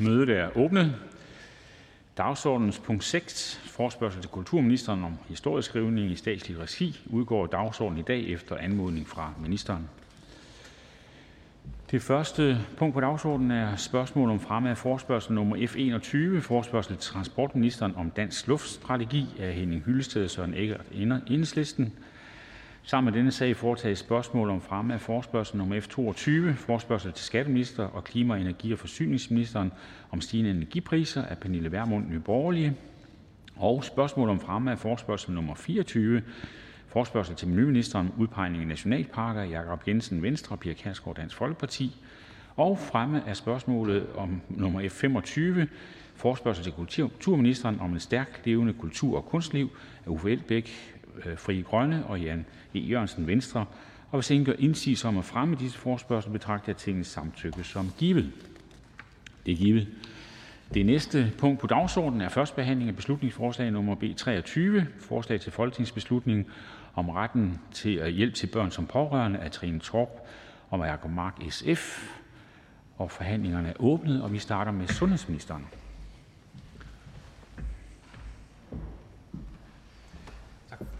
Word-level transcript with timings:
Mødet 0.00 0.28
er 0.28 0.56
åbnet. 0.56 0.94
Dagsordenens 2.16 2.78
punkt 2.78 3.04
6, 3.04 3.60
forspørgsel 3.64 4.22
til 4.22 4.30
kulturministeren 4.30 5.04
om 5.04 5.18
historieskrivning 5.28 6.10
i 6.10 6.16
statslig 6.16 6.58
regi, 6.58 7.00
udgår 7.06 7.46
dagsordenen 7.46 8.00
i 8.00 8.02
dag 8.02 8.28
efter 8.28 8.56
anmodning 8.56 9.08
fra 9.08 9.32
ministeren. 9.42 9.88
Det 11.90 12.02
første 12.02 12.58
punkt 12.76 12.94
på 12.94 13.00
dagsordenen 13.00 13.50
er 13.50 13.76
spørgsmål 13.76 14.30
om 14.30 14.40
fremme 14.40 14.70
af 14.70 14.78
forspørgsel 14.78 15.32
nummer 15.32 15.66
F 15.66 15.76
21, 15.76 16.40
forspørgsel 16.40 16.96
til 16.96 17.12
transportministeren 17.12 17.96
om 17.96 18.10
dansk 18.10 18.46
luftstrategi 18.46 19.26
af 19.38 19.52
Henning 19.52 19.82
Hyllested 19.82 20.24
og 20.24 20.30
Søren 20.30 20.54
Eggert 20.54 20.86
Enhedslisten. 21.26 21.92
Sammen 22.82 23.12
med 23.12 23.18
denne 23.18 23.30
sag 23.30 23.56
foretages 23.56 23.98
spørgsmål 23.98 24.50
om 24.50 24.60
fremme 24.60 24.94
af 24.94 25.00
forspørgsel 25.00 25.56
nummer 25.56 25.80
F 25.80 25.88
22, 25.88 26.54
forspørgsel 26.54 27.12
til 27.12 27.24
skatteminister 27.24 27.84
og 27.84 28.04
klima-, 28.04 28.36
energi- 28.36 28.72
og 28.72 28.78
forsyningsministeren 28.78 29.72
om 30.10 30.20
stigende 30.20 30.50
energipriser. 30.50 31.24
Af 31.24 31.38
Pernille 31.38 31.72
Vermund, 31.72 32.08
Nye 32.08 32.20
Borgerlige, 32.20 32.76
og 33.56 33.84
spørgsmål 33.84 34.28
om 34.28 34.40
fremme 34.40 34.70
af 34.70 34.78
forspørgsel 34.78 35.32
nummer 35.32 35.54
24, 35.54 36.22
forspørgsel 36.88 37.36
til 37.36 37.48
miljøministeren 37.48 38.06
om 38.06 38.20
udpegning 38.20 38.62
af 38.62 38.68
nationalparker, 38.68 39.42
Jakob 39.42 39.88
Jensen, 39.88 40.22
Venstre, 40.22 40.54
og 40.54 40.60
Pia 40.60 40.72
Kærsgaard, 40.72 41.16
Dansk 41.16 41.36
Folkeparti, 41.36 41.96
og 42.56 42.78
fremme 42.78 43.28
af 43.28 43.36
spørgsmålet 43.36 44.06
om 44.16 44.40
nummer 44.48 44.88
F 44.88 44.92
25, 44.92 45.68
forspørgsel 46.14 46.64
til 46.64 46.72
kulturministeren 46.72 47.80
om 47.80 47.94
et 47.94 48.02
stærkt 48.02 48.46
levende 48.46 48.72
kultur- 48.72 49.16
og 49.16 49.24
kunstliv. 49.24 49.70
Af 50.06 50.10
Uffe 50.10 50.32
Elbæk, 50.32 50.96
Øh, 51.26 51.38
Frie 51.38 51.62
Grønne 51.62 52.06
og 52.06 52.20
Jan 52.20 52.46
E. 52.74 52.78
Jørgensen 52.78 53.26
(Venstre). 53.26 53.64
Og 54.10 54.18
Hvis 54.18 54.30
ingen 54.30 54.44
gør 54.44 54.52
indsigelse 54.58 55.08
om 55.08 55.18
at 55.18 55.24
fremme 55.24 55.56
disse 55.56 55.78
forspørgsel, 55.78 56.32
betragter 56.32 56.72
jeg 56.72 56.76
tingens 56.76 57.06
samtykke 57.06 57.64
som 57.64 57.90
givet. 57.98 58.32
Det 59.46 59.52
er 59.52 59.56
givet. 59.56 59.88
Det 60.74 60.86
næste 60.86 61.32
punkt 61.38 61.60
på 61.60 61.66
dagsordenen 61.66 62.20
er: 62.20 62.28
første 62.28 62.56
behandling 62.56 62.90
af 62.90 62.96
beslutningsforslag 62.96 63.70
nummer 63.70 63.94
B 63.94 64.04
23: 64.16 64.86
Forslag 64.98 65.40
til 65.40 65.52
folketingsbeslutning 65.52 66.46
om 66.94 67.08
retten 67.08 67.58
til 67.72 67.98
øh, 67.98 68.08
hjælp 68.08 68.34
til 68.34 68.46
børn 68.46 68.70
som 68.70 68.86
pårørende. 68.86 69.38
Af 69.38 69.50
Trine 69.50 69.80
Torp 69.80 70.08
og 70.70 70.86
Jacob 70.86 71.10
Mark 71.10 71.34
(SF). 71.50 72.10
forhandlingerne 73.08 73.68
er 73.68 73.74
åbnet, 73.78 74.22
og 74.22 74.32
vi 74.32 74.38
starter 74.38 74.72
med 74.72 74.86
sundhedsministeren. 74.86 75.66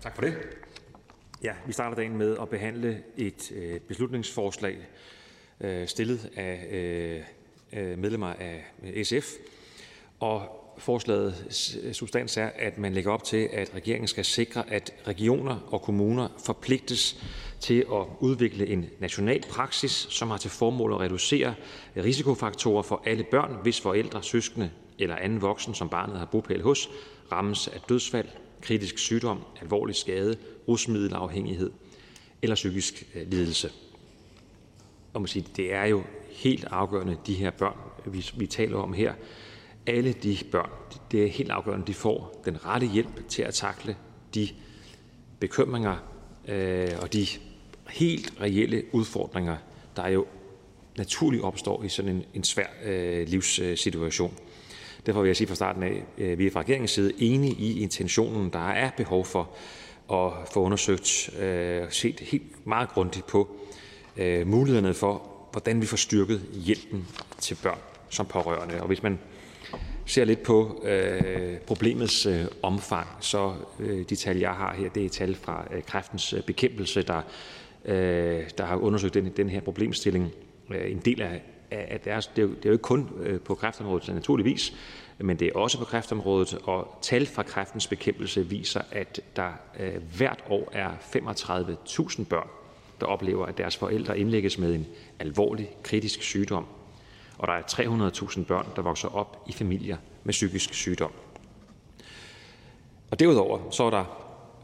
Tak 0.02 0.14
for 0.14 0.22
det. 0.22 0.34
Ja, 1.42 1.52
vi 1.66 1.72
starter 1.72 1.96
dagen 1.96 2.16
med 2.18 2.36
at 2.42 2.48
behandle 2.48 3.02
et 3.16 3.52
øh, 3.52 3.80
beslutningsforslag 3.80 4.78
øh, 5.60 5.88
stillet 5.88 6.30
af 6.36 6.66
øh, 6.70 7.20
øh 7.72 7.98
medlemmer 7.98 8.26
af 8.26 8.64
SF. 9.04 9.32
Og 10.20 10.60
forslagets 10.78 11.76
øh, 11.82 11.92
substans 11.92 12.36
er, 12.36 12.50
at 12.56 12.78
man 12.78 12.92
lægger 12.92 13.12
op 13.12 13.24
til, 13.24 13.48
at 13.52 13.74
regeringen 13.74 14.08
skal 14.08 14.24
sikre, 14.24 14.70
at 14.70 14.92
regioner 15.06 15.68
og 15.72 15.82
kommuner 15.82 16.28
forpligtes 16.44 17.24
til 17.60 17.80
at 17.92 18.06
udvikle 18.20 18.66
en 18.66 18.86
national 18.98 19.42
praksis, 19.50 20.06
som 20.10 20.30
har 20.30 20.36
til 20.36 20.50
formål 20.50 20.92
at 20.92 21.00
reducere 21.00 21.54
risikofaktorer 21.96 22.82
for 22.82 23.02
alle 23.06 23.24
børn, 23.30 23.56
hvis 23.62 23.80
forældre, 23.80 24.22
søskende 24.22 24.70
eller 24.98 25.16
anden 25.16 25.42
voksen, 25.42 25.74
som 25.74 25.88
barnet 25.88 26.18
har 26.18 26.26
bopæl 26.26 26.62
hos, 26.62 26.90
rammes 27.32 27.68
af 27.68 27.80
dødsfald, 27.88 28.28
kritisk 28.60 28.98
sygdom, 28.98 29.42
alvorlig 29.60 29.94
skade, 29.94 30.36
rusmiddelafhængighed 30.68 31.70
eller 32.42 32.54
psykisk 32.54 33.06
øh, 33.14 33.30
lidelse. 33.30 33.70
Og 35.14 35.20
man 35.20 35.28
siger, 35.28 35.46
det 35.56 35.72
er 35.72 35.84
jo 35.84 36.02
helt 36.30 36.64
afgørende, 36.64 37.16
de 37.26 37.34
her 37.34 37.50
børn, 37.50 37.76
vi, 38.06 38.30
vi 38.36 38.46
taler 38.46 38.78
om 38.78 38.92
her, 38.92 39.14
alle 39.86 40.12
de 40.12 40.38
børn, 40.52 40.70
det 41.12 41.24
er 41.24 41.28
helt 41.28 41.50
afgørende, 41.50 41.86
de 41.86 41.94
får 41.94 42.42
den 42.44 42.66
rette 42.66 42.86
hjælp 42.86 43.28
til 43.28 43.42
at 43.42 43.54
takle 43.54 43.96
de 44.34 44.48
bekymringer 45.40 45.96
øh, 46.48 46.90
og 47.02 47.12
de 47.12 47.26
helt 47.88 48.32
reelle 48.40 48.84
udfordringer, 48.92 49.56
der 49.96 50.08
jo 50.08 50.26
naturligt 50.98 51.42
opstår 51.42 51.82
i 51.82 51.88
sådan 51.88 52.16
en, 52.16 52.24
en 52.34 52.44
svær 52.44 52.66
øh, 52.84 53.28
livssituation. 53.28 54.38
Derfor 55.06 55.20
vil 55.20 55.28
jeg 55.28 55.36
sige 55.36 55.48
fra 55.48 55.54
starten 55.54 55.82
af, 55.82 56.04
at 56.18 56.38
vi 56.38 56.46
er 56.46 56.50
fra 56.50 56.60
regeringens 56.60 56.90
side 56.90 57.12
enige 57.18 57.54
i 57.54 57.82
intentionen. 57.82 58.50
Der 58.50 58.68
er 58.68 58.90
behov 58.96 59.24
for 59.24 59.50
at 60.12 60.32
få 60.52 60.62
undersøgt 60.62 61.30
og 61.82 61.92
set 61.92 62.20
helt 62.20 62.66
meget 62.66 62.88
grundigt 62.88 63.26
på 63.26 63.56
øh, 64.16 64.46
mulighederne 64.46 64.94
for, 64.94 65.22
hvordan 65.52 65.80
vi 65.80 65.86
får 65.86 65.96
styrket 65.96 66.40
hjælpen 66.52 67.08
til 67.38 67.58
børn 67.62 67.78
som 68.08 68.26
pårørende. 68.26 68.80
Og 68.80 68.86
hvis 68.86 69.02
man 69.02 69.18
ser 70.06 70.24
lidt 70.24 70.42
på 70.42 70.84
problemets 71.66 72.28
omfang, 72.62 73.06
så 73.20 73.54
de 74.08 74.16
tal, 74.16 74.38
jeg 74.38 74.50
har 74.50 74.74
her, 74.74 74.88
det 74.88 75.04
er 75.04 75.08
tal 75.08 75.34
fra 75.34 75.66
kræftens 75.86 76.34
bekæmpelse, 76.46 77.02
der, 77.02 77.22
der 78.58 78.64
har 78.64 78.76
undersøgt 78.76 79.14
den, 79.14 79.32
den 79.36 79.50
her 79.50 79.60
problemstilling. 79.60 80.30
En 80.86 80.98
del 80.98 81.22
af 81.22 81.42
at 81.70 82.04
det 82.04 82.12
er 82.12 82.20
det 82.36 82.44
er 82.44 82.48
jo 82.64 82.72
ikke 82.72 82.82
kun 82.82 83.08
øh, 83.22 83.40
på 83.40 83.54
kræftområdet 83.54 84.14
naturligvis, 84.14 84.74
men 85.18 85.38
det 85.38 85.48
er 85.48 85.58
også 85.58 85.78
på 85.78 85.84
kræftområdet, 85.84 86.58
og 86.64 86.98
tal 87.02 87.26
fra 87.26 87.42
Kræftens 87.42 87.86
Bekæmpelse 87.86 88.46
viser, 88.46 88.80
at 88.90 89.20
der 89.36 89.52
øh, 89.80 89.94
hvert 90.16 90.44
år 90.48 90.68
er 90.72 90.90
35.000 90.90 92.24
børn, 92.24 92.48
der 93.00 93.06
oplever, 93.06 93.46
at 93.46 93.58
deres 93.58 93.76
forældre 93.76 94.18
indlægges 94.18 94.58
med 94.58 94.74
en 94.74 94.86
alvorlig 95.18 95.70
kritisk 95.82 96.22
sygdom, 96.22 96.66
og 97.38 97.48
der 97.48 97.54
er 97.54 97.62
300.000 97.62 98.44
børn, 98.44 98.66
der 98.76 98.82
vokser 98.82 99.08
op 99.08 99.44
i 99.46 99.52
familier 99.52 99.96
med 100.24 100.32
psykisk 100.32 100.74
sygdom. 100.74 101.12
Og 103.10 103.20
derudover 103.20 103.70
så 103.70 103.84
er 103.84 103.90
der 103.90 104.04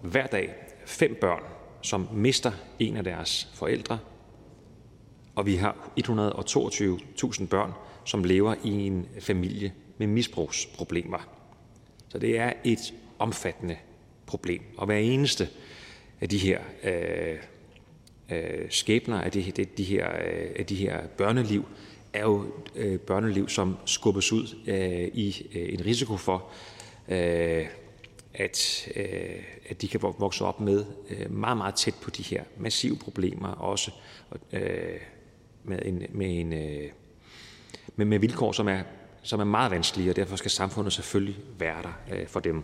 hver 0.03 0.27
dag 0.27 0.55
fem 0.87 1.19
børn, 1.21 1.43
som 1.83 2.09
mister 2.13 2.53
en 2.79 2.97
af 2.97 3.05
deres 3.05 3.49
forældre 3.55 3.99
og 5.37 5.47
vi 5.47 5.57
har 5.57 5.91
122.000 6.01 7.47
børn, 7.47 7.73
som 8.05 8.25
lever 8.25 8.55
i 8.65 8.71
en 8.71 9.07
familie 9.21 9.73
med 9.99 10.07
misbrugsproblemer. 10.07 11.29
Så 12.09 12.19
det 12.19 12.39
er 12.39 12.53
et 12.65 12.95
omfattende 13.19 13.77
problem. 14.27 14.63
Og 14.77 14.87
hver 14.87 14.97
eneste 14.97 15.49
af 16.21 16.29
de 16.29 16.39
her 16.39 16.61
øh, 16.85 17.37
øh, 18.31 18.71
skæbner, 18.71 19.21
af 19.21 19.31
de, 19.31 19.43
de, 19.43 19.65
de, 19.65 19.85
her, 19.85 20.09
øh, 20.09 20.51
af 20.57 20.67
de 20.67 20.75
her 20.75 21.07
børneliv, 21.07 21.65
er 22.13 22.23
jo 22.23 22.45
øh, 22.75 22.99
børneliv, 23.01 23.49
som 23.49 23.77
skubbes 23.85 24.33
ud 24.33 24.57
øh, 24.67 25.09
i 25.15 25.47
øh, 25.55 25.75
en 25.75 25.87
risiko 25.87 26.17
for, 26.17 26.45
øh, 27.09 27.67
at, 28.35 28.89
øh, 28.97 29.43
at 29.69 29.83
de 29.83 29.89
kan 29.89 30.03
vokse 30.03 30.45
op 30.45 30.61
med 30.61 30.85
øh, 31.11 31.33
meget, 31.33 31.57
meget 31.57 31.75
tæt 31.75 31.95
på 32.03 32.11
de 32.11 32.23
her 32.23 32.45
massive 32.59 32.97
problemer, 32.97 33.49
også 33.49 33.91
Og, 34.31 34.39
øh, 34.53 35.01
med, 35.67 35.79
en, 35.85 36.03
med, 36.11 36.41
en, 36.41 36.53
øh, 36.53 36.91
med, 37.97 38.07
med 38.07 38.19
vilkår, 38.19 38.53
som 38.53 38.69
er, 38.69 38.83
som 39.23 39.41
er 39.41 39.45
meget 39.45 39.71
vanskelige, 39.71 40.11
og 40.11 40.17
derfor 40.17 40.37
skal 40.37 40.51
samfundet 40.51 40.93
selvfølgelig 40.93 41.37
være 41.59 41.83
der 41.83 42.17
øh, 42.17 42.27
for 42.27 42.41
dem. 42.41 42.63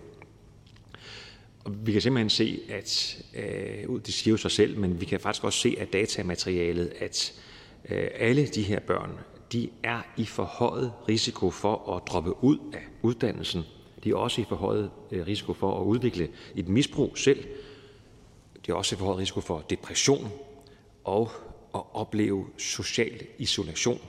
Og 1.64 1.86
vi 1.86 1.92
kan 1.92 2.00
simpelthen 2.00 2.30
se, 2.30 2.60
at 2.68 3.22
øh, 3.34 4.00
det 4.06 4.14
siger 4.14 4.32
jo 4.32 4.36
sig 4.36 4.50
selv, 4.50 4.78
men 4.78 5.00
vi 5.00 5.04
kan 5.04 5.20
faktisk 5.20 5.44
også 5.44 5.58
se 5.58 5.76
af 5.78 5.88
datamaterialet, 5.88 6.92
at 7.00 7.32
øh, 7.88 8.08
alle 8.14 8.46
de 8.46 8.62
her 8.62 8.80
børn, 8.80 9.10
de 9.52 9.70
er 9.82 10.00
i 10.16 10.24
forhøjet 10.24 10.92
risiko 11.08 11.50
for 11.50 11.96
at 11.96 12.02
droppe 12.06 12.44
ud 12.44 12.58
af 12.72 12.82
uddannelsen. 13.02 13.62
De 14.04 14.10
er 14.10 14.14
også 14.14 14.40
i 14.40 14.44
forhøjet 14.48 14.90
øh, 15.10 15.26
risiko 15.26 15.52
for 15.52 15.80
at 15.80 15.84
udvikle 15.84 16.28
et 16.56 16.68
misbrug 16.68 17.18
selv. 17.18 17.44
De 18.66 18.70
er 18.70 18.74
også 18.74 18.94
i 18.94 18.98
forhøjet 18.98 19.18
risiko 19.18 19.40
for 19.40 19.64
depression 19.70 20.30
og 21.04 21.30
at 21.74 21.82
opleve 21.92 22.46
social 22.58 23.26
isolation 23.38 24.00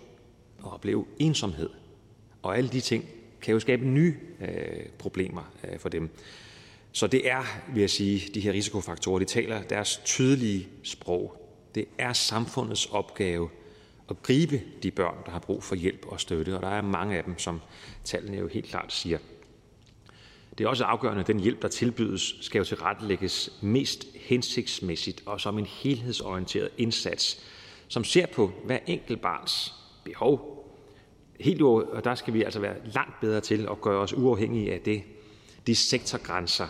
og 0.62 0.72
opleve 0.74 1.06
ensomhed. 1.20 1.70
Og 2.42 2.58
alle 2.58 2.70
de 2.70 2.82
ting 2.82 3.06
kan 3.42 3.54
jo 3.54 3.60
skabe 3.60 3.86
nye 3.86 4.16
øh, 4.42 4.86
problemer 5.00 5.54
øh, 5.64 5.80
for 5.80 5.90
dem. 5.90 6.10
Så 6.92 7.08
det 7.08 7.30
er, 7.30 7.44
vil 7.74 7.80
jeg 7.80 7.90
sige, 7.90 8.34
de 8.34 8.40
her 8.40 8.54
risikofaktorer, 8.54 9.20
de 9.20 9.26
taler 9.26 9.62
deres 9.62 10.02
tydelige 10.06 10.68
sprog. 10.84 11.50
Det 11.76 11.86
er 11.98 12.14
samfundets 12.14 12.86
opgave 12.86 13.50
at 14.10 14.24
gribe 14.24 14.62
de 14.84 14.92
børn, 14.92 15.18
der 15.26 15.32
har 15.32 15.40
brug 15.40 15.64
for 15.64 15.76
hjælp 15.76 16.06
og 16.08 16.20
støtte, 16.20 16.56
og 16.56 16.62
der 16.62 16.70
er 16.70 16.82
mange 16.82 17.18
af 17.18 17.24
dem, 17.24 17.40
som 17.40 17.62
tallene 18.04 18.38
jo 18.38 18.48
helt 18.48 18.66
klart 18.66 18.94
siger. 18.94 19.18
Det 20.58 20.64
er 20.64 20.68
også 20.68 20.84
afgørende, 20.84 21.22
at 21.22 21.28
den 21.28 21.40
hjælp, 21.40 21.62
der 21.62 21.68
tilbydes, 21.68 22.36
skal 22.42 22.60
jo 22.60 22.66
tilrettelægges 22.66 23.54
mest 23.62 24.06
hensigtsmæssigt 24.16 25.24
og 25.26 25.42
som 25.42 25.60
en 25.60 25.66
helhedsorienteret 25.66 26.70
indsats, 26.78 27.44
som 27.88 28.04
ser 28.04 28.26
på 28.26 28.52
hver 28.66 28.80
enkelt 28.88 29.22
barns 29.22 29.74
behov. 30.04 30.54
Helt 31.40 31.62
og 31.62 32.04
der 32.04 32.16
skal 32.16 32.34
vi 32.34 32.44
altså 32.44 32.60
være 32.60 32.76
langt 32.94 33.20
bedre 33.22 33.42
til 33.42 33.68
at 33.72 33.82
gøre 33.82 34.00
os 34.00 34.14
uafhængige 34.14 34.74
af 34.74 34.80
det, 34.80 35.04
de 35.68 35.76
sektorgrænser, 35.76 36.68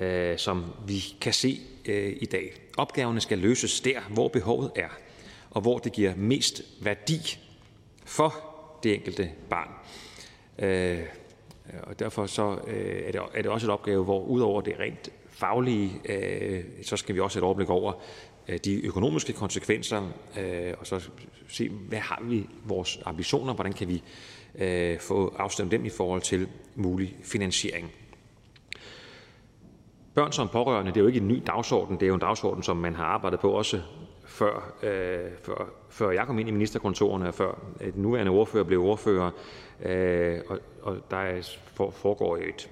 øh, 0.00 0.38
som 0.38 0.64
vi 0.86 1.04
kan 1.20 1.32
se 1.32 1.60
øh, 1.84 2.16
i 2.20 2.24
dag. 2.26 2.52
Opgaverne 2.76 3.20
skal 3.20 3.38
løses 3.38 3.80
der, 3.80 4.00
hvor 4.10 4.28
behovet 4.28 4.70
er, 4.76 4.88
og 5.50 5.60
hvor 5.60 5.78
det 5.78 5.92
giver 5.92 6.16
mest 6.16 6.62
værdi 6.80 7.38
for 8.04 8.34
det 8.82 8.94
enkelte 8.94 9.30
barn. 9.50 9.68
Øh, 10.58 11.02
Øh, 11.72 11.80
og 11.82 11.98
derfor 11.98 12.26
så 12.26 12.58
øh, 12.66 13.02
er, 13.06 13.12
det, 13.12 13.20
er 13.34 13.42
det 13.42 13.50
også 13.50 13.66
et 13.66 13.70
opgave, 13.70 14.04
hvor 14.04 14.24
udover 14.24 14.60
det 14.60 14.74
rent 14.80 15.08
faglige, 15.28 16.00
øh, 16.04 16.64
så 16.82 16.96
skal 16.96 17.14
vi 17.14 17.20
også 17.20 17.38
have 17.38 17.42
et 17.42 17.46
overblik 17.46 17.70
over 17.70 17.92
øh, 18.48 18.58
de 18.64 18.86
økonomiske 18.86 19.32
konsekvenser, 19.32 20.02
øh, 20.40 20.74
og 20.80 20.86
så 20.86 21.08
se, 21.48 21.68
hvad 21.68 21.98
har 21.98 22.22
vi 22.22 22.46
vores 22.64 23.00
ambitioner, 23.04 23.54
hvordan 23.54 23.72
kan 23.72 23.88
vi 23.88 24.02
øh, 24.54 24.98
få 25.00 25.34
afstemt 25.38 25.70
dem 25.70 25.84
i 25.84 25.90
forhold 25.90 26.20
til 26.20 26.48
mulig 26.74 27.16
finansiering. 27.22 27.92
Børn 30.14 30.32
som 30.32 30.48
pårørende, 30.48 30.90
det 30.90 30.96
er 30.96 31.00
jo 31.00 31.06
ikke 31.06 31.20
en 31.20 31.28
ny 31.28 31.42
dagsorden, 31.46 31.96
det 31.96 32.02
er 32.02 32.08
jo 32.08 32.14
en 32.14 32.20
dagsorden, 32.20 32.62
som 32.62 32.76
man 32.76 32.94
har 32.94 33.04
arbejdet 33.04 33.40
på 33.40 33.50
også 33.50 33.80
før, 34.24 34.74
øh, 34.82 35.30
før, 35.42 35.70
før 35.90 36.10
jeg 36.10 36.26
kom 36.26 36.38
ind 36.38 36.48
i 36.48 36.52
ministerkontorerne, 36.52 37.28
og 37.28 37.34
før 37.34 37.58
øh, 37.80 37.92
den 37.92 38.02
nuværende 38.02 38.32
ordfører 38.32 38.64
blev 38.64 38.82
ordfører. 38.82 39.30
Øh, 39.82 40.40
og, 40.48 40.58
og 40.82 40.96
der 41.10 41.16
er, 41.16 41.56
foregår 41.74 42.36
et 42.36 42.70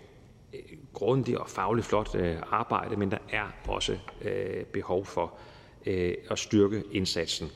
øh, 0.55 0.61
grundigt 0.93 1.37
og 1.39 1.49
fagligt 1.49 1.87
flot 1.87 2.15
øh, 2.15 2.37
arbejde, 2.51 2.97
men 2.97 3.11
der 3.11 3.19
er 3.33 3.47
også 3.69 3.99
behov 4.73 5.05
for 5.05 5.33
at 6.31 6.39
styrke 6.39 6.83
indsatsen. 6.93 7.49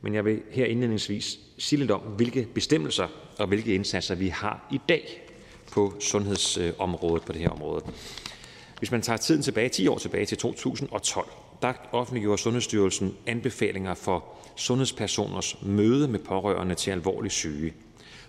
Men 0.00 0.14
jeg 0.14 0.24
vil 0.24 0.42
her 0.50 0.66
indledningsvis 0.66 1.38
sige 1.58 1.80
lidt 1.80 1.90
om, 1.90 2.00
hvilke 2.00 2.48
bestemmelser 2.54 3.08
og 3.38 3.46
hvilke 3.46 3.74
indsatser 3.74 4.14
vi 4.14 4.28
har 4.28 4.68
i 4.72 4.80
dag 4.88 5.22
på 5.72 5.94
sundhedsområdet 6.00 7.24
på 7.24 7.32
det 7.32 7.40
her 7.40 7.50
område. 7.50 7.84
Hvis 8.78 8.90
man 8.90 9.02
tager 9.02 9.16
tiden 9.16 9.42
tilbage 9.42 9.68
10 9.68 9.88
år 9.88 9.98
tilbage 9.98 10.26
til 10.26 10.38
2012, 10.38 11.26
der 11.62 11.72
offentliggjorde 11.92 12.42
Sundhedsstyrelsen 12.42 13.16
anbefalinger 13.26 13.94
for 13.94 14.24
sundhedspersoners 14.56 15.62
møde 15.62 16.08
med 16.08 16.18
pårørende 16.18 16.74
til 16.74 16.90
alvorligt 16.90 17.34
syge. 17.34 17.72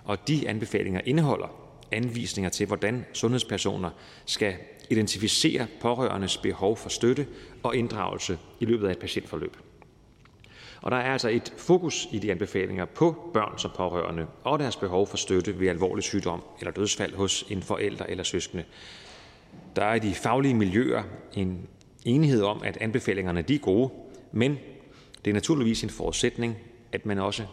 Og 0.04 0.28
de 0.28 0.50
anbefalinger 0.50 1.02
indeholder 1.06 1.48
anvisninger 1.92 2.50
til, 2.50 2.68
hvordan 2.68 3.06
sundhedspersoner 3.14 3.90
skal 4.26 4.56
identificere 4.90 5.68
pårørendes 5.82 6.38
behov 6.38 6.78
for 6.78 6.90
støtte 6.90 7.28
og 7.64 7.76
inddragelse 7.76 8.38
i 8.60 8.66
løbet 8.66 8.88
af 8.88 8.92
et 8.92 9.00
patientforløb. 9.00 9.58
Og 10.82 10.92
der 10.92 10.98
er 10.98 11.12
altså 11.12 11.30
et 11.30 11.54
fokus 11.58 12.08
i 12.12 12.20
de 12.20 12.32
anbefalinger 12.32 12.86
på 12.86 13.32
børn 13.34 13.58
som 13.58 13.72
pårørende 13.76 14.28
og 14.44 14.60
deres 14.60 14.76
behov 14.76 15.08
for 15.08 15.18
støtte 15.18 15.60
ved 15.60 15.68
alvorlig 15.68 16.04
sygdom 16.04 16.44
eller 16.60 16.72
dødsfald 16.72 17.16
hos 17.16 17.46
en 17.50 17.62
forælder 17.62 18.06
eller 18.06 18.24
søskende. 18.24 18.64
Der 19.76 19.86
er 19.86 19.96
i 19.96 20.00
de 20.00 20.14
faglige 20.14 20.54
miljøer 20.54 21.04
en 21.34 21.68
enighed 22.06 22.42
om, 22.42 22.62
at 22.64 22.78
anbefalingerne 22.82 23.42
de 23.42 23.56
er 23.56 23.60
gode, 23.60 23.90
men 24.32 24.58
det 25.26 25.32
er 25.32 25.34
naturligvis 25.34 25.84
en 25.84 25.90
forudsætning, 25.90 26.58
at 26.92 27.06
man 27.06 27.20
også 27.20 27.46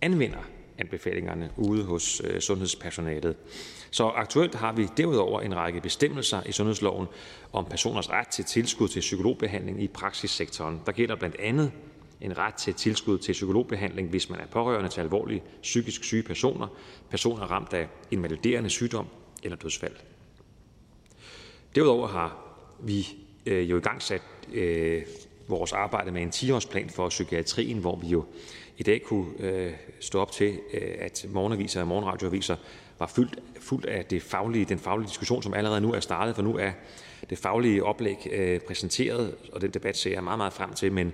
anvender 0.00 0.38
anbefalingerne 0.78 1.50
ude 1.56 1.84
hos 1.84 2.22
øh, 2.24 2.40
sundhedspersonalet. 2.40 3.36
Så 3.90 4.06
aktuelt 4.08 4.54
har 4.54 4.72
vi 4.72 4.88
derudover 4.96 5.40
en 5.40 5.56
række 5.56 5.80
bestemmelser 5.80 6.42
i 6.46 6.52
sundhedsloven 6.52 7.06
om 7.52 7.64
personers 7.64 8.10
ret 8.10 8.28
til 8.28 8.44
tilskud 8.44 8.88
til 8.88 9.00
psykologbehandling 9.00 9.82
i 9.82 9.88
praksissektoren. 9.88 10.80
Der 10.86 10.92
gælder 10.92 11.16
blandt 11.16 11.36
andet 11.36 11.72
en 12.20 12.38
ret 12.38 12.54
til 12.54 12.74
tilskud 12.74 13.18
til 13.18 13.32
psykologbehandling, 13.32 14.08
hvis 14.08 14.30
man 14.30 14.40
er 14.40 14.46
pårørende 14.46 14.88
til 14.88 15.00
alvorlige 15.00 15.42
psykisk 15.62 16.04
syge 16.04 16.22
personer, 16.22 16.66
personer 17.10 17.42
ramt 17.42 17.72
af 17.72 17.88
invaliderende 18.10 18.70
sygdom 18.70 19.06
eller 19.42 19.56
dødsfald. 19.56 19.94
Derudover 21.74 22.06
har 22.06 22.56
vi 22.80 23.06
øh, 23.46 23.70
jo 23.70 23.76
i 23.76 23.80
gang 23.80 24.02
sat 24.02 24.22
øh, 24.52 25.02
vores 25.48 25.72
arbejde 25.72 26.10
med 26.10 26.22
en 26.22 26.28
10-årsplan 26.28 26.90
for 26.90 27.08
psykiatrien, 27.08 27.78
hvor 27.78 27.96
vi 27.96 28.06
jo 28.06 28.24
i 28.78 28.82
dag 28.82 29.02
kunne 29.02 29.26
øh, 29.38 29.72
stå 30.00 30.20
op 30.20 30.32
til, 30.32 30.60
øh, 30.74 30.94
at 30.98 31.26
morgenaviser 31.28 31.80
og 31.80 31.88
morgenradioaviser 31.88 32.56
var 32.98 33.06
fyldt, 33.06 33.38
fuldt 33.60 33.86
af 33.86 34.04
det 34.04 34.22
faglige, 34.22 34.64
den 34.64 34.78
faglige 34.78 35.08
diskussion, 35.08 35.42
som 35.42 35.54
allerede 35.54 35.80
nu 35.80 35.92
er 35.92 36.00
startet, 36.00 36.34
for 36.34 36.42
nu 36.42 36.58
er 36.58 36.70
det 37.30 37.38
faglige 37.38 37.84
oplæg 37.84 38.28
øh, 38.32 38.60
præsenteret, 38.60 39.34
og 39.52 39.60
den 39.60 39.70
debat 39.70 39.96
ser 39.96 40.10
jeg 40.10 40.24
meget, 40.24 40.38
meget 40.38 40.52
frem 40.52 40.72
til, 40.72 40.92
men 40.92 41.12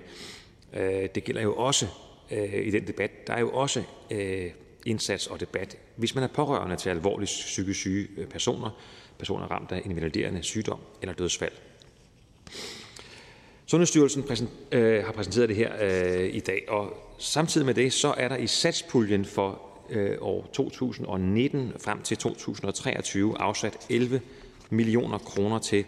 øh, 0.73 1.09
det 1.15 1.23
gælder 1.23 1.41
jo 1.41 1.55
også 1.55 1.87
øh, 2.31 2.67
i 2.67 2.71
den 2.71 2.87
debat, 2.87 3.27
der 3.27 3.33
er 3.33 3.39
jo 3.39 3.49
også 3.51 3.83
øh, 4.11 4.51
indsats 4.85 5.27
og 5.27 5.39
debat, 5.39 5.77
hvis 5.95 6.15
man 6.15 6.23
er 6.23 6.27
pårørende 6.27 6.75
til 6.75 6.89
alvorligt 6.89 7.29
psykisk 7.29 7.79
syge 7.79 8.07
øh, 8.17 8.27
personer, 8.27 8.69
personer 9.17 9.45
ramt 9.45 9.71
af 9.71 9.81
invaliderende 9.85 10.43
sygdom 10.43 10.79
eller 11.01 11.13
dødsfald. 11.13 11.51
Sundhedsstyrelsen 13.71 14.23
øh, 14.71 15.05
har 15.05 15.11
præsenteret 15.11 15.49
det 15.49 15.57
her 15.57 15.71
øh, 15.81 16.35
i 16.35 16.39
dag, 16.39 16.65
og 16.67 16.93
samtidig 17.17 17.65
med 17.65 17.73
det 17.73 17.93
så 17.93 18.13
er 18.17 18.27
der 18.27 18.35
i 18.35 18.47
satspuljen 18.47 19.25
for 19.25 19.61
øh, 19.89 20.17
år 20.21 20.49
2019 20.53 21.73
frem 21.79 22.01
til 22.01 22.17
2023 22.17 23.41
afsat 23.41 23.77
11 23.89 24.21
millioner 24.69 25.17
kroner 25.17 25.59
til 25.59 25.85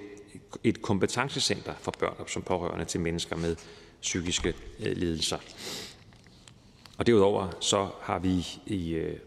et 0.63 0.81
kompetencecenter 0.81 1.73
for 1.81 1.93
børn 1.99 2.27
som 2.27 2.41
pårørende 2.41 2.85
til 2.85 2.99
mennesker 2.99 3.35
med 3.35 3.55
psykiske 4.01 4.53
øh, 4.79 4.97
lidelser. 4.97 5.37
Og 6.97 7.07
derudover 7.07 7.47
så 7.59 7.87
har 8.01 8.19
vi 8.19 8.47
i 8.65 8.93
øh, 8.93 9.17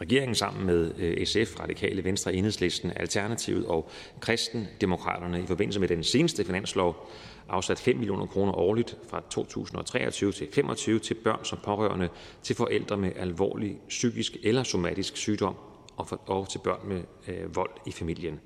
regeringen 0.00 0.34
sammen 0.34 0.66
med 0.66 0.92
øh, 0.98 1.26
SF, 1.26 1.60
Radikale 1.60 2.04
Venstre, 2.04 2.34
Enhedslisten, 2.34 2.92
Alternativet 2.96 3.66
og 3.66 3.90
Kristendemokraterne 4.20 5.42
i 5.42 5.46
forbindelse 5.46 5.80
med 5.80 5.88
den 5.88 6.04
seneste 6.04 6.44
finanslov 6.44 7.10
afsat 7.48 7.80
5 7.80 7.96
millioner 7.96 8.26
kroner 8.26 8.52
årligt 8.52 8.96
fra 9.08 9.22
2023 9.30 10.32
til 10.32 10.48
25 10.52 10.98
til 10.98 11.14
børn 11.14 11.44
som 11.44 11.58
pårørende 11.64 12.08
til 12.42 12.56
forældre 12.56 12.96
med 12.96 13.12
alvorlig 13.16 13.78
psykisk 13.88 14.36
eller 14.42 14.62
somatisk 14.62 15.16
sygdom 15.16 15.54
og, 15.96 16.08
for, 16.08 16.20
og 16.26 16.48
til 16.48 16.58
børn 16.58 16.88
med 16.88 17.02
øh, 17.28 17.56
vold 17.56 17.70
i 17.86 17.92
familien. 17.92 18.40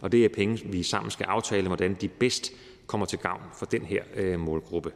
Og 0.00 0.12
det 0.12 0.24
er 0.24 0.28
penge, 0.28 0.66
vi 0.66 0.82
sammen 0.82 1.10
skal 1.10 1.24
aftale, 1.24 1.66
hvordan 1.66 1.94
de 2.00 2.08
bedst 2.08 2.52
kommer 2.86 3.06
til 3.06 3.18
gavn 3.18 3.42
for 3.58 3.66
den 3.66 3.82
her 3.82 4.02
øh, 4.14 4.40
målgruppe. 4.40 4.92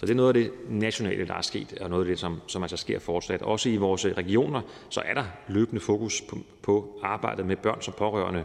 Så 0.00 0.06
det 0.06 0.10
er 0.10 0.16
noget 0.16 0.28
af 0.28 0.34
det 0.34 0.52
nationale, 0.68 1.26
der 1.26 1.34
er 1.34 1.42
sket, 1.42 1.78
og 1.80 1.90
noget 1.90 2.02
af 2.04 2.08
det, 2.08 2.18
som, 2.18 2.40
som 2.46 2.62
altså 2.62 2.76
sker 2.76 2.98
fortsat. 2.98 3.42
Også 3.42 3.68
i 3.68 3.76
vores 3.76 4.04
øh, 4.04 4.12
regioner, 4.16 4.60
så 4.88 5.00
er 5.00 5.14
der 5.14 5.24
løbende 5.48 5.80
fokus 5.80 6.22
på, 6.28 6.38
på 6.62 7.00
arbejdet 7.02 7.46
med 7.46 7.56
børn 7.56 7.82
som 7.82 7.94
pårørende. 7.98 8.44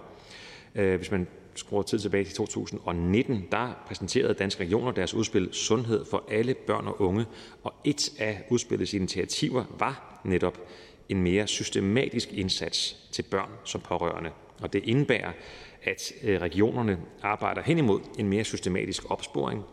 Øh, 0.75 0.95
hvis 0.95 1.11
man 1.11 1.27
skruer 1.55 1.83
tid 1.83 2.00
tilbage 2.00 2.24
til 2.24 2.33
2019, 2.33 3.47
der 3.51 3.83
præsenterede 3.88 4.33
Danske 4.33 4.63
Regioner 4.63 4.91
deres 4.91 5.13
udspil 5.13 5.50
Sundhed 5.51 6.05
for 6.05 6.24
alle 6.29 6.53
børn 6.53 6.88
og 6.88 7.01
unge, 7.01 7.25
og 7.63 7.74
et 7.83 8.12
af 8.19 8.43
udspillets 8.50 8.93
initiativer 8.93 9.65
var 9.79 10.21
netop 10.24 10.57
en 11.09 11.21
mere 11.21 11.47
systematisk 11.47 12.33
indsats 12.33 12.97
til 13.12 13.24
børn 13.24 13.50
som 13.63 13.81
pårørende. 13.81 14.29
Og 14.62 14.74
det 14.74 14.83
indebærer, 14.83 15.31
at 15.83 16.12
øh, 16.24 16.41
regionerne 16.41 17.00
arbejder 17.21 17.62
hen 17.62 17.77
imod 17.77 18.00
en 18.19 18.27
mere 18.29 18.43
systematisk 18.43 19.12
opsporing 19.12 19.63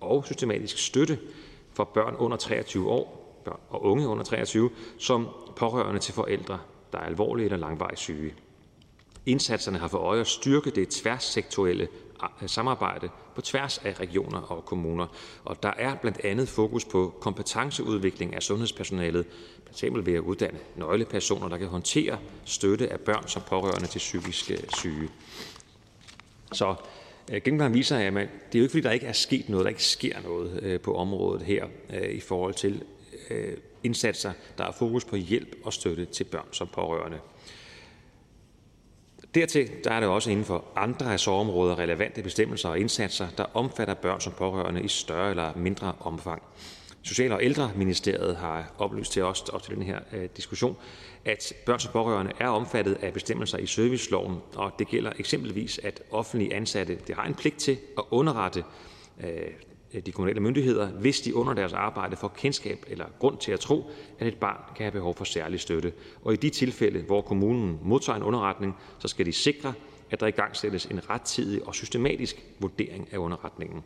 og 0.00 0.26
systematisk 0.26 0.78
støtte 0.78 1.18
for 1.74 1.84
børn 1.84 2.14
under 2.14 2.36
23 2.36 2.90
år, 2.90 3.22
børn 3.44 3.60
og 3.68 3.84
unge 3.84 4.08
under 4.08 4.24
23, 4.24 4.70
som 4.98 5.28
pårørende 5.56 6.00
til 6.00 6.14
forældre, 6.14 6.58
der 6.92 6.98
er 6.98 7.02
alvorligt 7.02 7.44
eller 7.44 7.66
langvarigt 7.66 7.98
syge. 7.98 8.34
Indsatserne 9.26 9.78
har 9.78 9.88
for 9.88 9.98
øje 9.98 10.20
at 10.20 10.26
styrke 10.26 10.70
det 10.70 10.88
tværsektorielle 10.88 11.88
samarbejde 12.46 13.08
på 13.34 13.40
tværs 13.40 13.78
af 13.78 14.00
regioner 14.00 14.38
og 14.40 14.64
kommuner, 14.64 15.06
og 15.44 15.62
der 15.62 15.72
er 15.76 15.94
blandt 15.94 16.20
andet 16.24 16.48
fokus 16.48 16.84
på 16.84 17.14
kompetenceudvikling 17.20 18.34
af 18.34 18.42
sundhedspersonalet, 18.42 19.26
f.eks. 19.66 19.82
ved 19.82 20.14
at 20.14 20.20
uddanne 20.20 20.58
nøglepersoner, 20.76 21.48
der 21.48 21.56
kan 21.56 21.66
håndtere 21.68 22.18
støtte 22.44 22.92
af 22.92 23.00
børn 23.00 23.28
som 23.28 23.42
pårørende 23.46 23.86
til 23.86 23.98
psykisk 23.98 24.50
øh, 24.50 24.58
syge. 24.76 25.08
Så 26.52 26.74
øh, 27.32 27.42
gennemgangen 27.44 27.78
viser, 27.78 27.96
at 27.96 28.12
det 28.14 28.20
er 28.22 28.58
jo 28.58 28.62
ikke, 28.62 28.70
fordi 28.70 28.82
der 28.82 28.90
ikke 28.90 29.06
er 29.06 29.12
sket 29.12 29.48
noget, 29.48 29.64
der 29.64 29.68
ikke 29.68 29.84
sker 29.84 30.22
noget 30.24 30.60
øh, 30.62 30.80
på 30.80 30.96
området 30.96 31.42
her 31.42 31.66
i 32.10 32.20
forhold 32.20 32.54
til 32.54 32.82
indsatser, 33.82 34.32
der 34.58 34.64
har 34.64 34.72
fokus 34.72 35.04
på 35.04 35.16
hjælp 35.16 35.56
og 35.64 35.72
støtte 35.72 36.04
til 36.04 36.24
børn 36.24 36.46
som 36.52 36.68
pårørende. 36.72 37.18
Dertil 39.34 39.70
der 39.84 39.90
er 39.90 40.00
det 40.00 40.08
også 40.08 40.30
inden 40.30 40.44
for 40.44 40.64
andre 40.76 41.06
ressortområder 41.06 41.78
relevante 41.78 42.22
bestemmelser 42.22 42.68
og 42.68 42.78
indsatser, 42.78 43.28
der 43.38 43.44
omfatter 43.54 43.94
børn 43.94 44.20
som 44.20 44.32
pårørende 44.32 44.82
i 44.82 44.88
større 44.88 45.30
eller 45.30 45.52
mindre 45.56 45.94
omfang. 46.00 46.42
Social- 47.02 47.32
og 47.32 47.44
ældreministeriet 47.44 48.36
har 48.36 48.72
oplyst 48.78 49.12
til 49.12 49.22
os 49.22 49.40
op 49.40 49.62
til 49.62 49.74
den 49.74 49.82
her 49.82 49.98
øh, 50.12 50.28
diskussion, 50.36 50.76
at 51.24 51.52
børn 51.66 51.80
som 51.80 51.92
pårørende 51.92 52.32
er 52.40 52.48
omfattet 52.48 52.98
af 53.02 53.12
bestemmelser 53.12 53.58
i 53.58 53.66
serviceloven, 53.66 54.36
og 54.54 54.72
det 54.78 54.88
gælder 54.88 55.12
eksempelvis, 55.18 55.80
at 55.82 56.02
offentlige 56.10 56.54
ansatte 56.54 56.98
det 57.06 57.14
har 57.14 57.24
en 57.24 57.34
pligt 57.34 57.56
til 57.58 57.78
at 57.98 58.04
underrette 58.10 58.64
Øh, 59.20 59.52
Øh, 59.94 60.06
de 60.06 60.12
kommunale 60.12 60.40
myndigheder, 60.40 60.86
hvis 60.86 61.20
de 61.20 61.34
under 61.34 61.54
deres 61.54 61.72
arbejde 61.72 62.16
får 62.16 62.28
kendskab 62.28 62.84
eller 62.88 63.06
grund 63.18 63.38
til 63.38 63.52
at 63.52 63.60
tro, 63.60 63.90
at 64.18 64.26
et 64.26 64.36
barn 64.36 64.60
kan 64.76 64.84
have 64.84 64.92
behov 64.92 65.14
for 65.14 65.24
særlig 65.24 65.60
støtte. 65.60 65.92
Og 66.24 66.32
i 66.32 66.36
de 66.36 66.50
tilfælde, 66.50 67.02
hvor 67.02 67.20
kommunen 67.20 67.78
modtager 67.82 68.16
en 68.16 68.22
underretning, 68.22 68.76
så 68.98 69.08
skal 69.08 69.26
de 69.26 69.32
sikre, 69.32 69.72
at 70.10 70.20
der 70.20 70.26
i 70.26 70.30
gang 70.30 70.56
sættes 70.56 70.86
en 70.86 71.10
rettidig 71.10 71.66
og 71.66 71.74
systematisk 71.74 72.44
vurdering 72.60 73.08
af 73.12 73.18
underretningen. 73.18 73.82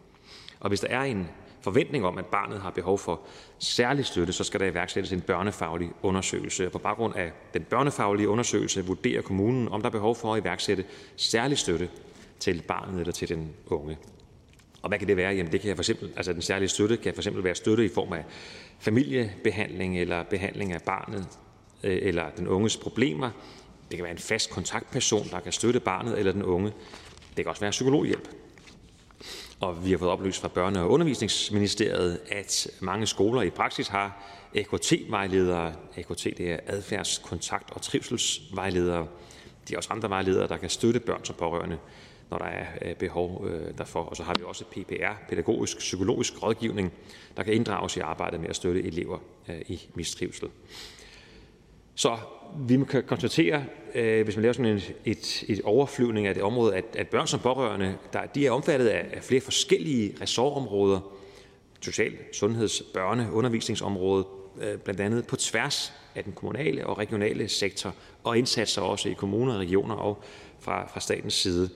Og 0.61 0.69
hvis 0.69 0.81
der 0.81 0.89
er 0.89 1.03
en 1.03 1.29
forventning 1.61 2.07
om, 2.07 2.19
at 2.19 2.27
barnet 2.27 2.61
har 2.61 2.71
behov 2.71 2.99
for 2.99 3.21
særlig 3.59 4.07
støtte, 4.07 4.33
så 4.33 4.45
skal 4.45 4.61
der 4.61 4.67
iværksættes 4.67 5.13
en 5.13 5.21
børnefaglig 5.21 5.91
undersøgelse. 6.03 6.67
Og 6.67 6.73
På 6.73 6.79
baggrund 6.79 7.15
af 7.17 7.33
den 7.55 7.63
børnefaglige 7.63 8.29
undersøgelse 8.29 8.87
vurderer 8.87 9.23
kommunen, 9.23 9.69
om 9.69 9.81
der 9.81 9.89
er 9.89 9.93
behov 9.93 10.17
for 10.17 10.35
at 10.35 10.43
iværksætte 10.43 10.85
særlig 11.17 11.59
støtte 11.59 11.91
til 12.39 12.63
barnet 12.69 13.01
eller 13.01 13.13
til 13.13 13.29
den 13.29 13.53
unge. 13.67 13.99
Og 14.87 14.91
hvad 14.91 14.99
kan 14.99 15.09
det 15.09 15.17
være? 15.17 15.35
Jamen 15.35 15.53
det 15.53 15.61
kan 15.61 15.77
for 15.77 15.83
eksempel, 15.83 16.13
altså 16.17 16.33
den 16.33 16.43
særlige 16.43 16.69
støtte 16.69 16.97
kan 16.97 17.15
for 17.15 17.21
eksempel 17.21 17.45
være 17.45 17.55
støtte 17.55 17.85
i 17.85 17.89
form 17.89 18.13
af 18.13 18.25
familiebehandling 18.79 20.01
eller 20.01 20.23
behandling 20.23 20.73
af 20.73 20.83
barnet 20.83 21.27
øh, 21.83 21.99
eller 22.03 22.31
den 22.37 22.49
unges 22.49 22.77
problemer. 22.77 23.31
Det 23.91 23.97
kan 23.97 24.05
være 24.05 24.13
en 24.13 24.19
fast 24.19 24.51
kontaktperson, 24.51 25.29
der 25.31 25.41
kan 25.41 25.53
støtte 25.53 25.81
barnet 25.81 26.19
eller 26.19 26.33
den 26.33 26.43
unge. 26.43 26.73
Det 27.37 27.45
kan 27.45 27.47
også 27.47 27.61
være 27.61 27.71
psykologhjælp. 27.71 28.29
Og 29.61 29.85
vi 29.85 29.91
har 29.91 29.99
fået 29.99 30.11
oplyst 30.11 30.41
fra 30.41 30.49
Børne- 30.49 30.79
og 30.79 30.91
Undervisningsministeriet, 30.91 32.21
at 32.31 32.69
mange 32.81 33.07
skoler 33.07 33.43
i 33.43 33.51
praksis 33.51 33.89
har 33.89 34.23
AKT-vejledere. 34.55 35.75
AKT 35.97 36.25
det 36.25 36.53
er 36.53 36.59
adfærds-, 36.67 37.23
kontakt- 37.29 37.71
og 37.71 37.83
trivselsvejledere. 37.83 39.07
De 39.69 39.75
er 39.75 39.77
også 39.77 39.93
andre 39.93 40.09
vejledere, 40.09 40.49
der 40.49 40.57
kan 40.57 40.71
støtte 40.71 41.01
børn 41.01 41.25
som 41.25 41.37
pårørende 41.39 41.79
når 42.31 42.39
der 42.39 42.45
er 42.45 42.67
øh, 42.83 42.95
behov 42.95 43.47
øh, 43.49 43.79
derfor. 43.79 44.01
Og 44.01 44.17
så 44.17 44.23
har 44.23 44.35
vi 44.39 44.45
også 44.45 44.65
PPR, 44.65 45.29
pædagogisk 45.29 45.79
psykologisk 45.79 46.43
rådgivning, 46.43 46.93
der 47.37 47.43
kan 47.43 47.55
inddrages 47.55 47.97
i 47.97 48.01
arbejdet 48.01 48.41
med 48.41 48.49
at 48.49 48.57
støtte 48.57 48.83
elever 48.83 49.19
øh, 49.49 49.61
i 49.67 49.89
mistrivsel. 49.95 50.49
Så 51.95 52.17
vi 52.59 52.85
kan 52.91 53.05
konstatere, 53.05 53.65
øh, 53.95 54.25
hvis 54.25 54.37
man 54.37 54.43
laver 54.43 54.53
sådan 54.53 54.77
et, 54.77 54.95
et, 55.05 55.45
et 55.49 55.61
overflyvning 55.65 56.27
af 56.27 56.35
det 56.35 56.43
område, 56.43 56.77
at, 56.77 56.85
at 56.97 57.09
børn 57.09 57.27
som 57.27 57.41
pårørende, 57.41 57.97
der, 58.13 58.27
de 58.27 58.47
er 58.47 58.51
omfattet 58.51 58.87
af, 58.87 59.07
af 59.13 59.25
flere 59.25 59.41
forskellige 59.41 60.15
ressortområder, 60.21 61.01
social, 61.81 62.13
sundheds, 62.33 62.83
børne, 62.95 63.29
undervisningsområde, 63.33 64.27
øh, 64.61 64.79
blandt 64.79 65.01
andet 65.01 65.27
på 65.27 65.37
tværs 65.37 65.93
af 66.15 66.25
den 66.25 66.33
kommunale 66.33 66.87
og 66.87 66.99
regionale 66.99 67.49
sektor, 67.49 67.95
og 68.25 68.39
indsatser 68.39 68.83
også 68.83 69.09
i 69.09 69.13
kommuner, 69.13 69.59
regioner 69.59 69.95
og 69.95 70.23
fra, 70.61 70.89
fra 70.89 71.01
statens 71.01 71.35
side. 71.35 71.71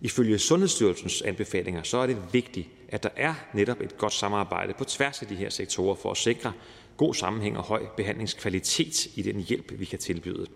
Ifølge 0.00 0.38
Sundhedsstyrelsens 0.38 1.22
anbefalinger 1.22 1.82
så 1.82 1.98
er 1.98 2.06
det 2.06 2.18
vigtigt, 2.32 2.68
at 2.88 3.02
der 3.02 3.08
er 3.16 3.34
netop 3.54 3.80
et 3.80 3.98
godt 3.98 4.12
samarbejde 4.12 4.74
på 4.78 4.84
tværs 4.84 5.22
af 5.22 5.28
de 5.28 5.34
her 5.34 5.50
sektorer 5.50 5.94
for 5.94 6.10
at 6.10 6.16
sikre 6.16 6.52
god 6.96 7.14
sammenhæng 7.14 7.58
og 7.58 7.64
høj 7.64 7.86
behandlingskvalitet 7.96 9.06
i 9.14 9.22
den 9.22 9.40
hjælp, 9.40 9.72
vi 9.78 9.84
kan 9.84 9.98
tilbyde. 9.98 10.46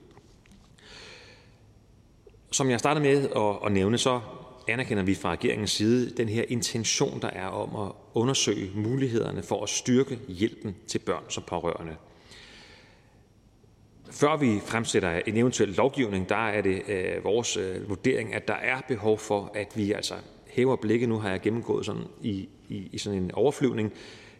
Som 2.52 2.70
jeg 2.70 2.78
startede 2.78 3.04
med 3.04 3.28
at 3.66 3.72
nævne, 3.72 3.99
så 3.99 4.20
anerkender 4.68 5.02
vi 5.02 5.14
fra 5.14 5.32
regeringens 5.32 5.70
side 5.70 6.16
den 6.16 6.28
her 6.28 6.44
intention, 6.49 7.22
der 7.22 7.30
er 7.30 7.46
om 7.46 7.87
at 7.88 7.92
undersøge 8.14 8.70
mulighederne 8.75 9.42
for 9.42 9.62
at 9.62 9.68
styrke 9.68 10.18
hjælpen 10.28 10.76
til 10.87 10.99
børn 10.99 11.25
som 11.28 11.42
pårørende. 11.46 11.96
Før 14.12 14.37
vi 14.37 14.61
fremsætter 14.66 15.21
en 15.26 15.37
eventuel 15.37 15.69
lovgivning, 15.69 16.28
der 16.28 16.49
er 16.49 16.61
det 16.61 16.83
øh, 16.88 17.25
vores 17.25 17.57
øh, 17.57 17.88
vurdering, 17.88 18.35
at 18.35 18.49
der 18.49 18.54
er 18.54 18.81
behov 18.88 19.19
for, 19.19 19.50
at 19.54 19.73
vi 19.76 19.92
altså 19.92 20.14
hæver 20.50 20.76
blikket. 20.76 21.09
Nu 21.09 21.19
har 21.19 21.31
jeg 21.31 21.40
gennemgået 21.40 21.87
sådan 21.87 22.02
i, 22.23 22.49
i, 22.69 22.88
i 22.92 22.99
sådan 22.99 23.23
en 23.23 23.31
overflyvning, 23.35 23.92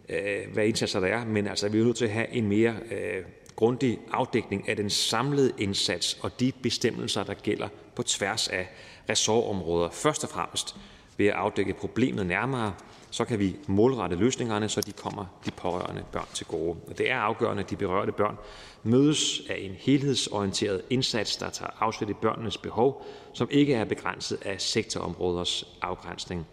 øh, 0.09 0.53
hvad 0.53 0.65
indsatser 0.65 0.99
der 0.99 1.07
er, 1.07 1.25
men 1.25 1.47
altså 1.47 1.69
vi 1.69 1.79
er 1.79 1.83
nødt 1.83 1.97
til 1.97 2.05
at 2.05 2.11
have 2.11 2.29
en 2.29 2.47
mere 2.47 2.75
øh, 2.91 3.23
grundig 3.55 3.99
afdækning 4.11 4.69
af 4.69 4.75
den 4.75 4.89
samlede 4.89 5.51
indsats 5.57 6.19
og 6.21 6.39
de 6.39 6.51
bestemmelser, 6.63 7.23
der 7.23 7.33
gælder 7.33 7.67
på 7.95 8.03
tværs 8.03 8.47
af 8.47 8.67
ressortområder. 9.09 9.89
Først 9.89 10.23
og 10.23 10.29
fremmest 10.29 10.75
ved 11.17 11.27
at 11.27 11.33
afdække 11.33 11.73
problemet 11.73 12.25
nærmere, 12.25 12.73
så 13.13 13.25
kan 13.25 13.39
vi 13.39 13.55
målrette 13.67 14.15
løsningerne, 14.15 14.69
så 14.69 14.81
de 14.81 14.91
kommer 14.91 15.25
de 15.45 15.51
pårørende 15.51 16.03
børn 16.11 16.27
til 16.33 16.45
gode. 16.45 16.77
Og 16.87 16.97
det 16.97 17.11
er 17.11 17.17
afgørende, 17.17 17.63
at 17.63 17.69
de 17.69 17.75
berørte 17.75 18.11
børn 18.11 18.37
mødes 18.83 19.41
af 19.49 19.57
en 19.59 19.71
helhedsorienteret 19.71 20.81
indsats, 20.89 21.37
der 21.37 21.49
tager 21.49 21.71
afsæt 21.79 22.09
i 22.09 22.13
børnenes 22.13 22.57
behov, 22.57 23.05
som 23.33 23.47
ikke 23.51 23.73
er 23.73 23.85
begrænset 23.85 24.41
af 24.45 24.61
sektorområders 24.61 25.77
afgrænsning. 25.81 26.45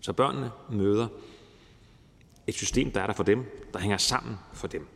Så 0.00 0.12
børnene 0.12 0.50
møder 0.70 1.08
et 2.46 2.54
system, 2.54 2.90
der 2.90 3.00
er 3.00 3.06
der 3.06 3.14
for 3.14 3.22
dem, 3.22 3.68
der 3.72 3.78
hænger 3.78 3.96
sammen 3.96 4.38
for 4.52 4.66
dem. 4.66 4.86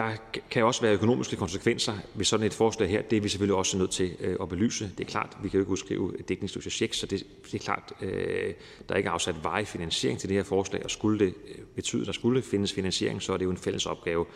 Der 0.00 0.16
kan 0.50 0.64
også 0.64 0.82
være 0.82 0.92
økonomiske 0.92 1.36
konsekvenser 1.36 1.94
ved 2.14 2.24
sådan 2.24 2.46
et 2.46 2.54
forslag 2.54 2.88
her. 2.88 3.02
Det 3.02 3.16
er 3.16 3.20
vi 3.20 3.28
selvfølgelig 3.28 3.56
også 3.56 3.78
nødt 3.78 3.90
til 3.90 4.16
øh, 4.20 4.36
at 4.42 4.48
belyse. 4.48 4.90
Det 4.98 5.04
er 5.04 5.10
klart, 5.10 5.36
vi 5.42 5.48
kan 5.48 5.58
jo 5.58 5.62
ikke 5.62 5.72
udskrive 5.72 6.14
dækningsløse 6.28 6.70
checks, 6.70 6.98
så 6.98 7.06
det, 7.06 7.26
det 7.44 7.54
er 7.54 7.58
klart, 7.58 7.92
øh, 8.00 8.54
der 8.88 8.94
er 8.94 8.96
ikke 8.96 9.10
afsat 9.10 9.44
varig 9.44 9.66
finansiering 9.66 10.18
til 10.18 10.28
det 10.28 10.36
her 10.36 10.44
forslag, 10.44 10.84
og 10.84 10.90
skulle 10.90 11.18
det 11.18 11.34
øh, 11.48 11.64
betyde, 11.74 12.00
at 12.00 12.06
der 12.06 12.12
skulle 12.12 12.42
findes 12.42 12.72
finansiering, 12.72 13.22
så 13.22 13.32
er 13.32 13.36
det 13.36 13.44
jo 13.44 13.50
en 13.50 13.56
fælles 13.56 13.86
opgave 13.86 14.26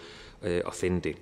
at 0.43 0.75
finde 0.75 1.01
det. 1.01 1.17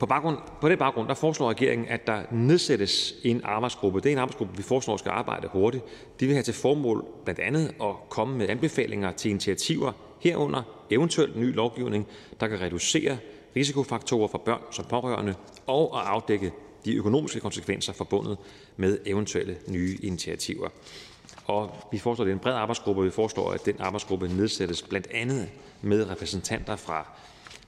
På, 0.00 0.06
baggrund, 0.06 0.38
på 0.60 0.68
den 0.68 0.78
baggrund 0.78 1.08
der 1.08 1.14
foreslår 1.14 1.50
regeringen, 1.50 1.88
at 1.88 2.06
der 2.06 2.22
nedsættes 2.30 3.14
en 3.24 3.40
arbejdsgruppe. 3.44 4.00
Det 4.00 4.08
er 4.08 4.12
en 4.12 4.18
arbejdsgruppe, 4.18 4.56
vi 4.56 4.62
foreslår 4.62 4.96
skal 4.96 5.10
arbejde 5.10 5.48
hurtigt. 5.52 5.84
De 6.20 6.26
vil 6.26 6.34
have 6.34 6.42
til 6.42 6.54
formål 6.54 7.04
blandt 7.24 7.40
andet 7.40 7.74
at 7.82 7.94
komme 8.08 8.38
med 8.38 8.48
anbefalinger 8.48 9.12
til 9.12 9.30
initiativer, 9.30 9.92
herunder 10.20 10.62
eventuelt 10.90 11.36
ny 11.36 11.54
lovgivning, 11.54 12.06
der 12.40 12.48
kan 12.48 12.60
reducere 12.60 13.18
risikofaktorer 13.56 14.28
for 14.28 14.38
børn 14.38 14.60
som 14.70 14.84
pårørende 14.84 15.34
og 15.66 16.00
at 16.00 16.06
afdække 16.06 16.52
de 16.84 16.94
økonomiske 16.94 17.40
konsekvenser 17.40 17.92
forbundet 17.92 18.38
med 18.76 18.98
eventuelle 19.06 19.56
nye 19.68 19.98
initiativer. 20.02 20.68
Og 21.46 21.70
vi 21.92 21.98
foreslår, 21.98 22.22
at 22.22 22.26
det 22.26 22.32
er 22.32 22.36
en 22.36 22.42
bred 22.42 22.54
arbejdsgruppe, 22.54 23.00
og 23.02 23.06
vi 23.06 23.10
foreslår, 23.10 23.50
at 23.50 23.66
den 23.66 23.76
arbejdsgruppe 23.78 24.28
nedsættes 24.28 24.82
blandt 24.82 25.08
andet 25.14 25.48
med 25.82 26.10
repræsentanter 26.10 26.76
fra 26.76 27.06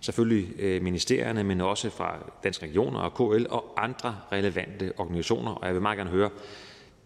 selvfølgelig 0.01 0.61
øh, 0.61 0.83
ministerierne, 0.83 1.45
men 1.45 1.61
også 1.61 1.91
fra 1.91 2.19
Danske 2.45 2.67
Regioner 2.67 3.01
og 3.01 3.15
KL 3.15 3.47
og 3.51 3.85
andre 3.85 4.17
relevante 4.33 4.93
organisationer. 4.97 5.53
Og 5.53 5.67
jeg 5.67 5.75
vil 5.75 5.83
meget 5.83 5.97
gerne 5.97 6.11
høre, 6.11 6.31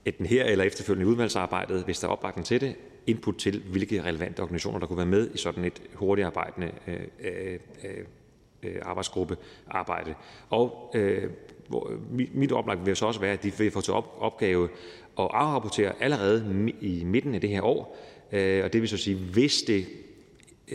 enten 0.04 0.26
her 0.26 0.44
eller 0.44 0.64
efterfølgende 0.64 1.10
i 1.10 1.12
udvalgsarbejdet, 1.12 1.84
hvis 1.84 2.00
der 2.00 2.08
er 2.08 2.12
opbakning 2.12 2.46
til 2.46 2.60
det, 2.60 2.74
input 3.06 3.36
til, 3.36 3.62
hvilke 3.70 4.02
relevante 4.02 4.40
organisationer 4.40 4.78
der 4.78 4.86
kunne 4.86 4.96
være 4.96 5.06
med 5.06 5.30
i 5.34 5.38
sådan 5.38 5.64
et 5.64 5.82
hurtigt 5.94 6.26
arbejdende 6.26 6.70
øh, 6.86 7.00
øh, 7.20 7.58
øh, 7.84 7.90
øh 8.62 8.76
arbejdsgruppe 8.82 9.36
arbejde. 9.66 10.14
Og 10.50 10.92
øh, 10.94 11.30
mit 12.34 12.52
oplag 12.52 12.86
vil 12.86 12.96
så 12.96 13.06
også 13.06 13.20
være, 13.20 13.32
at 13.32 13.42
de 13.42 13.52
vil 13.58 13.70
få 13.70 13.80
til 13.80 13.92
op, 13.92 14.16
opgave 14.18 14.68
at 15.18 15.28
afrapportere 15.30 15.92
allerede 16.00 16.70
i 16.80 17.04
midten 17.04 17.34
af 17.34 17.40
det 17.40 17.50
her 17.50 17.62
år. 17.62 17.96
Øh, 18.32 18.64
og 18.64 18.72
det 18.72 18.80
vil 18.80 18.88
så 18.88 18.96
sige, 18.96 19.16
hvis 19.16 19.62
det 19.62 19.86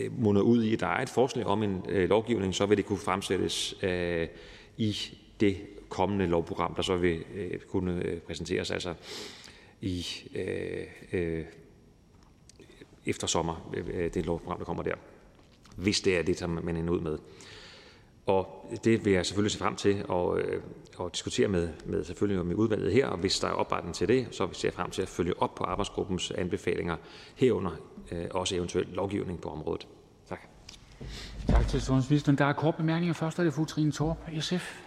Øh, 0.00 0.20
munder 0.22 0.42
ud 0.42 0.62
i, 0.64 0.72
at 0.72 0.80
der 0.80 0.86
er 0.86 1.02
et 1.02 1.08
forslag 1.08 1.46
om 1.46 1.62
en 1.62 1.84
øh, 1.88 2.08
lovgivning, 2.08 2.54
så 2.54 2.66
vil 2.66 2.76
det 2.76 2.86
kunne 2.86 2.98
fremsættes 2.98 3.74
øh, 3.82 4.28
i 4.76 4.96
det 5.40 5.56
kommende 5.88 6.26
lovprogram, 6.26 6.74
der 6.74 6.82
så 6.82 6.96
vil 6.96 7.24
øh, 7.34 7.60
kunne 7.60 8.02
øh, 8.04 8.20
præsenteres 8.20 8.70
altså 8.70 8.94
i 9.80 10.06
øh, 10.34 10.86
øh, 11.12 11.44
efter 13.06 13.26
sommer, 13.26 13.70
øh, 13.74 13.84
øh, 13.92 14.14
det 14.14 14.26
lovprogram, 14.26 14.58
der 14.58 14.64
kommer 14.64 14.82
der, 14.82 14.94
hvis 15.76 16.00
det 16.00 16.18
er 16.18 16.22
det, 16.22 16.38
som 16.38 16.50
man 16.50 16.76
ender 16.76 16.92
ud 16.92 17.00
med. 17.00 17.18
Og 18.26 18.70
det 18.84 19.04
vil 19.04 19.12
jeg 19.12 19.26
selvfølgelig 19.26 19.52
se 19.52 19.58
frem 19.58 19.76
til 19.76 20.04
at, 20.10 20.38
øh, 20.38 20.62
at 21.00 21.12
diskutere 21.12 21.48
med, 21.48 21.68
med, 21.86 22.04
selvfølgelig 22.04 22.46
med 22.46 22.56
udvalget 22.56 22.92
her, 22.92 23.06
og 23.06 23.18
hvis 23.18 23.38
der 23.38 23.48
er 23.48 23.52
opbakning 23.52 23.94
til 23.94 24.08
det, 24.08 24.28
så 24.30 24.48
ser 24.52 24.68
jeg 24.68 24.74
frem 24.74 24.90
til 24.90 25.02
at 25.02 25.08
følge 25.08 25.42
op 25.42 25.54
på 25.54 25.64
arbejdsgruppens 25.64 26.30
anbefalinger 26.30 26.96
herunder 27.34 27.89
også 28.30 28.56
eventuel 28.56 28.86
lovgivning 28.86 29.40
på 29.40 29.48
området. 29.48 29.86
Tak. 30.28 30.40
Tak 31.48 31.68
til 31.68 31.80
sundhedsministeren. 31.80 32.38
Der 32.38 32.44
er 32.44 32.52
kort 32.52 32.74
bemærkninger. 32.74 33.14
Først 33.14 33.38
er 33.38 33.44
det 33.44 33.54
fru 33.54 33.64
Trine 33.64 33.92
Torp, 33.92 34.16
SF. 34.40 34.80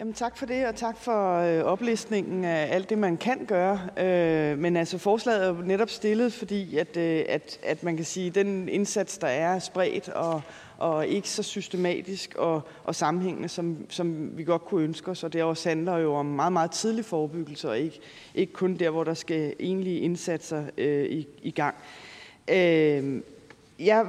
Jamen, 0.00 0.14
tak 0.14 0.36
for 0.38 0.46
det, 0.46 0.66
og 0.66 0.74
tak 0.74 0.96
for 0.98 1.38
øh, 1.38 1.64
oplistningen 1.64 2.44
af 2.44 2.74
alt 2.74 2.90
det, 2.90 2.98
man 2.98 3.16
kan 3.16 3.46
gøre. 3.46 3.80
Øh, 3.98 4.58
men 4.58 4.76
altså, 4.76 4.98
forslaget 4.98 5.44
er 5.44 5.48
jo 5.48 5.54
netop 5.54 5.90
stillet, 5.90 6.32
fordi 6.32 6.76
at, 6.76 6.96
øh, 6.96 7.24
at, 7.28 7.58
at 7.62 7.82
man 7.82 7.96
kan 7.96 8.04
sige, 8.04 8.26
at 8.26 8.34
den 8.34 8.68
indsats, 8.68 9.18
der 9.18 9.26
er 9.26 9.58
spredt 9.58 10.08
og, 10.08 10.42
og 10.78 11.06
ikke 11.06 11.30
så 11.30 11.42
systematisk 11.42 12.34
og, 12.34 12.62
og 12.84 12.94
sammenhængende, 12.94 13.48
som, 13.48 13.86
som 13.88 14.36
vi 14.38 14.44
godt 14.44 14.64
kunne 14.64 14.84
ønske 14.84 15.10
os. 15.10 15.24
Og 15.24 15.32
det 15.32 15.42
også 15.42 15.68
handler 15.68 15.96
jo 15.96 16.14
om 16.14 16.26
meget, 16.26 16.52
meget 16.52 16.70
tidlig 16.70 17.04
forebyggelse, 17.04 17.68
og 17.68 17.78
ikke, 17.78 18.00
ikke 18.34 18.52
kun 18.52 18.76
der, 18.76 18.90
hvor 18.90 19.04
der 19.04 19.14
skal 19.14 19.54
egentlige 19.60 20.00
indsatser 20.00 20.64
øh, 20.78 21.04
i, 21.04 21.28
i 21.42 21.50
gang. 21.50 21.74
Øh, 22.48 23.22
ja, 23.78 24.02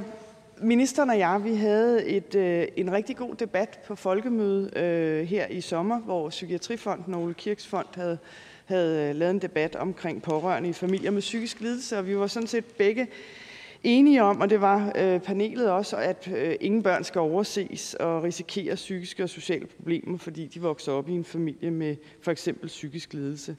Ministeren 0.62 1.10
og 1.10 1.20
jeg 1.20 1.44
vi 1.44 1.56
havde 1.56 2.06
et, 2.06 2.36
øh, 2.36 2.67
en 2.75 2.91
rigtig 2.91 3.17
god 3.17 3.36
debat 3.36 3.79
på 3.88 3.96
folkemødet 3.96 4.77
øh, 4.77 5.25
her 5.27 5.48
i 5.48 5.62
sommer, 5.62 6.00
hvor 6.00 6.29
Psykiatrifonden 6.29 7.13
og 7.13 7.22
Ole 7.22 7.34
Kirks 7.34 7.67
Fond 7.67 7.88
havde, 7.96 8.17
havde 8.65 9.10
øh, 9.10 9.15
lavet 9.15 9.32
en 9.32 9.41
debat 9.41 9.75
omkring 9.75 10.22
pårørende 10.22 10.70
i 10.70 10.74
familier 10.74 11.12
med 11.12 11.22
psykisk 11.22 11.60
lidelse, 11.60 11.98
og 11.98 12.08
vi 12.08 12.17
var 12.17 12.27
sådan 12.27 12.48
set 12.48 12.65
begge 12.65 13.08
enige 13.84 14.24
om, 14.24 14.41
og 14.41 14.50
det 14.50 14.62
var 14.62 14.91
øh, 14.96 15.20
panelet 15.20 15.72
også, 15.72 15.98
at 15.98 16.29
øh, 16.36 16.56
ingen 16.62 16.84
børn 16.84 17.03
skal 17.03 17.20
overses 17.20 17.94
og 17.94 18.24
risikere 18.24 18.75
psykiske 18.75 19.24
og 19.24 19.29
sociale 19.29 19.65
problemer, 19.65 20.17
fordi 20.17 20.48
de 20.48 20.62
vokser 20.62 20.91
op 20.91 21.10
i 21.10 21.13
en 21.13 21.25
familie 21.25 21.72
med 21.72 21.96
for 22.22 22.32
eksempel 22.32 22.67
psykisk 22.67 23.13
lidelse. 23.13 23.56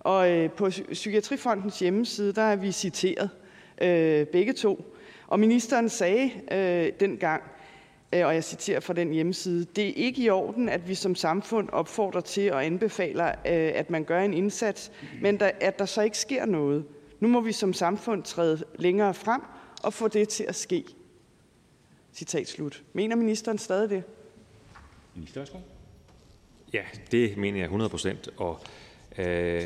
Og 0.00 0.30
øh, 0.30 0.50
på 0.50 0.70
Psykiatrifondens 0.92 1.78
hjemmeside, 1.78 2.32
der 2.32 2.42
er 2.42 2.56
vi 2.56 2.72
citeret, 2.72 3.30
øh, 3.80 4.26
begge 4.26 4.52
to. 4.52 4.96
Og 5.26 5.40
ministeren 5.40 5.88
sagde 5.88 6.30
øh, 6.52 6.92
dengang, 7.00 7.42
øh, 8.12 8.26
og 8.26 8.34
jeg 8.34 8.44
citerer 8.44 8.80
fra 8.80 8.92
den 8.92 9.12
hjemmeside, 9.12 9.64
det 9.64 9.88
er 9.88 9.92
ikke 9.92 10.22
i 10.22 10.30
orden, 10.30 10.68
at 10.68 10.88
vi 10.88 10.94
som 10.94 11.14
samfund 11.14 11.68
opfordrer 11.68 12.20
til 12.20 12.52
og 12.52 12.64
anbefaler, 12.64 13.28
øh, 13.28 13.34
at 13.74 13.90
man 13.90 14.04
gør 14.04 14.20
en 14.20 14.34
indsats, 14.34 14.92
men 15.20 15.40
der, 15.40 15.50
at 15.60 15.78
der 15.78 15.84
så 15.84 16.02
ikke 16.02 16.18
sker 16.18 16.46
noget. 16.46 16.84
Nu 17.20 17.28
må 17.28 17.40
vi 17.40 17.52
som 17.52 17.72
samfund 17.72 18.22
træde 18.22 18.64
længere 18.78 19.14
frem 19.14 19.42
og 19.82 19.92
få 19.92 20.08
det 20.08 20.28
til 20.28 20.44
at 20.48 20.54
ske. 20.54 20.84
Citat 22.14 22.48
slut. 22.48 22.82
Mener 22.92 23.16
ministeren 23.16 23.58
stadig 23.58 23.90
det? 23.90 24.02
Minister, 25.14 25.44
Ja, 26.72 26.82
det 27.10 27.36
mener 27.36 27.58
jeg 27.58 27.64
100 27.64 27.88
procent. 27.88 28.28
Og, 28.36 28.60
øh, 29.18 29.62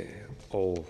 og 0.50 0.86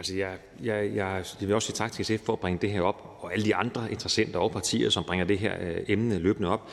altså 0.00 0.16
jeg, 0.16 0.36
jeg, 0.62 0.94
jeg, 0.94 1.24
jeg 1.40 1.48
vil 1.48 1.54
også 1.54 1.66
sige 1.66 1.76
tak 1.76 1.92
til 1.92 2.04
SF 2.04 2.24
for 2.24 2.32
at 2.32 2.38
bringe 2.38 2.58
det 2.62 2.70
her 2.70 2.82
op, 2.82 3.18
og 3.20 3.32
alle 3.32 3.44
de 3.44 3.54
andre 3.54 3.90
interessenter 3.90 4.38
og 4.38 4.50
partier, 4.50 4.90
som 4.90 5.04
bringer 5.04 5.26
det 5.26 5.38
her 5.38 5.54
øh, 5.60 5.76
emne 5.88 6.18
løbende 6.18 6.48
op. 6.48 6.68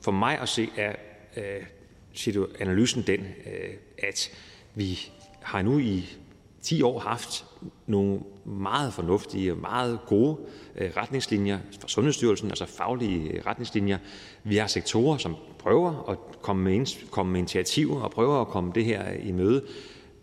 For 0.00 0.12
mig 0.12 0.38
at 0.38 0.48
se 0.48 0.68
er 0.76 0.94
øh, 1.36 2.46
analysen 2.60 3.02
den, 3.06 3.20
øh, 3.20 3.74
at 3.98 4.30
vi 4.74 4.98
har 5.42 5.62
nu 5.62 5.78
i 5.78 6.16
10 6.62 6.82
år 6.82 6.98
haft 6.98 7.44
nogle 7.86 8.20
meget 8.44 8.92
fornuftige 8.92 9.52
og 9.52 9.58
meget 9.58 9.98
gode 10.06 10.36
øh, 10.76 10.90
retningslinjer 10.96 11.58
fra 11.80 11.88
Sundhedsstyrelsen, 11.88 12.48
altså 12.48 12.66
faglige 12.66 13.30
øh, 13.30 13.46
retningslinjer. 13.46 13.98
Vi 14.44 14.56
har 14.56 14.66
sektorer, 14.66 15.18
som 15.18 15.36
prøver 15.58 16.10
at 16.10 16.42
komme 16.42 16.64
med, 16.64 17.10
komme 17.10 17.32
med 17.32 17.40
initiativer 17.40 18.00
og 18.00 18.10
prøver 18.10 18.40
at 18.40 18.48
komme 18.48 18.72
det 18.74 18.84
her 18.84 19.12
øh, 19.12 19.28
i 19.28 19.32
møde, 19.32 19.64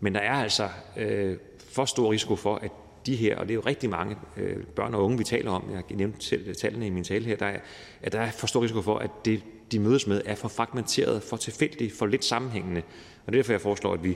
men 0.00 0.14
der 0.14 0.20
er 0.20 0.34
altså 0.34 0.68
øh, 0.96 1.36
for 1.74 1.84
stor 1.84 2.12
risiko 2.12 2.36
for, 2.36 2.56
at 2.56 2.70
de 3.06 3.16
her, 3.16 3.36
og 3.36 3.48
det 3.48 3.50
er 3.50 3.54
jo 3.54 3.62
rigtig 3.66 3.90
mange 3.90 4.16
øh, 4.36 4.64
børn 4.64 4.94
og 4.94 5.04
unge, 5.04 5.18
vi 5.18 5.24
taler 5.24 5.50
om, 5.50 5.64
jeg 5.72 5.96
nævnte 5.96 6.24
selv 6.26 6.54
tallene 6.56 6.86
i 6.86 6.90
min 6.90 7.04
tale 7.04 7.24
her, 7.24 7.36
der 7.36 7.46
er, 7.46 7.60
at 8.02 8.12
der 8.12 8.20
er 8.20 8.30
for 8.30 8.46
stor 8.46 8.62
risiko 8.62 8.82
for, 8.82 8.98
at 8.98 9.10
det, 9.24 9.42
de 9.72 9.78
mødes 9.78 10.06
med, 10.06 10.22
er 10.24 10.34
for 10.34 10.48
fragmenteret, 10.48 11.22
for 11.22 11.36
tilfældigt, 11.36 11.92
for 11.92 12.06
lidt 12.06 12.24
sammenhængende. 12.24 12.82
Og 13.26 13.32
det 13.32 13.38
er 13.38 13.42
derfor, 13.42 13.52
jeg 13.52 13.60
foreslår, 13.60 13.94
at 13.94 14.04
vi, 14.04 14.10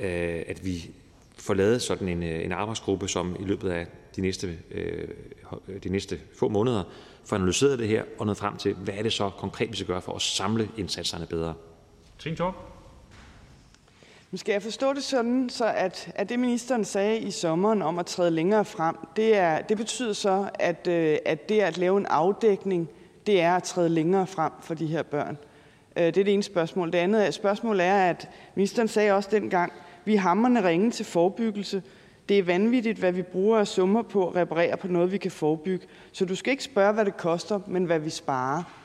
øh, 0.00 0.42
at 0.46 0.64
vi 0.64 0.90
får 1.38 1.54
lavet 1.54 1.82
sådan 1.82 2.08
en, 2.08 2.22
øh, 2.22 2.44
en 2.44 2.52
arbejdsgruppe, 2.52 3.08
som 3.08 3.36
i 3.40 3.44
løbet 3.44 3.70
af 3.70 3.86
de 4.16 4.20
næste, 4.20 4.58
øh, 4.70 5.08
de 5.84 5.88
næste 5.88 6.20
få 6.38 6.48
måneder 6.48 6.82
får 7.24 7.36
analyseret 7.36 7.78
det 7.78 7.88
her 7.88 8.04
og 8.18 8.26
nået 8.26 8.38
frem 8.38 8.56
til, 8.56 8.74
hvad 8.74 8.94
er 8.94 9.02
det 9.02 9.12
så 9.12 9.30
konkret, 9.30 9.70
vi 9.70 9.76
skal 9.76 9.86
gøre 9.86 10.02
for 10.02 10.14
at 10.14 10.22
samle 10.22 10.68
indsatserne 10.76 11.26
bedre. 11.26 11.54
Trine 12.18 12.36
skal 14.36 14.52
jeg 14.52 14.62
forstå 14.62 14.92
det 14.92 15.02
sådan, 15.02 15.48
så 15.48 15.72
at, 15.76 16.12
at 16.14 16.28
det 16.28 16.38
ministeren 16.38 16.84
sagde 16.84 17.18
i 17.18 17.30
sommeren 17.30 17.82
om 17.82 17.98
at 17.98 18.06
træde 18.06 18.30
længere 18.30 18.64
frem, 18.64 18.96
det, 19.16 19.36
er, 19.36 19.60
det 19.60 19.76
betyder 19.76 20.12
så, 20.12 20.48
at, 20.54 20.88
øh, 20.88 21.18
at 21.24 21.48
det 21.48 21.60
at 21.60 21.78
lave 21.78 21.98
en 21.98 22.06
afdækning, 22.06 22.88
det 23.26 23.40
er 23.40 23.56
at 23.56 23.62
træde 23.62 23.88
længere 23.88 24.26
frem 24.26 24.52
for 24.60 24.74
de 24.74 24.86
her 24.86 25.02
børn? 25.02 25.38
Øh, 25.96 26.04
det 26.04 26.16
er 26.16 26.24
det 26.24 26.34
ene 26.34 26.42
spørgsmål. 26.42 26.92
Det 26.92 26.98
andet 26.98 27.26
øh, 27.26 27.32
spørgsmål 27.32 27.80
er, 27.80 28.10
at 28.10 28.30
ministeren 28.54 28.88
sagde 28.88 29.12
også 29.12 29.28
dengang, 29.32 29.72
vi 30.04 30.14
er 30.14 30.20
hammerne 30.20 30.68
ringe 30.68 30.90
til 30.90 31.04
forebyggelse. 31.04 31.82
Det 32.28 32.38
er 32.38 32.42
vanvittigt, 32.42 32.98
hvad 32.98 33.12
vi 33.12 33.22
bruger 33.22 33.58
af 33.58 33.68
summer 33.68 34.02
på 34.02 34.28
at 34.28 34.36
reparere 34.36 34.76
på 34.76 34.88
noget, 34.88 35.12
vi 35.12 35.18
kan 35.18 35.30
forebygge. 35.30 35.86
Så 36.12 36.24
du 36.24 36.34
skal 36.34 36.50
ikke 36.50 36.64
spørge, 36.64 36.92
hvad 36.92 37.04
det 37.04 37.16
koster, 37.16 37.60
men 37.66 37.84
hvad 37.84 37.98
vi 37.98 38.10
sparer. 38.10 38.81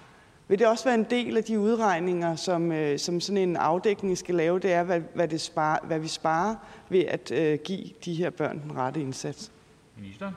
Vil 0.48 0.60
det 0.60 0.68
også 0.68 0.84
være 0.84 0.96
en 0.96 1.06
del 1.10 1.38
af 1.38 1.44
de 1.44 1.60
udregninger, 1.60 2.36
som, 2.36 2.72
øh, 2.72 3.00
som 3.00 3.20
sådan 3.20 3.38
en 3.38 3.56
afdækning 3.56 4.18
skal 4.18 4.36
lave, 4.36 4.60
det 4.60 4.72
er, 4.74 4.84
hvad, 4.84 5.02
hvad, 5.14 5.28
det 5.28 5.42
sparer, 5.42 5.80
hvad 5.84 6.00
vi 6.00 6.08
sparer 6.08 6.56
ved 6.90 7.06
at 7.06 7.32
øh, 7.32 7.60
give 7.64 7.90
de 8.06 8.14
her 8.14 8.30
børn 8.30 8.62
den 8.62 8.78
rette 8.78 9.00
indsats? 9.00 9.52
Minister? 9.98 10.32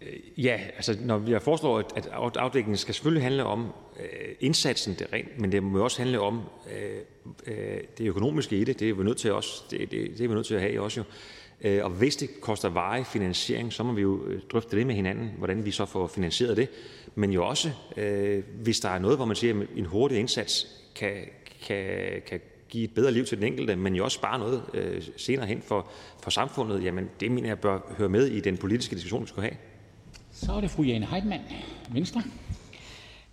Øh, 0.00 0.44
ja, 0.44 0.60
altså 0.76 0.96
når 1.00 1.28
jeg 1.28 1.42
foreslår, 1.42 1.78
at 1.78 2.36
afdækningen 2.36 2.76
skal 2.76 2.94
selvfølgelig 2.94 3.22
handle 3.22 3.44
om 3.44 3.72
øh, 4.00 4.34
indsatsen, 4.40 4.94
det 4.98 5.12
rent, 5.12 5.40
men 5.40 5.52
det 5.52 5.62
må 5.62 5.84
også 5.84 5.98
handle 5.98 6.20
om 6.20 6.40
øh, 6.72 6.98
øh, 7.46 7.80
det 7.98 8.06
økonomiske 8.08 8.56
i 8.56 8.64
det. 8.64 8.80
Det 8.80 8.88
er 8.88 8.94
vi 8.94 9.04
nødt 9.04 9.18
til 9.18 9.32
også, 9.32 9.62
det, 9.70 9.90
det, 9.90 10.10
det 10.18 10.24
er 10.24 10.28
vi 10.28 10.34
nødt 10.34 10.46
til 10.46 10.54
at 10.54 10.60
have 10.60 10.80
også 10.80 11.00
jo. 11.00 11.04
Øh, 11.64 11.84
og 11.84 11.90
hvis 11.90 12.16
det 12.16 12.40
koster 12.40 12.68
varig 12.68 13.06
finansiering, 13.06 13.72
så 13.72 13.82
må 13.82 13.92
vi 13.92 14.02
jo 14.02 14.20
drøfte 14.52 14.76
det 14.76 14.86
med 14.86 14.94
hinanden, 14.94 15.30
hvordan 15.38 15.64
vi 15.64 15.70
så 15.70 15.86
får 15.86 16.06
finansieret 16.06 16.56
det. 16.56 16.68
Men 17.14 17.32
jo 17.32 17.46
også, 17.46 17.70
øh, 17.96 18.42
hvis 18.62 18.80
der 18.80 18.88
er 18.88 18.98
noget, 18.98 19.18
hvor 19.18 19.24
man 19.24 19.36
siger, 19.36 19.60
at 19.60 19.68
en 19.76 19.86
hurtig 19.86 20.18
indsats 20.18 20.66
kan, 20.94 21.16
kan, 21.66 21.86
kan 22.26 22.40
give 22.68 22.84
et 22.84 22.94
bedre 22.94 23.12
liv 23.12 23.24
til 23.24 23.38
den 23.38 23.46
enkelte, 23.46 23.76
men 23.76 23.94
jo 23.94 24.04
også 24.04 24.14
spare 24.14 24.38
noget 24.38 24.62
øh, 24.74 25.02
senere 25.16 25.46
hen 25.46 25.62
for, 25.62 25.90
for 26.22 26.30
samfundet, 26.30 26.84
jamen 26.84 27.08
det 27.20 27.30
mener 27.30 27.48
jeg 27.48 27.58
bør 27.58 27.94
høre 27.98 28.08
med 28.08 28.26
i 28.26 28.40
den 28.40 28.56
politiske 28.56 28.94
diskussion, 28.94 29.22
vi 29.22 29.28
skal 29.28 29.42
have. 29.42 29.54
Så 30.32 30.52
er 30.52 30.60
det 30.60 30.70
fru 30.70 30.82
Jane 30.82 31.06
Heitmann, 31.06 31.42
Venstre. 31.90 32.22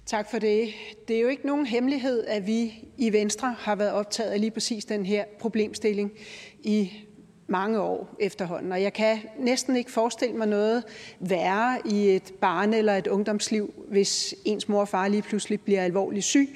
Tak 0.05 0.31
for 0.31 0.39
det. 0.39 0.69
Det 1.07 1.15
er 1.15 1.21
jo 1.21 1.27
ikke 1.27 1.47
nogen 1.47 1.65
hemmelighed, 1.65 2.25
at 2.25 2.47
vi 2.47 2.73
i 2.97 3.13
Venstre 3.13 3.55
har 3.59 3.75
været 3.75 3.91
optaget 3.91 4.31
af 4.31 4.39
lige 4.39 4.51
præcis 4.51 4.85
den 4.85 5.05
her 5.05 5.25
problemstilling 5.39 6.11
i 6.63 6.91
mange 7.49 7.79
år 7.79 8.15
efterhånden, 8.19 8.71
og 8.71 8.81
jeg 8.81 8.93
kan 8.93 9.17
næsten 9.39 9.75
ikke 9.75 9.91
forestille 9.91 10.35
mig 10.35 10.47
noget 10.47 10.83
værre 11.19 11.77
i 11.85 12.09
et 12.09 12.33
barn- 12.41 12.73
eller 12.73 12.95
et 12.95 13.07
ungdomsliv, 13.07 13.73
hvis 13.87 14.35
ens 14.45 14.69
mor 14.69 14.81
og 14.81 14.87
far 14.87 15.07
lige 15.07 15.21
pludselig 15.21 15.61
bliver 15.61 15.83
alvorligt 15.83 16.25
syg 16.25 16.49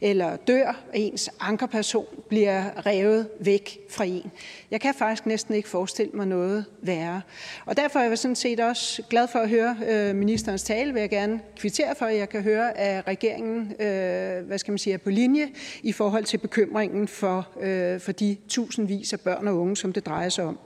eller 0.00 0.36
dør, 0.36 0.68
og 0.68 0.98
ens 0.98 1.30
ankerperson 1.40 2.06
bliver 2.28 2.86
revet 2.86 3.28
væk 3.40 3.78
fra 3.90 4.04
en. 4.04 4.30
Jeg 4.70 4.80
kan 4.80 4.94
faktisk 4.94 5.26
næsten 5.26 5.54
ikke 5.54 5.68
forestille 5.68 6.12
mig 6.14 6.26
noget 6.26 6.64
værre. 6.82 7.22
Og 7.66 7.76
derfor 7.76 7.98
er 7.98 8.08
jeg 8.08 8.18
sådan 8.18 8.36
set 8.36 8.60
også 8.60 9.02
glad 9.10 9.28
for 9.28 9.38
at 9.38 9.48
høre 9.48 9.76
øh, 9.88 10.14
ministerens 10.14 10.62
tale, 10.62 10.92
vil 10.92 11.00
jeg 11.00 11.10
gerne 11.10 11.40
kvittere 11.56 11.94
for, 11.94 12.06
at 12.06 12.16
jeg 12.16 12.28
kan 12.28 12.42
høre, 12.42 12.78
at 12.78 13.06
regeringen 13.06 13.72
øh, 13.80 14.46
hvad 14.46 14.58
skal 14.58 14.72
man 14.72 14.78
sige, 14.78 14.94
er 14.94 14.98
på 14.98 15.10
linje 15.10 15.48
i 15.82 15.92
forhold 15.92 16.24
til 16.24 16.38
bekymringen 16.38 17.08
for, 17.08 17.48
øh, 17.60 18.00
for 18.00 18.12
de 18.12 18.36
tusindvis 18.48 19.12
af 19.12 19.20
børn 19.20 19.48
og 19.48 19.56
unge, 19.56 19.76
som 19.76 19.92
det 19.92 20.06
drejer 20.06 20.28
sig 20.28 20.35
om. 20.42 20.58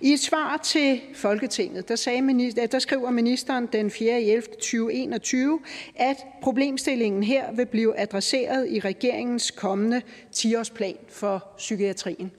I 0.00 0.12
et 0.12 0.20
svar 0.20 0.56
til 0.56 1.00
Folketinget 1.14 1.88
der, 1.88 1.96
sagde 1.96 2.22
minister, 2.22 2.66
der 2.66 2.78
skriver 2.78 3.10
ministeren 3.10 3.66
den 3.72 3.90
4. 3.90 4.22
11. 4.22 4.42
2021, 4.42 5.60
at 5.96 6.16
problemstillingen 6.42 7.22
her 7.22 7.52
vil 7.52 7.66
blive 7.66 7.98
adresseret 7.98 8.68
i 8.70 8.80
regeringens 8.80 9.50
kommende 9.50 10.02
10-årsplan 10.36 10.96
for 11.08 11.46
psykiatrien. 11.56 12.32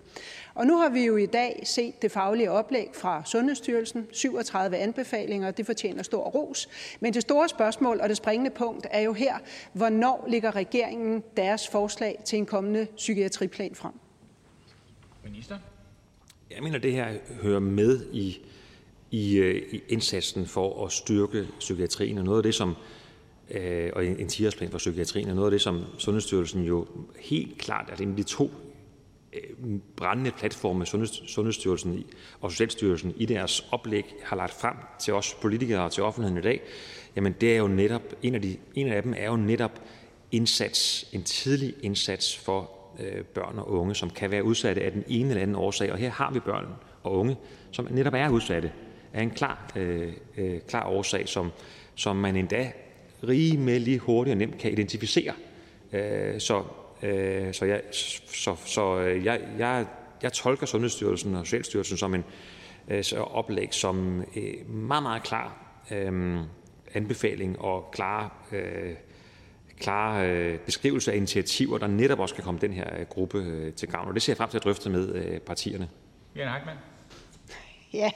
Og 0.59 0.67
nu 0.67 0.77
har 0.77 0.89
vi 0.89 1.05
jo 1.05 1.17
i 1.17 1.25
dag 1.25 1.61
set 1.63 2.01
det 2.01 2.11
faglige 2.11 2.51
oplæg 2.51 2.89
fra 2.93 3.23
Sundhedsstyrelsen, 3.25 4.07
37 4.11 4.77
anbefalinger, 4.77 5.51
det 5.51 5.65
fortjener 5.65 6.03
stor 6.03 6.23
ros. 6.23 6.69
Men 6.99 7.13
det 7.13 7.21
store 7.21 7.49
spørgsmål 7.49 7.99
og 7.99 8.09
det 8.09 8.17
springende 8.17 8.51
punkt 8.51 8.87
er 8.91 8.99
jo 8.99 9.13
her, 9.13 9.37
hvornår 9.73 10.25
ligger 10.27 10.55
regeringen 10.55 11.23
deres 11.37 11.67
forslag 11.67 12.21
til 12.25 12.37
en 12.37 12.45
kommende 12.45 12.87
psykiatriplan 12.95 13.75
frem? 13.75 13.93
Minister? 15.23 15.57
Jeg 16.55 16.63
mener, 16.63 16.77
det 16.77 16.93
her 16.93 17.07
hører 17.41 17.59
med 17.59 18.05
i, 18.13 18.37
i, 19.11 19.37
øh, 19.37 19.63
i 19.71 19.81
indsatsen 19.87 20.45
for 20.45 20.85
at 20.85 20.91
styrke 20.91 21.47
psykiatrien, 21.59 22.17
og 22.17 22.23
noget 22.23 22.37
af 22.37 22.43
det, 22.43 22.55
som 22.55 22.75
øh, 23.51 23.89
og 23.93 24.05
en 24.05 24.27
10-årsplan 24.27 24.71
for 24.71 24.77
psykiatrien, 24.77 25.29
og 25.29 25.35
noget 25.35 25.47
af 25.47 25.51
det, 25.51 25.61
som 25.61 25.83
Sundhedsstyrelsen 25.97 26.63
jo 26.63 26.87
helt 27.19 27.57
klart, 27.57 27.85
altså 27.89 28.03
en 28.03 28.09
af 28.09 28.15
de 28.15 28.23
to 28.23 28.51
øh, 29.33 29.79
brændende 29.95 30.31
platforme, 30.31 30.85
Sundhedsstyrelsen 30.85 32.03
og 32.41 32.51
Socialstyrelsen 32.51 33.13
i 33.17 33.25
deres 33.25 33.67
oplæg 33.71 34.15
har 34.23 34.35
lagt 34.35 34.53
frem 34.53 34.75
til 34.99 35.13
os 35.13 35.37
politikere 35.41 35.83
og 35.83 35.91
til 35.91 36.03
offentligheden 36.03 36.37
i 36.37 36.47
dag, 36.47 36.61
jamen 37.15 37.35
det 37.41 37.53
er 37.53 37.57
jo 37.57 37.67
netop, 37.67 38.03
en 38.23 38.35
af, 38.35 38.41
de, 38.41 38.57
en 38.75 38.87
af 38.87 39.03
dem 39.03 39.13
er 39.17 39.25
jo 39.25 39.35
netop 39.35 39.81
indsats, 40.31 41.09
en 41.13 41.23
tidlig 41.23 41.73
indsats 41.81 42.37
for 42.37 42.78
Øh, 43.01 43.23
børn 43.23 43.59
og 43.59 43.71
unge, 43.71 43.95
som 43.95 44.09
kan 44.09 44.31
være 44.31 44.43
udsatte 44.43 44.81
af 44.81 44.91
den 44.91 45.03
ene 45.07 45.29
eller 45.29 45.41
anden 45.41 45.55
årsag. 45.55 45.91
Og 45.91 45.97
her 45.97 46.09
har 46.09 46.31
vi 46.31 46.39
børn 46.39 46.65
og 47.03 47.17
unge, 47.17 47.37
som 47.71 47.87
netop 47.91 48.13
er 48.13 48.29
udsatte 48.29 48.71
af 49.13 49.21
en 49.21 49.31
klar, 49.31 49.71
øh, 49.75 50.13
øh, 50.37 50.59
klar 50.67 50.87
årsag, 50.87 51.29
som, 51.29 51.51
som 51.95 52.15
man 52.15 52.35
endda 52.35 52.71
rimelig 53.27 53.97
hurtigt 53.97 54.33
og 54.33 54.37
nemt 54.37 54.57
kan 54.57 54.71
identificere. 54.71 55.33
Øh, 55.93 56.39
så 56.39 56.63
øh, 57.03 57.53
så, 57.53 57.65
jeg, 57.65 57.81
så, 57.91 58.55
så 58.65 58.99
øh, 58.99 59.25
jeg, 59.25 59.41
jeg, 59.57 59.85
jeg 60.23 60.33
tolker 60.33 60.65
Sundhedsstyrelsen 60.65 61.35
og 61.35 61.45
Socialstyrelsen 61.45 61.97
som 61.97 62.15
en 62.15 62.23
øh, 62.87 63.03
så 63.03 63.17
oplæg 63.17 63.73
som 63.73 64.23
øh, 64.35 64.69
meget, 64.69 65.03
meget 65.03 65.23
klar 65.23 65.57
øh, 65.91 66.39
anbefaling 66.93 67.61
og 67.61 67.89
klar 67.91 68.47
øh, 68.51 68.93
klare 69.79 70.29
øh, 70.29 70.59
beskrivelse 70.59 71.11
af 71.11 71.15
initiativer, 71.15 71.77
der 71.77 71.87
netop 71.87 72.19
også 72.19 72.35
kan 72.35 72.43
komme 72.43 72.59
den 72.59 72.73
her 72.73 72.99
øh, 72.99 73.05
gruppe 73.05 73.37
øh, 73.37 73.73
til 73.73 73.87
gavn. 73.87 74.07
Og 74.07 74.13
det 74.13 74.21
ser 74.21 74.33
jeg 74.33 74.37
frem 74.37 74.49
til 74.49 74.57
at 74.57 74.63
drøfte 74.63 74.89
med 74.89 75.39
partierne. 75.39 75.89
Jane 76.35 76.51
Heitmann. 76.51 76.79
Ja, 77.93 78.11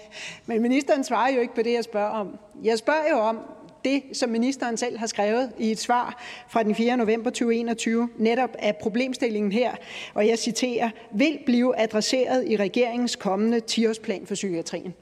men 0.45 0.61
ministeren 0.61 1.03
svarer 1.03 1.33
jo 1.33 1.41
ikke 1.41 1.55
på 1.55 1.61
det, 1.61 1.73
jeg 1.73 1.83
spørger 1.83 2.09
om. 2.09 2.39
Jeg 2.63 2.77
spørger 2.77 3.09
jo 3.11 3.17
om 3.17 3.39
det, 3.83 4.03
som 4.13 4.29
ministeren 4.29 4.77
selv 4.77 4.97
har 4.97 5.07
skrevet 5.07 5.51
i 5.57 5.71
et 5.71 5.79
svar 5.79 6.23
fra 6.49 6.63
den 6.63 6.75
4. 6.75 6.97
november 6.97 7.29
2021, 7.29 8.09
netop 8.17 8.49
af 8.59 8.75
problemstillingen 8.75 9.51
her, 9.51 9.75
og 10.13 10.27
jeg 10.27 10.39
citerer, 10.39 10.89
vil 11.11 11.39
blive 11.45 11.79
adresseret 11.79 12.47
i 12.47 12.57
regeringens 12.57 13.15
kommende 13.15 13.61
10-årsplan 13.71 14.25
for 14.25 14.35
psykiatrien. 14.35 14.93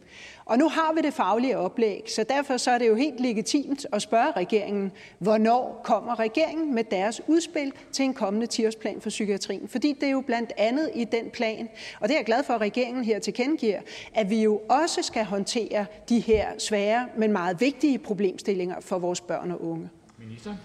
Og 0.45 0.57
nu 0.57 0.69
har 0.69 0.93
vi 0.93 1.01
det 1.01 1.13
faglige 1.13 1.57
oplæg, 1.57 2.03
så 2.07 2.23
derfor 2.23 2.57
så 2.57 2.71
er 2.71 2.77
det 2.77 2.87
jo 2.87 2.95
helt 2.95 3.19
legitimt 3.19 3.85
at 3.91 4.01
spørge 4.01 4.31
regeringen, 4.31 4.91
hvornår 5.19 5.81
kommer 5.83 6.19
regeringen 6.19 6.75
med 6.75 6.83
deres 6.83 7.21
udspil 7.27 7.71
til 7.91 8.05
en 8.05 8.13
kommende 8.13 8.47
10-årsplan 8.53 9.01
for 9.01 9.09
psykiatrien? 9.09 9.67
Fordi 9.67 9.93
det 9.93 10.07
er 10.07 10.11
jo 10.11 10.21
blandt 10.21 10.51
andet 10.57 10.89
i 10.95 11.03
den 11.03 11.29
plan, 11.33 11.69
og 11.99 12.07
det 12.07 12.13
er 12.13 12.17
jeg 12.19 12.25
glad 12.25 12.43
for, 12.43 12.53
at 12.53 12.61
regeringen 12.61 13.03
her 13.03 13.19
tilkendegiver, 13.19 13.79
at 14.13 14.29
vi 14.29 14.43
jo 14.43 14.61
også 14.69 15.01
skal 15.01 15.25
håndtere 15.25 15.85
de 16.09 16.19
her 16.19 16.47
svære, 16.57 17.07
men 17.17 17.31
meget 17.31 17.61
vigtige 17.61 17.99
problemstillinger 17.99 18.75
for 18.79 18.99
vores 18.99 19.21
børn 19.21 19.51
og 19.51 19.63
unge. 19.63 19.89
Minister? 20.17 20.55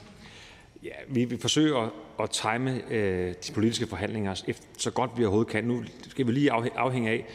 Ja, 0.83 0.91
vi 1.09 1.25
vil 1.25 1.41
forsøge 1.41 1.79
at, 1.79 1.89
at 2.21 2.31
time 2.31 2.83
øh, 2.91 3.35
de 3.47 3.53
politiske 3.53 3.87
forhandlinger 3.87 4.43
så 4.79 4.91
godt 4.91 5.11
vi 5.17 5.25
overhovedet 5.25 5.53
kan. 5.53 5.65
Nu 5.65 5.85
skal 6.09 6.27
vi 6.27 6.33
lige 6.33 6.53
afhænge 6.77 7.11
af, 7.11 7.27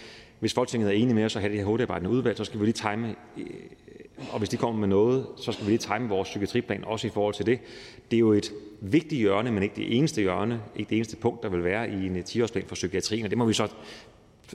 hvis 0.41 0.53
Folketinget 0.53 0.89
er 0.89 0.93
enige 0.93 1.15
med 1.15 1.25
os 1.25 1.35
og 1.35 1.41
have 1.41 1.51
det 1.51 1.59
her 1.59 1.65
hurtigarbejdende 1.65 2.09
udvalg, 2.09 2.37
så 2.37 2.43
skal 2.43 2.59
vi 2.59 2.65
lige 2.65 2.73
time, 2.73 3.15
øh, 3.37 3.45
og 4.31 4.39
hvis 4.39 4.49
de 4.49 4.57
kommer 4.57 4.79
med 4.79 4.87
noget, 4.87 5.25
så 5.37 5.51
skal 5.51 5.65
vi 5.65 5.71
lige 5.71 5.79
time 5.79 6.09
vores 6.09 6.29
psykiatriplan 6.29 6.83
også 6.85 7.07
i 7.07 7.09
forhold 7.09 7.33
til 7.33 7.45
det. 7.45 7.59
Det 8.11 8.17
er 8.17 8.19
jo 8.19 8.31
et 8.31 8.51
vigtigt 8.81 9.19
hjørne, 9.19 9.51
men 9.51 9.63
ikke 9.63 9.75
det 9.75 9.97
eneste 9.97 10.21
hjørne, 10.21 10.61
ikke 10.75 10.89
det 10.89 10.95
eneste 10.95 11.17
punkt, 11.17 11.43
der 11.43 11.49
vil 11.49 11.63
være 11.63 11.89
i 11.89 12.05
en 12.05 12.15
øh, 12.15 12.23
10-årsplan 12.29 12.65
for 12.67 12.75
psykiatrien, 12.75 13.23
og 13.23 13.29
det 13.29 13.37
må 13.37 13.45
vi 13.45 13.53
så 13.53 13.67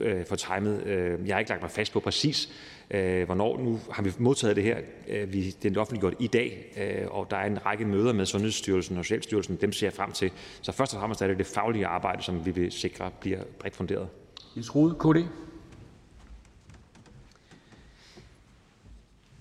øh, 0.01 0.25
få 0.25 0.35
timet. 0.35 0.83
Øh, 0.85 1.27
jeg 1.27 1.35
har 1.35 1.39
ikke 1.39 1.51
lagt 1.51 1.61
mig 1.61 1.71
fast 1.71 1.93
på 1.93 1.99
præcis, 1.99 2.53
øh, 2.91 3.25
hvornår. 3.25 3.57
Nu 3.57 3.79
har 3.91 4.03
vi 4.03 4.11
modtaget 4.17 4.55
det 4.55 4.63
her. 4.63 4.77
Vi, 5.25 5.55
det 5.63 5.77
er 5.77 5.81
offentliggjort 5.81 6.13
i 6.19 6.27
dag, 6.27 6.65
og 7.11 7.27
der 7.31 7.37
er 7.37 7.45
en 7.45 7.65
række 7.65 7.85
møder 7.85 8.13
med 8.13 8.25
Sundhedsstyrelsen 8.25 8.97
og 8.97 9.05
Socialstyrelsen. 9.05 9.57
Dem 9.61 9.71
ser 9.71 9.87
jeg 9.87 9.93
frem 9.93 10.11
til. 10.11 10.31
Så 10.61 10.71
først 10.71 10.93
og 10.93 10.99
fremmest 10.99 11.21
er 11.21 11.27
det 11.27 11.37
det 11.37 11.45
faglige 11.45 11.85
arbejde, 11.85 12.23
som 12.23 12.45
vi 12.45 12.51
vil 12.51 12.71
sikre 12.71 13.11
bliver 13.19 13.39
bredt 13.59 13.75
funderet. 13.75 14.07
Jens 14.55 14.75
Rode, 14.75 14.95
KD. 14.99 15.46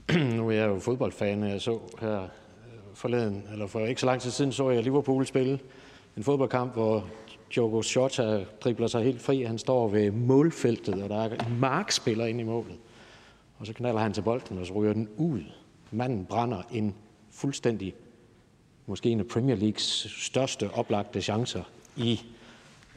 nu 0.36 0.48
er 0.48 0.52
jeg 0.52 0.68
jo 0.68 0.78
fodboldfan, 0.78 1.42
og 1.42 1.48
jeg 1.48 1.60
så 1.60 1.78
her 2.00 2.22
øh, 2.22 2.28
forleden, 2.94 3.48
eller 3.52 3.66
for 3.66 3.80
ikke 3.80 4.00
så 4.00 4.06
lang 4.06 4.20
tid 4.20 4.30
siden, 4.30 4.52
så 4.52 4.70
jeg 4.70 4.82
Liverpool 4.82 5.26
spille 5.26 5.58
en 6.16 6.24
fodboldkamp, 6.24 6.72
hvor 6.72 7.06
Diogo 7.54 7.82
Jota 7.96 8.44
dribler 8.60 8.86
sig 8.86 9.04
helt 9.04 9.22
fri. 9.22 9.42
Han 9.42 9.58
står 9.58 9.88
ved 9.88 10.10
målfeltet, 10.10 11.02
og 11.02 11.08
der 11.08 11.22
er 11.22 11.28
en 11.30 11.60
markspiller 11.60 12.26
ind 12.26 12.40
i 12.40 12.42
målet. 12.42 12.76
Og 13.58 13.66
så 13.66 13.72
knaller 13.72 14.00
han 14.00 14.12
til 14.12 14.22
bolden, 14.22 14.58
og 14.58 14.66
så 14.66 14.72
ryger 14.72 14.92
den 14.92 15.08
ud. 15.16 15.42
Manden 15.90 16.24
brænder 16.24 16.62
en 16.72 16.94
fuldstændig, 17.30 17.94
måske 18.86 19.08
en 19.08 19.20
af 19.20 19.26
Premier 19.26 19.56
Leagues 19.56 20.06
største 20.18 20.70
oplagte 20.74 21.22
chancer 21.22 21.62
i, 21.96 22.20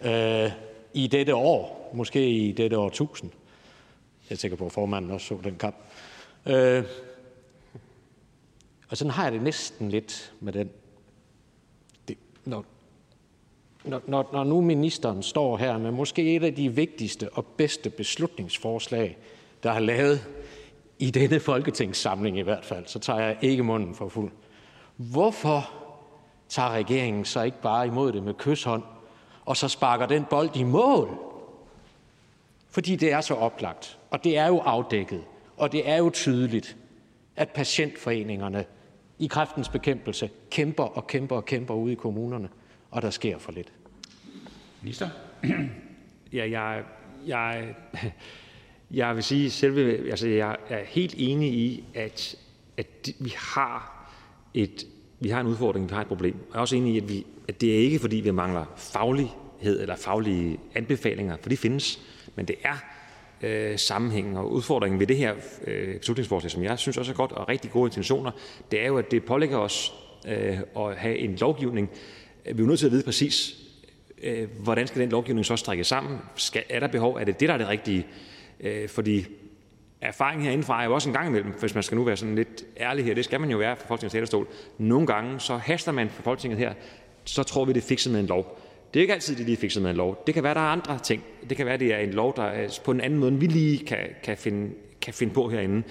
øh, 0.06 0.52
i 0.94 1.08
dette 1.08 1.36
år, 1.36 1.92
måske 1.94 2.30
i 2.30 2.52
dette 2.52 2.78
år 2.78 2.88
1000. 2.88 3.32
Jeg 4.30 4.36
er 4.36 4.40
sikker 4.40 4.58
på, 4.58 4.66
at 4.66 4.72
formanden 4.72 5.12
også 5.12 5.28
så 5.28 5.38
den 5.44 5.56
kamp. 5.56 5.76
Øh, 6.46 6.84
og 8.90 8.98
sådan 8.98 9.12
har 9.12 9.24
jeg 9.24 9.32
det 9.32 9.42
næsten 9.42 9.90
lidt 9.90 10.34
med 10.40 10.54
den. 10.54 10.70
Det, 12.08 12.18
når, 12.46 12.66
når, 13.84 14.02
når, 14.08 14.30
når 14.34 14.44
nu 14.44 14.62
ministeren 14.62 15.24
står 15.24 15.58
her 15.58 15.78
med 15.78 15.92
måske 15.92 16.36
et 16.36 16.44
af 16.44 16.56
de 16.56 16.70
vigtigste 16.76 17.30
og 17.34 17.46
bedste 17.46 17.90
beslutningsforslag, 17.90 19.18
der 19.64 19.72
er 19.72 19.80
lavet 19.80 20.28
i 21.00 21.12
denne 21.12 21.40
folketingssamling 21.40 22.38
i 22.38 22.42
hvert 22.42 22.66
fald, 22.66 22.88
så 22.88 23.00
tager 23.00 23.20
jeg 23.20 23.38
ikke 23.42 23.64
munden 23.64 23.96
for 23.96 24.10
fuld. 24.10 24.32
Hvorfor 24.96 25.70
tager 26.50 26.70
regeringen 26.70 27.26
så 27.26 27.42
ikke 27.42 27.62
bare 27.62 27.88
imod 27.88 28.12
det 28.12 28.24
med 28.24 28.34
kysshånd, 28.34 28.84
og 29.46 29.58
så 29.58 29.68
sparker 29.68 30.06
den 30.06 30.26
bold 30.30 30.56
i 30.56 30.64
mål? 30.64 31.18
Fordi 32.70 32.96
det 32.96 33.12
er 33.12 33.22
så 33.22 33.34
oplagt, 33.34 34.00
og 34.10 34.24
det 34.24 34.38
er 34.38 34.48
jo 34.48 34.60
afdækket, 34.60 35.24
og 35.60 35.72
det 35.72 35.90
er 35.90 35.98
jo 35.98 36.10
tydeligt, 36.10 36.78
at 37.36 37.50
patientforeningerne 37.50 38.66
i 39.20 39.28
kræftens 39.28 39.70
bekæmpelse 39.70 40.30
kæmper 40.52 40.84
og 40.84 41.08
kæmper 41.08 41.36
og 41.36 41.46
kæmper 41.46 41.74
ude 41.74 41.92
i 41.92 41.96
kommunerne, 41.96 42.50
og 42.92 43.02
der 43.02 43.10
sker 43.10 43.38
for 43.38 43.52
lidt. 43.52 43.74
Minister? 44.82 45.10
Ja, 46.34 46.50
jeg, 46.50 46.84
jeg, 47.28 47.76
jeg 48.92 49.16
vil 49.16 49.24
sige, 49.24 49.50
selve, 49.50 50.10
altså 50.10 50.28
jeg 50.28 50.58
er 50.70 50.84
helt 50.86 51.16
enig 51.18 51.54
i, 51.54 51.84
at, 51.94 52.36
at 52.78 53.10
vi 53.20 53.34
har 53.38 54.10
et 54.54 54.86
vi 55.20 55.30
har 55.30 55.42
en 55.42 55.48
udfordring, 55.48 55.90
vi 55.90 55.94
har 55.94 56.02
et 56.02 56.08
problem. 56.08 56.36
Jeg 56.50 56.56
er 56.56 56.60
også 56.60 56.76
enig 56.76 56.94
i, 56.94 56.98
at, 56.98 57.10
vi, 57.10 57.26
at 57.48 57.62
det 57.62 57.76
er 57.76 57.80
ikke 57.80 58.00
fordi, 58.00 58.16
vi 58.16 58.32
mangler 58.32 58.66
faglighed 58.78 59.82
eller 59.82 59.96
faglige 59.96 60.60
anbefalinger, 60.76 61.38
for 61.42 61.50
de 61.50 61.58
findes, 61.58 62.00
men 62.36 62.46
det 62.46 62.56
er 62.64 62.84
Øh, 63.42 63.80
sammenhængen. 63.80 64.38
Og 64.38 64.52
udfordringen 64.52 65.00
ved 65.00 65.08
det 65.08 65.18
her 65.18 65.34
øh, 65.68 65.98
beslutningsforslag, 65.98 66.52
som 66.52 66.64
jeg 66.64 66.80
synes 66.80 66.98
også 66.98 67.12
er 67.12 67.16
godt 67.16 67.32
og 67.32 67.50
rigtig 67.50 67.72
gode 67.72 67.88
intentioner, 67.88 68.32
det 68.72 68.82
er 68.82 68.88
jo, 68.88 68.98
at 68.98 69.12
det 69.12 69.26
pålægger 69.26 69.58
os 69.58 69.94
øh, 70.28 70.60
at 70.78 70.98
have 70.98 71.18
en 71.18 71.36
lovgivning. 71.36 71.90
Vi 72.46 72.52
er 72.52 72.56
jo 72.60 72.66
nødt 72.66 72.80
til 72.80 72.86
at 72.86 72.92
vide 72.92 73.04
præcis, 73.04 73.56
øh, 74.24 74.48
hvordan 74.64 74.88
skal 74.88 75.02
den 75.02 75.10
lovgivning 75.10 75.46
så 75.46 75.56
strække 75.56 75.84
sammen? 75.84 76.20
Skal, 76.36 76.64
er 76.70 76.80
der 76.80 76.88
behov? 76.88 77.16
Er 77.16 77.24
det 77.24 77.40
det, 77.40 77.48
der 77.48 77.54
er 77.54 77.58
det 77.58 77.68
rigtige? 77.68 78.08
Øh, 78.60 78.90
fordi 78.90 79.26
erfaringen 80.02 80.46
herindefra 80.46 80.82
er 80.82 80.86
jo 80.86 80.94
også 80.94 81.10
en 81.10 81.14
gang 81.14 81.28
imellem, 81.28 81.54
hvis 81.60 81.74
man 81.74 81.84
skal 81.84 81.96
nu 81.96 82.04
være 82.04 82.18
sådan 82.18 82.36
lidt 82.36 82.66
ærlig 82.80 83.06
her, 83.06 83.14
det 83.14 83.26
skal 83.26 83.40
man 83.40 83.52
jo 83.52 83.58
være 83.58 83.76
fra 83.76 83.88
Folketingets 83.88 84.14
talerstol. 84.14 84.48
Nogle 84.78 85.08
gange 85.08 85.40
så 85.40 85.58
haster 85.58 85.92
man 85.92 86.10
fra 86.10 86.24
Folketinget 86.24 86.60
her, 86.60 86.74
så 87.26 87.44
tror 87.44 87.66
vi, 87.66 87.74
det 87.74 87.84
er 87.84 87.88
fikset 87.88 88.12
med 88.12 88.20
en 88.20 88.28
lov. 88.28 88.60
Det 88.94 89.00
er 89.00 89.02
ikke 89.02 89.14
altid, 89.14 89.36
det 89.36 89.46
lige 89.46 89.58
fikset 89.58 89.84
med 89.84 89.90
en 89.92 89.98
lov. 89.98 90.24
Det 90.28 90.34
kan 90.34 90.44
være, 90.44 90.54
der 90.54 90.60
er 90.60 90.66
andre 90.66 91.00
ting. 91.00 91.24
Det 91.50 91.58
kan 91.58 91.66
være, 91.66 91.78
det 91.78 91.94
er 91.94 91.98
en 91.98 92.14
lov, 92.14 92.36
der 92.36 92.44
er 92.44 92.80
på 92.86 92.92
en 92.92 93.02
anden 93.02 93.20
måde, 93.20 93.32
end 93.32 93.40
vi 93.40 93.48
lige 93.48 93.86
kan, 93.86 94.08
kan, 94.24 94.38
finde, 94.38 94.74
kan 95.02 95.14
finde 95.14 95.34
på 95.34 95.50
herinde. 95.50 95.84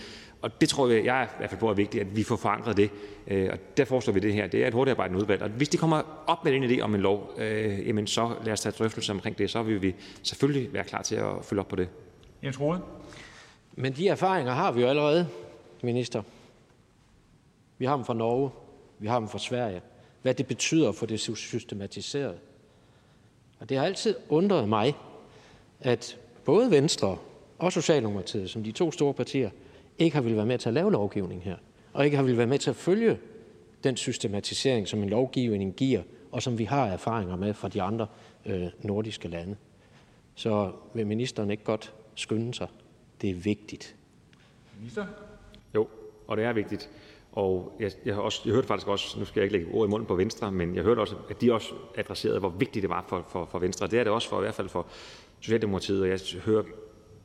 Og 0.42 0.60
det 0.60 0.68
tror 0.68 0.88
jeg, 0.88 1.04
jeg 1.04 1.20
er 1.20 1.24
i 1.24 1.28
hvert 1.38 1.50
fald 1.50 1.60
på 1.60 1.70
er 1.70 1.74
vigtigt, 1.74 2.00
at 2.00 2.16
vi 2.16 2.22
får 2.22 2.36
forankret 2.36 2.76
det. 2.76 2.90
Øh, 3.26 3.48
og 3.52 3.58
der 3.76 3.84
foreslår 3.84 4.14
vi 4.14 4.20
det 4.20 4.34
her. 4.34 4.46
Det 4.46 4.62
er 4.62 4.68
et 4.68 4.74
hurtigarbejdende 4.74 5.20
udvalg. 5.20 5.42
Og 5.42 5.48
hvis 5.48 5.68
de 5.68 5.76
kommer 5.76 6.24
op 6.26 6.44
med 6.44 6.52
en 6.52 6.64
idé 6.64 6.80
om 6.80 6.94
en 6.94 7.00
lov, 7.00 7.34
øh, 7.38 7.88
jamen 7.88 8.06
så 8.06 8.34
lad 8.44 8.52
os 8.52 8.60
tage 8.60 8.72
drøftelser 8.72 9.12
omkring 9.12 9.38
det. 9.38 9.50
Så 9.50 9.62
vil 9.62 9.82
vi 9.82 9.94
selvfølgelig 10.22 10.72
være 10.72 10.84
klar 10.84 11.02
til 11.02 11.16
at 11.16 11.32
følge 11.42 11.60
op 11.60 11.68
på 11.68 11.76
det. 11.76 11.88
Jens 12.44 12.60
Rode. 12.60 12.80
Men 13.76 13.92
de 13.92 14.08
erfaringer 14.08 14.52
har 14.52 14.72
vi 14.72 14.80
jo 14.80 14.86
allerede, 14.86 15.28
minister. 15.82 16.22
Vi 17.78 17.84
har 17.86 17.96
dem 17.96 18.04
fra 18.04 18.14
Norge. 18.14 18.50
Vi 18.98 19.06
har 19.06 19.18
dem 19.18 19.28
fra 19.28 19.38
Sverige. 19.38 19.80
Hvad 20.22 20.34
det 20.34 20.46
betyder 20.46 20.92
for 20.92 21.06
det 21.06 21.20
systematiseret. 21.20 22.38
Og 23.60 23.68
det 23.68 23.76
har 23.76 23.84
altid 23.84 24.14
undret 24.28 24.68
mig, 24.68 24.94
at 25.80 26.18
både 26.44 26.70
Venstre 26.70 27.18
og 27.58 27.72
Socialdemokratiet, 27.72 28.50
som 28.50 28.64
de 28.64 28.72
to 28.72 28.92
store 28.92 29.14
partier, 29.14 29.50
ikke 29.98 30.14
har 30.14 30.22
ville 30.22 30.36
være 30.36 30.46
med 30.46 30.58
til 30.58 30.68
at 30.68 30.74
lave 30.74 30.92
lovgivning 30.92 31.42
her, 31.42 31.56
og 31.92 32.04
ikke 32.04 32.16
har 32.16 32.24
ville 32.24 32.38
være 32.38 32.46
med 32.46 32.58
til 32.58 32.70
at 32.70 32.76
følge 32.76 33.18
den 33.84 33.96
systematisering, 33.96 34.88
som 34.88 35.02
en 35.02 35.08
lovgivning 35.08 35.74
giver, 35.74 36.02
og 36.32 36.42
som 36.42 36.58
vi 36.58 36.64
har 36.64 36.86
erfaringer 36.86 37.36
med 37.36 37.54
fra 37.54 37.68
de 37.68 37.82
andre 37.82 38.06
øh, 38.46 38.66
nordiske 38.82 39.28
lande. 39.28 39.56
Så 40.34 40.72
vil 40.94 41.06
ministeren 41.06 41.50
ikke 41.50 41.64
godt 41.64 41.92
skynde 42.14 42.54
sig? 42.54 42.68
Det 43.20 43.30
er 43.30 43.34
vigtigt. 43.34 43.96
Minister? 44.78 45.06
Jo, 45.74 45.88
og 46.26 46.36
det 46.36 46.44
er 46.44 46.52
vigtigt. 46.52 46.90
Og 47.38 47.76
jeg, 47.80 47.90
jeg, 48.04 48.14
har 48.14 48.22
også, 48.22 48.42
jeg 48.44 48.54
hørte 48.54 48.66
faktisk 48.66 48.88
også, 48.88 49.18
nu 49.18 49.24
skal 49.24 49.40
jeg 49.40 49.44
ikke 49.44 49.56
lægge 49.58 49.72
ord 49.72 49.88
i 49.88 49.90
munden 49.90 50.06
på 50.06 50.14
Venstre, 50.14 50.52
men 50.52 50.74
jeg 50.74 50.82
hørte 50.84 51.00
også, 51.00 51.14
at 51.30 51.40
de 51.40 51.52
også 51.52 51.72
adresserede, 51.96 52.38
hvor 52.38 52.48
vigtigt 52.48 52.82
det 52.82 52.90
var 52.90 53.04
for, 53.08 53.26
for, 53.28 53.48
for 53.50 53.58
Venstre. 53.58 53.86
Det 53.86 53.98
er 53.98 54.04
det 54.04 54.12
også 54.12 54.28
for, 54.28 54.38
i 54.38 54.40
hvert 54.40 54.54
fald 54.54 54.68
for 54.68 54.86
Socialdemokratiet, 55.40 56.02
og 56.02 56.08
jeg 56.08 56.20
hører, 56.44 56.62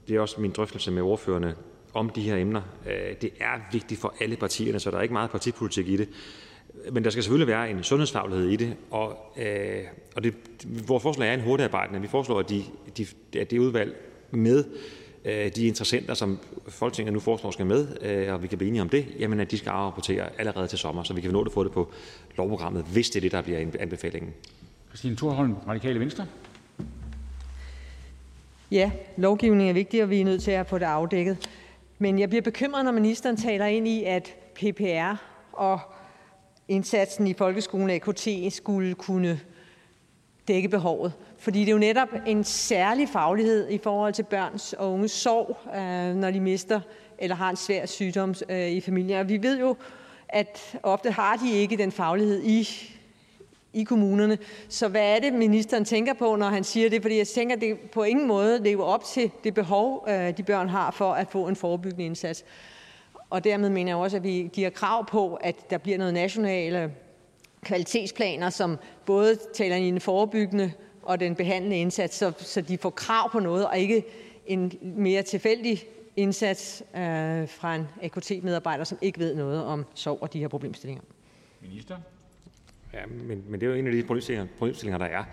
det 0.08 0.15
er 0.15 0.19
også 0.19 0.41
min 0.41 0.52
drøftelse 0.52 0.91
med 0.91 1.02
ordførerne 1.02 1.56
om 1.93 2.10
de 2.10 2.21
her 2.21 2.38
emner. 2.38 2.62
Øh, 2.88 3.15
det 3.21 3.30
er 3.39 3.60
vigtigt 3.71 4.02
for 4.02 4.13
alle 4.21 4.36
partierne, 4.36 4.80
så 4.80 4.91
der 4.91 4.97
er 4.97 5.02
ikke 5.02 5.13
meget 5.13 5.32
partipolitik 5.32 5.88
i 5.88 5.97
det. 5.97 6.10
Men 6.91 7.04
der 7.04 7.10
skal 7.10 7.23
selvfølgelig 7.23 7.47
være 7.47 7.69
en 7.69 7.84
sundhedsfaglighed 7.84 8.49
i 8.49 8.56
det, 8.56 8.76
og, 8.91 9.17
øh, 9.38 9.84
og 10.15 10.23
det, 10.23 10.34
vores 10.88 11.04
forslag 11.04 11.30
er 11.30 11.34
en 11.34 11.41
hurtigarbejdende. 11.41 12.02
Vi 12.02 12.08
foreslår, 12.08 12.39
at, 12.39 12.49
de, 12.49 12.63
de, 12.97 13.06
at 13.39 13.52
det 13.52 13.60
udvalg 13.60 13.95
med 14.32 14.65
de 15.26 15.68
interessenter, 15.68 16.14
som 16.14 16.40
Folketinget 16.68 17.14
nu 17.14 17.20
foreslår 17.20 17.52
skal 17.52 17.66
med, 17.66 17.88
øh, 18.02 18.34
og 18.34 18.44
vi 18.44 18.48
kan 18.48 18.58
blive 18.58 18.68
enige 18.68 18.82
om 18.82 18.90
det, 18.90 19.08
jamen 19.20 19.40
at 19.40 19.52
de 19.52 19.58
skal 19.58 19.70
afrapportere 19.70 20.30
allerede 20.38 20.68
til 20.68 20.80
sommer, 20.80 21.04
så 21.04 21.14
vi 21.14 21.22
kan 21.22 21.32
nå 21.32 21.42
at 21.42 21.52
få 21.52 21.64
det 21.64 21.72
på 21.72 21.92
lovprogrammet, 22.38 22.86
hvis 22.94 23.10
det 23.10 23.16
er 23.16 23.22
det, 23.22 23.32
der 23.32 23.42
bliver 23.42 23.66
anbefalingen. 23.80 24.34
Christine 24.88 25.16
Thorholm, 25.16 25.54
Radikale 25.68 26.00
Venstre. 26.00 26.26
Ja, 28.72 28.92
lovgivning 29.18 29.70
er 29.70 29.74
vigtig, 29.74 30.04
og 30.04 30.10
vi 30.10 30.22
er 30.22 30.26
nødt 30.26 30.44
til 30.44 30.52
at 30.52 30.68
få 30.68 30.78
det 30.78 30.86
afdækket. 30.86 31.50
Men 32.00 32.20
jeg 32.20 32.30
bliver 32.30 32.42
bekymret, 32.42 32.86
når 32.86 32.92
ministeren 32.92 33.38
taler 33.38 33.66
ind 33.66 33.88
i, 33.88 34.04
at 34.04 34.36
PPR 34.56 35.16
og 35.54 35.80
indsatsen 36.68 37.28
i 37.28 37.34
folkeskolen 37.34 37.90
AKT 37.90 38.28
skulle 38.50 38.96
kunne 38.96 39.40
dække 40.47 40.69
behovet. 40.69 41.13
Fordi 41.38 41.60
det 41.60 41.67
er 41.67 41.71
jo 41.71 41.77
netop 41.77 42.10
en 42.25 42.43
særlig 42.43 43.10
faglighed 43.10 43.69
i 43.69 43.77
forhold 43.77 44.13
til 44.13 44.23
børns 44.23 44.73
og 44.73 44.91
unges 44.93 45.12
sorg, 45.12 45.58
øh, 45.75 46.15
når 46.15 46.32
de 46.32 46.39
mister 46.39 46.79
eller 47.17 47.36
har 47.36 47.49
en 47.49 47.56
svær 47.56 47.86
sygdom 47.86 48.36
øh, 48.49 48.69
i 48.69 48.82
familien. 48.82 49.19
Og 49.19 49.29
vi 49.29 49.43
ved 49.43 49.60
jo, 49.60 49.75
at 50.29 50.77
ofte 50.84 51.12
har 51.12 51.36
de 51.36 51.51
ikke 51.51 51.77
den 51.77 51.91
faglighed 51.91 52.43
i 52.43 52.69
i 53.73 53.84
kommunerne. 53.84 54.38
Så 54.69 54.88
hvad 54.88 55.15
er 55.15 55.19
det, 55.19 55.34
ministeren 55.34 55.86
tænker 55.86 56.13
på, 56.13 56.36
når 56.36 56.47
han 56.47 56.63
siger 56.63 56.89
det? 56.89 57.01
Fordi 57.01 57.17
jeg 57.17 57.27
tænker, 57.27 57.56
at 57.56 57.62
det 57.62 57.79
på 57.79 58.03
ingen 58.03 58.27
måde 58.27 58.63
lever 58.63 58.84
op 58.84 59.03
til 59.03 59.32
det 59.43 59.53
behov, 59.53 60.06
øh, 60.10 60.38
de 60.38 60.43
børn 60.43 60.69
har 60.69 60.91
for 60.91 61.13
at 61.13 61.27
få 61.32 61.47
en 61.47 61.56
forebyggende 61.56 62.06
indsats. 62.06 62.45
Og 63.29 63.43
dermed 63.43 63.69
mener 63.69 63.91
jeg 63.91 63.97
også, 63.97 64.17
at 64.17 64.23
vi 64.23 64.49
giver 64.53 64.69
krav 64.69 65.06
på, 65.06 65.36
at 65.36 65.69
der 65.69 65.77
bliver 65.77 65.97
noget 65.97 66.13
nationale 66.13 66.91
kvalitetsplaner, 67.63 68.49
som 68.49 68.78
både 69.06 69.38
taler 69.54 69.76
i 69.76 69.88
en 69.88 70.02
forebyggende 70.02 70.71
og 71.02 71.19
den 71.19 71.36
behandlende 71.36 71.78
indsats, 71.78 72.17
så, 72.17 72.32
så 72.38 72.62
de 72.62 72.78
får 72.78 72.89
krav 72.89 73.32
på 73.32 73.39
noget, 73.39 73.67
og 73.67 73.78
ikke 73.78 74.04
en 74.45 74.71
mere 74.82 75.21
tilfældig 75.21 75.84
indsats 76.15 76.84
øh, 76.95 77.02
fra 77.49 77.76
en 77.76 77.88
AKT-medarbejder, 78.02 78.84
som 78.84 78.97
ikke 79.02 79.19
ved 79.19 79.36
noget 79.36 79.63
om 79.63 79.86
sorg 79.93 80.17
og 80.21 80.34
de 80.34 80.39
her 80.39 80.47
problemstillinger. 80.47 81.04
Minister? 81.62 81.97
Ja, 82.93 83.06
men, 83.06 83.43
men 83.47 83.60
det 83.60 83.65
er 83.65 83.71
jo 83.71 83.78
en 83.78 83.88
af 83.88 83.93
de 83.93 84.04
problemstillinger, 84.04 84.47
problemstillinger 84.58 84.97
der 84.97 85.06
er. 85.06 85.23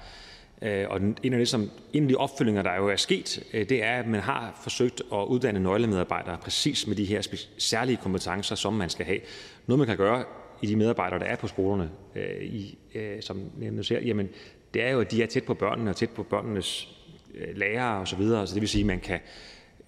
Øh, 0.62 0.86
og 0.90 1.00
en 1.22 1.32
af, 1.32 1.38
det, 1.38 1.48
som, 1.48 1.70
en 1.92 2.02
af 2.02 2.08
de 2.08 2.16
opfølgninger, 2.16 2.62
der 2.62 2.76
jo 2.76 2.88
er 2.88 2.96
sket, 2.96 3.44
øh, 3.52 3.68
det 3.68 3.84
er, 3.84 3.98
at 3.98 4.06
man 4.06 4.20
har 4.20 4.60
forsøgt 4.62 5.02
at 5.12 5.24
uddanne 5.24 5.60
nøglemedarbejdere 5.60 6.38
præcis 6.38 6.86
med 6.86 6.96
de 6.96 7.04
her 7.04 7.28
særlige 7.58 7.96
kompetencer, 7.96 8.54
som 8.54 8.74
man 8.74 8.90
skal 8.90 9.06
have. 9.06 9.20
Noget, 9.66 9.78
man 9.78 9.86
kan 9.86 9.96
gøre 9.96 10.24
i 10.62 10.66
de 10.66 10.76
medarbejdere, 10.76 11.18
der 11.18 11.24
er 11.24 11.36
på 11.36 11.46
skolerne, 11.46 11.90
øh, 12.14 12.42
i, 12.42 12.78
øh, 12.94 13.22
som 13.22 13.50
nævnt 13.58 13.86
ser, 13.86 14.00
jamen, 14.00 14.28
det 14.74 14.82
er 14.82 14.90
jo, 14.90 15.00
at 15.00 15.10
de 15.10 15.22
er 15.22 15.26
tæt 15.26 15.44
på 15.44 15.54
børnene 15.54 15.90
og 15.90 15.96
tæt 15.96 16.10
på 16.10 16.22
børnenes 16.22 16.88
øh, 17.34 17.56
lærere 17.56 18.00
osv. 18.00 18.22
Så, 18.22 18.46
så 18.46 18.54
det 18.54 18.60
vil 18.60 18.68
sige, 18.68 18.82
at 18.82 18.86
man 18.86 19.00
kan, 19.00 19.18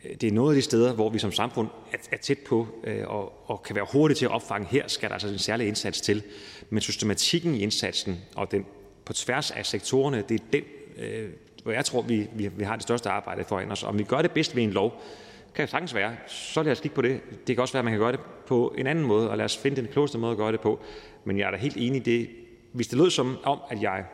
øh, 0.05 0.11
det 0.21 0.29
er 0.29 0.33
nogle 0.33 0.51
af 0.51 0.55
de 0.57 0.63
steder, 0.63 0.95
hvor 0.95 1.11
vi 1.11 1.19
som 1.19 1.33
samfund 1.33 1.69
er, 1.93 1.97
er 2.13 2.17
tæt 2.17 2.39
på 2.39 2.67
øh, 2.85 3.07
og, 3.07 3.51
og 3.51 3.63
kan 3.63 3.77
være 3.77 3.87
hurtige 3.93 4.17
til 4.17 4.25
at 4.25 4.31
opfange. 4.31 4.67
Her 4.67 4.89
skal 4.89 5.09
der 5.09 5.15
altså 5.15 5.29
en 5.29 5.39
særlig 5.39 5.69
indsats 5.69 6.01
til. 6.01 6.23
Men 6.71 6.81
systematikken 6.81 7.55
i 7.55 7.59
indsatsen 7.59 8.21
og 8.37 8.51
den 8.51 8.67
på 9.05 9.13
tværs 9.13 9.51
af 9.51 9.67
sektorerne, 9.67 10.25
det 10.29 10.41
er 10.41 10.45
den, 10.53 10.63
øh, 10.99 11.29
hvor 11.63 11.73
jeg 11.73 11.85
tror, 11.85 12.03
vi, 12.03 12.29
vi, 12.35 12.49
vi 12.49 12.65
har 12.65 12.77
det 12.77 12.83
største 12.83 13.11
arbejde 13.11 13.45
foran 13.45 13.71
os. 13.71 13.83
Om 13.83 13.99
vi 13.99 14.05
gør 14.05 14.23
det 14.23 14.31
bedst 14.31 14.57
ved 14.57 14.63
en 14.63 14.71
lov, 14.71 15.03
kan 15.55 15.69
sagtens 15.69 15.95
være. 15.95 16.17
Så 16.27 16.63
lad 16.63 16.73
os 16.73 16.81
kigge 16.81 16.95
på 16.95 17.03
det. 17.03 17.21
Det 17.47 17.57
kan 17.57 17.63
også 17.63 17.75
være, 17.75 17.81
at 17.81 17.85
man 17.85 17.93
kan 17.93 18.01
gøre 18.01 18.13
det 18.13 18.21
på 18.47 18.75
en 18.79 18.87
anden 18.87 19.05
måde, 19.05 19.31
og 19.31 19.37
lad 19.37 19.45
os 19.45 19.57
finde 19.57 19.77
den 19.77 19.89
klogeste 19.93 20.19
måde 20.19 20.33
at 20.33 20.39
gøre 20.39 20.53
det 20.53 20.61
på. 20.61 20.81
Men 21.25 21.39
jeg 21.39 21.47
er 21.47 21.51
da 21.51 21.57
helt 21.57 21.77
enig 21.77 21.97
i 21.97 22.05
det. 22.05 22.31
Hvis 22.73 22.89
det 22.89 22.99
lød 22.99 23.11
som 23.11 23.39
om, 23.45 23.59
at 23.71 23.83
jeg 23.83 24.05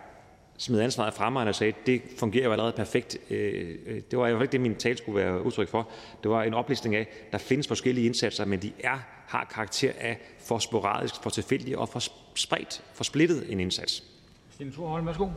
smed 0.58 0.80
ansvaret 0.80 1.14
fra 1.14 1.30
mig 1.30 1.48
og 1.48 1.54
sagde, 1.54 1.72
at 1.80 1.86
det 1.86 2.02
fungerer 2.18 2.44
jo 2.44 2.52
allerede 2.52 2.72
perfekt. 2.72 3.18
Øh, 3.30 3.76
øh, 3.86 4.00
det 4.10 4.18
var 4.18 4.26
i 4.26 4.30
hvert 4.30 4.38
fald 4.38 4.42
ikke 4.42 4.52
det, 4.52 4.60
min 4.60 4.74
tale 4.74 4.96
skulle 4.96 5.20
være 5.20 5.44
udtryk 5.44 5.68
for. 5.68 5.88
Det 6.22 6.30
var 6.30 6.42
en 6.42 6.54
oplistning 6.54 6.96
af, 6.96 7.00
at 7.00 7.32
der 7.32 7.38
findes 7.38 7.68
forskellige 7.68 8.06
indsatser, 8.06 8.44
men 8.44 8.62
de 8.62 8.72
er, 8.84 8.98
har 9.26 9.44
karakter 9.54 9.92
af 10.00 10.18
for 10.38 10.58
sporadisk, 10.58 11.14
for 11.22 11.30
tilfældig 11.30 11.78
og 11.78 11.88
for 11.88 12.02
spredt, 12.34 12.82
for 12.94 13.04
splittet 13.04 13.52
en 13.52 13.60
indsats. 13.60 14.04
Stine 14.50 14.72
Thorholm, 14.72 15.06
værsgo. 15.06 15.28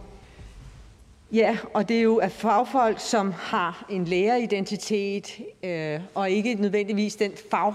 Ja, 1.33 1.57
og 1.73 1.89
det 1.89 1.97
er 1.97 2.01
jo 2.01 2.19
af 2.19 2.31
fagfolk, 2.31 2.99
som 2.99 3.31
har 3.31 3.85
en 3.89 4.05
læreridentitet, 4.05 5.39
øh, 5.63 5.99
og 6.15 6.29
ikke 6.29 6.55
nødvendigvis 6.55 7.15
den 7.15 7.31
fag, 7.51 7.73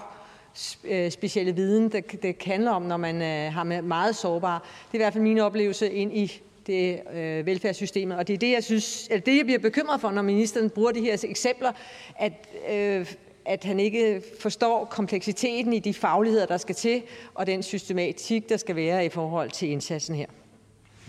øh, 0.84 1.10
specielle 1.10 1.54
viden, 1.54 1.92
det, 1.92 2.22
det 2.22 2.36
handler 2.44 2.70
om, 2.70 2.82
når 2.82 2.96
man 2.96 3.22
øh, 3.22 3.52
har 3.52 3.64
med 3.64 3.82
meget 3.82 4.16
sårbare. 4.16 4.60
Det 4.62 4.92
er 4.92 4.94
i 4.94 5.02
hvert 5.02 5.12
fald 5.12 5.24
min 5.24 5.38
oplevelse 5.38 5.92
ind 5.92 6.16
i 6.16 6.40
det 6.66 7.00
øh, 7.12 7.46
velfærdssystemet, 7.46 8.18
og 8.18 8.28
det 8.28 8.34
er 8.34 8.38
det, 8.38 8.52
jeg 8.52 8.64
synes, 8.64 9.08
eller 9.10 9.20
det, 9.20 9.36
jeg 9.36 9.44
bliver 9.44 9.58
bekymret 9.58 10.00
for, 10.00 10.10
når 10.10 10.22
ministeren 10.22 10.70
bruger 10.70 10.92
de 10.92 11.00
her 11.00 11.24
eksempler, 11.24 11.72
at, 12.16 12.32
øh, 12.70 13.06
at 13.44 13.64
han 13.64 13.80
ikke 13.80 14.22
forstår 14.40 14.84
kompleksiteten 14.84 15.72
i 15.72 15.78
de 15.78 15.94
fagligheder, 15.94 16.46
der 16.46 16.56
skal 16.56 16.74
til, 16.74 17.02
og 17.34 17.46
den 17.46 17.62
systematik, 17.62 18.48
der 18.48 18.56
skal 18.56 18.76
være 18.76 19.04
i 19.04 19.08
forhold 19.08 19.50
til 19.50 19.70
indsatsen 19.70 20.14
her. 20.14 20.26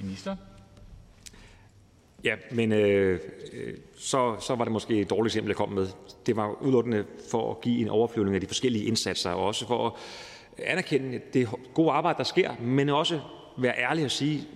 Minister? 0.04 0.36
Ja, 2.28 2.36
men 2.52 2.72
øh, 2.72 3.20
så, 3.98 4.36
så 4.40 4.56
var 4.56 4.64
det 4.64 4.72
måske 4.72 5.00
et 5.00 5.10
dårligt 5.10 5.32
eksempel, 5.32 5.50
jeg 5.50 5.56
kom 5.56 5.70
med. 5.70 5.88
Det 6.26 6.36
var 6.36 6.62
udelukkende 6.62 7.06
for 7.32 7.52
at 7.52 7.62
give 7.62 7.82
en 7.82 7.90
overflyvning 7.90 8.36
af 8.36 8.42
de 8.42 8.48
forskellige 8.48 8.86
indsatser, 8.86 9.30
og 9.30 9.46
også 9.46 9.68
for 9.68 9.88
at 9.88 9.94
anerkende 10.64 11.22
det 11.34 11.50
gode 11.74 11.92
arbejde, 11.92 12.18
der 12.18 12.24
sker, 12.24 12.52
men 12.62 12.90
også 12.90 13.20
være 13.58 13.74
ærlig 13.78 14.06
og 14.06 14.12
sige, 14.12 14.48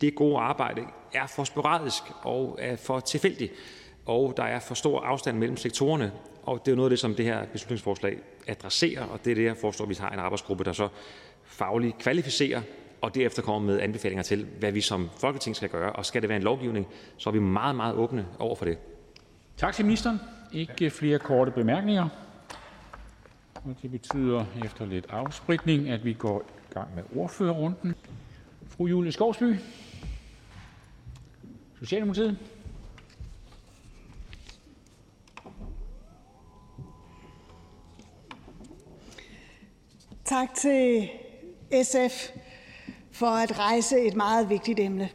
det 0.00 0.14
gode 0.14 0.38
arbejde 0.38 0.82
er 1.14 1.26
for 1.26 1.44
sporadisk 1.44 2.02
og 2.22 2.58
er 2.60 2.76
for 2.76 3.00
tilfældigt, 3.00 3.52
og 4.06 4.34
der 4.36 4.42
er 4.42 4.60
for 4.60 4.74
stor 4.74 5.00
afstand 5.00 5.38
mellem 5.38 5.56
sektorerne. 5.56 6.12
Og 6.42 6.66
det 6.66 6.72
er 6.72 6.76
noget 6.76 6.86
af 6.86 6.90
det, 6.90 6.98
som 6.98 7.14
det 7.14 7.24
her 7.24 7.46
beslutningsforslag 7.46 8.18
adresserer, 8.46 9.04
og 9.04 9.24
det 9.24 9.30
er 9.30 9.34
det, 9.34 9.44
jeg 9.44 9.56
forstår, 9.56 9.84
at 9.84 9.88
vi 9.88 9.96
har 10.00 10.10
en 10.10 10.18
arbejdsgruppe, 10.18 10.64
der 10.64 10.72
så 10.72 10.88
fagligt 11.44 11.98
kvalificerer 11.98 12.62
og 13.00 13.14
derefter 13.14 13.42
kommer 13.42 13.72
med 13.72 13.80
anbefalinger 13.80 14.22
til, 14.22 14.46
hvad 14.58 14.72
vi 14.72 14.80
som 14.80 15.10
Folketing 15.18 15.56
skal 15.56 15.68
gøre. 15.68 15.92
Og 15.92 16.06
skal 16.06 16.22
det 16.22 16.28
være 16.28 16.36
en 16.36 16.42
lovgivning, 16.42 16.86
så 17.16 17.30
er 17.30 17.32
vi 17.32 17.38
meget, 17.38 17.76
meget 17.76 17.94
åbne 17.94 18.26
over 18.38 18.56
for 18.56 18.64
det. 18.64 18.78
Tak 19.56 19.74
til 19.74 19.84
ministeren. 19.84 20.20
Ikke 20.52 20.90
flere 20.90 21.18
korte 21.18 21.50
bemærkninger. 21.50 22.08
Og 23.54 23.76
det 23.82 23.90
betyder 23.90 24.44
efter 24.64 24.86
lidt 24.86 25.06
afspritning, 25.10 25.88
at 25.88 26.04
vi 26.04 26.12
går 26.12 26.42
i 26.70 26.74
gang 26.74 26.94
med 26.94 27.02
ordførerrunden. 27.16 27.94
Fru 28.68 28.86
Julie 28.86 29.12
Skovsby, 29.12 29.54
Socialdemokratiet. 31.80 32.38
Tak 40.24 40.48
til 40.54 41.08
SF 41.82 42.30
for 43.16 43.26
at 43.26 43.58
rejse 43.58 44.00
et 44.00 44.14
meget 44.14 44.50
vigtigt 44.50 44.80
emne. 44.80 45.08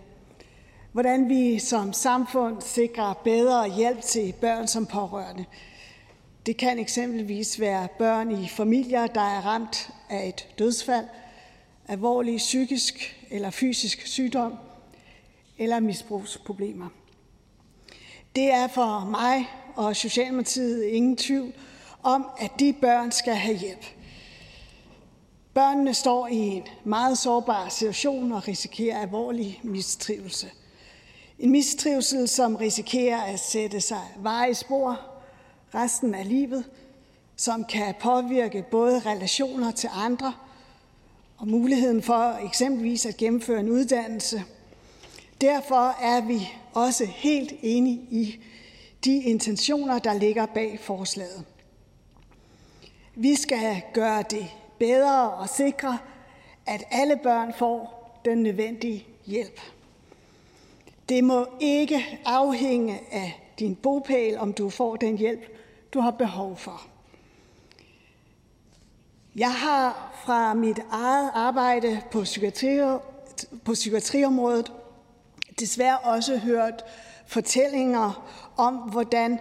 Hvordan 0.91 1.29
vi 1.29 1.59
som 1.59 1.93
samfund 1.93 2.61
sikrer 2.61 3.13
bedre 3.13 3.69
hjælp 3.69 4.01
til 4.01 4.33
børn 4.41 4.67
som 4.67 4.85
pårørende. 4.85 5.45
Det 6.45 6.57
kan 6.57 6.79
eksempelvis 6.79 7.59
være 7.59 7.87
børn 7.97 8.31
i 8.31 8.47
familier, 8.47 9.07
der 9.07 9.21
er 9.21 9.41
ramt 9.41 9.89
af 10.09 10.27
et 10.27 10.47
dødsfald, 10.59 11.05
alvorlig 11.87 12.37
psykisk 12.37 13.25
eller 13.29 13.49
fysisk 13.49 14.07
sygdom 14.07 14.53
eller 15.57 15.79
misbrugsproblemer. 15.79 16.87
Det 18.35 18.53
er 18.53 18.67
for 18.67 19.07
mig 19.09 19.49
og 19.75 19.95
Socialdemokratiet 19.95 20.83
ingen 20.83 21.17
tvivl 21.17 21.53
om, 22.03 22.25
at 22.39 22.51
de 22.59 22.73
børn 22.73 23.11
skal 23.11 23.35
have 23.35 23.57
hjælp. 23.57 23.85
Børnene 25.53 25.93
står 25.93 26.27
i 26.27 26.37
en 26.37 26.63
meget 26.83 27.17
sårbar 27.17 27.69
situation 27.69 28.31
og 28.31 28.47
risikerer 28.47 29.01
alvorlig 29.01 29.59
mistrivelse. 29.63 30.47
En 31.39 31.51
mistrivsel, 31.51 32.27
som 32.27 32.55
risikerer 32.55 33.21
at 33.21 33.39
sætte 33.39 33.81
sig 33.81 34.01
varige 34.17 34.55
spor 34.55 34.99
resten 35.75 36.15
af 36.15 36.29
livet, 36.29 36.65
som 37.35 37.65
kan 37.65 37.95
påvirke 37.99 38.65
både 38.71 38.99
relationer 38.99 39.71
til 39.71 39.89
andre 39.93 40.33
og 41.37 41.47
muligheden 41.47 42.03
for 42.03 42.45
eksempelvis 42.45 43.05
at 43.05 43.17
gennemføre 43.17 43.59
en 43.59 43.69
uddannelse. 43.69 44.43
Derfor 45.41 45.95
er 46.01 46.21
vi 46.21 46.49
også 46.73 47.05
helt 47.05 47.53
enige 47.61 47.97
i 48.11 48.39
de 49.05 49.15
intentioner, 49.23 49.99
der 49.99 50.13
ligger 50.13 50.45
bag 50.45 50.79
forslaget. 50.83 51.43
Vi 53.15 53.35
skal 53.35 53.81
gøre 53.93 54.23
det 54.29 54.47
bedre 54.81 55.31
og 55.31 55.49
sikre, 55.49 55.97
at 56.65 56.83
alle 56.91 57.19
børn 57.23 57.53
får 57.53 58.01
den 58.25 58.43
nødvendige 58.43 59.07
hjælp. 59.25 59.61
Det 61.09 61.23
må 61.23 61.47
ikke 61.59 62.19
afhænge 62.25 62.99
af 63.11 63.53
din 63.59 63.75
bopæl, 63.75 64.37
om 64.37 64.53
du 64.53 64.69
får 64.69 64.95
den 64.95 65.17
hjælp, 65.17 65.41
du 65.93 65.99
har 65.99 66.11
behov 66.11 66.57
for. 66.57 66.81
Jeg 69.35 69.53
har 69.53 70.13
fra 70.25 70.53
mit 70.53 70.79
eget 70.91 71.31
arbejde 71.33 72.01
på, 72.11 72.21
psykiatri, 72.23 72.99
på 73.65 73.73
psykiatriområdet 73.73 74.71
desværre 75.59 75.99
også 75.99 76.37
hørt 76.37 76.83
fortællinger 77.27 78.27
om, 78.57 78.75
hvordan 78.75 79.39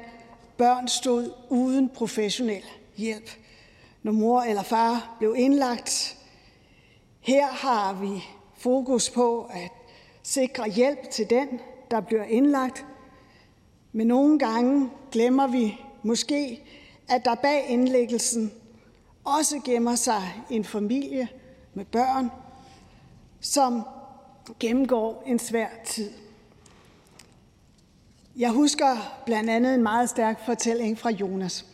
børn 0.56 0.88
stod 0.88 1.32
uden 1.48 1.88
professionel 1.88 2.64
hjælp 2.96 3.39
når 4.02 4.12
mor 4.12 4.42
eller 4.42 4.62
far 4.62 5.16
blev 5.18 5.34
indlagt. 5.38 6.16
Her 7.20 7.46
har 7.46 7.92
vi 7.92 8.24
fokus 8.56 9.10
på 9.10 9.44
at 9.44 9.70
sikre 10.22 10.70
hjælp 10.70 11.10
til 11.10 11.30
den, 11.30 11.60
der 11.90 12.00
bliver 12.00 12.24
indlagt. 12.24 12.86
Men 13.92 14.06
nogle 14.06 14.38
gange 14.38 14.90
glemmer 15.12 15.46
vi 15.46 15.80
måske, 16.02 16.62
at 17.08 17.24
der 17.24 17.34
bag 17.34 17.66
indlæggelsen 17.68 18.52
også 19.24 19.60
gemmer 19.64 19.94
sig 19.94 20.22
en 20.50 20.64
familie 20.64 21.28
med 21.74 21.84
børn, 21.84 22.30
som 23.40 23.82
gennemgår 24.60 25.22
en 25.26 25.38
svær 25.38 25.68
tid. 25.84 26.10
Jeg 28.36 28.50
husker 28.50 29.22
blandt 29.26 29.50
andet 29.50 29.74
en 29.74 29.82
meget 29.82 30.10
stærk 30.10 30.46
fortælling 30.46 30.98
fra 30.98 31.10
Jonas. 31.10 31.66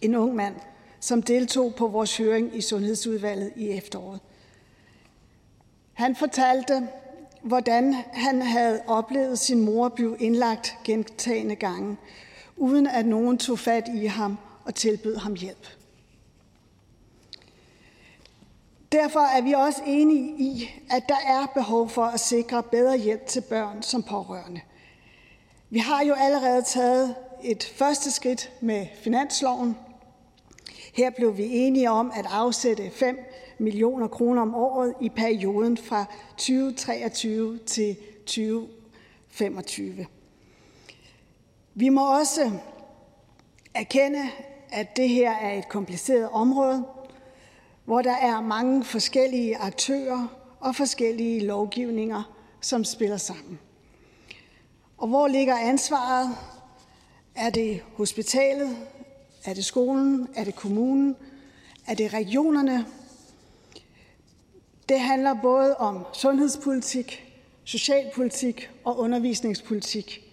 En 0.00 0.14
ung 0.14 0.34
mand, 0.34 0.54
som 1.00 1.22
deltog 1.22 1.74
på 1.74 1.86
vores 1.86 2.16
høring 2.16 2.56
i 2.56 2.60
Sundhedsudvalget 2.60 3.52
i 3.56 3.68
efteråret. 3.68 4.20
Han 5.92 6.16
fortalte, 6.16 6.88
hvordan 7.42 7.94
han 8.12 8.42
havde 8.42 8.82
oplevet 8.86 9.38
sin 9.38 9.60
mor 9.60 9.88
blive 9.88 10.16
indlagt 10.18 10.76
gentagende 10.84 11.56
gange, 11.56 11.96
uden 12.56 12.86
at 12.86 13.06
nogen 13.06 13.38
tog 13.38 13.58
fat 13.58 13.88
i 13.94 14.06
ham 14.06 14.38
og 14.64 14.74
tilbød 14.74 15.16
ham 15.16 15.34
hjælp. 15.34 15.66
Derfor 18.92 19.20
er 19.20 19.40
vi 19.40 19.52
også 19.52 19.82
enige 19.86 20.38
i, 20.38 20.70
at 20.90 21.02
der 21.08 21.18
er 21.26 21.46
behov 21.54 21.88
for 21.88 22.04
at 22.04 22.20
sikre 22.20 22.62
bedre 22.62 22.98
hjælp 22.98 23.26
til 23.26 23.40
børn 23.40 23.82
som 23.82 24.02
pårørende. 24.02 24.60
Vi 25.70 25.78
har 25.78 26.04
jo 26.04 26.14
allerede 26.14 26.62
taget 26.62 27.14
et 27.42 27.72
første 27.76 28.10
skridt 28.10 28.52
med 28.60 28.86
finansloven. 29.02 29.76
Her 31.00 31.10
blev 31.10 31.36
vi 31.36 31.48
enige 31.48 31.90
om 31.90 32.12
at 32.14 32.26
afsætte 32.30 32.90
5 32.90 33.18
millioner 33.58 34.08
kroner 34.08 34.42
om 34.42 34.54
året 34.54 34.94
i 35.00 35.08
perioden 35.08 35.76
fra 35.76 36.04
2023 36.36 37.58
til 37.58 37.96
2025. 38.26 40.06
Vi 41.74 41.88
må 41.88 42.18
også 42.18 42.50
erkende, 43.74 44.20
at 44.72 44.96
det 44.96 45.08
her 45.08 45.30
er 45.30 45.58
et 45.58 45.68
kompliceret 45.68 46.28
område, 46.30 46.84
hvor 47.84 48.02
der 48.02 48.16
er 48.16 48.40
mange 48.40 48.84
forskellige 48.84 49.56
aktører 49.56 50.26
og 50.60 50.76
forskellige 50.76 51.46
lovgivninger, 51.46 52.22
som 52.60 52.84
spiller 52.84 53.16
sammen. 53.16 53.58
Og 54.98 55.08
hvor 55.08 55.28
ligger 55.28 55.56
ansvaret? 55.56 56.36
Er 57.34 57.50
det 57.50 57.82
hospitalet? 57.96 58.76
Er 59.44 59.54
det 59.54 59.64
skolen? 59.64 60.28
Er 60.34 60.44
det 60.44 60.56
kommunen? 60.56 61.16
Er 61.86 61.94
det 61.94 62.14
regionerne? 62.14 62.86
Det 64.88 65.00
handler 65.00 65.34
både 65.42 65.76
om 65.76 66.04
sundhedspolitik, 66.12 67.34
socialpolitik 67.64 68.70
og 68.84 68.98
undervisningspolitik. 68.98 70.30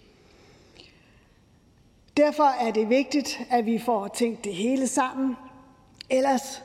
Derfor 2.16 2.44
er 2.44 2.70
det 2.70 2.88
vigtigt, 2.88 3.40
at 3.50 3.66
vi 3.66 3.78
får 3.78 4.08
tænkt 4.08 4.44
det 4.44 4.54
hele 4.54 4.86
sammen. 4.86 5.36
Ellers 6.10 6.62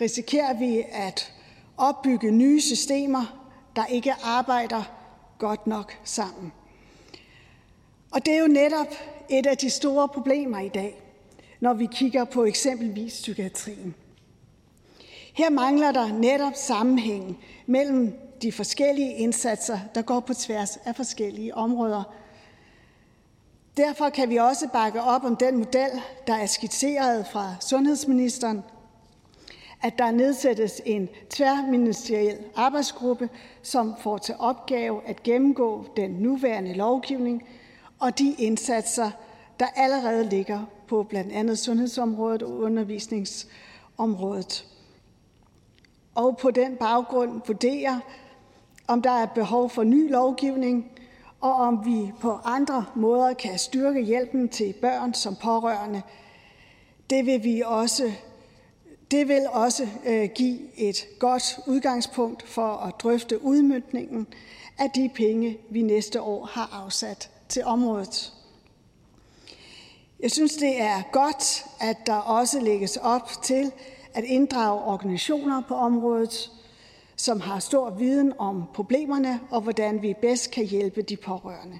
risikerer 0.00 0.58
vi 0.58 0.84
at 0.92 1.32
opbygge 1.76 2.30
nye 2.30 2.60
systemer, 2.60 3.50
der 3.76 3.86
ikke 3.86 4.14
arbejder 4.22 4.82
godt 5.38 5.66
nok 5.66 5.98
sammen. 6.04 6.52
Og 8.10 8.26
det 8.26 8.34
er 8.34 8.38
jo 8.38 8.46
netop 8.46 8.94
et 9.30 9.46
af 9.46 9.58
de 9.58 9.70
store 9.70 10.08
problemer 10.08 10.58
i 10.58 10.68
dag, 10.68 11.03
når 11.64 11.74
vi 11.74 11.86
kigger 11.86 12.24
på 12.24 12.44
eksempelvis 12.44 13.12
psykiatrien. 13.12 13.94
Her 15.34 15.50
mangler 15.50 15.92
der 15.92 16.12
netop 16.12 16.52
sammenhæng 16.54 17.44
mellem 17.66 18.18
de 18.42 18.52
forskellige 18.52 19.14
indsatser, 19.14 19.78
der 19.94 20.02
går 20.02 20.20
på 20.20 20.34
tværs 20.34 20.76
af 20.76 20.96
forskellige 20.96 21.54
områder. 21.54 22.02
Derfor 23.76 24.08
kan 24.08 24.30
vi 24.30 24.36
også 24.36 24.68
bakke 24.72 25.02
op 25.02 25.24
om 25.24 25.36
den 25.36 25.56
model, 25.58 25.90
der 26.26 26.34
er 26.34 26.46
skitseret 26.46 27.26
fra 27.26 27.54
sundhedsministeren, 27.60 28.62
at 29.82 29.98
der 29.98 30.10
nedsættes 30.10 30.82
en 30.86 31.08
tværministeriel 31.30 32.38
arbejdsgruppe, 32.56 33.28
som 33.62 33.94
får 34.00 34.18
til 34.18 34.34
opgave 34.38 35.00
at 35.06 35.22
gennemgå 35.22 35.86
den 35.96 36.10
nuværende 36.10 36.74
lovgivning 36.74 37.42
og 38.00 38.18
de 38.18 38.34
indsatser, 38.38 39.10
der 39.60 39.66
allerede 39.76 40.28
ligger 40.28 40.64
på 40.88 41.02
blandt 41.02 41.32
andet 41.32 41.58
sundhedsområdet 41.58 42.42
og 42.42 42.50
undervisningsområdet. 42.50 44.66
Og 46.14 46.36
på 46.36 46.50
den 46.50 46.76
baggrund 46.76 47.40
vurdere, 47.46 48.00
om 48.88 49.02
der 49.02 49.10
er 49.10 49.26
behov 49.26 49.70
for 49.70 49.82
ny 49.82 50.10
lovgivning, 50.10 50.90
og 51.40 51.54
om 51.54 51.84
vi 51.84 52.12
på 52.20 52.38
andre 52.44 52.84
måder 52.94 53.32
kan 53.32 53.58
styrke 53.58 54.02
hjælpen 54.02 54.48
til 54.48 54.74
børn 54.80 55.14
som 55.14 55.36
pårørende. 55.36 56.02
Det 57.10 57.26
vil 57.26 57.44
vi 57.44 57.62
også 57.66 58.12
det 59.10 59.28
vil 59.28 59.46
også 59.52 59.88
øh, 60.06 60.28
give 60.34 60.58
et 60.76 61.06
godt 61.18 61.58
udgangspunkt 61.66 62.48
for 62.48 62.76
at 62.76 62.94
drøfte 63.02 63.44
udmyndningen 63.44 64.26
af 64.78 64.90
de 64.90 65.10
penge, 65.14 65.58
vi 65.70 65.82
næste 65.82 66.22
år 66.22 66.44
har 66.44 66.82
afsat 66.84 67.30
til 67.48 67.64
området. 67.64 68.32
Jeg 70.24 70.32
synes, 70.32 70.56
det 70.56 70.80
er 70.80 71.02
godt, 71.12 71.64
at 71.80 72.06
der 72.06 72.14
også 72.14 72.60
lægges 72.60 72.96
op 72.96 73.28
til 73.42 73.72
at 74.14 74.24
inddrage 74.24 74.82
organisationer 74.82 75.62
på 75.68 75.74
området, 75.74 76.50
som 77.16 77.40
har 77.40 77.58
stor 77.58 77.90
viden 77.90 78.32
om 78.38 78.64
problemerne 78.74 79.40
og 79.50 79.60
hvordan 79.60 80.02
vi 80.02 80.14
bedst 80.20 80.50
kan 80.50 80.66
hjælpe 80.66 81.02
de 81.02 81.16
pårørende. 81.16 81.78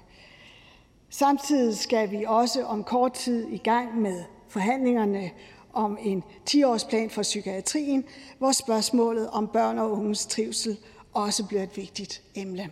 Samtidig 1.09 1.77
skal 1.77 2.11
vi 2.11 2.25
også 2.27 2.63
om 2.63 2.83
kort 2.83 3.13
tid 3.13 3.47
i 3.47 3.57
gang 3.57 4.01
med 4.01 4.23
forhandlingerne 4.49 5.29
om 5.73 5.97
en 6.01 6.23
10-årsplan 6.49 7.09
for 7.09 7.21
psykiatrien, 7.21 8.03
hvor 8.37 8.51
spørgsmålet 8.51 9.29
om 9.29 9.47
børn 9.47 9.79
og 9.79 9.91
unges 9.91 10.25
trivsel 10.25 10.77
også 11.13 11.45
bliver 11.45 11.63
et 11.63 11.77
vigtigt 11.77 12.21
emne. 12.35 12.69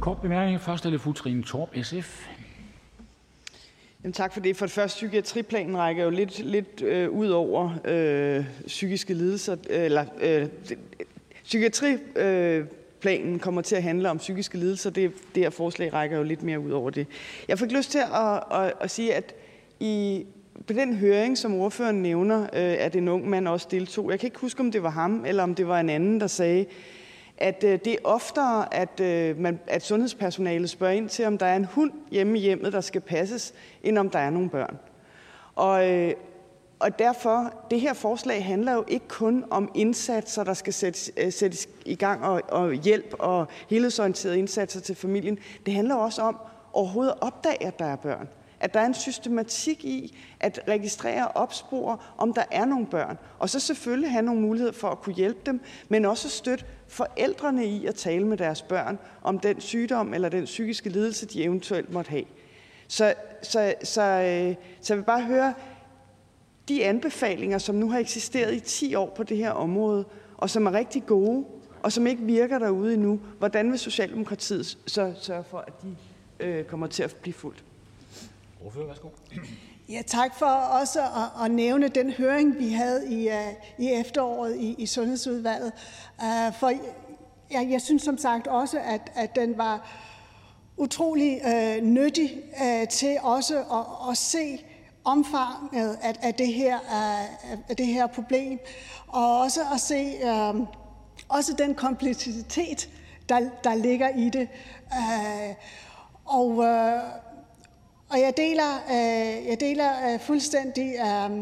Kort 0.00 0.20
bemærkning. 0.20 0.60
Først 0.60 0.86
er 0.86 0.90
det 0.90 1.00
fru 1.00 1.12
Trine 1.12 1.42
Torp, 1.42 1.76
SF. 1.82 2.28
Jamen, 4.04 4.12
tak 4.12 4.32
for 4.32 4.40
det. 4.40 4.56
For 4.56 4.66
det 4.66 4.72
første, 4.72 4.96
psykiatriplanen 4.96 5.76
rækker 5.76 6.04
jo 6.04 6.10
lidt, 6.10 6.38
lidt 6.38 6.82
øh, 6.82 7.10
ud 7.10 7.28
over 7.28 7.70
øh, 7.84 8.44
psykiske 8.66 9.14
lidelser. 9.14 9.56
Eller, 9.70 10.04
øh, 10.20 10.46
psykiatriplanen 11.44 13.34
øh, 13.34 13.40
kommer 13.40 13.62
til 13.62 13.76
at 13.76 13.82
handle 13.82 14.10
om 14.10 14.18
psykiske 14.18 14.58
lidelser. 14.58 14.90
Det, 14.90 15.12
det 15.34 15.42
her 15.42 15.50
forslag 15.50 15.92
rækker 15.92 16.16
jo 16.16 16.22
lidt 16.22 16.42
mere 16.42 16.60
ud 16.60 16.70
over 16.70 16.90
det. 16.90 17.06
Jeg 17.48 17.58
fik 17.58 17.72
lyst 17.72 17.90
til 17.90 17.98
at, 17.98 18.42
at, 18.60 18.72
at 18.80 18.90
sige, 18.90 19.14
at 19.14 19.34
i 19.80 20.26
på 20.66 20.72
den 20.72 20.96
høring, 20.96 21.38
som 21.38 21.54
ordføreren 21.54 22.02
nævner, 22.02 22.42
øh, 22.42 22.48
at 22.78 22.96
en 22.96 23.08
ung 23.08 23.28
mand 23.28 23.48
også 23.48 23.68
deltog. 23.70 24.10
Jeg 24.10 24.20
kan 24.20 24.26
ikke 24.26 24.38
huske, 24.38 24.60
om 24.60 24.72
det 24.72 24.82
var 24.82 24.90
ham, 24.90 25.24
eller 25.26 25.42
om 25.42 25.54
det 25.54 25.68
var 25.68 25.80
en 25.80 25.90
anden, 25.90 26.20
der 26.20 26.26
sagde, 26.26 26.66
at 27.42 27.64
øh, 27.64 27.78
det 27.84 27.92
er 27.92 27.96
oftere, 28.04 28.74
at, 28.74 29.00
øh, 29.00 29.38
man, 29.38 29.60
at 29.66 29.82
sundhedspersonalet 29.82 30.70
spørger 30.70 30.94
ind 30.94 31.08
til, 31.08 31.24
om 31.24 31.38
der 31.38 31.46
er 31.46 31.56
en 31.56 31.64
hund 31.64 31.92
hjemme 32.10 32.38
i 32.38 32.40
hjemmet, 32.40 32.72
der 32.72 32.80
skal 32.80 33.00
passes, 33.00 33.54
end 33.82 33.98
om 33.98 34.10
der 34.10 34.18
er 34.18 34.30
nogle 34.30 34.50
børn. 34.50 34.78
Og, 35.54 35.90
øh, 35.90 36.14
og 36.78 36.98
derfor, 36.98 37.54
det 37.70 37.80
her 37.80 37.94
forslag 37.94 38.44
handler 38.44 38.72
jo 38.72 38.84
ikke 38.88 39.08
kun 39.08 39.44
om 39.50 39.70
indsatser, 39.74 40.44
der 40.44 40.54
skal 40.54 40.72
sættes, 40.72 41.12
øh, 41.16 41.32
sættes 41.32 41.68
i 41.86 41.94
gang, 41.94 42.24
og, 42.24 42.42
og 42.48 42.72
hjælp 42.72 43.14
og 43.18 43.46
helhedsorienterede 43.70 44.38
indsatser 44.38 44.80
til 44.80 44.94
familien. 44.94 45.38
Det 45.66 45.74
handler 45.74 45.94
også 45.94 46.22
om 46.22 46.36
overhovedet 46.72 47.12
at 47.12 47.22
opdage, 47.22 47.66
at 47.66 47.78
der 47.78 47.84
er 47.84 47.96
børn 47.96 48.28
at 48.62 48.74
der 48.74 48.80
er 48.80 48.86
en 48.86 48.94
systematik 48.94 49.84
i 49.84 50.18
at 50.40 50.60
registrere 50.68 51.28
og 51.28 51.42
opspore, 51.42 51.98
om 52.18 52.32
der 52.34 52.44
er 52.50 52.64
nogle 52.64 52.86
børn, 52.86 53.18
og 53.38 53.50
så 53.50 53.60
selvfølgelig 53.60 54.10
have 54.10 54.22
nogle 54.22 54.40
muligheder 54.40 54.72
for 54.72 54.88
at 54.88 55.00
kunne 55.00 55.14
hjælpe 55.14 55.40
dem, 55.46 55.60
men 55.88 56.04
også 56.04 56.28
støtte 56.28 56.64
forældrene 56.88 57.66
i 57.66 57.86
at 57.86 57.94
tale 57.94 58.26
med 58.26 58.36
deres 58.36 58.62
børn 58.62 58.98
om 59.22 59.38
den 59.38 59.60
sygdom 59.60 60.14
eller 60.14 60.28
den 60.28 60.44
psykiske 60.44 60.90
lidelse, 60.90 61.26
de 61.26 61.44
eventuelt 61.44 61.92
måtte 61.92 62.10
have. 62.10 62.24
Så, 62.88 63.14
så, 63.42 63.74
så, 63.82 64.02
øh, 64.02 64.54
så 64.80 64.92
jeg 64.94 64.98
vil 64.98 65.04
bare 65.04 65.22
høre, 65.22 65.54
de 66.68 66.84
anbefalinger, 66.84 67.58
som 67.58 67.74
nu 67.74 67.90
har 67.90 67.98
eksisteret 67.98 68.54
i 68.54 68.60
10 68.60 68.94
år 68.94 69.12
på 69.16 69.22
det 69.22 69.36
her 69.36 69.50
område, 69.50 70.04
og 70.36 70.50
som 70.50 70.66
er 70.66 70.72
rigtig 70.72 71.06
gode, 71.06 71.44
og 71.82 71.92
som 71.92 72.06
ikke 72.06 72.22
virker 72.22 72.58
derude 72.58 72.94
endnu, 72.94 73.20
hvordan 73.38 73.70
vil 73.70 73.78
Socialdemokratiet 73.78 74.78
så 74.86 75.14
sørge 75.20 75.44
for, 75.44 75.58
at 75.58 75.82
de 75.82 75.96
øh, 76.40 76.64
kommer 76.64 76.86
til 76.86 77.02
at 77.02 77.16
blive 77.22 77.34
fuldt? 77.34 77.64
Ordfører, 78.64 78.86
værsgo. 78.86 79.08
Ja, 79.88 80.02
tak 80.06 80.34
for 80.38 80.46
også 80.46 81.00
at, 81.00 81.44
at 81.44 81.50
nævne 81.50 81.88
den 81.88 82.10
høring, 82.10 82.58
vi 82.58 82.72
havde 82.72 83.12
i, 83.12 83.28
uh, 83.28 83.34
i 83.78 83.92
efteråret 83.92 84.56
i, 84.56 84.74
i 84.78 84.86
Sundhedsudvalget. 84.86 85.72
Uh, 86.18 86.54
for 86.54 86.68
jeg, 87.50 87.68
jeg 87.70 87.80
synes 87.80 88.02
som 88.02 88.18
sagt 88.18 88.46
også, 88.46 88.78
at, 88.78 89.12
at 89.14 89.36
den 89.36 89.58
var 89.58 89.88
utrolig 90.76 91.40
uh, 91.44 91.84
nyttig 91.84 92.42
uh, 92.60 92.88
til 92.88 93.18
også 93.22 93.58
at, 93.58 94.10
at 94.10 94.16
se 94.16 94.64
omfanget 95.04 95.98
af, 96.02 96.14
af, 96.22 96.34
det 96.34 96.54
her, 96.54 96.78
uh, 96.78 97.52
af 97.68 97.76
det 97.76 97.86
her 97.86 98.06
problem, 98.06 98.58
og 99.08 99.40
også 99.40 99.60
at 99.74 99.80
se 99.80 100.14
uh, 100.24 100.66
også 101.28 101.54
den 101.58 101.74
kompleksitet, 101.74 102.90
der, 103.28 103.40
der 103.64 103.74
ligger 103.74 104.08
i 104.08 104.30
det. 104.30 104.48
Uh, 104.90 105.54
og 106.24 106.48
uh, 106.48 107.21
og 108.12 108.20
jeg 108.20 108.36
deler, 108.36 108.82
øh, 108.90 109.46
jeg 109.46 109.60
deler 109.60 110.12
øh, 110.12 110.20
fuldstændig 110.20 110.94
øh, 110.94 111.40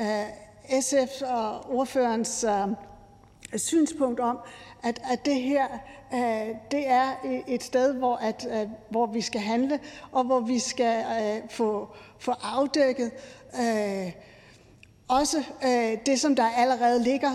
øh 0.00 0.80
SF 0.80 1.22
og 1.22 1.70
ordførerens 1.70 2.44
øh, 2.44 3.58
synspunkt 3.58 4.20
om, 4.20 4.38
at, 4.82 5.02
at 5.12 5.26
det 5.26 5.34
her 5.34 5.66
øh, 6.14 6.54
det 6.70 6.88
er 6.88 7.10
et 7.48 7.62
sted, 7.62 7.94
hvor, 7.94 8.16
at, 8.16 8.46
hvor 8.90 9.06
vi 9.06 9.20
skal 9.20 9.40
handle, 9.40 9.80
og 10.12 10.24
hvor 10.24 10.40
vi 10.40 10.58
skal 10.58 11.04
få, 11.50 11.88
få 12.18 12.32
afdækket 12.42 13.10
også 15.08 15.44
det, 16.06 16.20
som 16.20 16.36
der 16.36 16.48
allerede 16.56 17.02
ligger 17.02 17.30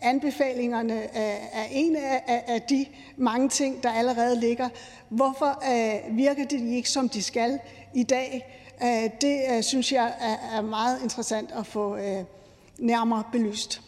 anbefalingerne 0.00 1.16
er 1.52 1.66
en 1.70 1.96
af 2.26 2.62
de 2.62 2.86
mange 3.16 3.48
ting, 3.48 3.82
der 3.82 3.90
allerede 3.92 4.40
ligger. 4.40 4.68
Hvorfor 5.08 5.62
virker 6.10 6.44
de 6.44 6.76
ikke, 6.76 6.90
som 6.90 7.08
de 7.08 7.22
skal 7.22 7.58
i 7.94 8.02
dag? 8.02 8.56
Det 9.20 9.64
synes 9.64 9.92
jeg 9.92 10.12
er 10.56 10.60
meget 10.60 11.02
interessant 11.02 11.50
at 11.58 11.66
få 11.66 11.98
nærmere 12.78 13.22
belyst. 13.32 13.82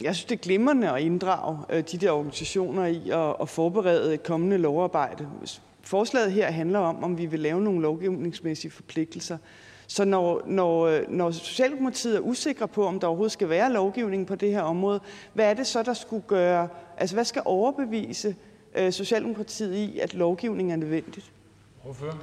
Jeg 0.00 0.14
synes, 0.14 0.24
det 0.24 0.34
er 0.34 0.42
glimrende 0.42 0.90
at 0.90 1.02
inddrage 1.02 1.82
de 1.82 1.98
der 1.98 2.10
organisationer 2.10 2.86
i 2.86 3.10
at 3.42 3.48
forberede 3.48 4.14
et 4.14 4.22
kommende 4.22 4.58
lovarbejde. 4.58 5.28
Forslaget 5.82 6.32
her 6.32 6.50
handler 6.50 6.78
om, 6.78 7.04
om 7.04 7.18
vi 7.18 7.26
vil 7.26 7.40
lave 7.40 7.60
nogle 7.60 7.80
lovgivningsmæssige 7.80 8.70
forpligtelser. 8.70 9.38
Så 9.86 10.04
når, 10.04 10.42
når, 10.46 11.00
når 11.08 11.30
Socialdemokratiet 11.30 12.16
er 12.16 12.20
usikre 12.20 12.68
på, 12.68 12.86
om 12.86 13.00
der 13.00 13.06
overhovedet 13.06 13.32
skal 13.32 13.48
være 13.48 13.72
lovgivning 13.72 14.26
på 14.26 14.34
det 14.34 14.50
her 14.50 14.60
område, 14.60 15.00
hvad 15.34 15.50
er 15.50 15.54
det 15.54 15.66
så, 15.66 15.82
der 15.82 15.94
skulle 15.94 16.24
gøre, 16.26 16.68
altså 16.96 17.16
hvad 17.16 17.24
skal 17.24 17.42
overbevise 17.44 18.36
øh, 18.74 18.92
Socialdemokratiet 18.92 19.74
i, 19.74 19.98
at 19.98 20.14
lovgivning 20.14 20.72
er 20.72 20.76
nødvendigt? 20.76 21.32
Hvorfor? 21.82 22.18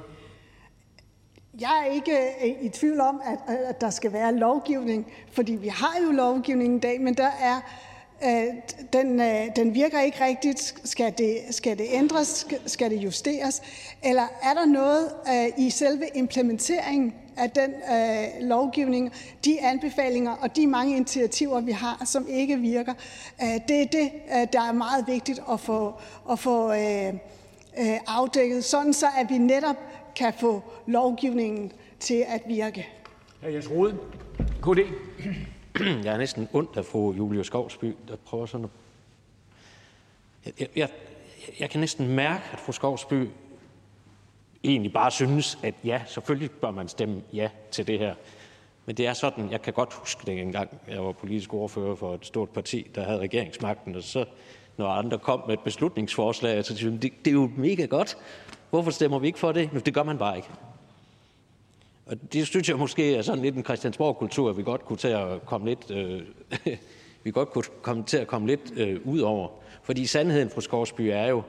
Jeg 1.60 1.84
er 1.86 1.92
ikke 1.92 2.12
øh, 2.44 2.64
i 2.64 2.68
tvivl 2.68 3.00
om, 3.00 3.22
øh, 3.30 3.68
at, 3.68 3.80
der 3.80 3.90
skal 3.90 4.12
være 4.12 4.34
lovgivning, 4.34 5.12
fordi 5.32 5.52
vi 5.52 5.68
har 5.68 5.94
jo 6.04 6.10
lovgivning 6.10 6.76
i 6.76 6.80
dag, 6.80 7.00
men 7.00 7.14
der 7.14 7.30
er 7.40 7.60
øh, 8.24 8.54
den, 8.92 9.18
den 9.56 9.74
virker 9.74 10.00
ikke 10.00 10.24
rigtigt. 10.24 10.74
Skal 10.84 11.14
det, 11.18 11.38
skal 11.50 11.78
det 11.78 11.86
ændres? 11.90 12.46
Skal 12.66 12.90
det 12.90 12.96
justeres? 12.96 13.62
Eller 14.04 14.26
er 14.42 14.54
der 14.54 14.66
noget 14.66 15.12
i 15.58 15.70
selve 15.70 16.08
implementeringen 16.14 17.14
af 17.36 17.50
den 17.50 17.70
øh, 17.70 18.48
lovgivning, 18.48 19.12
de 19.44 19.60
anbefalinger 19.60 20.32
og 20.32 20.56
de 20.56 20.66
mange 20.66 20.96
initiativer, 20.96 21.60
vi 21.60 21.72
har, 21.72 22.02
som 22.04 22.26
ikke 22.28 22.56
virker? 22.58 22.94
Øh, 23.42 23.60
det 23.68 23.82
er 23.82 23.86
det, 23.86 24.10
der 24.52 24.68
er 24.68 24.72
meget 24.72 25.06
vigtigt 25.06 25.40
at 25.52 25.60
få, 25.60 25.94
at 26.30 26.38
få 26.38 26.72
øh, 26.72 27.14
øh, 27.78 27.98
afdækket, 28.06 28.64
sådan 28.64 28.92
så 28.92 29.06
at 29.18 29.26
vi 29.30 29.38
netop 29.38 29.76
kan 30.16 30.32
få 30.40 30.62
lovgivningen 30.86 31.72
til 32.00 32.24
at 32.28 32.42
virke. 32.46 32.88
Hr. 33.42 33.46
Jens 33.46 33.70
Rode, 33.70 33.98
KD. 34.62 34.78
Jeg 36.04 36.14
er 36.14 36.18
næsten 36.18 36.48
ondt 36.52 36.76
af 36.76 36.84
fru 36.84 37.12
Julie 37.12 37.44
Skovsby, 37.44 37.96
der 38.08 38.16
prøver 38.16 38.46
sådan 38.46 38.64
at... 38.64 38.70
Jeg, 40.60 40.68
jeg, 40.76 40.88
jeg 41.60 41.70
kan 41.70 41.80
næsten 41.80 42.08
mærke, 42.08 42.42
at 42.52 42.58
fru 42.58 42.72
Skovsby 42.72 43.28
egentlig 44.64 44.92
bare 44.92 45.10
synes, 45.10 45.58
at 45.62 45.74
ja, 45.84 46.02
selvfølgelig 46.06 46.50
bør 46.50 46.70
man 46.70 46.88
stemme 46.88 47.22
ja 47.32 47.50
til 47.70 47.86
det 47.86 47.98
her. 47.98 48.14
Men 48.86 48.96
det 48.96 49.06
er 49.06 49.12
sådan, 49.12 49.50
jeg 49.50 49.62
kan 49.62 49.72
godt 49.72 49.92
huske 49.92 50.26
det 50.26 50.40
engang, 50.40 50.80
jeg 50.88 51.04
var 51.04 51.12
politisk 51.12 51.54
ordfører 51.54 51.94
for 51.94 52.14
et 52.14 52.26
stort 52.26 52.50
parti, 52.50 52.90
der 52.94 53.04
havde 53.04 53.18
regeringsmagten, 53.18 53.94
og 53.94 54.02
så 54.02 54.24
når 54.76 54.88
andre 54.88 55.18
kom 55.18 55.42
med 55.46 55.54
et 55.54 55.60
beslutningsforslag, 55.60 56.64
så 56.64 56.76
synes 56.76 57.00
de, 57.00 57.08
det, 57.08 57.12
det 57.24 57.30
er 57.30 57.34
jo 57.34 57.50
mega 57.56 57.84
godt. 57.84 58.16
Hvorfor 58.70 58.90
stemmer 58.90 59.18
vi 59.18 59.26
ikke 59.26 59.38
for 59.38 59.52
det? 59.52 59.72
Nu, 59.72 59.80
det 59.80 59.94
gør 59.94 60.02
man 60.02 60.18
bare 60.18 60.36
ikke. 60.36 60.48
Og 62.06 62.32
det 62.32 62.46
synes 62.46 62.68
jeg 62.68 62.78
måske 62.78 63.16
er 63.16 63.22
sådan 63.22 63.42
lidt 63.42 63.56
en 63.56 63.64
Christiansborg-kultur, 63.64 64.52
vi 64.52 64.62
godt 64.62 64.84
kunne 64.84 64.96
til 64.96 65.08
at 65.08 65.46
komme 65.46 65.68
lidt, 65.68 65.90
øh, 65.90 66.22
vi 67.24 67.30
godt 67.30 67.50
kunne 67.50 67.64
komme 67.82 68.04
til 68.04 68.16
at 68.16 68.26
komme 68.26 68.46
lidt 68.46 68.72
øh, 68.76 69.00
ud 69.04 69.20
over. 69.20 69.48
Fordi 69.82 70.06
sandheden, 70.06 70.50
fru 70.50 70.60
Skorsby, 70.60 71.00
er 71.00 71.26
jo, 71.26 71.42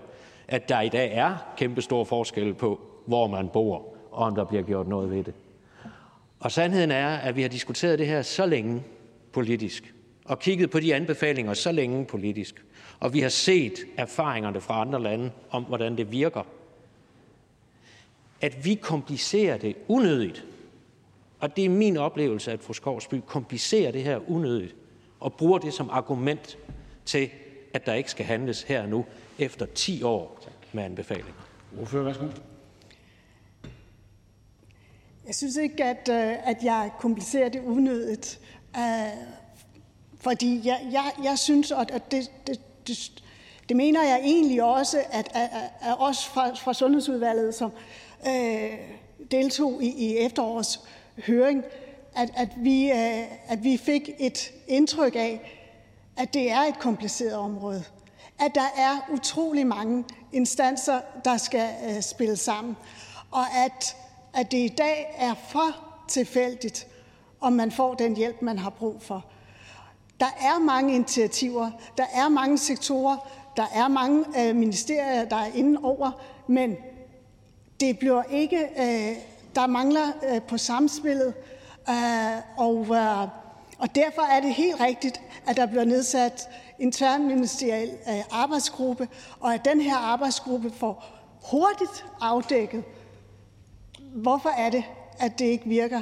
at 0.47 0.69
der 0.69 0.81
i 0.81 0.89
dag 0.89 1.11
er 1.13 1.53
kæmpe 1.57 1.81
stor 1.81 2.03
forskelle 2.03 2.53
på, 2.53 2.81
hvor 3.05 3.27
man 3.27 3.49
bor, 3.49 3.95
og 4.11 4.25
om 4.25 4.35
der 4.35 4.43
bliver 4.43 4.63
gjort 4.63 4.87
noget 4.87 5.11
ved 5.11 5.23
det. 5.23 5.33
Og 6.39 6.51
sandheden 6.51 6.91
er, 6.91 7.07
at 7.07 7.35
vi 7.35 7.41
har 7.41 7.49
diskuteret 7.49 7.99
det 7.99 8.07
her 8.07 8.21
så 8.21 8.45
længe 8.45 8.83
politisk, 9.31 9.93
og 10.25 10.39
kigget 10.39 10.69
på 10.69 10.79
de 10.79 10.95
anbefalinger 10.95 11.53
så 11.53 11.71
længe 11.71 12.05
politisk, 12.05 12.63
og 12.99 13.13
vi 13.13 13.19
har 13.19 13.29
set 13.29 13.73
erfaringerne 13.97 14.61
fra 14.61 14.81
andre 14.81 15.03
lande 15.03 15.31
om, 15.49 15.63
hvordan 15.63 15.97
det 15.97 16.11
virker 16.11 16.43
at 18.41 18.65
vi 18.65 18.75
komplicerer 18.75 19.57
det 19.57 19.75
unødigt. 19.87 20.45
Og 21.39 21.55
det 21.55 21.65
er 21.65 21.69
min 21.69 21.97
oplevelse, 21.97 22.51
at 22.51 22.59
fru 22.59 22.73
Skovsby 22.73 23.21
komplicerer 23.25 23.91
det 23.91 24.03
her 24.03 24.29
unødigt 24.29 24.75
og 25.19 25.33
bruger 25.33 25.59
det 25.59 25.73
som 25.73 25.89
argument 25.89 26.57
til, 27.05 27.29
at 27.73 27.85
der 27.85 27.93
ikke 27.93 28.11
skal 28.11 28.25
handles 28.25 28.63
her 28.63 28.85
nu 28.85 29.05
efter 29.39 29.65
10 29.65 30.03
år 30.03 30.39
med 30.73 30.83
anbefalinger. 30.83 31.33
Ordfører, 31.79 32.03
værsgo. 32.03 32.25
Jeg 35.27 35.35
synes 35.35 35.55
ikke, 35.55 35.83
at, 35.83 36.09
øh, 36.09 36.49
at 36.49 36.57
jeg 36.63 36.91
komplicerer 36.99 37.49
det 37.49 37.61
unødigt. 37.61 38.39
Uh, 38.77 38.83
fordi 40.19 40.61
jeg, 40.63 40.87
jeg, 40.91 41.11
jeg 41.23 41.39
synes, 41.39 41.71
at 41.71 42.11
det, 42.11 42.31
det, 42.47 42.61
det, 42.87 43.23
det 43.69 43.77
mener 43.77 44.03
jeg 44.03 44.19
egentlig 44.23 44.63
også, 44.63 45.03
at, 45.11 45.29
at, 45.33 45.49
at 45.81 45.95
os 45.99 46.25
fra, 46.25 46.55
fra 46.55 46.73
Sundhedsudvalget, 46.73 47.55
som, 47.55 47.71
øh, 48.27 48.71
deltog 49.31 49.83
i, 49.83 49.87
i 49.87 50.17
efterårets 50.17 50.79
høring, 51.25 51.63
at, 52.15 52.29
at, 52.35 52.49
vi, 52.57 52.91
øh, 52.91 53.51
at 53.51 53.63
vi 53.63 53.77
fik 53.77 54.09
et 54.19 54.51
indtryk 54.67 55.15
af, 55.15 55.53
at 56.17 56.33
det 56.33 56.51
er 56.51 56.59
et 56.59 56.79
kompliceret 56.79 57.33
område. 57.33 57.83
At 58.39 58.55
der 58.55 58.69
er 58.77 59.09
utrolig 59.13 59.67
mange 59.67 60.05
instanser, 60.33 61.01
der 61.25 61.37
skal 61.37 61.69
øh, 61.89 62.01
spille 62.01 62.35
sammen. 62.35 62.77
Og 63.31 63.55
at, 63.65 63.95
at 64.33 64.51
det 64.51 64.57
i 64.57 64.73
dag 64.77 65.15
er 65.17 65.33
for 65.49 65.75
tilfældigt, 66.07 66.87
om 67.39 67.53
man 67.53 67.71
får 67.71 67.93
den 67.93 68.15
hjælp, 68.15 68.41
man 68.41 68.59
har 68.59 68.69
brug 68.69 69.01
for. 69.01 69.25
Der 70.19 70.29
er 70.41 70.59
mange 70.59 70.95
initiativer, 70.95 71.71
der 71.97 72.05
er 72.13 72.29
mange 72.29 72.57
sektorer, 72.57 73.17
der 73.57 73.65
er 73.73 73.87
mange 73.87 74.25
øh, 74.39 74.55
ministerier, 74.55 75.25
der 75.25 75.35
er 75.35 75.51
inde 75.55 75.79
over, 75.83 76.11
men 76.47 76.75
det 77.79 77.99
bliver 77.99 78.23
ikke, 78.23 78.57
øh, 78.57 79.17
der 79.55 79.67
mangler 79.67 80.11
øh, 80.29 80.41
på 80.41 80.57
samspillet, 80.57 81.33
øh, 81.89 81.95
og, 82.57 82.87
øh, 82.89 83.27
og 83.77 83.95
derfor 83.95 84.21
er 84.21 84.41
det 84.41 84.53
helt 84.53 84.79
rigtigt, 84.79 85.21
at 85.47 85.57
der 85.57 85.65
bliver 85.65 85.85
nedsat 85.85 86.49
en 86.79 86.91
tværministeriel 86.91 87.89
øh, 88.09 88.23
arbejdsgruppe, 88.31 89.07
og 89.39 89.53
at 89.53 89.65
den 89.65 89.81
her 89.81 89.95
arbejdsgruppe 89.95 90.71
får 90.71 91.05
hurtigt 91.51 92.05
afdækket, 92.21 92.83
hvorfor 94.13 94.49
er 94.49 94.69
det, 94.69 94.83
at 95.19 95.39
det 95.39 95.45
ikke 95.45 95.65
virker, 95.65 96.01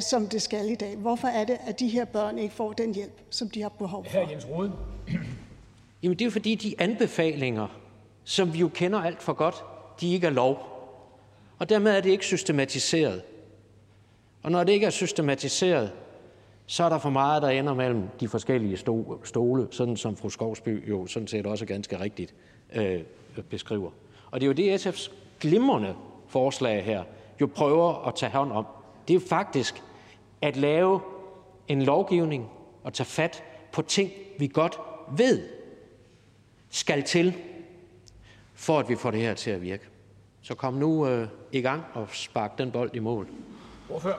som 0.00 0.26
det 0.26 0.42
skal 0.42 0.70
i 0.70 0.74
dag? 0.74 0.96
Hvorfor 0.96 1.28
er 1.28 1.44
det, 1.44 1.58
at 1.66 1.80
de 1.80 1.88
her 1.88 2.04
børn 2.04 2.38
ikke 2.38 2.54
får 2.54 2.72
den 2.72 2.94
hjælp, 2.94 3.20
som 3.30 3.50
de 3.50 3.62
har 3.62 3.68
behov 3.68 4.04
for? 4.04 4.10
Her 4.10 4.30
Jens 4.30 4.46
Rode. 4.48 4.72
Jamen 6.02 6.18
det 6.18 6.20
er 6.20 6.26
jo 6.26 6.30
fordi, 6.30 6.54
de 6.54 6.74
anbefalinger, 6.78 7.66
som 8.24 8.52
vi 8.52 8.58
jo 8.58 8.68
kender 8.68 8.98
alt 8.98 9.22
for 9.22 9.32
godt, 9.32 9.64
de 10.00 10.12
ikke 10.12 10.26
er 10.26 10.30
lov. 10.30 10.58
Og 11.58 11.68
dermed 11.68 11.96
er 11.96 12.00
det 12.00 12.10
ikke 12.10 12.24
systematiseret. 12.24 13.22
Og 14.42 14.50
når 14.50 14.64
det 14.64 14.72
ikke 14.72 14.86
er 14.86 14.90
systematiseret, 14.90 15.92
så 16.66 16.84
er 16.84 16.88
der 16.88 16.98
for 16.98 17.10
meget, 17.10 17.42
der 17.42 17.48
ender 17.48 17.74
mellem 17.74 18.02
de 18.20 18.28
forskellige 18.28 18.76
stole, 19.24 19.68
sådan 19.70 19.96
som 19.96 20.16
fru 20.16 20.28
Skovsby 20.28 20.88
jo 20.90 21.06
sådan 21.06 21.28
set 21.28 21.46
også 21.46 21.66
ganske 21.66 22.00
rigtigt 22.00 22.34
øh, 22.74 23.00
beskriver. 23.50 23.90
Og 24.30 24.40
det 24.40 24.46
er 24.46 24.48
jo 24.48 24.52
det, 24.52 24.86
SF's 24.86 25.12
glimrende 25.40 25.94
forslag 26.28 26.84
her 26.84 27.04
jo 27.40 27.46
prøver 27.46 28.06
at 28.08 28.14
tage 28.14 28.32
hånd 28.32 28.52
om. 28.52 28.66
Det 29.08 29.14
er 29.14 29.20
jo 29.20 29.26
faktisk 29.28 29.82
at 30.42 30.56
lave 30.56 31.00
en 31.68 31.82
lovgivning 31.82 32.48
og 32.84 32.92
tage 32.92 33.06
fat 33.06 33.44
på 33.72 33.82
ting, 33.82 34.10
vi 34.38 34.46
godt 34.46 34.78
ved 35.16 35.48
skal 36.70 37.02
til, 37.02 37.36
for 38.54 38.78
at 38.78 38.88
vi 38.88 38.96
får 38.96 39.10
det 39.10 39.20
her 39.20 39.34
til 39.34 39.50
at 39.50 39.62
virke. 39.62 39.84
Så 40.42 40.54
kom 40.54 40.74
nu 40.74 41.08
øh, 41.08 41.28
i 41.52 41.60
gang 41.60 41.82
og 41.94 42.08
spark 42.12 42.58
den 42.58 42.70
bold 42.70 42.90
i 42.94 42.98
mål. 42.98 43.28
Hvorfor? 43.86 44.18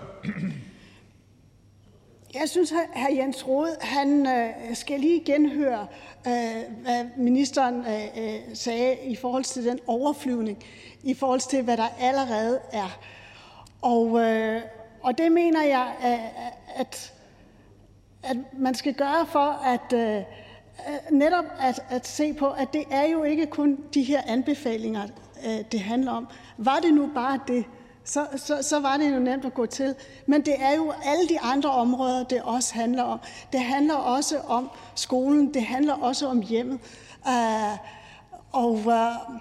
Jeg 2.33 2.49
synes, 2.49 2.73
at 2.93 3.17
Jens 3.17 3.47
Rode 3.47 3.77
han, 3.81 4.27
øh, 4.27 4.75
skal 4.75 4.99
lige 4.99 5.23
genhøre, 5.25 5.87
øh, 6.27 6.81
hvad 6.81 7.05
ministeren 7.17 7.75
øh, 7.75 8.03
øh, 8.17 8.39
sagde 8.53 8.97
i 9.05 9.15
forhold 9.15 9.43
til 9.43 9.65
den 9.65 9.79
overflyvning, 9.87 10.63
i 11.03 11.13
forhold 11.13 11.39
til, 11.39 11.63
hvad 11.63 11.77
der 11.77 11.87
allerede 11.99 12.59
er. 12.71 12.99
Og, 13.81 14.19
øh, 14.19 14.61
og 15.01 15.17
det 15.17 15.31
mener 15.31 15.63
jeg, 15.63 15.93
at, 16.75 17.13
at 18.23 18.37
man 18.57 18.75
skal 18.75 18.93
gøre 18.93 19.25
for 19.25 19.65
at 19.65 19.93
øh, 19.93 20.23
netop 21.11 21.45
at, 21.59 21.79
at 21.89 22.07
se 22.07 22.33
på, 22.33 22.49
at 22.49 22.73
det 22.73 22.83
er 22.91 23.07
jo 23.07 23.23
ikke 23.23 23.45
kun 23.45 23.77
de 23.93 24.03
her 24.03 24.21
anbefalinger, 24.27 25.03
øh, 25.45 25.65
det 25.71 25.79
handler 25.79 26.11
om. 26.11 26.27
Var 26.57 26.79
det 26.79 26.93
nu 26.93 27.09
bare 27.15 27.39
det, 27.47 27.65
så, 28.03 28.27
så, 28.35 28.61
så 28.61 28.79
var 28.79 28.97
det 28.97 29.13
jo 29.13 29.19
nemt 29.19 29.45
at 29.45 29.53
gå 29.53 29.65
til. 29.65 29.95
Men 30.25 30.41
det 30.41 30.55
er 30.59 30.75
jo 30.75 30.93
alle 31.03 31.29
de 31.29 31.39
andre 31.39 31.69
områder, 31.69 32.23
det 32.23 32.41
også 32.41 32.73
handler 32.73 33.03
om. 33.03 33.19
Det 33.51 33.59
handler 33.59 33.95
også 33.95 34.39
om 34.39 34.69
skolen, 34.95 35.53
det 35.53 35.63
handler 35.63 35.93
også 35.93 36.27
om 36.27 36.41
hjemmet. 36.41 36.79
Uh, 37.25 37.77
og, 38.51 38.71
uh, 38.71 39.39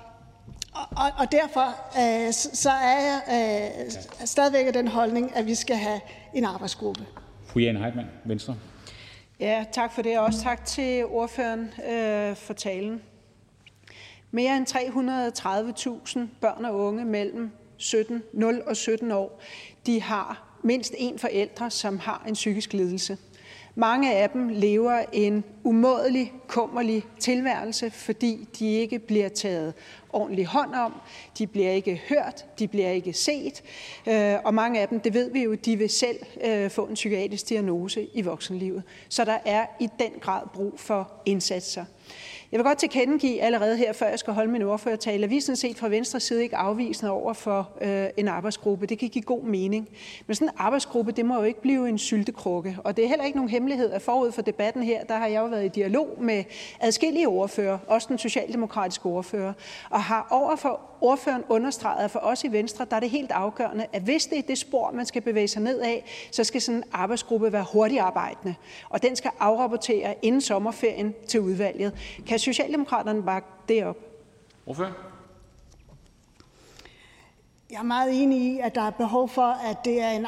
og, 0.90 1.10
og 1.18 1.32
derfor 1.32 1.66
uh, 1.96 2.32
så 2.32 2.70
er 2.70 3.00
jeg 3.00 3.20
uh, 3.28 3.92
stadigvæk 4.24 4.66
af 4.66 4.72
den 4.72 4.88
holdning, 4.88 5.36
at 5.36 5.46
vi 5.46 5.54
skal 5.54 5.76
have 5.76 6.00
en 6.34 6.44
arbejdsgruppe. 6.44 7.06
Fru 7.46 7.60
Jane 7.60 7.78
Heitmann, 7.78 8.08
Venstre. 8.24 8.56
Ja, 9.40 9.64
tak 9.72 9.92
for 9.92 10.02
det, 10.02 10.18
og 10.18 10.24
også 10.24 10.42
tak 10.42 10.64
til 10.64 11.04
ordføreren 11.04 11.70
øh, 11.90 12.36
for 12.36 12.54
talen. 12.54 13.02
Mere 14.30 14.56
end 14.56 14.66
330.000 16.16 16.20
børn 16.40 16.64
og 16.64 16.78
unge 16.78 17.04
mellem 17.04 17.50
17, 17.76 18.22
0 18.32 18.62
og 18.66 18.76
17 18.76 19.12
år, 19.12 19.42
de 19.86 20.02
har 20.02 20.58
mindst 20.62 20.94
en 20.98 21.18
forælder, 21.18 21.68
som 21.68 21.98
har 21.98 22.24
en 22.28 22.34
psykisk 22.34 22.72
lidelse. 22.72 23.18
Mange 23.74 24.14
af 24.14 24.30
dem 24.30 24.48
lever 24.48 25.04
en 25.12 25.44
umådelig 25.64 26.32
kummerlig 26.46 27.04
tilværelse, 27.18 27.90
fordi 27.90 28.48
de 28.58 28.72
ikke 28.74 28.98
bliver 28.98 29.28
taget 29.28 29.74
ordentlig 30.12 30.46
hånd 30.46 30.74
om, 30.74 30.94
de 31.38 31.46
bliver 31.46 31.70
ikke 31.70 32.02
hørt, 32.08 32.46
de 32.58 32.68
bliver 32.68 32.90
ikke 32.90 33.12
set, 33.12 33.62
øh, 34.06 34.34
og 34.44 34.54
mange 34.54 34.80
af 34.80 34.88
dem, 34.88 35.00
det 35.00 35.14
ved 35.14 35.32
vi 35.32 35.42
jo, 35.42 35.54
de 35.54 35.76
vil 35.76 35.90
selv 35.90 36.18
øh, 36.44 36.70
få 36.70 36.86
en 36.86 36.94
psykiatrisk 36.94 37.48
diagnose 37.48 38.08
i 38.14 38.22
voksenlivet. 38.22 38.82
Så 39.08 39.24
der 39.24 39.38
er 39.44 39.66
i 39.80 39.88
den 39.98 40.12
grad 40.20 40.42
brug 40.54 40.72
for 40.76 41.12
indsatser. 41.26 41.84
Jeg 42.52 42.58
vil 42.58 42.64
godt 42.64 42.78
tilkendegive 42.78 43.40
allerede 43.40 43.76
her, 43.76 43.92
før 43.92 44.08
jeg 44.08 44.18
skal 44.18 44.32
holde 44.32 44.52
min 44.52 44.62
ordførertale, 44.62 45.24
at 45.24 45.30
vi 45.30 45.40
sådan 45.40 45.56
set 45.56 45.76
fra 45.76 45.88
Venstre 45.88 46.20
side 46.20 46.42
ikke 46.42 46.56
afvisende 46.56 47.12
over 47.12 47.32
for 47.32 47.70
øh, 47.80 48.06
en 48.16 48.28
arbejdsgruppe. 48.28 48.86
Det 48.86 48.98
kan 48.98 49.08
give 49.08 49.22
god 49.22 49.42
mening. 49.42 49.88
Men 50.26 50.34
sådan 50.34 50.48
en 50.48 50.54
arbejdsgruppe, 50.56 51.12
det 51.12 51.26
må 51.26 51.36
jo 51.36 51.42
ikke 51.42 51.60
blive 51.60 51.88
en 51.88 51.98
syltekrukke. 51.98 52.78
Og 52.84 52.96
det 52.96 53.04
er 53.04 53.08
heller 53.08 53.24
ikke 53.24 53.38
nogen 53.38 53.50
hemmelighed, 53.50 53.90
at 53.90 54.02
forud 54.02 54.32
for 54.32 54.42
debatten 54.42 54.82
her, 54.82 55.04
der 55.04 55.16
har 55.16 55.26
jeg 55.26 55.40
jo 55.40 55.46
været 55.46 55.64
i 55.64 55.68
dialog 55.68 56.16
med 56.20 56.44
adskillige 56.80 57.28
ordfører, 57.28 57.78
også 57.86 58.06
den 58.10 58.18
socialdemokratiske 58.18 59.06
ordfører, 59.06 59.52
og 59.90 60.02
har 60.02 60.26
overfor 60.30 60.80
ordføreren 61.00 61.44
understreget, 61.48 62.04
at 62.04 62.10
for 62.10 62.18
os 62.18 62.44
i 62.44 62.52
Venstre, 62.52 62.86
der 62.90 62.96
er 62.96 63.00
det 63.00 63.10
helt 63.10 63.30
afgørende, 63.30 63.86
at 63.92 64.02
hvis 64.02 64.26
det 64.26 64.38
er 64.38 64.42
det 64.42 64.58
spor, 64.58 64.90
man 64.94 65.06
skal 65.06 65.22
bevæge 65.22 65.48
sig 65.48 65.62
ned 65.62 65.80
af, 65.80 66.04
så 66.30 66.44
skal 66.44 66.60
sådan 66.60 66.76
en 66.76 66.84
arbejdsgruppe 66.92 67.52
være 67.52 67.66
hurtigt 67.72 68.00
arbejdende, 68.00 68.54
og 68.88 69.02
den 69.02 69.16
skal 69.16 69.30
afrapportere 69.40 70.14
inden 70.22 70.40
sommerferien 70.40 71.14
til 71.28 71.40
udvalget. 71.40 71.92
Kan 72.26 72.37
Socialdemokraterne 72.38 73.22
bakke 73.22 73.48
det 73.68 73.84
op? 73.84 73.96
Ordfører? 74.66 74.92
Jeg 77.70 77.78
er 77.78 77.82
meget 77.82 78.22
enig 78.22 78.54
i, 78.54 78.58
at 78.58 78.74
der 78.74 78.82
er 78.82 78.90
behov 78.90 79.28
for, 79.28 79.70
at 79.70 79.84
det 79.84 80.02
er 80.02 80.10
en 80.10 80.26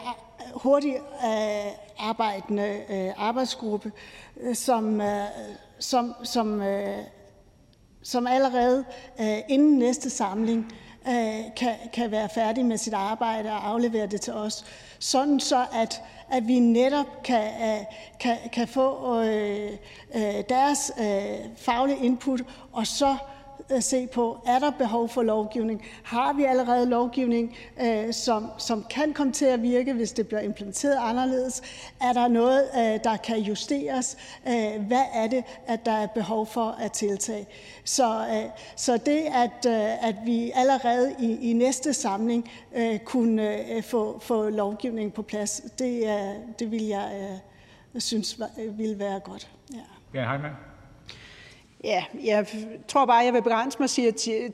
hurtigt 0.55 0.97
øh, 0.97 1.73
arbejdende 1.99 2.81
øh, 2.91 3.11
arbejdsgruppe, 3.17 3.93
øh, 4.41 4.55
som, 4.55 5.03
som, 5.79 6.15
som, 6.23 6.63
som 8.03 8.27
allerede 8.27 8.85
inden 9.49 9.79
næste 9.79 10.11
samling 10.11 10.73
kan, 11.57 11.75
kan 11.93 12.11
være 12.11 12.29
færdig 12.35 12.65
med 12.65 12.77
sit 12.77 12.95
arbejde 12.95 13.51
og 13.51 13.69
aflevere 13.69 14.07
det 14.07 14.21
til 14.21 14.33
os, 14.33 14.65
sådan 15.01 15.41
så 15.41 15.67
at, 15.73 16.03
at 16.31 16.49
vi 16.49 16.59
netop 16.59 17.23
kan, 17.25 17.45
øh, 17.45 17.85
kan, 18.21 18.37
kan 18.53 18.69
få 18.69 19.21
øh, 19.23 19.71
øh, 20.15 20.35
deres 20.49 20.93
faglige 21.57 22.05
input, 22.05 22.41
og 22.73 22.87
så 22.87 23.17
Øh, 23.73 23.83
se 23.83 24.07
på, 24.07 24.39
er 24.47 24.59
der 24.59 24.71
behov 24.71 25.09
for 25.09 25.23
lovgivning? 25.23 25.85
Har 26.03 26.33
vi 26.33 26.45
allerede 26.45 26.87
lovgivning, 26.87 27.57
øh, 27.83 28.13
som, 28.13 28.51
som 28.59 28.87
kan 28.91 29.13
komme 29.13 29.33
til 29.33 29.45
at 29.45 29.63
virke, 29.63 29.93
hvis 29.93 30.13
det 30.13 30.29
bliver 30.29 30.41
implementeret 30.41 30.99
anderledes? 31.01 31.63
Er 32.01 32.13
der 32.13 32.29
noget, 32.29 32.69
øh, 32.77 33.05
der 33.05 33.17
kan 33.17 33.39
justeres? 33.39 34.17
Øh, 34.49 34.83
hvad 34.87 35.05
er 35.15 35.27
det, 35.27 35.45
at 35.67 35.87
der 35.87 35.93
er 35.93 36.07
behov 36.07 36.47
for 36.47 36.77
at 36.81 36.93
tiltage? 36.93 37.47
Så, 37.85 38.21
øh, 38.21 38.51
så 38.77 38.97
det, 38.97 39.23
at, 39.35 39.67
øh, 39.67 40.09
at 40.09 40.17
vi 40.25 40.53
allerede 40.55 41.15
i, 41.19 41.51
i 41.51 41.53
næste 41.53 41.95
samling 41.95 42.51
kunne 43.05 43.59
få, 43.83 44.19
få 44.19 44.49
lovgivning 44.49 45.13
på 45.13 45.23
plads, 45.23 45.61
det, 45.79 46.05
det 46.59 46.71
vil 46.71 46.87
jeg 46.87 47.41
synes 47.99 48.41
ville 48.77 48.99
være 48.99 49.21
godt. 49.21 49.51
Ja. 49.75 50.21
Ja, 50.21 50.37
Ja, 51.85 52.05
jeg 52.25 52.47
tror 52.89 53.07
bare, 53.07 53.17
jeg 53.17 53.35
vil 53.35 53.43
begrænse 53.43 53.79
mig 53.81 53.91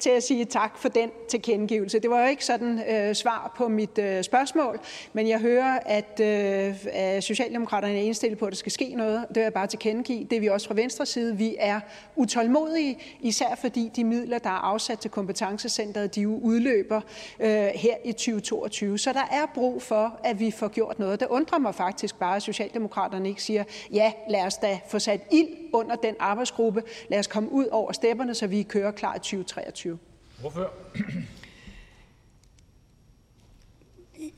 til 0.01 0.11
at 0.11 0.23
sige 0.23 0.45
tak 0.45 0.79
for 0.79 0.89
den 0.89 1.11
tilkendegivelse. 1.29 1.99
Det 1.99 2.11
var 2.11 2.21
jo 2.21 2.27
ikke 2.27 2.45
sådan 2.45 2.81
øh, 2.89 3.15
svar 3.15 3.55
på 3.57 3.69
mit 3.69 3.99
øh, 3.99 4.23
spørgsmål, 4.23 4.81
men 5.13 5.29
jeg 5.29 5.41
hører, 5.41 5.79
at, 5.87 6.21
øh, 6.21 7.23
Socialdemokraterne 7.23 7.95
er 7.95 8.03
indstillet 8.03 8.39
på, 8.39 8.47
at 8.47 8.53
der 8.53 8.57
skal 8.57 8.73
ske 8.73 8.95
noget. 8.95 9.25
Det 9.29 9.37
vil 9.37 9.43
jeg 9.43 9.53
bare 9.53 9.67
tilkendegive. 9.67 10.25
Det 10.25 10.37
er 10.37 10.41
vi 10.41 10.47
også 10.47 10.67
fra 10.67 10.75
Venstre 10.75 11.07
side. 11.07 11.37
Vi 11.37 11.57
er 11.59 11.81
utålmodige, 12.17 12.99
især 13.21 13.55
fordi 13.61 13.91
de 13.97 14.05
midler, 14.05 14.39
der 14.39 14.51
er 14.51 14.65
afsat 14.65 14.99
til 14.99 15.11
kompetencecenteret, 15.11 16.15
de 16.15 16.29
udløber 16.29 17.01
øh, 17.41 17.49
her 17.75 17.95
i 18.05 18.13
2022. 18.13 18.99
Så 18.99 19.13
der 19.13 19.29
er 19.31 19.47
brug 19.55 19.83
for, 19.83 20.21
at 20.25 20.41
vi 20.41 20.51
får 20.51 20.69
gjort 20.69 20.99
noget. 20.99 21.21
Det 21.21 21.29
undrer 21.29 21.59
mig 21.59 21.75
faktisk 21.75 22.19
bare, 22.19 22.37
at 22.37 22.43
Socialdemokraterne 22.43 23.29
ikke 23.29 23.43
siger, 23.43 23.65
ja, 23.93 24.13
lad 24.29 24.43
os 24.47 24.57
da 24.57 24.79
få 24.89 24.99
sat 24.99 25.21
ild 25.33 25.49
under 25.73 25.97
den 25.97 26.15
arbejdsgruppe. 26.19 26.83
Lad 27.09 27.16
os 27.19 27.27
komme 27.27 27.53
ud 27.53 27.67
over 27.67 27.93
stepperne, 27.93 28.35
så 28.35 28.47
vi 28.47 28.63
kører 28.63 28.91
klar 28.91 29.15
i 29.15 29.19
2023. 29.19 29.99
Hvorfor? 30.41 30.71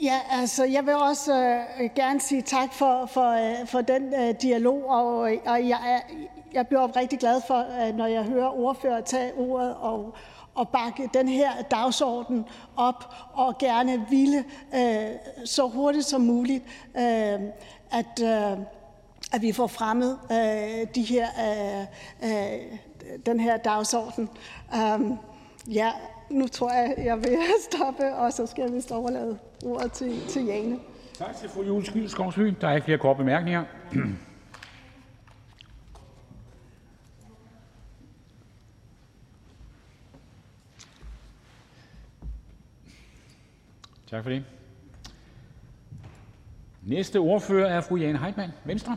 Ja, 0.02 0.20
altså, 0.30 0.64
jeg 0.64 0.86
vil 0.86 0.94
også 0.94 1.34
øh, 1.80 1.90
gerne 1.94 2.20
sige 2.20 2.42
tak 2.42 2.72
for, 2.72 3.06
for, 3.06 3.60
øh, 3.60 3.66
for 3.66 3.80
den 3.80 4.14
øh, 4.14 4.34
dialog, 4.42 4.84
og, 4.88 5.18
og 5.46 5.68
jeg, 5.68 6.02
jeg 6.52 6.66
bliver 6.66 6.96
rigtig 6.96 7.18
glad 7.18 7.40
for, 7.46 7.86
øh, 7.88 7.94
når 7.94 8.06
jeg 8.06 8.24
hører 8.24 8.58
ordfører 8.58 9.00
tage 9.00 9.32
ordet 9.34 9.74
og, 9.74 10.14
og 10.54 10.68
bakke 10.68 11.08
den 11.14 11.28
her 11.28 11.62
dagsorden 11.70 12.44
op, 12.76 13.14
og 13.32 13.58
gerne 13.58 14.06
ville 14.10 14.44
øh, 14.74 15.16
så 15.44 15.68
hurtigt 15.68 16.06
som 16.06 16.20
muligt, 16.20 16.64
øh, 16.96 17.40
at, 17.90 18.22
øh, 18.22 18.58
at 19.32 19.42
vi 19.42 19.52
får 19.52 19.66
fremmet 19.66 20.18
øh, 20.32 20.86
de 20.94 21.02
her, 21.02 21.26
øh, 21.46 21.86
øh, 22.30 22.58
den 23.26 23.40
her 23.40 23.56
dagsorden. 23.56 24.28
Um, 24.74 25.18
ja, 25.66 25.90
nu 26.30 26.46
tror 26.46 26.72
jeg, 26.72 26.94
jeg 26.98 27.16
vil 27.16 27.38
stoppe, 27.70 28.14
og 28.14 28.32
så 28.32 28.46
skal 28.46 28.62
jeg 28.62 28.72
vist 28.72 28.92
overlade 28.92 29.38
ordet 29.64 29.92
til, 29.92 30.26
til 30.28 30.44
Jane. 30.44 30.78
Tak 31.18 31.36
til 31.36 31.48
fru 31.48 31.62
Jules 31.62 31.86
Skydelskovsby. 31.86 32.54
Der 32.60 32.68
er 32.68 32.74
ikke 32.74 32.84
flere 32.84 32.98
korte 32.98 33.18
bemærkninger. 33.18 33.64
Tak 44.10 44.22
for 44.22 44.30
det. 44.30 44.44
Næste 46.82 47.16
ordfører 47.16 47.76
er 47.76 47.80
fru 47.80 47.96
Jane 47.96 48.18
Heitmann, 48.18 48.52
Venstre. 48.64 48.96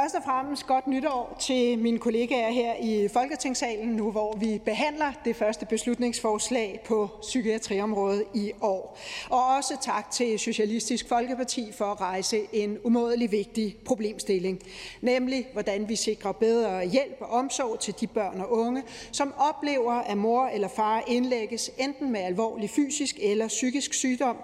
Først 0.00 0.14
og 0.14 0.22
fremmest 0.24 0.66
godt 0.66 0.86
nytår 0.86 1.36
til 1.40 1.78
mine 1.78 1.98
kollegaer 1.98 2.50
her 2.50 2.74
i 2.74 3.08
Folketingssalen, 3.08 3.88
nu 3.88 4.10
hvor 4.10 4.36
vi 4.36 4.60
behandler 4.64 5.12
det 5.24 5.36
første 5.36 5.66
beslutningsforslag 5.66 6.80
på 6.86 7.10
psykiatriområdet 7.20 8.24
i 8.34 8.52
år. 8.60 8.98
Og 9.30 9.46
også 9.56 9.76
tak 9.82 10.10
til 10.10 10.38
Socialistisk 10.38 11.08
Folkeparti 11.08 11.72
for 11.72 11.84
at 11.84 12.00
rejse 12.00 12.40
en 12.52 12.78
umådelig 12.84 13.32
vigtig 13.32 13.76
problemstilling, 13.84 14.62
nemlig 15.00 15.46
hvordan 15.52 15.88
vi 15.88 15.96
sikrer 15.96 16.32
bedre 16.32 16.86
hjælp 16.86 17.16
og 17.20 17.30
omsorg 17.30 17.80
til 17.80 17.94
de 18.00 18.06
børn 18.06 18.40
og 18.40 18.52
unge, 18.52 18.82
som 19.12 19.34
oplever, 19.38 19.92
at 19.92 20.18
mor 20.18 20.46
eller 20.46 20.68
far 20.68 21.04
indlægges 21.06 21.70
enten 21.78 22.12
med 22.12 22.20
alvorlig 22.20 22.70
fysisk 22.70 23.16
eller 23.22 23.48
psykisk 23.48 23.94
sygdom, 23.94 24.36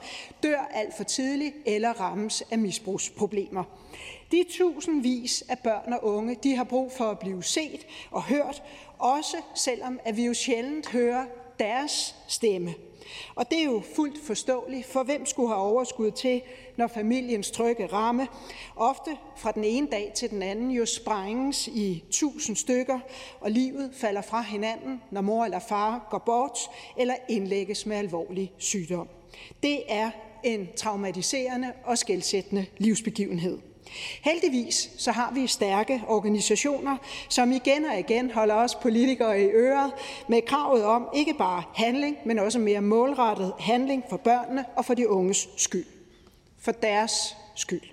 dør 0.43 0.71
alt 0.75 0.97
for 0.97 1.05
tidligt 1.05 1.55
eller 1.67 2.01
rammes 2.01 2.43
af 2.51 2.59
misbrugsproblemer. 2.59 3.65
De 4.33 4.45
tusindvis 4.51 5.45
af 5.49 5.59
børn 5.59 5.93
og 5.93 6.05
unge 6.05 6.37
de 6.43 6.57
har 6.57 6.65
brug 6.65 6.93
for 6.93 7.05
at 7.05 7.19
blive 7.19 7.43
set 7.43 7.87
og 8.11 8.23
hørt, 8.23 8.63
også 8.99 9.37
selvom 9.55 10.01
at 10.05 10.17
vi 10.17 10.25
jo 10.25 10.35
sjældent 10.35 10.89
hører 10.91 11.25
deres 11.59 12.17
stemme. 12.29 12.75
Og 13.35 13.51
det 13.51 13.59
er 13.59 13.65
jo 13.65 13.83
fuldt 13.95 14.27
forståeligt, 14.27 14.87
for 14.87 15.03
hvem 15.03 15.27
skulle 15.27 15.49
have 15.49 15.61
overskud 15.61 16.11
til, 16.11 16.43
når 16.77 16.87
familiens 16.87 17.51
trygge 17.51 17.87
ramme, 17.87 18.29
ofte 18.77 19.11
fra 19.37 19.53
den 19.53 19.65
ene 19.65 19.89
dag 19.93 20.13
til 20.15 20.31
den 20.31 20.43
anden, 20.43 20.71
jo 20.71 20.87
sprænges 20.87 21.69
i 21.69 22.05
tusind 22.11 22.57
stykker, 22.57 22.99
og 23.41 23.51
livet 23.51 23.91
falder 23.95 24.23
fra 24.23 24.43
hinanden, 24.43 25.03
når 25.11 25.21
mor 25.21 25.45
eller 25.45 25.59
far 25.59 26.07
går 26.11 26.19
bort 26.19 26.59
eller 26.97 27.15
indlægges 27.29 27.87
med 27.87 27.97
alvorlig 27.97 28.53
sygdom. 28.59 29.09
Det 29.63 29.83
er 29.89 30.11
en 30.45 30.69
traumatiserende 30.77 31.73
og 31.85 31.99
skældsættende 31.99 32.67
livsbegivenhed. 32.79 33.59
Heldigvis 34.23 34.91
så 34.99 35.13
har 35.13 35.33
vi 35.35 35.47
stærke 35.47 36.03
organisationer, 36.09 36.97
som 37.29 37.53
igen 37.53 37.85
og 37.85 37.99
igen 37.99 38.31
holder 38.31 38.55
os 38.55 38.75
politikere 38.75 39.41
i 39.41 39.45
øret 39.45 39.93
med 40.29 40.43
kravet 40.43 40.85
om 40.85 41.09
ikke 41.15 41.35
bare 41.35 41.63
handling, 41.75 42.17
men 42.25 42.39
også 42.39 42.59
mere 42.59 42.81
målrettet 42.81 43.53
handling 43.59 44.05
for 44.11 44.17
børnene 44.17 44.65
og 44.77 44.85
for 44.85 44.95
de 44.95 45.09
unges 45.09 45.49
skyld. 45.57 45.87
For 46.61 46.73
deres 46.73 47.37
skyld. 47.55 47.92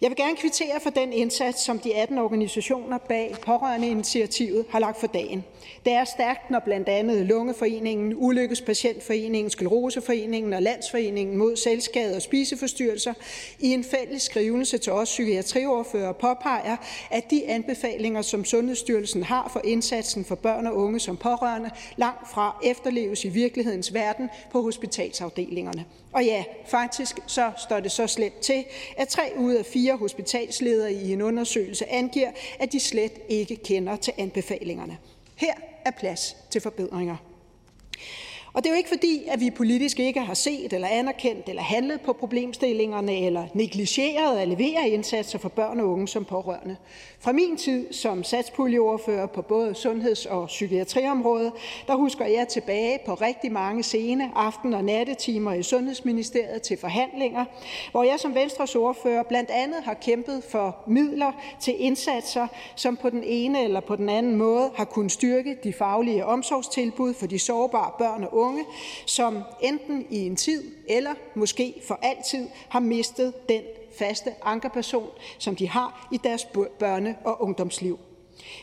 Jeg 0.00 0.10
vil 0.10 0.16
gerne 0.16 0.36
kvittere 0.36 0.80
for 0.82 0.90
den 0.90 1.12
indsats, 1.12 1.64
som 1.64 1.78
de 1.78 1.94
18 1.94 2.18
organisationer 2.18 2.98
bag 2.98 3.34
pårørendeinitiativet 3.42 4.64
har 4.70 4.78
lagt 4.78 5.00
for 5.00 5.06
dagen. 5.06 5.44
Det 5.84 5.92
er 5.92 6.04
stærkt, 6.04 6.50
når 6.50 6.58
blandt 6.58 6.88
andet 6.88 7.26
Lungeforeningen, 7.26 8.14
Ulykkespatientforeningen, 8.16 9.50
Skleroseforeningen 9.50 10.52
og 10.52 10.62
Landsforeningen 10.62 11.36
mod 11.36 11.56
selvskade 11.56 12.16
og 12.16 12.22
spiseforstyrrelser 12.22 13.14
i 13.58 13.72
en 13.72 13.84
fælles 13.84 14.22
skrivelse 14.22 14.78
til 14.78 14.92
os 14.92 15.08
psykiatriordfører 15.08 16.12
påpeger, 16.12 16.76
at 17.10 17.30
de 17.30 17.48
anbefalinger, 17.48 18.22
som 18.22 18.44
Sundhedsstyrelsen 18.44 19.22
har 19.22 19.50
for 19.52 19.60
indsatsen 19.64 20.24
for 20.24 20.34
børn 20.34 20.66
og 20.66 20.76
unge 20.76 21.00
som 21.00 21.16
pårørende, 21.16 21.70
langt 21.96 22.30
fra 22.30 22.60
efterleves 22.64 23.24
i 23.24 23.28
virkelighedens 23.28 23.94
verden 23.94 24.30
på 24.52 24.62
hospitalsafdelingerne. 24.62 25.84
Og 26.12 26.24
ja, 26.24 26.44
faktisk 26.66 27.18
så 27.26 27.52
står 27.56 27.80
det 27.80 27.92
så 27.92 28.06
slemt 28.06 28.40
til, 28.40 28.64
at 28.96 29.08
tre 29.08 29.32
ud 29.38 29.54
af 29.54 29.66
fire 29.66 29.96
hospitalsledere 29.96 30.92
i 30.92 31.12
en 31.12 31.22
undersøgelse 31.22 31.90
angiver, 31.90 32.30
at 32.58 32.72
de 32.72 32.80
slet 32.80 33.12
ikke 33.28 33.56
kender 33.56 33.96
til 33.96 34.12
anbefalingerne. 34.18 34.98
Her 35.36 35.54
er 35.84 35.90
plads 35.90 36.36
til 36.50 36.60
forbedringer. 36.60 37.16
Og 38.52 38.62
det 38.62 38.70
er 38.70 38.74
jo 38.74 38.76
ikke 38.76 38.88
fordi, 38.88 39.22
at 39.28 39.40
vi 39.40 39.50
politisk 39.50 40.00
ikke 40.00 40.20
har 40.20 40.34
set 40.34 40.72
eller 40.72 40.88
anerkendt 40.88 41.48
eller 41.48 41.62
handlet 41.62 42.00
på 42.00 42.12
problemstillingerne 42.12 43.16
eller 43.16 43.46
negligeret 43.54 44.38
at 44.38 44.48
levere 44.48 44.88
indsatser 44.88 45.38
for 45.38 45.48
børn 45.48 45.80
og 45.80 45.88
unge 45.88 46.08
som 46.08 46.24
pårørende. 46.24 46.76
Fra 47.22 47.32
min 47.32 47.56
tid 47.56 47.92
som 47.92 48.24
satspuljeordfører 48.24 49.26
på 49.26 49.42
både 49.42 49.74
sundheds- 49.74 50.26
og 50.26 50.46
psykiatriområdet, 50.46 51.52
der 51.86 51.94
husker 51.96 52.26
jeg 52.26 52.48
tilbage 52.48 52.98
på 53.06 53.14
rigtig 53.14 53.52
mange 53.52 53.82
sene 53.82 54.30
aften- 54.34 54.74
og 54.74 54.84
nattetimer 54.84 55.52
i 55.52 55.62
Sundhedsministeriet 55.62 56.62
til 56.62 56.76
forhandlinger, 56.76 57.44
hvor 57.90 58.02
jeg 58.02 58.20
som 58.20 58.34
Venstres 58.34 58.76
ordfører 58.76 59.22
blandt 59.22 59.50
andet 59.50 59.82
har 59.82 59.94
kæmpet 59.94 60.44
for 60.50 60.76
midler 60.86 61.32
til 61.60 61.74
indsatser, 61.78 62.46
som 62.76 62.96
på 62.96 63.10
den 63.10 63.24
ene 63.24 63.64
eller 63.64 63.80
på 63.80 63.96
den 63.96 64.08
anden 64.08 64.36
måde 64.36 64.70
har 64.76 64.84
kunnet 64.84 65.12
styrke 65.12 65.56
de 65.64 65.72
faglige 65.72 66.26
omsorgstilbud 66.26 67.14
for 67.14 67.26
de 67.26 67.38
sårbare 67.38 67.90
børn 67.98 68.24
og 68.24 68.34
unge, 68.34 68.64
som 69.06 69.38
enten 69.62 70.06
i 70.10 70.26
en 70.26 70.36
tid 70.36 70.64
eller 70.88 71.14
måske 71.34 71.80
for 71.88 71.98
altid 72.02 72.48
har 72.68 72.80
mistet 72.80 73.48
den 73.48 73.62
faste 74.00 74.30
ankerperson, 74.42 75.08
som 75.38 75.56
de 75.56 75.68
har 75.68 76.08
i 76.12 76.16
deres 76.16 76.44
børne- 76.82 77.24
og 77.24 77.42
ungdomsliv. 77.42 77.98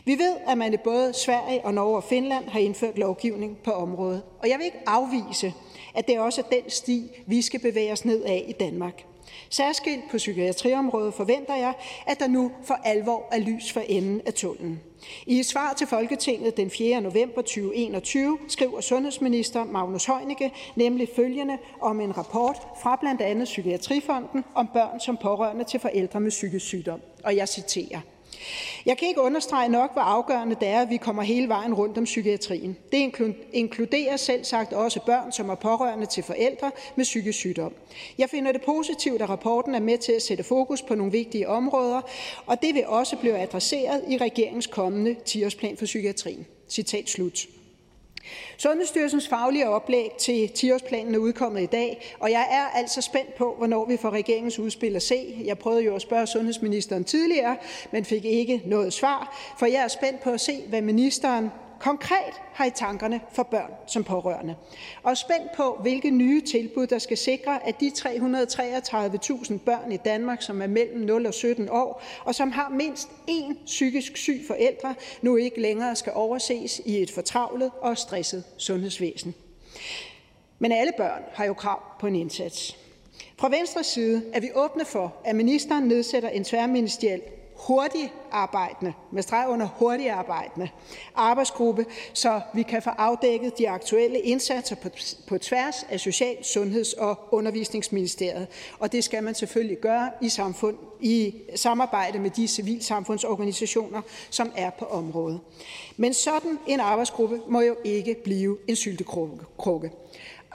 Vi 0.04 0.12
ved, 0.12 0.36
at 0.46 0.58
man 0.58 0.74
i 0.74 0.76
både 0.76 1.12
Sverige 1.14 1.64
og 1.64 1.74
Norge 1.74 1.96
og 1.96 2.04
Finland 2.04 2.48
har 2.48 2.60
indført 2.60 2.98
lovgivning 2.98 3.58
på 3.64 3.70
området, 3.70 4.22
og 4.38 4.48
jeg 4.48 4.58
vil 4.58 4.64
ikke 4.64 4.78
afvise, 4.86 5.54
at 5.94 6.08
det 6.08 6.20
også 6.20 6.40
er 6.40 6.56
den 6.56 6.70
sti, 6.70 7.10
vi 7.26 7.42
skal 7.42 7.60
bevæge 7.60 7.92
os 7.92 8.04
ned 8.04 8.22
af 8.24 8.44
i 8.48 8.52
Danmark. 8.52 9.04
Særskilt 9.50 10.10
på 10.10 10.16
psykiatriområdet 10.16 11.14
forventer 11.14 11.56
jeg, 11.56 11.74
at 12.06 12.18
der 12.18 12.28
nu 12.28 12.52
for 12.64 12.74
alvor 12.84 13.28
er 13.32 13.38
lys 13.38 13.72
for 13.72 13.80
enden 13.80 14.20
af 14.26 14.34
tunnelen. 14.34 14.80
I 15.26 15.38
et 15.38 15.46
svar 15.46 15.72
til 15.72 15.86
Folketinget 15.86 16.56
den 16.56 16.70
4. 16.70 17.00
november 17.00 17.42
2021 17.42 18.38
skriver 18.48 18.80
sundhedsminister 18.80 19.64
Magnus 19.64 20.04
Heunicke 20.04 20.52
nemlig 20.76 21.08
følgende 21.16 21.58
om 21.80 22.00
en 22.00 22.16
rapport 22.18 22.56
fra 22.82 22.96
blandt 23.00 23.20
andet 23.20 23.44
Psykiatrifonden 23.44 24.44
om 24.54 24.68
børn 24.74 25.00
som 25.00 25.16
pårørende 25.22 25.64
til 25.64 25.80
forældre 25.80 26.20
med 26.20 26.30
psykisk 26.30 26.66
sygdom. 26.66 27.00
Og 27.24 27.36
jeg 27.36 27.48
citerer. 27.48 28.00
Jeg 28.86 28.98
kan 28.98 29.08
ikke 29.08 29.20
understrege 29.20 29.68
nok, 29.68 29.92
hvor 29.92 30.02
afgørende 30.02 30.56
det 30.60 30.68
er, 30.68 30.80
at 30.80 30.90
vi 30.90 30.96
kommer 30.96 31.22
hele 31.22 31.48
vejen 31.48 31.74
rundt 31.74 31.98
om 31.98 32.04
psykiatrien. 32.04 32.76
Det 32.92 33.12
inkluderer 33.52 34.16
selv 34.16 34.44
sagt 34.44 34.72
også 34.72 35.00
børn, 35.06 35.32
som 35.32 35.48
er 35.48 35.54
pårørende 35.54 36.06
til 36.06 36.22
forældre 36.22 36.70
med 36.96 37.04
psykisk 37.04 37.38
sygdom. 37.38 37.74
Jeg 38.18 38.30
finder 38.30 38.52
det 38.52 38.62
positivt, 38.62 39.22
at 39.22 39.28
rapporten 39.28 39.74
er 39.74 39.80
med 39.80 39.98
til 39.98 40.12
at 40.12 40.22
sætte 40.22 40.44
fokus 40.44 40.82
på 40.82 40.94
nogle 40.94 41.12
vigtige 41.12 41.48
områder, 41.48 42.00
og 42.46 42.62
det 42.62 42.74
vil 42.74 42.86
også 42.86 43.16
blive 43.16 43.38
adresseret 43.38 44.04
i 44.08 44.16
regeringens 44.16 44.66
kommende 44.66 45.16
10-årsplan 45.28 45.76
for 45.78 45.84
psykiatrien. 45.84 46.46
Citat 46.68 47.08
slut. 47.08 47.46
Sundhedsstyrelsens 48.56 49.28
faglige 49.28 49.68
oplæg 49.68 50.10
til 50.18 50.50
10-årsplanen 50.58 51.14
er 51.14 51.18
udkommet 51.18 51.62
i 51.62 51.66
dag, 51.66 52.14
og 52.20 52.30
jeg 52.30 52.46
er 52.50 52.78
altså 52.78 53.00
spændt 53.00 53.34
på, 53.34 53.54
hvornår 53.58 53.84
vi 53.84 53.96
får 53.96 54.10
regeringens 54.10 54.58
udspil 54.58 54.96
at 54.96 55.02
se. 55.02 55.36
Jeg 55.44 55.58
prøvede 55.58 55.84
jo 55.84 55.94
at 55.94 56.02
spørge 56.02 56.26
sundhedsministeren 56.26 57.04
tidligere, 57.04 57.56
men 57.90 58.04
fik 58.04 58.24
ikke 58.24 58.62
noget 58.66 58.92
svar, 58.92 59.36
for 59.58 59.66
jeg 59.66 59.82
er 59.82 59.88
spændt 59.88 60.20
på 60.20 60.30
at 60.30 60.40
se, 60.40 60.62
hvad 60.68 60.82
ministeren 60.82 61.50
konkret 61.80 62.34
har 62.52 62.64
i 62.64 62.70
tankerne 62.70 63.20
for 63.32 63.42
børn 63.42 63.70
som 63.86 64.04
pårørende, 64.04 64.56
og 65.02 65.10
er 65.10 65.14
spændt 65.14 65.52
på, 65.56 65.78
hvilke 65.82 66.10
nye 66.10 66.40
tilbud 66.40 66.86
der 66.86 66.98
skal 66.98 67.16
sikre, 67.16 67.66
at 67.68 67.80
de 67.80 67.92
333.000 67.98 69.58
børn 69.58 69.92
i 69.92 69.96
Danmark, 69.96 70.42
som 70.42 70.62
er 70.62 70.66
mellem 70.66 71.00
0 71.00 71.26
og 71.26 71.34
17 71.34 71.68
år, 71.68 72.02
og 72.24 72.34
som 72.34 72.50
har 72.50 72.68
mindst 72.68 73.08
én 73.30 73.64
psykisk 73.66 74.16
syg 74.16 74.40
forældre, 74.46 74.94
nu 75.22 75.36
ikke 75.36 75.60
længere 75.60 75.96
skal 75.96 76.12
overses 76.14 76.80
i 76.84 77.02
et 77.02 77.10
fortravlet 77.10 77.70
og 77.80 77.98
stresset 77.98 78.44
sundhedsvæsen. 78.56 79.34
Men 80.58 80.72
alle 80.72 80.92
børn 80.96 81.22
har 81.32 81.44
jo 81.44 81.54
krav 81.54 81.82
på 82.00 82.06
en 82.06 82.16
indsats. 82.16 82.78
Fra 83.38 83.48
Venstres 83.48 83.86
side 83.86 84.22
er 84.32 84.40
vi 84.40 84.50
åbne 84.54 84.84
for, 84.84 85.16
at 85.24 85.36
ministeren 85.36 85.84
nedsætter 85.84 86.28
en 86.28 86.44
tværministeriel 86.44 87.20
hurtigarbejdende 87.58 88.92
med 89.10 89.22
streg 89.22 89.46
under 89.48 89.66
hurtigarbejdende 89.66 90.68
arbejdsgruppe, 91.14 91.86
så 92.12 92.40
vi 92.54 92.62
kan 92.62 92.82
få 92.82 92.90
afdækket 92.90 93.58
de 93.58 93.68
aktuelle 93.68 94.18
indsatser 94.18 94.76
på, 94.76 94.88
på 95.26 95.38
tværs 95.38 95.86
af 95.90 96.00
Social-, 96.00 96.42
Sundheds- 96.42 96.92
og 96.92 97.18
Undervisningsministeriet. 97.30 98.46
Og 98.78 98.92
det 98.92 99.04
skal 99.04 99.22
man 99.22 99.34
selvfølgelig 99.34 99.78
gøre 99.78 100.10
i, 100.22 100.28
samfund, 100.28 100.76
i 101.00 101.34
samarbejde 101.56 102.18
med 102.18 102.30
de 102.30 102.48
civilsamfundsorganisationer, 102.48 104.02
som 104.30 104.52
er 104.56 104.70
på 104.70 104.84
området. 104.84 105.40
Men 105.96 106.14
sådan 106.14 106.58
en 106.66 106.80
arbejdsgruppe 106.80 107.40
må 107.48 107.60
jo 107.60 107.76
ikke 107.84 108.16
blive 108.24 108.58
en 108.68 108.76
syltekrukke. 108.76 109.90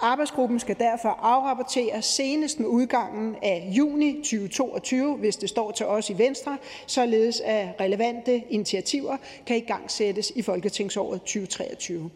Arbejdsgruppen 0.03 0.59
skal 0.59 0.75
derfor 0.79 1.09
afrapportere 1.09 2.01
senest 2.01 2.59
med 2.59 2.67
udgangen 2.67 3.35
af 3.43 3.71
juni 3.77 4.13
2022, 4.13 5.17
hvis 5.17 5.35
det 5.35 5.49
står 5.49 5.71
til 5.71 5.85
os 5.85 6.09
i 6.09 6.17
Venstre, 6.17 6.57
således 6.87 7.41
at 7.45 7.67
relevante 7.79 8.43
initiativer 8.49 9.17
kan 9.45 9.57
igangsættes 9.57 10.31
i 10.35 10.41
folketingsåret 10.41 11.21
2023. 11.21 12.09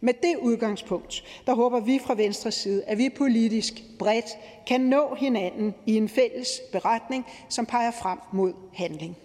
Med 0.00 0.14
det 0.14 0.36
udgangspunkt 0.42 1.24
der 1.46 1.54
håber 1.54 1.80
vi 1.80 2.00
fra 2.06 2.14
Venstres 2.14 2.54
side, 2.54 2.84
at 2.84 2.98
vi 2.98 3.08
politisk 3.18 3.74
bredt 3.98 4.26
kan 4.66 4.80
nå 4.80 5.16
hinanden 5.18 5.74
i 5.86 5.96
en 5.96 6.08
fælles 6.08 6.48
beretning, 6.72 7.26
som 7.48 7.66
peger 7.66 7.90
frem 7.90 8.18
mod 8.32 8.52
handling. 8.74 9.16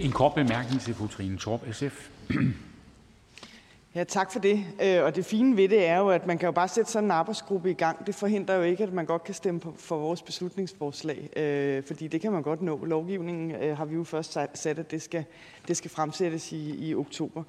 En 0.00 0.12
kort 0.12 0.34
bemærkning 0.34 0.80
til 0.80 0.94
fru 0.94 1.06
Trine 1.06 1.38
Torp, 1.38 1.60
SF. 1.72 2.08
Ja, 3.94 4.04
tak 4.04 4.32
for 4.32 4.38
det. 4.38 4.64
Øh, 4.82 5.04
og 5.04 5.16
det 5.16 5.24
fine 5.24 5.56
ved 5.56 5.68
det 5.68 5.86
er 5.86 5.98
jo, 5.98 6.08
at 6.08 6.26
man 6.26 6.38
kan 6.38 6.46
jo 6.46 6.52
bare 6.52 6.68
sætte 6.68 6.90
sådan 6.90 7.04
en 7.04 7.10
arbejdsgruppe 7.10 7.70
i 7.70 7.74
gang. 7.74 8.06
Det 8.06 8.14
forhindrer 8.14 8.54
jo 8.54 8.62
ikke, 8.62 8.82
at 8.82 8.92
man 8.92 9.06
godt 9.06 9.24
kan 9.24 9.34
stemme 9.34 9.60
for 9.76 9.96
vores 9.96 10.22
beslutningsforslag, 10.22 11.28
øh, 11.36 11.84
fordi 11.84 12.08
det 12.08 12.20
kan 12.20 12.32
man 12.32 12.42
godt 12.42 12.62
nå. 12.62 12.84
Lovgivningen 12.84 13.50
øh, 13.50 13.76
har 13.76 13.84
vi 13.84 13.94
jo 13.94 14.04
først 14.04 14.38
sat, 14.54 14.78
at 14.78 14.90
det 14.90 15.02
skal, 15.02 15.24
det 15.68 15.76
skal 15.76 15.90
fremsættes 15.90 16.52
i, 16.52 16.88
i 16.88 16.94
oktober. 16.94 17.42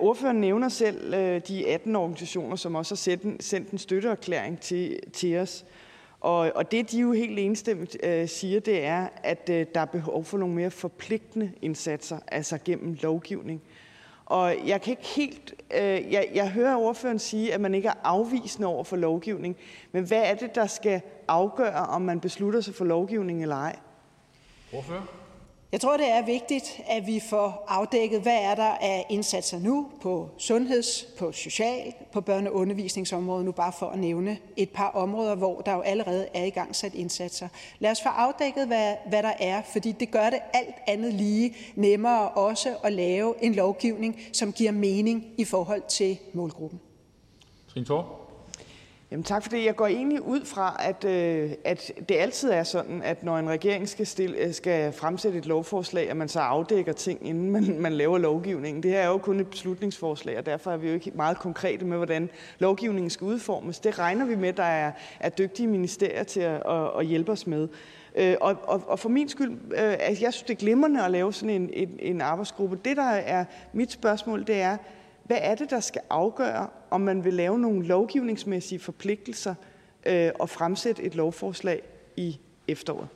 Ordføreren 0.00 0.40
nævner 0.40 0.68
selv 0.68 1.12
de 1.40 1.68
18 1.68 1.96
organisationer, 1.96 2.56
som 2.56 2.74
også 2.74 2.94
har 2.94 2.96
sendt, 2.96 3.44
sendt 3.44 3.70
en 3.70 3.78
støtteerklæring 3.78 4.60
til, 4.60 4.98
til 5.12 5.36
os. 5.36 5.64
Og, 6.20 6.52
og 6.54 6.70
det, 6.70 6.90
de 6.90 6.98
jo 6.98 7.12
helt 7.12 7.38
enstemmigt 7.38 7.96
øh, 8.02 8.28
siger, 8.28 8.60
det 8.60 8.84
er, 8.84 9.08
at 9.22 9.50
øh, 9.50 9.66
der 9.74 9.80
er 9.80 9.84
behov 9.84 10.24
for 10.24 10.38
nogle 10.38 10.54
mere 10.54 10.70
forpligtende 10.70 11.52
indsatser, 11.62 12.18
altså 12.28 12.58
gennem 12.64 12.96
lovgivning. 13.02 13.62
Og 14.26 14.66
jeg 14.66 14.82
kan 14.82 14.90
ikke 14.90 15.06
helt, 15.06 15.54
øh, 15.74 16.12
jeg, 16.12 16.30
jeg 16.34 16.50
hører 16.50 16.76
ordføreren 16.76 17.18
sige, 17.18 17.54
at 17.54 17.60
man 17.60 17.74
ikke 17.74 17.88
er 17.88 17.94
afvisende 18.04 18.68
over 18.68 18.84
for 18.84 18.96
lovgivning, 18.96 19.56
men 19.92 20.04
hvad 20.04 20.22
er 20.24 20.34
det, 20.34 20.54
der 20.54 20.66
skal 20.66 21.00
afgøre, 21.28 21.86
om 21.86 22.02
man 22.02 22.20
beslutter 22.20 22.60
sig 22.60 22.74
for 22.74 22.84
lovgivning 22.84 23.42
eller 23.42 23.56
ej? 23.56 23.76
Ordfører? 24.72 25.23
Jeg 25.72 25.80
tror, 25.80 25.96
det 25.96 26.10
er 26.10 26.26
vigtigt, 26.26 26.80
at 26.86 27.06
vi 27.06 27.20
får 27.20 27.64
afdækket, 27.68 28.20
hvad 28.20 28.38
er 28.42 28.54
der 28.54 28.70
af 28.80 29.06
indsatser 29.10 29.58
nu 29.58 29.86
på 30.02 30.28
sundheds, 30.38 31.06
på 31.18 31.32
social, 31.32 31.92
på 32.12 32.20
børne- 32.20 32.48
og 32.48 32.54
undervisningsområdet, 32.54 33.44
nu 33.44 33.52
bare 33.52 33.72
for 33.78 33.86
at 33.86 33.98
nævne 33.98 34.38
et 34.56 34.70
par 34.70 34.88
områder, 34.90 35.34
hvor 35.34 35.60
der 35.60 35.72
jo 35.72 35.80
allerede 35.80 36.28
er 36.34 36.44
i 36.44 36.50
gang 36.50 36.76
sat 36.76 36.94
indsatser. 36.94 37.48
Lad 37.78 37.90
os 37.90 38.02
få 38.02 38.08
afdækket, 38.08 38.66
hvad, 38.66 38.94
hvad 39.08 39.22
der 39.22 39.32
er, 39.40 39.62
fordi 39.72 39.92
det 39.92 40.10
gør 40.10 40.30
det 40.30 40.38
alt 40.54 40.74
andet 40.86 41.14
lige 41.14 41.56
nemmere 41.74 42.28
også 42.28 42.76
at 42.84 42.92
lave 42.92 43.34
en 43.44 43.54
lovgivning, 43.54 44.20
som 44.32 44.52
giver 44.52 44.72
mening 44.72 45.24
i 45.38 45.44
forhold 45.44 45.82
til 45.88 46.18
målgruppen. 46.32 46.80
Trine 47.68 47.86
Torp? 47.86 48.23
Jamen 49.10 49.24
tak 49.24 49.42
for 49.42 49.50
det. 49.50 49.64
Jeg 49.64 49.76
går 49.76 49.86
egentlig 49.86 50.22
ud 50.22 50.44
fra, 50.44 50.76
at, 50.80 51.04
øh, 51.04 51.50
at 51.64 51.92
det 52.08 52.14
altid 52.14 52.50
er 52.50 52.62
sådan, 52.62 53.02
at 53.02 53.22
når 53.22 53.38
en 53.38 53.48
regering 53.48 53.88
skal, 53.88 54.06
stille, 54.06 54.36
øh, 54.36 54.54
skal 54.54 54.92
fremsætte 54.92 55.38
et 55.38 55.46
lovforslag, 55.46 56.10
at 56.10 56.16
man 56.16 56.28
så 56.28 56.40
afdækker 56.40 56.92
ting, 56.92 57.28
inden 57.28 57.50
man, 57.50 57.76
man 57.80 57.92
laver 57.92 58.18
lovgivningen. 58.18 58.82
Det 58.82 58.90
her 58.90 59.00
er 59.00 59.06
jo 59.06 59.18
kun 59.18 59.40
et 59.40 59.48
beslutningsforslag, 59.48 60.38
og 60.38 60.46
derfor 60.46 60.70
er 60.70 60.76
vi 60.76 60.88
jo 60.88 60.94
ikke 60.94 61.10
meget 61.14 61.38
konkrete 61.38 61.84
med, 61.84 61.96
hvordan 61.96 62.30
lovgivningen 62.58 63.10
skal 63.10 63.24
udformes. 63.24 63.78
Det 63.78 63.98
regner 63.98 64.26
vi 64.26 64.36
med, 64.36 64.52
der 64.52 64.62
er, 64.62 64.92
er 65.20 65.28
dygtige 65.28 65.66
ministerier 65.66 66.22
til 66.22 66.40
at, 66.40 66.62
at, 66.66 66.90
at 66.98 67.06
hjælpe 67.06 67.32
os 67.32 67.46
med. 67.46 67.68
Øh, 68.14 68.36
og, 68.40 68.56
og, 68.62 68.82
og 68.86 68.98
for 68.98 69.08
min 69.08 69.28
skyld, 69.28 69.52
øh, 69.72 70.22
jeg 70.22 70.32
synes, 70.32 70.42
det 70.42 70.50
er 70.50 70.58
glimrende 70.58 71.04
at 71.04 71.10
lave 71.10 71.32
sådan 71.32 71.62
en, 71.62 71.70
en, 71.72 71.98
en 71.98 72.20
arbejdsgruppe. 72.20 72.78
Det, 72.84 72.96
der 72.96 73.02
er 73.10 73.44
mit 73.72 73.92
spørgsmål, 73.92 74.46
det 74.46 74.60
er, 74.60 74.76
hvad 75.24 75.38
er 75.40 75.54
det, 75.54 75.70
der 75.70 75.80
skal 75.80 76.02
afgøre, 76.10 76.68
om 76.90 77.00
man 77.00 77.24
vil 77.24 77.34
lave 77.34 77.58
nogle 77.58 77.86
lovgivningsmæssige 77.86 78.78
forpligtelser 78.78 79.54
øh, 80.06 80.30
og 80.38 80.50
fremsætte 80.50 81.02
et 81.02 81.14
lovforslag 81.14 81.82
i 82.16 82.38
efteråret? 82.68 83.08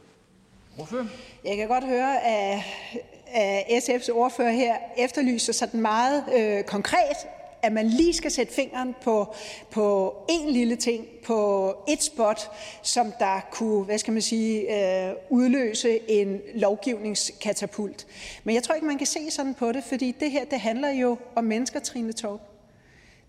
Jeg 1.45 1.57
kan 1.57 1.69
godt 1.69 1.85
høre, 1.85 2.27
at, 2.27 2.61
at 3.35 3.83
SF's 3.83 4.13
ordfører 4.13 4.51
her 4.51 4.77
efterlyser 4.99 5.53
sådan 5.53 5.81
meget 5.81 6.25
øh, 6.37 6.65
konkret 6.65 7.17
at 7.63 7.73
man 7.73 7.87
lige 7.87 8.15
skal 8.15 8.31
sætte 8.31 8.53
fingeren 8.53 8.95
på, 9.03 9.35
på 9.71 10.17
en 10.29 10.51
lille 10.51 10.77
ting, 10.77 11.07
på 11.27 11.75
et 11.89 12.03
spot, 12.03 12.51
som 12.83 13.13
der 13.19 13.41
kunne, 13.51 13.85
hvad 13.85 13.99
skal 13.99 14.13
man 14.13 14.23
sige, 14.23 14.61
øh, 15.09 15.15
udløse 15.31 16.11
en 16.11 16.41
lovgivningskatapult. 16.55 18.07
Men 18.45 18.55
jeg 18.55 18.63
tror 18.63 18.75
ikke, 18.75 18.87
man 18.87 18.99
kan 18.99 19.07
se 19.07 19.31
sådan 19.31 19.55
på 19.55 19.73
det, 19.73 19.85
fordi 19.85 20.13
det 20.21 20.31
her, 20.31 20.45
det 20.45 20.61
handler 20.61 20.91
jo 20.91 21.17
om 21.35 21.45
mennesker, 21.45 21.81
Trine 21.81 22.13
Torp. 22.13 22.41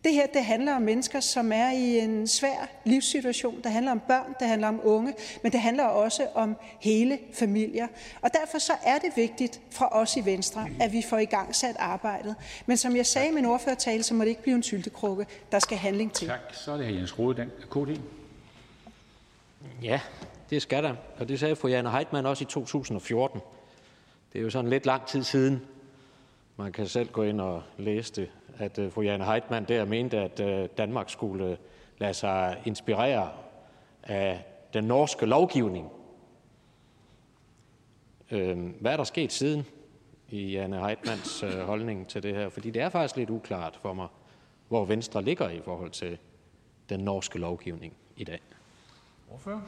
Det 0.03 0.13
her 0.13 0.27
det 0.33 0.45
handler 0.45 0.75
om 0.75 0.81
mennesker, 0.81 1.19
som 1.19 1.51
er 1.51 1.71
i 1.71 1.99
en 1.99 2.27
svær 2.27 2.69
livssituation. 2.85 3.61
Det 3.63 3.71
handler 3.71 3.91
om 3.91 4.01
børn, 4.07 4.35
det 4.39 4.47
handler 4.47 4.67
om 4.67 4.81
unge, 4.83 5.13
men 5.43 5.51
det 5.51 5.59
handler 5.59 5.83
også 5.83 6.27
om 6.33 6.55
hele 6.79 7.19
familier. 7.33 7.87
Og 8.21 8.29
derfor 8.33 8.59
så 8.59 8.73
er 8.83 8.97
det 8.97 9.11
vigtigt 9.15 9.61
fra 9.71 9.99
os 9.99 10.17
i 10.17 10.25
Venstre, 10.25 10.67
at 10.79 10.93
vi 10.93 11.03
får 11.09 11.17
i 11.17 11.25
gang 11.25 11.55
sat 11.55 11.75
arbejdet. 11.79 12.35
Men 12.65 12.77
som 12.77 12.95
jeg 12.95 13.05
sagde 13.05 13.29
i 13.29 13.31
min 13.31 13.45
ordførertale, 13.45 14.03
så 14.03 14.13
må 14.13 14.23
det 14.23 14.29
ikke 14.29 14.41
blive 14.41 14.55
en 14.55 14.63
syltekrukke. 14.63 15.25
Der 15.51 15.59
skal 15.59 15.77
handling 15.77 16.13
til. 16.13 16.27
Tak. 16.27 16.39
Så 16.51 16.71
er 16.71 16.77
det 16.77 16.85
her 16.85 16.95
Jens 16.95 17.19
Rode, 17.19 17.37
den 17.37 17.51
KD. 17.69 17.99
Ja, 19.83 19.99
det 20.49 20.61
skal 20.61 20.83
der. 20.83 20.95
Og 21.17 21.27
det 21.27 21.39
sagde 21.39 21.55
fru 21.55 21.67
Jane 21.67 21.91
Heitmann 21.91 22.25
også 22.25 22.43
i 22.43 22.45
2014. 22.45 23.39
Det 24.33 24.39
er 24.39 24.43
jo 24.43 24.49
sådan 24.49 24.69
lidt 24.69 24.85
lang 24.85 25.05
tid 25.05 25.23
siden. 25.23 25.61
Man 26.59 26.71
kan 26.71 26.87
selv 26.87 27.11
gå 27.11 27.23
ind 27.23 27.41
og 27.41 27.63
læse 27.77 28.13
det 28.13 28.31
at 28.57 28.79
øh, 28.79 28.91
fru 28.91 29.01
Jane 29.01 29.25
Heitmann 29.25 29.65
der 29.67 29.85
mente, 29.85 30.17
at 30.17 30.39
øh, 30.39 30.69
Danmark 30.77 31.09
skulle 31.09 31.45
øh, 31.45 31.57
lade 31.97 32.13
sig 32.13 32.61
inspirere 32.65 33.31
af 34.03 34.45
den 34.73 34.83
norske 34.83 35.25
lovgivning. 35.25 35.91
Øhm, 38.31 38.75
hvad 38.81 38.91
er 38.93 38.97
der 38.97 39.03
sket 39.03 39.31
siden 39.31 39.65
i 40.29 40.51
Jane 40.51 40.79
Heitmanns 40.85 41.43
øh, 41.43 41.59
holdning 41.59 42.07
til 42.07 42.23
det 42.23 42.35
her? 42.35 42.49
Fordi 42.49 42.71
det 42.71 42.81
er 42.81 42.89
faktisk 42.89 43.15
lidt 43.15 43.29
uklart 43.29 43.79
for 43.81 43.93
mig, 43.93 44.07
hvor 44.67 44.85
Venstre 44.85 45.23
ligger 45.23 45.49
i 45.49 45.61
forhold 45.61 45.91
til 45.91 46.17
den 46.89 46.99
norske 46.99 47.39
lovgivning 47.39 47.93
i 48.15 48.23
dag. 48.23 48.41
Hvorfor? 49.27 49.61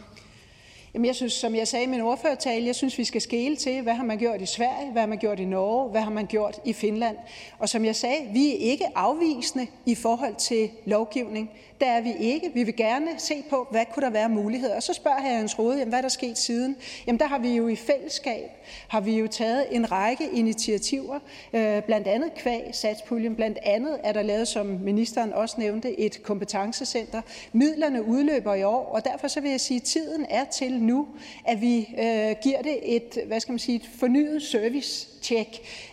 Jamen, 0.94 1.06
jeg 1.06 1.16
synes, 1.16 1.34
som 1.34 1.56
jeg 1.56 1.68
sagde 1.68 1.86
i 1.86 1.88
min 1.88 2.02
ordførertale, 2.02 2.66
jeg 2.66 2.76
synes, 2.76 2.98
vi 2.98 3.04
skal 3.04 3.22
skele 3.22 3.56
til, 3.56 3.82
hvad 3.82 3.94
har 3.94 4.04
man 4.04 4.18
gjort 4.18 4.42
i 4.42 4.46
Sverige, 4.46 4.92
hvad 4.92 5.02
har 5.02 5.08
man 5.08 5.18
gjort 5.18 5.40
i 5.40 5.46
Norge, 5.46 5.90
hvad 5.90 6.02
har 6.02 6.12
man 6.12 6.26
gjort 6.26 6.60
i 6.66 6.74
Finland. 6.74 7.18
Og 7.60 7.70
som 7.70 7.86
jeg 7.86 7.96
sagde, 7.96 8.30
vi 8.34 8.52
er 8.52 8.58
ikke 8.58 8.86
afvisende 8.96 9.68
i 9.86 9.96
forhold 9.96 10.36
til 10.36 10.70
lovgivning. 10.86 11.52
Der 11.82 11.88
er 11.88 12.02
vi 12.02 12.14
ikke. 12.20 12.52
Vi 12.54 12.64
vil 12.64 12.76
gerne 12.76 13.08
se 13.18 13.44
på, 13.50 13.68
hvad 13.72 13.86
kunne 13.94 14.06
der 14.06 14.10
være 14.10 14.30
muligheder. 14.30 14.76
Og 14.76 14.84
så 14.84 14.94
spørger 14.94 15.22
hr. 15.22 15.28
Jens 15.28 15.60
Rode, 15.60 15.78
jamen, 15.78 15.90
hvad 15.90 16.00
er 16.00 16.02
der 16.02 16.10
sket 16.10 16.38
siden? 16.38 16.76
Jamen, 17.08 17.20
der 17.20 17.28
har 17.28 17.40
vi 17.40 17.56
jo 17.56 17.68
i 17.68 17.76
fællesskab, 17.76 18.50
har 18.88 19.02
vi 19.02 19.20
jo 19.20 19.28
taget 19.28 19.66
en 19.72 19.92
række 19.92 20.30
initiativer, 20.34 21.20
øh, 21.54 21.84
blandt 21.84 22.08
andet 22.08 22.34
kvæg 22.34 22.70
satspuljen. 22.72 23.36
Blandt 23.36 23.58
andet 23.64 24.00
er 24.04 24.12
der 24.12 24.22
lavet, 24.22 24.48
som 24.48 24.66
ministeren 24.66 25.34
også 25.34 25.56
nævnte, 25.58 26.00
et 26.00 26.24
kompetencecenter. 26.24 27.22
Midlerne 27.54 28.06
udløber 28.06 28.54
i 28.54 28.64
år, 28.64 28.86
og 28.86 29.06
derfor 29.06 29.28
så 29.28 29.42
vil 29.42 29.52
jeg 29.52 29.62
sige, 29.62 29.78
at 29.78 29.84
tiden 29.84 30.26
er 30.30 30.46
til 30.46 30.81
nu, 30.82 31.08
at 31.46 31.62
vi 31.62 31.78
øh, 31.80 32.36
giver 32.44 32.62
det 32.64 32.96
et, 32.96 33.18
hvad 33.28 33.40
skal 33.40 33.52
man 33.52 33.60
sige, 33.60 33.76
et 33.76 33.90
fornyet 34.00 34.42
service-check, 34.42 35.50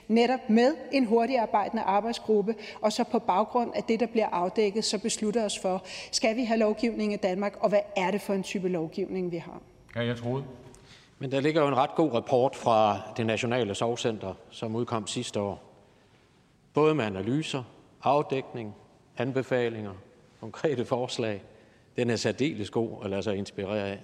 netop 0.08 0.50
med 0.50 0.74
en 0.92 1.04
hurtigarbejdende 1.04 1.82
arbejdsgruppe, 1.82 2.54
og 2.80 2.92
så 2.92 3.04
på 3.04 3.18
baggrund 3.18 3.72
af 3.74 3.82
det, 3.82 4.00
der 4.00 4.06
bliver 4.06 4.28
afdækket, 4.28 4.84
så 4.84 4.98
beslutter 4.98 5.44
os 5.44 5.58
for, 5.58 5.84
skal 6.12 6.36
vi 6.36 6.44
have 6.44 6.58
lovgivning 6.58 7.12
i 7.12 7.16
Danmark, 7.16 7.56
og 7.60 7.68
hvad 7.68 7.80
er 7.96 8.10
det 8.10 8.20
for 8.20 8.34
en 8.34 8.42
type 8.42 8.68
lovgivning, 8.68 9.32
vi 9.32 9.36
har. 9.36 9.60
Ja, 9.96 10.04
jeg 10.04 10.16
troede. 10.16 10.44
Men 11.18 11.32
der 11.32 11.40
ligger 11.40 11.62
jo 11.62 11.68
en 11.68 11.76
ret 11.76 11.94
god 11.94 12.12
rapport 12.12 12.56
fra 12.56 13.00
det 13.16 13.26
Nationale 13.26 13.74
Sovcenter, 13.74 14.34
som 14.50 14.76
udkom 14.76 15.06
sidste 15.06 15.40
år. 15.40 15.62
Både 16.74 16.94
med 16.94 17.04
analyser, 17.04 17.62
afdækning, 18.02 18.74
anbefalinger, 19.18 19.92
konkrete 20.40 20.84
forslag. 20.84 21.42
Den 21.96 22.10
er 22.10 22.16
særdeles 22.16 22.70
god 22.70 22.90
at 23.04 23.10
lade 23.10 23.22
sig 23.22 23.36
inspirere 23.36 23.88
af. 23.88 23.98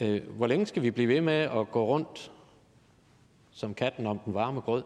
Øh, 0.00 0.36
hvor 0.36 0.46
længe 0.46 0.66
skal 0.66 0.82
vi 0.82 0.90
blive 0.90 1.08
ved 1.08 1.20
med 1.20 1.34
at 1.34 1.70
gå 1.70 1.86
rundt 1.86 2.32
som 3.50 3.74
katten 3.74 4.06
om 4.06 4.18
den 4.18 4.34
varme 4.34 4.60
grød? 4.60 4.82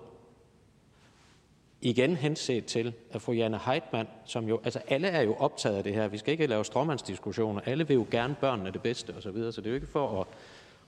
Igen 1.80 2.16
henset 2.16 2.64
til, 2.64 2.94
at 3.10 3.22
fru 3.22 3.32
Janne 3.32 3.60
Heitmann, 3.66 4.08
som 4.24 4.48
jo, 4.48 4.60
altså 4.64 4.80
alle 4.88 5.08
er 5.08 5.22
jo 5.22 5.34
optaget 5.34 5.76
af 5.76 5.84
det 5.84 5.94
her, 5.94 6.08
vi 6.08 6.18
skal 6.18 6.32
ikke 6.32 6.46
lave 6.46 6.64
stråmandsdiskussioner, 6.64 7.60
alle 7.66 7.88
vil 7.88 7.94
jo 7.94 8.06
gerne 8.10 8.34
børnene 8.40 8.70
det 8.70 8.82
bedste 8.82 9.10
osv., 9.10 9.22
så, 9.22 9.30
videre, 9.30 9.52
så 9.52 9.60
det 9.60 9.66
er 9.66 9.70
jo 9.70 9.74
ikke 9.74 9.86
for 9.86 10.20
at, 10.20 10.26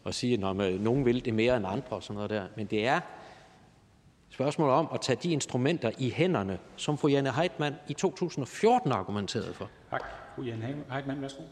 at 0.06 0.14
sige, 0.14 0.34
at 0.34 0.56
nogen 0.80 1.04
vil 1.04 1.24
det 1.24 1.34
mere 1.34 1.56
end 1.56 1.66
andre 1.66 1.96
og 1.96 2.02
sådan 2.02 2.14
noget 2.14 2.30
der, 2.30 2.44
men 2.56 2.66
det 2.66 2.86
er 2.86 3.00
spørgsmål 4.30 4.70
om 4.70 4.88
at 4.94 5.00
tage 5.00 5.18
de 5.22 5.32
instrumenter 5.32 5.90
i 5.98 6.10
hænderne, 6.10 6.58
som 6.76 6.98
fru 6.98 7.08
Janne 7.08 7.32
Heitmann 7.32 7.76
i 7.88 7.92
2014 7.92 8.92
argumenterede 8.92 9.54
for. 9.54 9.70
Tak. 9.90 10.04
Fru 10.36 10.42
Janne 10.42 10.84
Heitmann, 10.90 11.22
værsgo. 11.22 11.42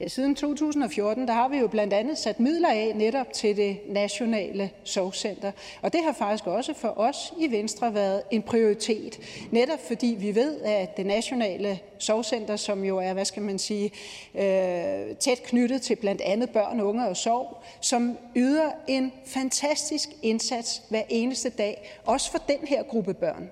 Ja, 0.00 0.08
siden 0.08 0.34
2014 0.34 1.28
der 1.28 1.34
har 1.34 1.48
vi 1.48 1.58
jo 1.58 1.68
blandt 1.68 1.92
andet 1.92 2.18
sat 2.18 2.40
midler 2.40 2.68
af 2.68 2.92
netop 2.94 3.32
til 3.32 3.56
det 3.56 3.78
nationale 3.88 4.70
sorgcenter. 4.84 5.52
Og 5.82 5.92
det 5.92 6.04
har 6.04 6.12
faktisk 6.12 6.46
også 6.46 6.74
for 6.74 6.98
os 6.98 7.32
i 7.38 7.50
Venstre 7.50 7.94
været 7.94 8.22
en 8.30 8.42
prioritet. 8.42 9.20
Netop 9.50 9.78
fordi 9.86 10.16
vi 10.20 10.34
ved, 10.34 10.60
at 10.60 10.96
det 10.96 11.06
nationale 11.06 11.78
sorgcenter, 11.98 12.56
som 12.56 12.84
jo 12.84 12.98
er, 12.98 13.12
hvad 13.12 13.24
skal 13.24 13.42
man 13.42 13.58
sige, 13.58 13.90
øh, 14.34 15.16
tæt 15.16 15.42
knyttet 15.44 15.82
til 15.82 15.96
blandt 15.96 16.20
andet 16.20 16.50
børn, 16.50 16.80
unge 16.80 17.08
og 17.08 17.16
sorg, 17.16 17.62
som 17.80 18.18
yder 18.36 18.70
en 18.86 19.12
fantastisk 19.26 20.08
indsats 20.22 20.82
hver 20.88 21.02
eneste 21.08 21.50
dag, 21.50 21.98
også 22.04 22.30
for 22.30 22.38
den 22.38 22.58
her 22.66 22.82
gruppe 22.82 23.14
børn. 23.14 23.50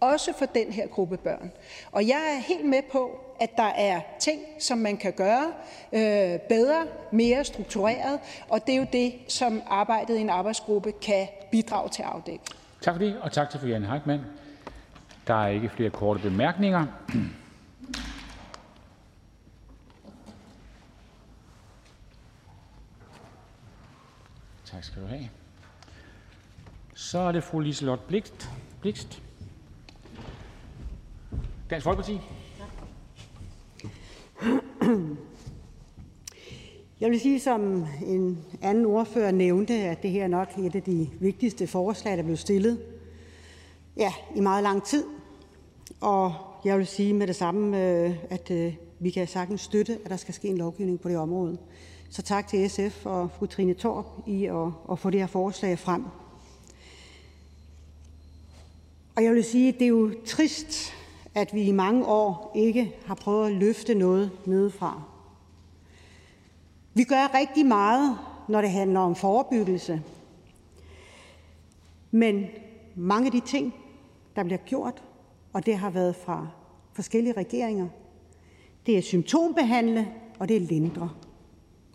Også 0.00 0.32
for 0.38 0.46
den 0.46 0.72
her 0.72 0.86
gruppe 0.86 1.16
børn. 1.16 1.52
Og 1.92 2.08
jeg 2.08 2.36
er 2.36 2.40
helt 2.40 2.64
med 2.64 2.82
på, 2.92 3.20
at 3.40 3.50
der 3.56 3.62
er 3.62 4.00
ting, 4.20 4.40
som 4.60 4.78
man 4.78 4.96
kan 4.96 5.12
gøre 5.12 5.52
øh, 5.92 6.40
bedre, 6.48 6.86
mere 7.12 7.44
struktureret, 7.44 8.20
og 8.48 8.66
det 8.66 8.74
er 8.74 8.78
jo 8.78 8.86
det, 8.92 9.14
som 9.28 9.62
arbejdet 9.66 10.16
i 10.16 10.20
en 10.20 10.30
arbejdsgruppe 10.30 10.92
kan 10.92 11.28
bidrage 11.50 11.88
til 11.88 12.02
at 12.02 12.08
afdække. 12.08 12.44
Tak 12.80 12.94
for 12.94 12.98
det, 12.98 13.16
og 13.20 13.32
tak 13.32 13.50
til 13.50 13.60
fru 13.60 13.66
Janne 13.66 13.86
Heitmann. 13.86 14.24
Der 15.26 15.34
er 15.34 15.48
ikke 15.48 15.68
flere 15.68 15.90
korte 15.90 16.20
bemærkninger. 16.20 16.86
Tak 24.64 24.84
skal 24.84 25.02
du 25.02 25.06
have. 25.06 25.28
Så 26.94 27.18
er 27.18 27.32
det 27.32 27.44
fru 27.44 27.60
Liselott 27.60 28.06
Blikst. 28.08 28.50
Blikst. 28.80 29.22
Dansk 31.70 31.84
Folkeparti. 31.84 32.20
Jeg 37.00 37.10
vil 37.10 37.20
sige, 37.20 37.40
som 37.40 37.86
en 38.06 38.38
anden 38.62 38.86
ordfører 38.86 39.30
nævnte, 39.30 39.74
at 39.74 40.02
det 40.02 40.10
her 40.10 40.24
er 40.24 40.28
nok 40.28 40.48
et 40.58 40.74
af 40.74 40.82
de 40.82 41.10
vigtigste 41.20 41.66
forslag, 41.66 42.16
der 42.16 42.22
blev 42.22 42.36
stillet 42.36 42.78
ja, 43.96 44.12
i 44.34 44.40
meget 44.40 44.62
lang 44.62 44.84
tid. 44.84 45.04
Og 46.00 46.34
jeg 46.64 46.78
vil 46.78 46.86
sige 46.86 47.14
med 47.14 47.26
det 47.26 47.36
samme, 47.36 47.84
øh, 47.84 48.16
at 48.30 48.50
øh, 48.50 48.74
vi 48.98 49.10
kan 49.10 49.26
sagtens 49.26 49.60
støtte, 49.60 49.98
at 50.04 50.10
der 50.10 50.16
skal 50.16 50.34
ske 50.34 50.48
en 50.48 50.58
lovgivning 50.58 51.00
på 51.00 51.08
det 51.08 51.16
område. 51.16 51.58
Så 52.10 52.22
tak 52.22 52.48
til 52.48 52.70
SF 52.70 53.06
og 53.06 53.30
fru 53.38 53.46
Trine 53.46 53.74
Torp 53.74 54.06
i 54.26 54.44
at, 54.44 54.68
at 54.90 54.98
få 54.98 55.10
det 55.10 55.20
her 55.20 55.26
forslag 55.26 55.78
frem. 55.78 56.04
Og 59.16 59.24
jeg 59.24 59.34
vil 59.34 59.44
sige, 59.44 59.68
at 59.68 59.74
det 59.74 59.82
er 59.82 59.88
jo 59.88 60.12
trist, 60.26 60.95
at 61.36 61.54
vi 61.54 61.62
i 61.62 61.72
mange 61.72 62.06
år 62.06 62.52
ikke 62.54 62.94
har 63.06 63.14
prøvet 63.14 63.46
at 63.46 63.52
løfte 63.52 63.94
noget 63.94 64.30
nedefra. 64.46 65.02
Vi 66.94 67.04
gør 67.04 67.34
rigtig 67.34 67.66
meget, 67.66 68.18
når 68.48 68.60
det 68.60 68.70
handler 68.70 69.00
om 69.00 69.14
forebyggelse. 69.14 70.02
Men 72.10 72.46
mange 72.94 73.26
af 73.26 73.32
de 73.32 73.40
ting, 73.40 73.74
der 74.36 74.42
bliver 74.42 74.58
gjort, 74.58 75.02
og 75.52 75.66
det 75.66 75.78
har 75.78 75.90
været 75.90 76.16
fra 76.16 76.48
forskellige 76.92 77.34
regeringer, 77.36 77.88
det 78.86 78.98
er 78.98 79.02
symptombehandle, 79.02 80.08
og 80.38 80.48
det 80.48 80.56
er 80.56 80.60
lindre. 80.60 81.10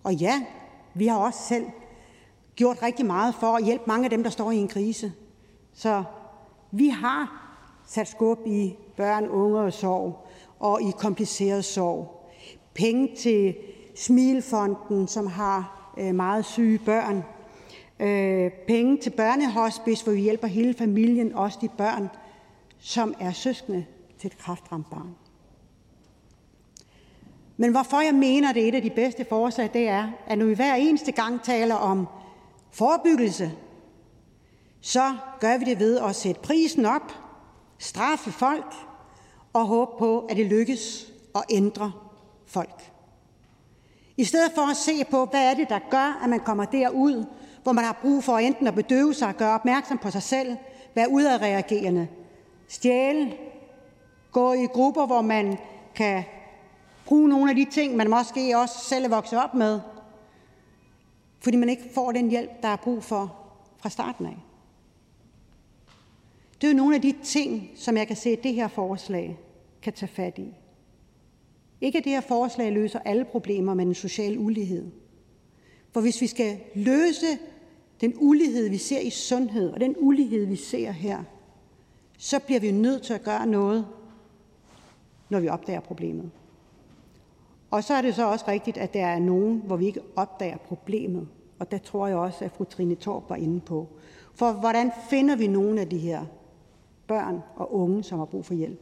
Og 0.04 0.14
ja, 0.14 0.46
vi 0.94 1.08
har 1.08 1.18
også 1.18 1.40
selv 1.40 1.66
gjort 2.56 2.84
rigtig 2.84 3.06
meget 3.06 3.36
for 3.36 3.48
at 3.48 3.66
hjælpe 3.66 3.84
mange 3.88 4.04
af 4.04 4.10
dem, 4.10 4.24
der 4.24 4.30
står 4.30 4.52
i 4.52 4.58
en 4.58 4.68
krise. 4.68 5.14
Så 5.74 6.04
vi 6.72 6.90
har 6.90 7.51
sat 7.88 8.08
skub 8.08 8.40
i 8.46 8.76
børn, 8.98 9.28
unge 9.28 9.60
og 9.60 9.74
sorg 9.74 10.28
og 10.60 10.82
i 10.82 10.92
kompliceret 10.98 11.66
sorg. 11.66 12.32
Penge 12.74 13.16
til 13.16 13.56
Smilfonden, 13.96 15.08
som 15.08 15.28
har 15.28 15.94
øh, 15.98 16.16
meget 16.16 16.46
syge 16.46 16.80
børn. 16.86 17.24
Øh, 18.00 18.52
penge 18.68 18.98
til 18.98 19.10
børnehospice, 19.10 20.04
hvor 20.04 20.14
vi 20.14 20.22
hjælper 20.22 20.48
hele 20.48 20.74
familien, 20.74 21.36
også 21.36 21.58
de 21.62 21.70
børn, 21.78 22.10
som 22.80 23.16
er 23.20 23.32
søskende 23.32 23.86
til 24.20 24.28
et 24.28 24.38
kræftramt 24.38 24.90
barn. 24.90 25.16
Men 27.58 27.72
hvorfor 27.72 28.02
jeg 28.02 28.16
mener, 28.16 28.54
det 28.54 28.64
er 28.64 28.68
et 28.68 28.76
af 28.76 28.82
de 28.82 28.90
bedste 28.90 29.26
forslag, 29.30 29.70
det 29.74 29.88
er, 29.88 30.12
at 30.28 30.38
når 30.38 30.46
vi 30.46 30.54
hver 30.54 30.76
eneste 30.76 31.12
gang 31.12 31.44
taler 31.44 31.76
om 31.76 32.08
forebyggelse, 32.72 33.52
så 34.82 35.16
gør 35.40 35.58
vi 35.58 35.66
det 35.66 35.80
ved 35.80 36.00
at 36.00 36.16
sætte 36.16 36.42
prisen 36.42 36.86
op, 36.86 37.12
straffe 37.82 38.32
folk 38.32 38.74
og 39.54 39.66
håbe 39.66 39.92
på, 40.00 40.20
at 40.20 40.38
det 40.38 40.46
lykkes 40.46 41.12
at 41.36 41.44
ændre 41.50 41.92
folk. 42.46 42.92
I 44.18 44.24
stedet 44.24 44.52
for 44.56 44.72
at 44.72 44.78
se 44.78 45.04
på, 45.12 45.26
hvad 45.26 45.50
er 45.50 45.54
det, 45.54 45.70
der 45.70 45.80
gør, 45.90 46.20
at 46.24 46.30
man 46.30 46.40
kommer 46.40 46.66
derud, 46.66 47.26
hvor 47.64 47.72
man 47.72 47.86
har 47.86 48.00
brug 48.02 48.24
for 48.24 48.38
enten 48.38 48.68
at 48.68 48.76
bedøve 48.76 49.14
sig, 49.14 49.36
gøre 49.38 49.54
opmærksom 49.54 49.98
på 49.98 50.12
sig 50.12 50.24
selv, 50.24 50.58
være 50.96 51.12
udadreagerende, 51.12 52.08
stjæle, 52.68 53.34
gå 54.32 54.54
i 54.54 54.66
grupper, 54.66 55.06
hvor 55.06 55.22
man 55.22 55.58
kan 55.96 56.24
bruge 57.06 57.30
nogle 57.30 57.50
af 57.50 57.56
de 57.56 57.66
ting, 57.66 57.96
man 57.96 58.10
måske 58.10 58.58
også 58.58 58.80
selv 58.80 59.06
er 59.06 59.10
vokset 59.10 59.44
op 59.44 59.54
med, 59.54 59.80
fordi 61.40 61.58
man 61.58 61.70
ikke 61.70 61.90
får 61.94 62.12
den 62.12 62.30
hjælp, 62.30 62.52
der 62.62 62.68
er 62.68 62.76
brug 62.76 63.04
for 63.04 63.36
fra 63.78 63.90
starten 63.90 64.26
af. 64.26 64.51
Det 66.62 66.68
er 66.68 66.72
jo 66.72 66.78
nogle 66.78 66.96
af 66.96 67.02
de 67.02 67.14
ting, 67.24 67.72
som 67.76 67.98
jeg 67.98 68.08
kan 68.08 68.16
se, 68.16 68.30
at 68.30 68.44
det 68.44 68.54
her 68.54 68.68
forslag 68.68 69.40
kan 69.82 69.94
tage 69.94 70.10
fat 70.10 70.38
i. 70.38 70.54
Ikke 71.82 71.98
at 71.98 72.04
det 72.04 72.12
her 72.12 72.22
forslag 72.22 72.72
løser 72.72 73.00
alle 73.00 73.26
problemer 73.26 73.74
med 73.74 73.86
den 73.86 73.94
sociale 73.94 74.40
ulighed. 74.40 74.92
For 75.92 76.02
hvis 76.02 76.22
vi 76.22 76.28
skal 76.28 76.60
løse 76.76 77.28
den 78.02 78.14
ulighed, 78.16 78.70
vi 78.70 78.78
ser 78.78 79.00
i 79.00 79.10
sundhed, 79.10 79.70
og 79.70 79.80
den 79.80 79.96
ulighed, 80.00 80.46
vi 80.46 80.56
ser 80.56 80.92
her, 80.92 81.24
så 82.18 82.40
bliver 82.40 82.60
vi 82.60 82.72
nødt 82.72 83.04
til 83.04 83.14
at 83.14 83.24
gøre 83.24 83.48
noget, 83.48 83.88
når 85.30 85.40
vi 85.40 85.48
opdager 85.48 85.80
problemet. 85.80 86.32
Og 87.72 87.84
så 87.84 87.94
er 87.94 88.02
det 88.02 88.16
så 88.16 88.28
også 88.28 88.46
rigtigt, 88.48 88.78
at 88.78 88.94
der 88.94 89.06
er 89.06 89.20
nogen, 89.20 89.62
hvor 89.66 89.76
vi 89.76 89.86
ikke 89.86 90.02
opdager 90.16 90.58
problemet. 90.58 91.28
Og 91.60 91.72
der 91.72 91.78
tror 91.78 92.08
jeg 92.08 92.18
også, 92.18 92.46
at 92.46 92.52
fru 92.52 92.64
Trine 92.64 92.96
Torp 92.96 93.30
var 93.30 93.36
inde 93.36 93.60
på. 93.60 93.88
For 94.36 94.52
hvordan 94.52 94.92
finder 95.10 95.36
vi 95.36 95.48
nogle 95.48 95.82
af 95.82 95.90
de 95.90 95.98
her 95.98 96.26
børn 97.12 97.44
og 97.56 97.76
unge, 97.76 98.04
som 98.04 98.20
har 98.20 98.26
brug 98.26 98.46
for 98.46 98.54
hjælp? 98.54 98.82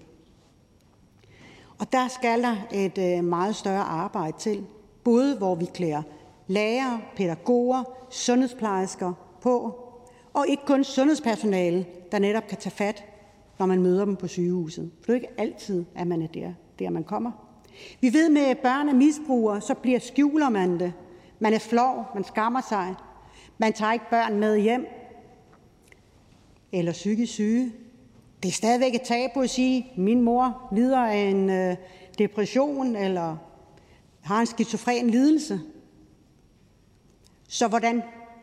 Og 1.80 1.92
der 1.92 2.08
skal 2.08 2.44
der 2.44 2.56
et 2.72 2.98
øh, 2.98 3.24
meget 3.24 3.56
større 3.56 3.84
arbejde 3.84 4.38
til, 4.38 4.66
både 5.04 5.38
hvor 5.38 5.56
vi 5.56 5.66
klæder 5.66 6.02
lærere, 6.48 7.02
pædagoger, 7.16 7.84
sundhedsplejersker 8.10 9.14
på, 9.42 9.80
og 10.34 10.46
ikke 10.48 10.66
kun 10.66 10.84
sundhedspersonale, 10.84 11.86
der 12.12 12.20
netop 12.20 12.48
kan 12.48 12.58
tage 12.58 12.76
fat, 12.76 13.04
når 13.60 13.66
man 13.66 13.82
møder 13.82 14.06
dem 14.06 14.16
på 14.16 14.28
sygehuset. 14.28 14.92
For 15.02 15.12
det 15.12 15.12
er 15.12 15.16
ikke 15.16 15.42
altid, 15.42 15.86
at 15.96 16.08
man 16.08 16.22
er 16.22 16.28
der, 16.28 16.54
der 16.80 16.90
man 16.90 17.04
kommer. 17.04 17.32
Vi 18.02 18.14
ved 18.14 18.30
med 18.30 18.56
børn 18.56 18.90
er 18.90 18.94
misbrugere, 18.94 19.62
så 19.62 19.74
bliver 19.74 20.00
skjuler 20.00 20.50
man 20.50 20.80
det. 20.80 20.94
Man 21.40 21.54
er 21.54 21.60
flov, 21.60 22.06
man 22.14 22.24
skammer 22.24 22.62
sig. 22.70 22.96
Man 23.58 23.74
tager 23.74 23.94
ikke 23.94 24.10
børn 24.10 24.40
med 24.40 24.60
hjem. 24.60 24.88
Eller 26.72 26.92
psykisk 26.92 27.34
syge. 27.34 27.72
Det 28.44 28.50
er 28.50 28.54
stadigvæk 28.54 28.96
et 28.96 29.02
tabu 29.02 29.42
at 29.42 29.50
sige, 29.50 29.88
at 29.92 29.98
min 29.98 30.22
mor 30.22 30.70
lider 30.72 31.00
af 31.00 31.18
en 31.18 31.50
øh, 31.50 31.76
depression 32.18 32.96
eller 32.96 33.38
har 34.22 34.40
en 34.40 34.46
skizofren 34.46 35.10
lidelse. 35.10 35.60
Så 37.48 37.68
hvordan 37.68 38.02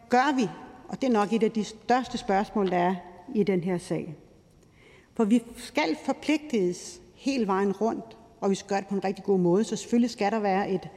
gør 0.09 0.37
vi? 0.37 0.49
Og 0.89 1.01
det 1.01 1.09
er 1.09 1.13
nok 1.13 1.33
et 1.33 1.43
af 1.43 1.51
de 1.51 1.65
største 1.65 2.19
spørgsmål, 2.19 2.71
der 2.71 2.77
er 2.77 2.95
i 3.35 3.43
den 3.43 3.61
her 3.61 3.79
sag. 3.79 4.17
For 5.15 5.25
vi 5.25 5.43
skal 5.57 5.97
forpligtes 6.05 7.01
hele 7.15 7.47
vejen 7.47 7.73
rundt 7.73 8.17
og 8.41 8.51
vi 8.51 8.55
skal 8.55 8.69
gøre 8.69 8.81
det 8.81 8.89
på 8.89 8.95
en 8.95 9.05
rigtig 9.05 9.25
god 9.25 9.39
måde. 9.39 9.65
Så 9.65 9.77
selvfølgelig 9.77 10.11
skal 10.11 10.33
der 10.33 10.39
være 10.39 10.71
et 10.71 10.89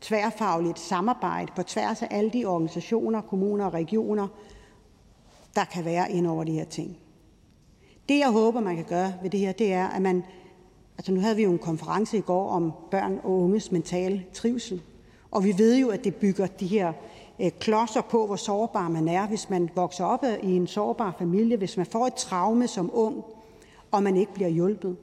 tværfagligt 0.00 0.78
samarbejde 0.78 1.52
på 1.56 1.62
tværs 1.62 2.02
af 2.02 2.08
alle 2.10 2.30
de 2.30 2.44
organisationer, 2.44 3.20
kommuner 3.20 3.64
og 3.64 3.74
regioner, 3.74 4.28
der 5.54 5.64
kan 5.64 5.84
være 5.84 6.12
ind 6.12 6.26
over 6.26 6.44
de 6.44 6.52
her 6.52 6.64
ting. 6.64 6.96
Det, 8.08 8.18
jeg 8.18 8.30
håber, 8.30 8.60
man 8.60 8.76
kan 8.76 8.84
gøre 8.84 9.14
ved 9.22 9.30
det 9.30 9.40
her, 9.40 9.52
det 9.52 9.72
er, 9.72 9.88
at 9.88 10.02
man... 10.02 10.24
Altså, 10.98 11.12
nu 11.12 11.20
havde 11.20 11.36
vi 11.36 11.42
jo 11.42 11.50
en 11.50 11.58
konference 11.58 12.18
i 12.18 12.20
går 12.20 12.48
om 12.48 12.72
børn 12.90 13.20
og 13.22 13.30
unges 13.30 13.72
mentale 13.72 14.24
trivsel, 14.32 14.82
og 15.30 15.44
vi 15.44 15.54
ved 15.58 15.78
jo, 15.78 15.88
at 15.88 16.04
det 16.04 16.14
bygger 16.14 16.46
de 16.46 16.66
her 16.66 16.92
øh, 17.40 17.50
klodser 17.60 18.00
på, 18.00 18.26
hvor 18.26 18.36
sårbar 18.36 18.88
man 18.88 19.08
er, 19.08 19.26
hvis 19.26 19.50
man 19.50 19.70
vokser 19.74 20.04
op 20.04 20.24
i 20.42 20.56
en 20.56 20.66
sårbar 20.66 21.14
familie, 21.18 21.56
hvis 21.56 21.76
man 21.76 21.86
får 21.86 22.06
et 22.06 22.14
traume 22.14 22.68
som 22.68 22.90
ung, 22.92 23.24
og 23.90 24.02
man 24.02 24.16
ikke 24.16 24.34
bliver 24.34 24.48
hjulpet. 24.48 24.96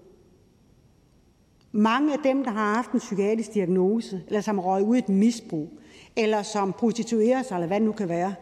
Mange 1.71 2.13
af 2.13 2.19
dem, 2.23 2.43
der 2.43 2.51
har 2.51 2.75
haft 2.75 2.91
en 2.91 2.99
psykiatrisk 2.99 3.53
diagnose, 3.53 4.21
eller 4.27 4.41
som 4.41 4.59
røg 4.59 4.83
ud 4.83 4.95
i 4.95 4.99
et 4.99 5.09
misbrug, 5.09 5.69
eller 6.15 6.41
som 6.41 6.73
prostituerer 6.73 7.43
sig, 7.43 7.55
eller 7.55 7.67
hvad 7.67 7.79
det 7.79 7.85
nu 7.85 7.91
kan 7.91 8.09
være, 8.09 8.33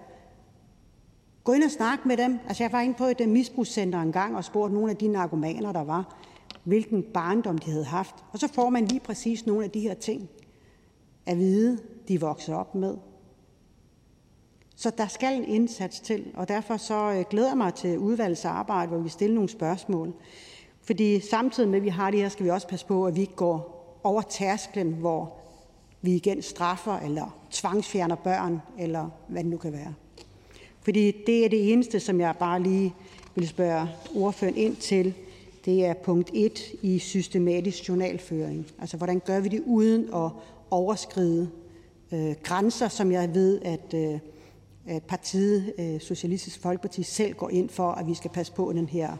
gå 1.47 1.53
ind 1.53 1.63
og 1.63 1.71
snak 1.71 2.05
med 2.05 2.17
dem. 2.17 2.39
Altså, 2.47 2.63
jeg 2.63 2.71
var 2.71 2.81
inde 2.81 2.93
på 2.97 3.05
et 3.05 3.29
misbrugscenter 3.29 4.01
en 4.01 4.11
gang 4.11 4.35
og 4.35 4.43
spurgte 4.43 4.73
nogle 4.73 4.91
af 4.91 4.97
de 4.97 5.07
narkomaner, 5.07 5.71
der 5.71 5.83
var, 5.83 6.15
hvilken 6.63 7.03
barndom 7.03 7.57
de 7.57 7.71
havde 7.71 7.85
haft. 7.85 8.15
Og 8.31 8.39
så 8.39 8.47
får 8.53 8.69
man 8.69 8.85
lige 8.85 8.99
præcis 8.99 9.45
nogle 9.45 9.63
af 9.63 9.71
de 9.71 9.79
her 9.79 9.93
ting 9.93 10.29
at 11.25 11.37
vide, 11.37 11.79
de 12.07 12.21
vokser 12.21 12.55
op 12.55 12.75
med. 12.75 12.97
Så 14.75 14.91
der 14.97 15.07
skal 15.07 15.35
en 15.35 15.43
indsats 15.43 15.99
til, 15.99 16.31
og 16.35 16.47
derfor 16.47 16.77
så 16.77 17.11
øh, 17.11 17.25
glæder 17.29 17.47
jeg 17.47 17.57
mig 17.57 17.73
til 17.73 17.99
udvalgsarbejde, 17.99 18.87
hvor 18.87 18.99
vi 18.99 19.09
stiller 19.09 19.35
nogle 19.35 19.49
spørgsmål. 19.49 20.13
Fordi 20.81 21.19
samtidig 21.19 21.69
med, 21.69 21.77
at 21.77 21.83
vi 21.83 21.89
har 21.89 22.11
det 22.11 22.19
her, 22.19 22.29
skal 22.29 22.45
vi 22.45 22.49
også 22.49 22.67
passe 22.67 22.85
på, 22.85 23.05
at 23.05 23.15
vi 23.15 23.21
ikke 23.21 23.35
går 23.35 23.99
over 24.03 24.21
tærsklen, 24.21 24.93
hvor 24.93 25.37
vi 26.01 26.15
igen 26.15 26.41
straffer 26.41 26.99
eller 26.99 27.37
tvangsfjerner 27.51 28.15
børn, 28.15 28.61
eller 28.77 29.09
hvad 29.27 29.43
det 29.43 29.51
nu 29.51 29.57
kan 29.57 29.73
være. 29.73 29.93
Fordi 30.87 31.11
det 31.25 31.45
er 31.45 31.49
det 31.49 31.73
eneste, 31.73 31.99
som 31.99 32.19
jeg 32.19 32.35
bare 32.39 32.63
lige 32.63 32.93
vil 33.35 33.47
spørge 33.47 33.87
ordføreren 34.15 34.57
ind 34.57 34.75
til. 34.75 35.13
Det 35.65 35.85
er 35.85 35.93
punkt 35.93 36.31
1 36.33 36.59
i 36.81 36.99
systematisk 36.99 37.89
journalføring. 37.89 38.67
Altså, 38.79 38.97
hvordan 38.97 39.19
gør 39.19 39.39
vi 39.39 39.49
det 39.49 39.63
uden 39.65 40.09
at 40.15 40.31
overskride 40.71 41.49
øh, 42.11 42.35
grænser, 42.43 42.87
som 42.87 43.11
jeg 43.11 43.35
ved, 43.35 43.61
at, 43.61 43.93
øh, 43.93 44.19
at 44.87 45.03
partiet 45.03 45.73
øh, 45.79 45.99
Socialistisk 45.99 46.61
Folkeparti 46.61 47.03
selv 47.03 47.33
går 47.33 47.49
ind 47.49 47.69
for, 47.69 47.91
at 47.91 48.07
vi 48.07 48.13
skal 48.13 48.31
passe 48.31 48.53
på 48.53 48.73
den 48.73 48.89
her 48.89 49.17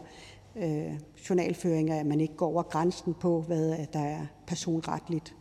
øh, 0.56 0.92
journalføring, 1.28 1.90
at 1.90 2.06
man 2.06 2.20
ikke 2.20 2.36
går 2.36 2.46
over 2.46 2.62
grænsen 2.62 3.14
på, 3.14 3.40
hvad 3.40 3.76
der 3.92 4.00
er 4.00 4.26
personretligt, 4.46 5.34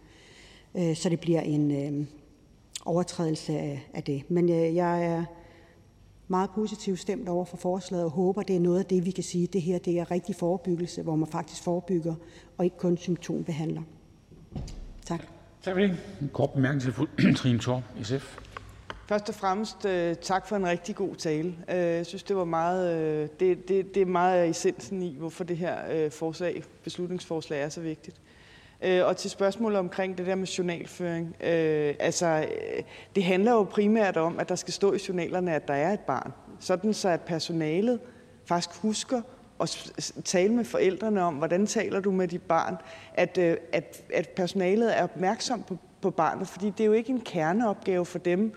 øh, 0.76 0.96
så 0.96 1.10
det 1.10 1.20
bliver 1.20 1.42
en 1.42 1.72
øh, 1.72 2.06
overtrædelse 2.86 3.80
af 3.94 4.04
det. 4.06 4.24
Men 4.30 4.50
øh, 4.50 4.76
jeg 4.76 5.06
er 5.06 5.24
meget 6.28 6.50
positivt 6.56 7.00
stemt 7.00 7.30
over 7.30 7.46
for 7.46 7.58
forslaget 7.58 8.06
og 8.06 8.12
håber, 8.12 8.42
det 8.42 8.56
er 8.56 8.60
noget 8.60 8.80
af 8.80 8.86
det, 8.86 9.06
vi 9.06 9.12
kan 9.12 9.24
sige, 9.24 9.48
det 9.48 9.62
her 9.62 9.80
det 9.80 10.00
er 10.00 10.12
rigtig 10.12 10.36
forebyggelse, 10.36 11.02
hvor 11.02 11.16
man 11.16 11.28
faktisk 11.28 11.64
forebygger 11.64 12.16
og 12.58 12.66
ikke 12.66 12.78
kun 12.78 12.98
symptombehandler. 12.98 13.82
Tak. 15.06 15.22
Tak 15.62 15.74
for 15.74 15.82
det. 15.82 15.98
En 16.22 16.30
kort 16.34 16.50
bemærkning 16.54 16.82
til 16.82 17.36
Trine 17.40 17.60
Torp, 17.60 17.84
SF. 18.04 18.38
Først 19.08 19.30
og 19.30 19.36
fremmest 19.36 19.86
øh, 19.86 20.16
tak 20.16 20.48
for 20.48 20.56
en 20.56 20.68
rigtig 20.68 20.96
god 20.96 21.16
tale. 21.16 21.56
Øh, 21.70 21.78
jeg 21.78 22.06
synes, 22.06 22.24
det 22.24 22.36
var 22.36 22.46
meget, 22.46 22.98
øh, 22.98 23.30
det, 23.40 23.68
det, 23.68 23.96
det 23.96 24.02
er 24.02 24.06
meget 24.06 24.50
essensen 24.50 25.04
i, 25.04 25.16
hvorfor 25.18 25.44
det 25.44 25.58
her 25.58 25.78
øh, 25.92 26.12
forslag, 26.12 26.64
beslutningsforslag 26.84 27.62
er 27.62 27.70
så 27.70 27.82
vigtigt. 27.82 28.22
Øh, 28.82 29.06
og 29.06 29.18
til 29.18 29.30
spørgsmålet 29.30 29.80
omkring 29.80 30.18
det 30.18 30.26
der 30.26 30.36
med 30.36 30.48
journalføring. 30.48 31.36
Øh, 31.44 31.96
altså, 32.00 32.26
øh, 32.28 32.84
det 33.16 33.24
handler 33.24 33.52
jo 33.52 33.64
primært 33.64 34.18
om, 34.18 34.40
at 34.40 34.50
der 34.50 34.56
skal 34.56 34.74
stå 34.74 34.94
i 34.94 34.98
journalerne, 35.08 35.56
at 35.56 35.68
der 35.68 35.74
er 35.74 35.94
et 35.94 36.00
barn. 36.00 36.34
Sådan 36.60 36.94
så, 36.94 37.10
at 37.10 37.22
personalet 37.22 38.00
faktisk 38.46 38.82
husker 38.82 39.22
at 39.62 39.92
tale 40.26 40.54
med 40.54 40.66
forældrene 40.66 41.22
om, 41.22 41.36
hvordan 41.36 41.66
taler 41.66 42.00
du 42.00 42.12
med 42.12 42.28
dit 42.28 42.42
barn, 42.42 42.76
at, 43.14 43.38
øh, 43.38 43.58
at, 43.74 44.04
at 44.14 44.30
personalet 44.30 44.98
er 44.98 45.04
opmærksom 45.04 45.64
på, 45.64 45.78
på 46.02 46.10
barnet, 46.10 46.48
fordi 46.48 46.70
det 46.70 46.80
er 46.80 46.86
jo 46.86 46.94
ikke 46.94 47.10
en 47.10 47.22
kerneopgave 47.22 48.06
for 48.06 48.20
dem 48.20 48.54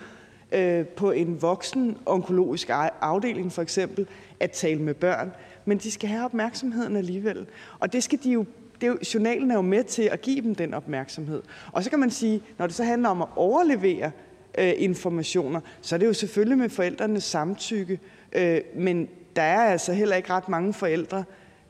øh, 0.53 0.87
på 0.87 1.11
en 1.11 1.43
voksen 1.43 1.99
onkologisk 2.07 2.71
afdeling 3.01 3.53
for 3.53 3.63
eksempel 3.63 4.07
at 4.41 4.51
tale 4.51 4.83
med 4.83 4.95
børn, 4.95 5.33
men 5.65 5.79
de 5.79 5.91
skal 5.91 6.09
have 6.09 6.25
opmærksomheden 6.25 6.97
alligevel. 6.97 7.47
Og 7.79 7.93
det 7.93 8.03
skal 8.03 8.19
de 8.25 8.33
jo 8.33 8.45
det 8.81 8.87
er 8.87 8.91
jo, 8.91 8.99
journalen 9.15 9.51
er 9.51 9.55
jo 9.55 9.61
med 9.61 9.85
til 9.85 10.03
at 10.03 10.21
give 10.21 10.41
dem 10.41 10.55
den 10.55 10.75
opmærksomhed. 10.75 11.43
Og 11.73 11.85
så 11.85 11.91
kan 11.91 11.99
man 11.99 12.11
sige, 12.11 12.43
når 12.59 12.67
det 12.67 12.77
så 12.77 12.85
handler 12.85 13.09
om 13.09 13.23
at 13.23 13.29
overlevere 13.37 14.11
øh, 14.59 14.73
informationer, 14.77 15.61
så 15.81 15.95
er 15.95 15.99
det 15.99 16.07
jo 16.07 16.13
selvfølgelig 16.13 16.59
med 16.59 16.69
forældrenes 16.69 17.25
samtykke. 17.25 18.01
Øh, 18.33 18.61
men 18.75 19.09
der 19.37 19.43
er 19.43 19.61
altså 19.61 19.93
heller 19.93 20.17
ikke 20.17 20.31
ret 20.31 20.49
mange 20.49 20.75
forældre, 20.75 21.25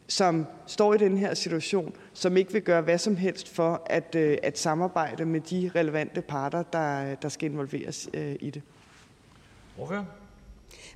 som 0.09 0.47
står 0.67 0.95
i 0.95 0.99
den 0.99 1.19
her 1.19 1.35
situation, 1.35 1.95
som 2.13 2.37
ikke 2.37 2.53
vil 2.53 2.63
gøre 2.63 2.83
hvad 2.83 2.99
som 2.99 3.17
helst 3.17 3.55
for 3.55 3.83
at, 3.87 4.15
øh, 4.15 4.39
at 4.43 4.59
samarbejde 4.59 5.25
med 5.25 5.41
de 5.41 5.71
relevante 5.75 6.23
parter, 6.23 6.63
der, 6.63 7.15
der 7.15 7.29
skal 7.29 7.51
involveres 7.51 8.09
øh, 8.15 8.37
i 8.41 8.51
det. 8.51 8.63
Hvorfor? 9.77 10.07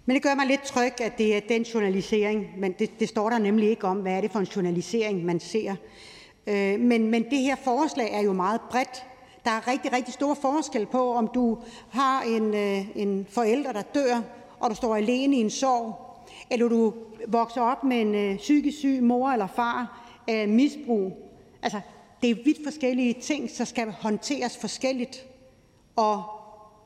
Men 0.07 0.15
det 0.15 0.23
gør 0.23 0.35
mig 0.35 0.47
lidt 0.47 0.63
tryg, 0.63 1.01
at 1.01 1.19
det 1.19 1.37
er 1.37 1.41
den 1.49 1.63
journalisering, 1.63 2.47
men 2.59 2.73
det, 2.73 3.01
det 3.01 3.09
står 3.09 3.31
der 3.31 3.39
nemlig 3.39 3.69
ikke 3.69 3.87
om, 3.87 3.97
hvad 3.97 4.13
er 4.13 4.21
det 4.21 4.31
for 4.31 4.39
en 4.39 4.47
journalisering, 4.57 5.25
man 5.25 5.41
ser. 5.41 5.75
Øh, 6.47 6.81
men, 6.81 7.11
men 7.11 7.25
det 7.31 7.39
her 7.39 7.57
forslag 7.65 8.13
er 8.13 8.21
jo 8.21 8.33
meget 8.33 8.61
bredt. 8.71 9.07
Der 9.45 9.51
er 9.51 9.69
rigtig, 9.69 9.93
rigtig 9.93 10.15
stor 10.15 10.35
forskel 10.35 10.87
på, 10.87 11.15
om 11.15 11.29
du 11.35 11.59
har 11.91 12.23
en, 12.23 12.55
øh, 12.55 12.87
en 12.95 13.27
forælder, 13.31 13.73
der 13.73 13.83
dør, 13.83 14.23
og 14.61 14.71
du 14.71 14.75
står 14.75 14.97
alene 14.97 15.37
i 15.37 15.41
en 15.41 15.51
sorg, 15.51 15.95
eller 16.51 16.69
du 16.69 16.95
vokser 17.29 17.61
op 17.61 17.85
med 17.85 18.01
en 18.01 18.15
øh, 18.15 18.37
psykisk 18.37 18.79
syg 18.79 19.03
mor 19.03 19.31
eller 19.31 19.47
far 19.47 20.09
af 20.29 20.49
misbrug. 20.49 21.13
Altså, 21.63 21.81
det 22.23 22.31
er 22.31 22.35
vidt 22.45 22.59
forskellige 22.65 23.13
ting, 23.13 23.51
så 23.51 23.65
skal 23.65 23.91
håndteres 23.91 24.57
forskelligt, 24.57 25.27
og 25.97 26.23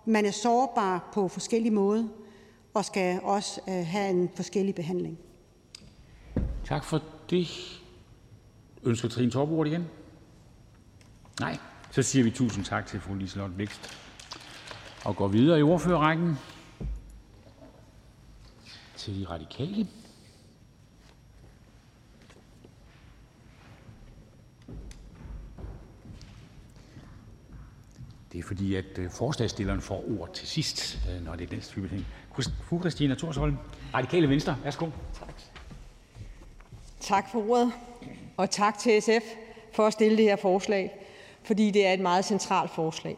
man 0.05 0.27
er 0.27 0.31
sårbar 0.31 1.11
på 1.13 1.29
forskellige 1.29 1.73
måder 1.73 2.05
og 2.79 2.85
skal 2.85 3.21
også 3.23 3.61
øh, 3.69 3.87
have 3.87 4.11
en 4.11 4.31
forskellig 4.37 4.75
behandling. 4.75 5.19
Tak 6.65 6.85
for 6.85 7.03
det. 7.31 7.49
Ønsker 8.83 9.09
Trine 9.09 9.31
Torp 9.31 9.49
ordet 9.49 9.71
igen? 9.71 9.87
Nej. 11.41 11.59
Så 11.91 12.03
siger 12.03 12.25
vi 12.25 12.31
tusind 12.31 12.65
tak 12.65 12.87
til 12.87 13.01
fru 13.01 13.15
Liselott 13.15 13.59
Vækst 13.59 13.99
og 15.05 15.17
går 15.17 15.29
videre 15.29 15.59
i 15.59 15.63
ordførerrækken 15.63 16.35
til 18.97 19.21
de 19.21 19.27
radikale. 19.31 19.89
Det 28.33 28.39
er 28.39 28.43
fordi, 28.43 28.75
at 28.75 28.85
forslagstilleren 28.85 29.11
forslagsstilleren 29.11 29.81
får 29.81 30.05
ord 30.21 30.35
til 30.35 30.49
sidst, 30.49 30.99
øh, 31.11 31.25
når 31.25 31.37
det 31.37 31.45
er 31.45 31.49
den 31.49 31.61
type 31.61 31.89
ting. 31.89 32.07
Fru 32.47 32.81
Christina 32.81 33.15
Thorsholm, 33.15 33.57
Radikale 33.95 34.29
Venstre. 34.29 34.57
Værsgo. 34.65 34.87
Tak. 35.19 35.35
Tak 37.01 37.31
for 37.33 37.51
ordet, 37.51 37.73
og 38.37 38.51
tak 38.51 38.79
til 38.79 39.03
SF 39.03 39.25
for 39.73 39.87
at 39.87 39.93
stille 39.93 40.17
det 40.17 40.25
her 40.25 40.37
forslag, 40.37 41.07
fordi 41.43 41.71
det 41.71 41.87
er 41.87 41.93
et 41.93 42.01
meget 42.01 42.25
centralt 42.25 42.71
forslag. 42.71 43.17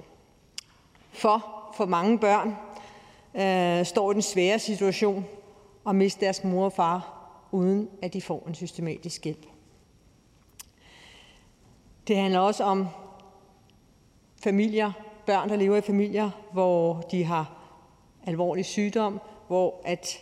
For 1.13 1.47
for 1.77 1.87
mange 1.87 2.19
børn 2.19 2.57
øh, 3.35 3.87
står 3.87 4.11
i 4.11 4.15
den 4.15 4.23
svære 4.23 4.59
situation 4.59 5.27
at 5.89 5.95
miste 5.95 6.21
deres 6.21 6.45
mor 6.45 6.65
og 6.65 6.73
far, 6.73 7.17
uden 7.53 7.89
at 8.03 8.13
de 8.13 8.23
får 8.23 8.45
en 8.49 8.55
systematisk 8.55 9.25
hjælp. 9.25 9.47
Det 12.09 12.17
handler 12.17 12.41
også 12.41 12.65
om 12.65 12.87
familier, 14.43 14.93
børn, 15.27 15.49
der 15.49 15.57
lever 15.57 15.77
i 15.77 15.81
familier, 15.81 16.31
hvor 16.53 17.01
de 17.01 17.25
har 17.25 17.60
alvorlig 18.27 18.65
sygdom, 18.65 19.21
hvor 19.49 19.81
at 19.85 20.19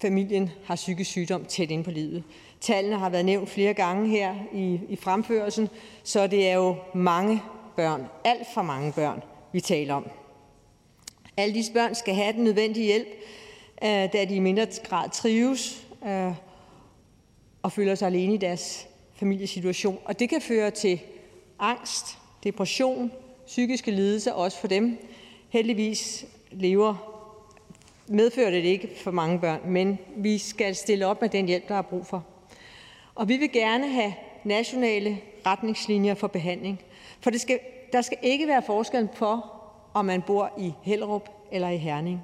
familien 0.00 0.50
har 0.64 0.76
psykisk 0.76 1.10
sygdom 1.10 1.44
tæt 1.44 1.70
ind 1.70 1.84
på 1.84 1.90
livet. 1.90 2.24
Tallene 2.60 2.98
har 2.98 3.10
været 3.10 3.24
nævnt 3.24 3.48
flere 3.48 3.74
gange 3.74 4.08
her 4.08 4.34
i, 4.52 4.80
i 4.88 4.96
fremførelsen, 4.96 5.68
så 6.04 6.26
det 6.26 6.48
er 6.48 6.54
jo 6.54 6.76
mange 6.94 7.42
børn, 7.76 8.06
alt 8.24 8.46
for 8.54 8.62
mange 8.62 8.92
børn, 8.92 9.22
vi 9.52 9.60
taler 9.60 9.94
om. 9.94 10.10
Alle 11.36 11.54
disse 11.54 11.72
børn 11.72 11.94
skal 11.94 12.14
have 12.14 12.32
den 12.32 12.44
nødvendige 12.44 12.86
hjælp, 12.86 13.08
øh, 13.84 13.88
da 13.88 14.24
de 14.28 14.34
i 14.34 14.38
mindre 14.38 14.66
grad 14.84 15.10
trives 15.10 15.86
øh, 16.06 16.32
og 17.62 17.72
føler 17.72 17.94
sig 17.94 18.06
alene 18.06 18.34
i 18.34 18.36
deres 18.36 18.88
familiesituation. 19.14 19.98
Og 20.04 20.18
det 20.18 20.28
kan 20.28 20.40
føre 20.40 20.70
til 20.70 21.00
angst, 21.58 22.18
depression, 22.44 23.12
psykiske 23.46 23.90
lidelser 23.90 24.32
også 24.32 24.58
for 24.58 24.68
dem. 24.68 24.98
Heldigvis 25.48 26.26
lever 26.50 27.10
medfører 28.10 28.50
det 28.50 28.64
ikke 28.64 28.90
for 28.96 29.10
mange 29.10 29.38
børn, 29.38 29.60
men 29.64 29.98
vi 30.16 30.38
skal 30.38 30.76
stille 30.76 31.06
op 31.06 31.20
med 31.20 31.28
den 31.28 31.46
hjælp, 31.46 31.68
der 31.68 31.74
er 31.74 31.82
brug 31.82 32.06
for. 32.06 32.24
Og 33.14 33.28
vi 33.28 33.36
vil 33.36 33.52
gerne 33.52 33.88
have 33.88 34.14
nationale 34.44 35.18
retningslinjer 35.46 36.14
for 36.14 36.26
behandling, 36.26 36.80
for 37.20 37.30
det 37.30 37.40
skal, 37.40 37.58
der 37.92 38.00
skal 38.00 38.18
ikke 38.22 38.46
være 38.46 38.62
forskel 38.66 39.08
på, 39.16 39.38
om 39.94 40.04
man 40.04 40.22
bor 40.22 40.52
i 40.58 40.72
Hellerup 40.82 41.30
eller 41.52 41.68
i 41.68 41.76
Herning, 41.76 42.20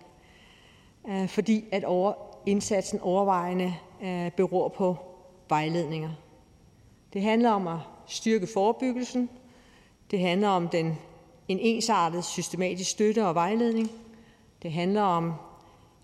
øh, 1.09 1.29
fordi 1.29 1.65
at 1.73 1.85
over, 1.85 2.13
indsatsen 2.47 3.01
overvejende 3.01 3.75
øh, 4.03 4.31
beror 4.31 4.69
på 4.69 4.97
vejledninger. 5.49 6.11
Det 7.13 7.23
handler 7.23 7.51
om 7.51 7.69
at 7.69 7.79
styrke 8.07 8.47
forebyggelsen, 8.55 9.31
det 10.11 10.21
handler 10.21 10.49
om 10.49 10.69
den, 10.69 10.99
en 11.49 11.59
ensartet 11.59 12.25
systematisk 12.25 12.91
støtte 12.91 13.27
og 13.27 13.35
vejledning, 13.35 13.91
det 14.67 14.75
handler 14.75 15.03
om 15.03 15.33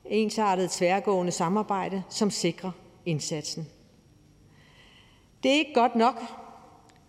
ensartet 0.05 0.71
tværgående 0.71 1.33
samarbejde, 1.33 2.03
som 2.09 2.31
sikrer 2.31 2.71
indsatsen. 3.07 3.69
Det 5.43 5.51
er 5.51 5.55
ikke 5.55 5.75
godt 5.75 5.97
nok. 5.97 6.23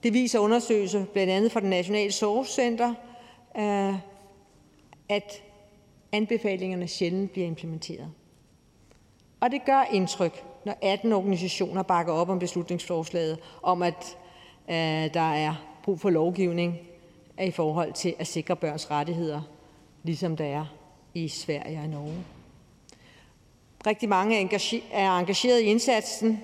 Det 0.04 0.14
viser 0.14 0.40
undersøgelser, 0.40 1.06
blandt 1.06 1.32
andet 1.32 1.52
fra 1.52 1.60
det 1.60 1.70
Nationale 1.70 2.12
Sorgcenter, 2.12 2.94
øh, 3.58 3.96
at 5.10 5.44
anbefalingerne 6.12 6.88
sjældent 6.88 7.32
bliver 7.32 7.48
implementeret. 7.48 8.12
Og 9.40 9.52
det 9.52 9.66
gør 9.66 9.84
indtryk, 9.92 10.44
når 10.66 10.78
18 10.82 11.14
organisationer 11.14 11.84
bakker 11.84 12.14
op 12.14 12.30
om 12.30 12.40
beslutningsforslaget 12.40 13.40
om, 13.64 13.82
at 13.82 14.18
øh, 14.70 15.14
der 15.14 15.34
er 15.34 15.56
brug 15.84 16.00
for 16.00 16.10
lovgivning 16.10 16.78
i 17.42 17.52
forhold 17.52 17.94
til 17.94 18.16
at 18.20 18.28
sikre 18.28 18.56
børns 18.56 18.92
rettigheder, 18.92 19.42
ligesom 20.04 20.38
der 20.38 20.46
er 20.46 20.66
i 21.14 21.28
Sverige 21.28 21.80
og 21.80 21.90
Norge. 21.90 22.24
Rigtig 23.88 24.10
mange 24.10 24.50
er 24.92 25.18
engageret 25.20 25.62
i 25.62 25.64
indsatsen, 25.64 26.44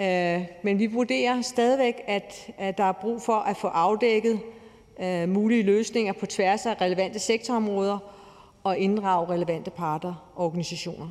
øh, 0.00 0.42
men 0.62 0.78
vi 0.78 0.86
vurderer 0.86 1.42
stadigvæk, 1.42 1.94
at 2.06 2.50
der 2.78 2.84
er 2.84 2.92
brug 2.92 3.22
for 3.22 3.36
at 3.36 3.56
få 3.56 3.66
afdækket 3.66 4.40
øh, 5.00 5.28
mulige 5.28 5.62
løsninger 5.62 6.12
på 6.12 6.26
tværs 6.26 6.66
af 6.66 6.80
relevante 6.80 7.18
sektorområder 7.18 7.98
og 8.64 8.78
inddrage 8.78 9.28
relevante 9.28 9.70
parter 9.70 10.32
og 10.34 10.46
organisationer. 10.46 11.08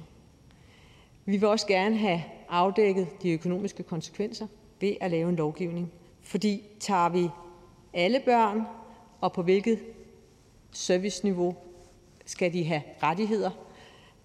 Vi 1.26 1.38
vil 1.38 1.50
også 1.50 1.68
gerne 1.68 1.98
have 1.98 2.24
afdækket 2.50 3.08
de 3.24 3.32
økonomiske 3.32 3.84
konsekvenser 3.84 4.48
ved 4.82 4.96
at 5.02 5.12
lave 5.12 5.30
en 5.30 5.36
lovgivning, 5.36 5.92
fordi 6.22 6.62
tager 6.80 7.10
vi 7.10 7.30
alle 7.94 8.20
børn, 8.20 8.62
og 9.22 9.34
på 9.34 9.42
hvilket 9.42 9.80
serviceniveau 10.72 11.56
skal 12.26 12.54
de 12.54 12.64
have 12.64 12.82
rettigheder. 13.04 13.52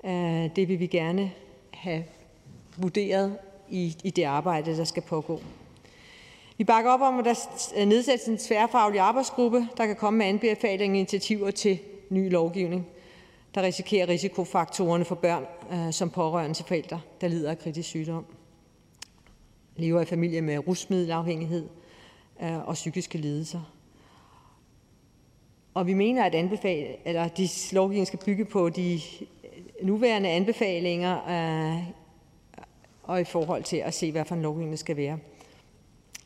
Øh, 0.04 0.56
det 0.56 0.68
vil 0.68 0.80
vi 0.80 0.86
gerne 0.86 1.32
have 1.70 2.04
vurderet 2.76 3.38
i 3.68 3.96
i 4.04 4.10
det 4.10 4.24
arbejde, 4.24 4.76
der 4.76 4.84
skal 4.84 5.02
pågå. 5.02 5.40
Vi 6.58 6.64
bakker 6.64 6.90
op 6.90 7.00
om, 7.00 7.18
at 7.18 7.24
der 7.24 7.84
nedsættes 7.84 8.28
en 8.28 8.38
tværfaglig 8.38 9.00
arbejdsgruppe, 9.00 9.68
der 9.76 9.86
kan 9.86 9.96
komme 9.96 10.18
med 10.18 10.26
anbefalinger 10.26 10.94
og 10.94 10.98
initiativer 10.98 11.50
til 11.50 11.78
ny 12.10 12.30
lovgivning, 12.30 12.86
der 13.54 13.62
risikerer 13.62 14.08
risikofaktorerne 14.08 15.04
for 15.04 15.14
børn 15.14 15.44
øh, 15.72 15.92
som 15.92 16.10
pårørende 16.10 16.54
til 16.54 16.64
forældre, 16.64 17.00
der 17.20 17.28
lider 17.28 17.50
af 17.50 17.58
kritisk 17.58 17.88
sygdom, 17.88 18.24
lever 19.76 20.00
i 20.00 20.04
familie 20.04 20.42
med 20.42 20.68
rusmiddelafhængighed 20.68 21.68
øh, 22.42 22.68
og 22.68 22.74
psykiske 22.74 23.18
lidelser. 23.18 23.60
Og 25.78 25.86
vi 25.86 25.94
mener, 25.94 26.24
at 26.24 26.34
anbefale, 26.34 26.86
eller 27.04 27.28
de 27.28 27.48
lovgivninger 27.72 28.06
skal 28.06 28.18
bygge 28.18 28.44
på 28.44 28.68
de 28.68 29.00
øh, 29.44 29.86
nuværende 29.86 30.28
anbefalinger 30.28 31.28
øh, 31.28 31.82
og 33.02 33.20
i 33.20 33.24
forhold 33.24 33.62
til 33.62 33.76
at 33.76 33.94
se, 33.94 34.12
hvad 34.12 34.24
for 34.24 34.34
en 34.34 34.42
lovgivning 34.42 34.78
skal 34.78 34.96
være. 34.96 35.18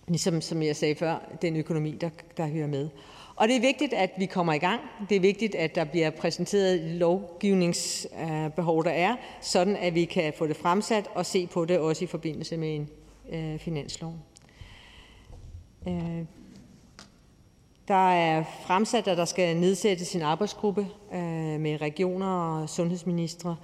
Ligesom 0.08 0.40
som 0.40 0.62
jeg 0.62 0.76
sagde 0.76 0.94
før, 0.94 1.18
den 1.42 1.56
økonomi, 1.56 1.90
der, 1.90 2.10
der 2.36 2.46
hører 2.46 2.66
med. 2.66 2.88
Og 3.36 3.48
det 3.48 3.56
er 3.56 3.60
vigtigt, 3.60 3.92
at 3.92 4.10
vi 4.18 4.26
kommer 4.26 4.52
i 4.52 4.58
gang. 4.58 4.80
Det 5.08 5.16
er 5.16 5.20
vigtigt, 5.20 5.54
at 5.54 5.74
der 5.74 5.84
bliver 5.84 6.10
præsenteret 6.10 6.80
lovgivningsbehov, 6.80 8.78
øh, 8.78 8.84
der 8.84 8.90
er, 8.90 9.16
sådan 9.40 9.76
at 9.76 9.94
vi 9.94 10.04
kan 10.04 10.32
få 10.38 10.46
det 10.46 10.56
fremsat 10.56 11.10
og 11.14 11.26
se 11.26 11.46
på 11.46 11.64
det 11.64 11.78
også 11.78 12.04
i 12.04 12.08
forbindelse 12.08 12.56
med 12.56 12.74
en 12.74 12.88
øh, 13.32 13.58
finanslov. 13.58 14.14
Øh, 15.88 16.24
der 17.92 18.10
er 18.10 18.44
fremsat, 18.66 19.08
at 19.08 19.18
der 19.18 19.24
skal 19.24 19.56
nedsættes 19.56 20.14
en 20.14 20.22
arbejdsgruppe 20.22 20.86
øh, 21.14 21.60
med 21.60 21.80
regioner 21.80 22.26
og 22.26 22.68
sundhedsministre 22.68 23.56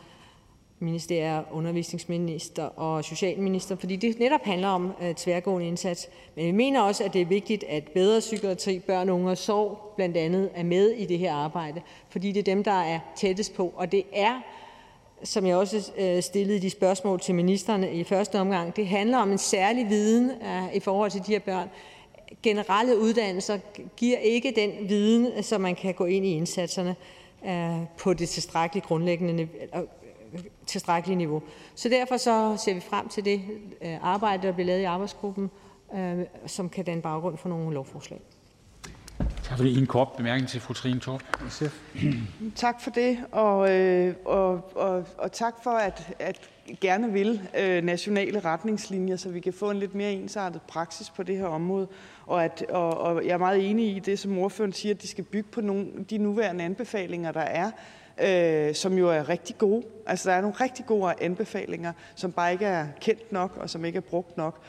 ministerier, 0.78 1.42
undervisningsminister 1.52 2.64
og 2.64 3.04
socialminister, 3.04 3.76
fordi 3.76 3.96
det 3.96 4.18
netop 4.18 4.44
handler 4.44 4.68
om 4.68 4.92
øh, 5.02 5.14
tværgående 5.14 5.66
indsats. 5.66 6.08
Men 6.36 6.46
vi 6.46 6.50
mener 6.50 6.80
også, 6.80 7.04
at 7.04 7.12
det 7.12 7.20
er 7.20 7.26
vigtigt, 7.26 7.64
at 7.64 7.84
bedre 7.94 8.20
psykiatri, 8.20 8.78
børn, 8.78 9.10
unge 9.10 9.30
og 9.30 9.38
sorg 9.38 9.92
blandt 9.96 10.16
andet 10.16 10.50
er 10.54 10.64
med 10.64 10.90
i 10.90 11.06
det 11.06 11.18
her 11.18 11.34
arbejde, 11.34 11.80
fordi 12.10 12.32
det 12.32 12.40
er 12.40 12.54
dem, 12.54 12.64
der 12.64 12.82
er 12.82 13.00
tættest 13.16 13.54
på. 13.54 13.72
Og 13.76 13.92
det 13.92 14.04
er, 14.12 14.40
som 15.22 15.46
jeg 15.46 15.56
også 15.56 15.92
øh, 15.98 16.22
stillede 16.22 16.60
de 16.60 16.70
spørgsmål 16.70 17.20
til 17.20 17.34
ministerne 17.34 17.92
i 17.92 18.04
første 18.04 18.40
omgang, 18.40 18.76
det 18.76 18.86
handler 18.86 19.18
om 19.18 19.32
en 19.32 19.38
særlig 19.38 19.88
viden 19.88 20.32
i 20.74 20.80
forhold 20.80 21.10
til 21.10 21.26
de 21.26 21.32
her 21.32 21.38
børn. 21.38 21.68
Generelle 22.42 22.98
uddannelser 22.98 23.58
giver 23.96 24.18
ikke 24.18 24.52
den 24.56 24.88
viden, 24.88 25.42
så 25.42 25.58
man 25.58 25.74
kan 25.74 25.94
gå 25.94 26.04
ind 26.04 26.26
i 26.26 26.30
indsatserne 26.30 26.96
på 27.98 28.14
det 28.14 28.28
tilstrækkelige 28.28 28.84
grundlæggende 28.86 29.48
tilstrækkelige 30.66 31.16
niveau. 31.16 31.42
Så 31.74 31.88
derfor 31.88 32.16
så 32.16 32.56
ser 32.64 32.74
vi 32.74 32.80
frem 32.80 33.08
til 33.08 33.24
det 33.24 33.40
øh, 33.82 33.96
arbejde, 34.02 34.46
der 34.46 34.52
bliver 34.52 34.66
lavet 34.66 34.80
i 34.80 34.84
arbejdsgruppen, 34.84 35.50
øh, 35.94 36.18
som 36.46 36.68
kan 36.68 36.84
danne 36.84 37.02
baggrund 37.02 37.38
for 37.38 37.48
nogle 37.48 37.74
lovforslag. 37.74 38.20
Tak 39.42 39.56
for 39.56 39.64
det. 39.64 39.78
En 39.78 39.86
kort 39.86 40.08
bemærkning 40.16 40.48
til 40.48 40.60
fru 40.60 40.74
Trine 40.74 41.00
Torp, 41.00 41.22
SF. 41.50 41.80
Tak 42.56 42.80
for 42.80 42.90
det, 42.90 43.18
og, 43.32 43.74
øh, 43.74 44.14
og, 44.24 44.76
og, 44.76 45.04
og 45.18 45.32
tak 45.32 45.54
for 45.62 45.70
at, 45.70 46.14
at 46.18 46.50
gerne 46.80 47.12
vil 47.12 47.40
øh, 47.58 47.84
nationale 47.84 48.40
retningslinjer, 48.40 49.16
så 49.16 49.28
vi 49.28 49.40
kan 49.40 49.52
få 49.52 49.70
en 49.70 49.78
lidt 49.78 49.94
mere 49.94 50.12
ensartet 50.12 50.62
praksis 50.62 51.10
på 51.10 51.22
det 51.22 51.36
her 51.36 51.46
område. 51.46 51.88
Og, 52.28 52.44
at, 52.44 52.64
og, 52.68 52.98
og 52.98 53.26
jeg 53.26 53.32
er 53.32 53.38
meget 53.38 53.70
enig 53.70 53.96
i 53.96 53.98
det, 53.98 54.18
som 54.18 54.38
ordføreren 54.38 54.72
siger, 54.72 54.94
at 54.94 55.02
de 55.02 55.08
skal 55.08 55.24
bygge 55.24 55.48
på 55.52 55.60
nogle, 55.60 55.86
de 56.10 56.18
nuværende 56.18 56.64
anbefalinger, 56.64 57.32
der 57.32 57.40
er 57.40 57.70
øh, 58.22 58.74
som 58.74 58.98
jo 58.98 59.08
er 59.08 59.28
rigtig 59.28 59.58
gode. 59.58 59.82
Altså, 60.06 60.30
der 60.30 60.36
er 60.36 60.40
nogle 60.40 60.56
rigtig 60.60 60.86
gode 60.86 61.14
anbefalinger, 61.20 61.92
som 62.14 62.32
bare 62.32 62.52
ikke 62.52 62.66
er 62.66 62.86
kendt 63.00 63.32
nok, 63.32 63.56
og 63.56 63.70
som 63.70 63.84
ikke 63.84 63.96
er 63.96 64.00
brugt 64.00 64.36
nok. 64.36 64.60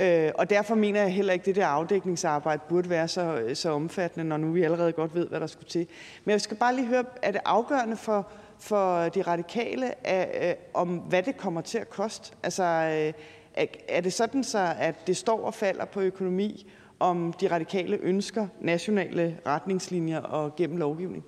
Øh, 0.00 0.30
og 0.34 0.50
derfor 0.50 0.74
mener 0.74 1.00
jeg 1.00 1.12
heller 1.12 1.32
ikke, 1.32 1.42
at 1.42 1.46
det 1.46 1.56
der 1.56 1.66
afdækningsarbejde 1.66 2.62
burde 2.68 2.90
være 2.90 3.08
så, 3.08 3.50
så 3.54 3.70
omfattende, 3.70 4.28
når 4.28 4.36
nu 4.36 4.52
vi 4.52 4.62
allerede 4.62 4.92
godt 4.92 5.14
ved, 5.14 5.28
hvad 5.28 5.40
der 5.40 5.46
skulle 5.46 5.68
til. 5.68 5.86
Men 6.24 6.32
jeg 6.32 6.40
skal 6.40 6.56
bare 6.56 6.74
lige 6.74 6.86
høre, 6.86 7.04
er 7.22 7.30
det 7.30 7.40
afgørende 7.44 7.96
for, 7.96 8.28
for 8.58 9.08
de 9.08 9.22
radikale, 9.22 10.06
af, 10.06 10.48
øh, 10.48 10.54
om 10.74 10.88
hvad 10.88 11.22
det 11.22 11.36
kommer 11.36 11.60
til 11.60 11.78
at 11.78 11.90
koste? 11.90 12.34
Altså, 12.42 12.62
øh, 12.62 13.12
er, 13.54 13.66
er 13.88 14.00
det 14.00 14.12
sådan 14.12 14.44
så, 14.44 14.74
at 14.78 15.06
det 15.06 15.16
står 15.16 15.40
og 15.40 15.54
falder 15.54 15.84
på 15.84 16.00
økonomi, 16.00 16.66
om 17.00 17.32
de 17.32 17.50
radikale 17.50 17.96
ønsker 17.96 18.46
nationale 18.60 19.38
retningslinjer 19.46 20.20
og 20.20 20.56
gennem 20.56 20.76
lovgivning? 20.76 21.24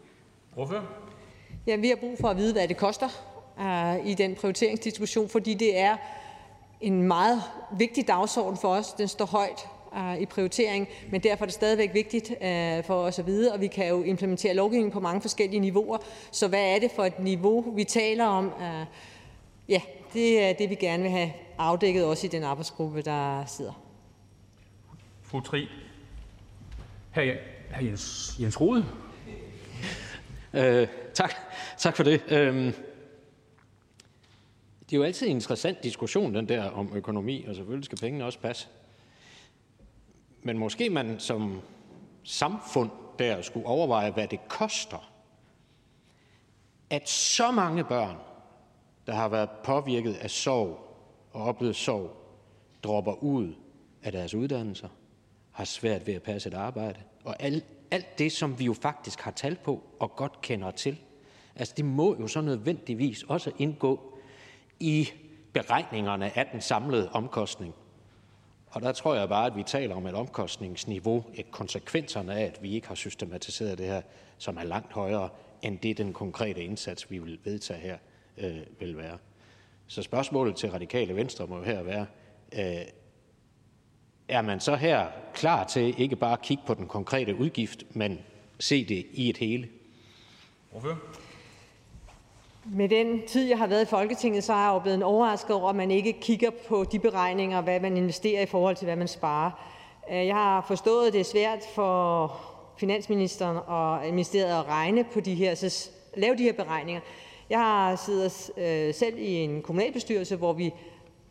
Hvorfor? 0.55 0.85
Ja, 1.67 1.77
vi 1.77 1.89
har 1.89 1.97
brug 1.97 2.17
for 2.21 2.29
at 2.29 2.37
vide, 2.37 2.53
hvad 2.53 2.69
det 2.69 2.77
koster 2.77 3.09
uh, 3.59 4.07
i 4.07 4.15
den 4.15 4.35
prioriteringsdiskussion, 4.35 5.29
fordi 5.29 5.55
det 5.55 5.79
er 5.79 5.97
en 6.81 7.03
meget 7.03 7.43
vigtig 7.79 8.09
dagsorden 8.09 8.59
for 8.59 8.69
os. 8.69 8.93
Den 8.93 9.09
står 9.09 9.25
højt 9.25 9.69
uh, 9.93 10.21
i 10.21 10.27
prioritering, 10.27 10.89
men 11.11 11.21
derfor 11.21 11.45
er 11.45 11.47
det 11.47 11.55
stadigvæk 11.55 11.95
vigtigt 11.95 12.31
uh, 12.31 12.85
for 12.85 12.95
os 12.95 13.19
at 13.19 13.27
vide, 13.27 13.53
og 13.53 13.61
vi 13.61 13.67
kan 13.67 13.89
jo 13.89 14.03
implementere 14.03 14.55
lovgivning 14.55 14.93
på 14.93 15.01
mange 15.01 15.21
forskellige 15.21 15.61
niveauer. 15.61 15.99
Så 16.31 16.49
hvad 16.49 16.75
er 16.75 16.79
det 16.79 16.91
for 16.91 17.05
et 17.05 17.19
niveau, 17.19 17.73
vi 17.77 17.85
taler 17.85 18.27
om? 18.27 18.47
Uh, 18.47 18.87
ja, 19.69 19.81
det 20.13 20.45
er 20.45 20.53
det, 20.53 20.71
vi 20.71 20.75
gerne 20.75 21.03
vil 21.03 21.13
have 21.13 21.33
afdækket 21.59 22.05
også 22.05 22.27
i 22.27 22.31
den 22.31 22.43
arbejdsgruppe, 22.43 23.03
der 23.03 23.45
sidder. 23.47 23.90
Fru 25.31 25.41
Tri. 25.41 25.69
Her, 27.11 27.23
her 27.71 27.85
Jens, 27.87 28.37
Jens 28.41 28.61
Rode. 28.61 28.85
Øh, 30.55 30.89
tak. 31.15 31.33
tak 31.79 31.97
for 31.97 32.03
det. 32.03 32.23
Øhm, 32.29 32.73
det 34.81 34.93
er 34.93 34.97
jo 34.97 35.03
altid 35.03 35.27
en 35.27 35.37
interessant 35.37 35.83
diskussion, 35.83 36.35
den 36.35 36.49
der 36.49 36.71
om 36.71 36.97
økonomi, 36.97 37.45
og 37.45 37.55
selvfølgelig 37.55 37.85
skal 37.85 37.99
pengene 37.99 38.25
også 38.25 38.39
passe. 38.39 38.69
Men 40.43 40.59
måske 40.59 40.91
man 40.91 41.21
som 41.21 41.61
samfund 42.25 42.91
der 43.19 43.43
skulle 43.43 43.67
overveje, 43.67 44.11
hvad 44.11 44.29
det 44.29 44.49
koster, 44.49 45.13
at 46.91 47.09
så 47.09 47.51
mange 47.51 47.85
børn, 47.85 48.17
der 49.07 49.13
har 49.13 49.29
været 49.29 49.51
påvirket 49.65 50.15
af 50.15 50.31
sorg 50.31 50.97
og 51.33 51.43
oplevet 51.45 51.77
sorg, 51.77 52.17
dropper 52.83 53.23
ud 53.23 53.55
af 54.03 54.13
deres 54.13 54.35
uddannelser, 54.35 54.89
har 55.53 55.65
svært 55.65 56.07
ved 56.07 56.15
at 56.15 56.23
passe 56.23 56.49
et 56.49 56.55
arbejde, 56.55 56.99
og 57.25 57.43
alt, 57.43 57.65
alt 57.91 58.19
det, 58.19 58.33
som 58.33 58.59
vi 58.59 58.65
jo 58.65 58.75
faktisk 58.75 59.21
har 59.21 59.31
tal 59.31 59.57
på 59.65 59.83
og 59.99 60.17
godt 60.17 60.41
kender 60.41 60.71
til. 60.71 60.99
Altså, 61.57 61.75
det 61.77 61.85
må 61.85 62.17
jo 62.21 62.27
så 62.27 62.41
nødvendigvis 62.41 63.23
også 63.23 63.51
indgå 63.59 64.19
i 64.81 65.09
beregningerne 65.53 66.39
af 66.39 66.47
den 66.53 66.61
samlede 66.61 67.11
omkostning. 67.13 67.75
Og 68.67 68.83
der 68.83 68.93
tror 68.93 69.15
jeg 69.15 69.29
bare, 69.29 69.47
at 69.47 69.57
vi 69.57 69.63
taler 69.63 69.95
om 69.95 70.07
et 70.07 70.15
omkostningsniveau, 70.15 71.25
et 71.35 71.51
konsekvenserne 71.51 72.35
af, 72.35 72.45
at 72.45 72.63
vi 72.63 72.75
ikke 72.75 72.89
har 72.89 72.95
systematiseret 72.95 73.79
det 73.79 73.87
her, 73.87 74.03
som 74.39 74.57
er 74.57 74.65
langt 74.65 74.93
højere 74.93 75.29
end 75.63 75.79
det, 75.79 75.99
den 75.99 76.13
konkrete 76.13 76.63
indsats, 76.63 77.11
vi 77.11 77.19
vil 77.19 77.39
vedtage 77.45 77.81
her, 77.81 77.99
øh, 78.39 78.61
vil 78.81 78.97
være. 78.97 79.19
Så 79.87 80.03
spørgsmålet 80.03 80.57
til 80.57 80.71
radikale 80.71 81.17
venstre 81.17 81.47
må 81.47 81.57
jo 81.57 81.63
her 81.63 81.83
være, 81.83 82.07
øh, 82.59 82.87
er 84.31 84.43
man 84.43 84.61
så 84.61 84.75
her 84.77 85.07
klar 85.35 85.65
til 85.65 85.95
ikke 86.01 86.17
bare 86.17 86.33
at 86.33 86.43
kigge 86.43 86.63
på 86.67 86.75
den 86.75 86.87
konkrete 86.87 87.37
udgift, 87.37 87.83
men 87.91 88.19
se 88.59 88.85
det 88.85 89.07
i 89.13 89.31
et 89.31 89.37
hele? 89.37 89.69
Hvorfor? 90.71 90.99
Med 92.65 92.89
den 92.89 93.27
tid, 93.27 93.49
jeg 93.49 93.59
har 93.59 93.67
været 93.67 93.83
i 93.83 93.91
Folketinget, 93.91 94.45
så 94.45 94.53
er 94.53 94.65
jeg 94.65 94.75
jo 94.75 94.79
blevet 94.79 95.03
overrasket 95.03 95.57
over, 95.57 95.69
at 95.71 95.77
man 95.77 95.91
ikke 95.91 96.13
kigger 96.13 96.51
på 96.69 96.85
de 96.93 96.99
beregninger, 96.99 97.61
hvad 97.61 97.81
man 97.81 97.97
investerer 97.97 98.43
i 98.43 98.47
forhold 98.47 98.77
til, 98.77 98.85
hvad 98.85 98.97
man 98.97 99.09
sparer. 99.09 99.51
Øh, 100.11 100.27
jeg 100.27 100.35
har 100.35 100.65
forstået, 100.69 101.07
at 101.07 101.13
det 101.13 101.21
er 101.21 101.25
svært 101.25 101.59
for 101.75 102.37
finansministeren 102.77 103.59
og 103.67 104.01
ministeriet 104.05 104.59
at 104.59 104.69
regne 104.69 105.05
på 105.05 105.21
de 105.21 105.35
her, 105.35 105.55
så 105.55 105.91
lave 106.17 106.37
de 106.37 106.43
her 106.43 106.53
beregninger. 106.53 107.01
Jeg 107.51 107.59
har 107.59 107.97
siddet 107.97 108.51
øh, 108.57 108.95
selv 108.95 109.19
i 109.19 109.35
en 109.35 109.63
kommunalbestyrelse, 109.63 110.37
hvor 110.37 110.53
vi 110.53 110.73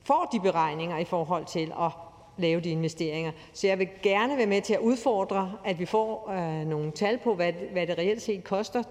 får 0.03 0.29
de 0.31 0.39
beregninger 0.39 0.97
i 0.97 1.05
forhold 1.05 1.45
til 1.45 1.73
at 1.81 1.91
lave 2.39 2.61
de 2.61 2.69
investeringer. 2.69 3.31
Så 3.53 3.67
jeg 3.67 3.79
vil 3.79 3.87
gerne 4.03 4.37
være 4.37 4.45
med 4.47 4.61
til 4.61 4.73
at 4.73 4.79
udfordre, 4.79 5.53
at 5.65 5.79
vi 5.79 5.85
får 5.85 6.31
øh, 6.31 6.67
nogle 6.67 6.91
tal 6.91 7.17
på, 7.23 7.35
hvad, 7.35 7.53
hvad 7.71 7.87
det 7.87 7.97
reelt 7.97 8.21
set 8.21 8.43
koster 8.43 8.83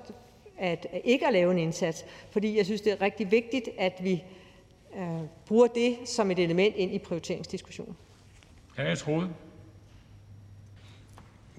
at 0.59 0.87
ikke 1.05 1.27
at 1.27 1.33
lave 1.33 1.53
en 1.53 1.59
indsats, 1.59 2.05
fordi 2.31 2.57
jeg 2.57 2.65
synes, 2.65 2.81
det 2.81 2.93
er 2.93 3.01
rigtig 3.01 3.31
vigtigt, 3.31 3.69
at 3.79 3.93
vi 4.03 4.25
øh, 4.97 5.21
bruger 5.47 5.67
det 5.67 5.97
som 6.05 6.31
et 6.31 6.39
element 6.39 6.77
ind 6.77 6.95
i 6.95 6.99
prioriteringsdiskussionen. 6.99 7.97
Ja, 8.79 8.89
jeg 8.89 8.99
troede. 8.99 9.31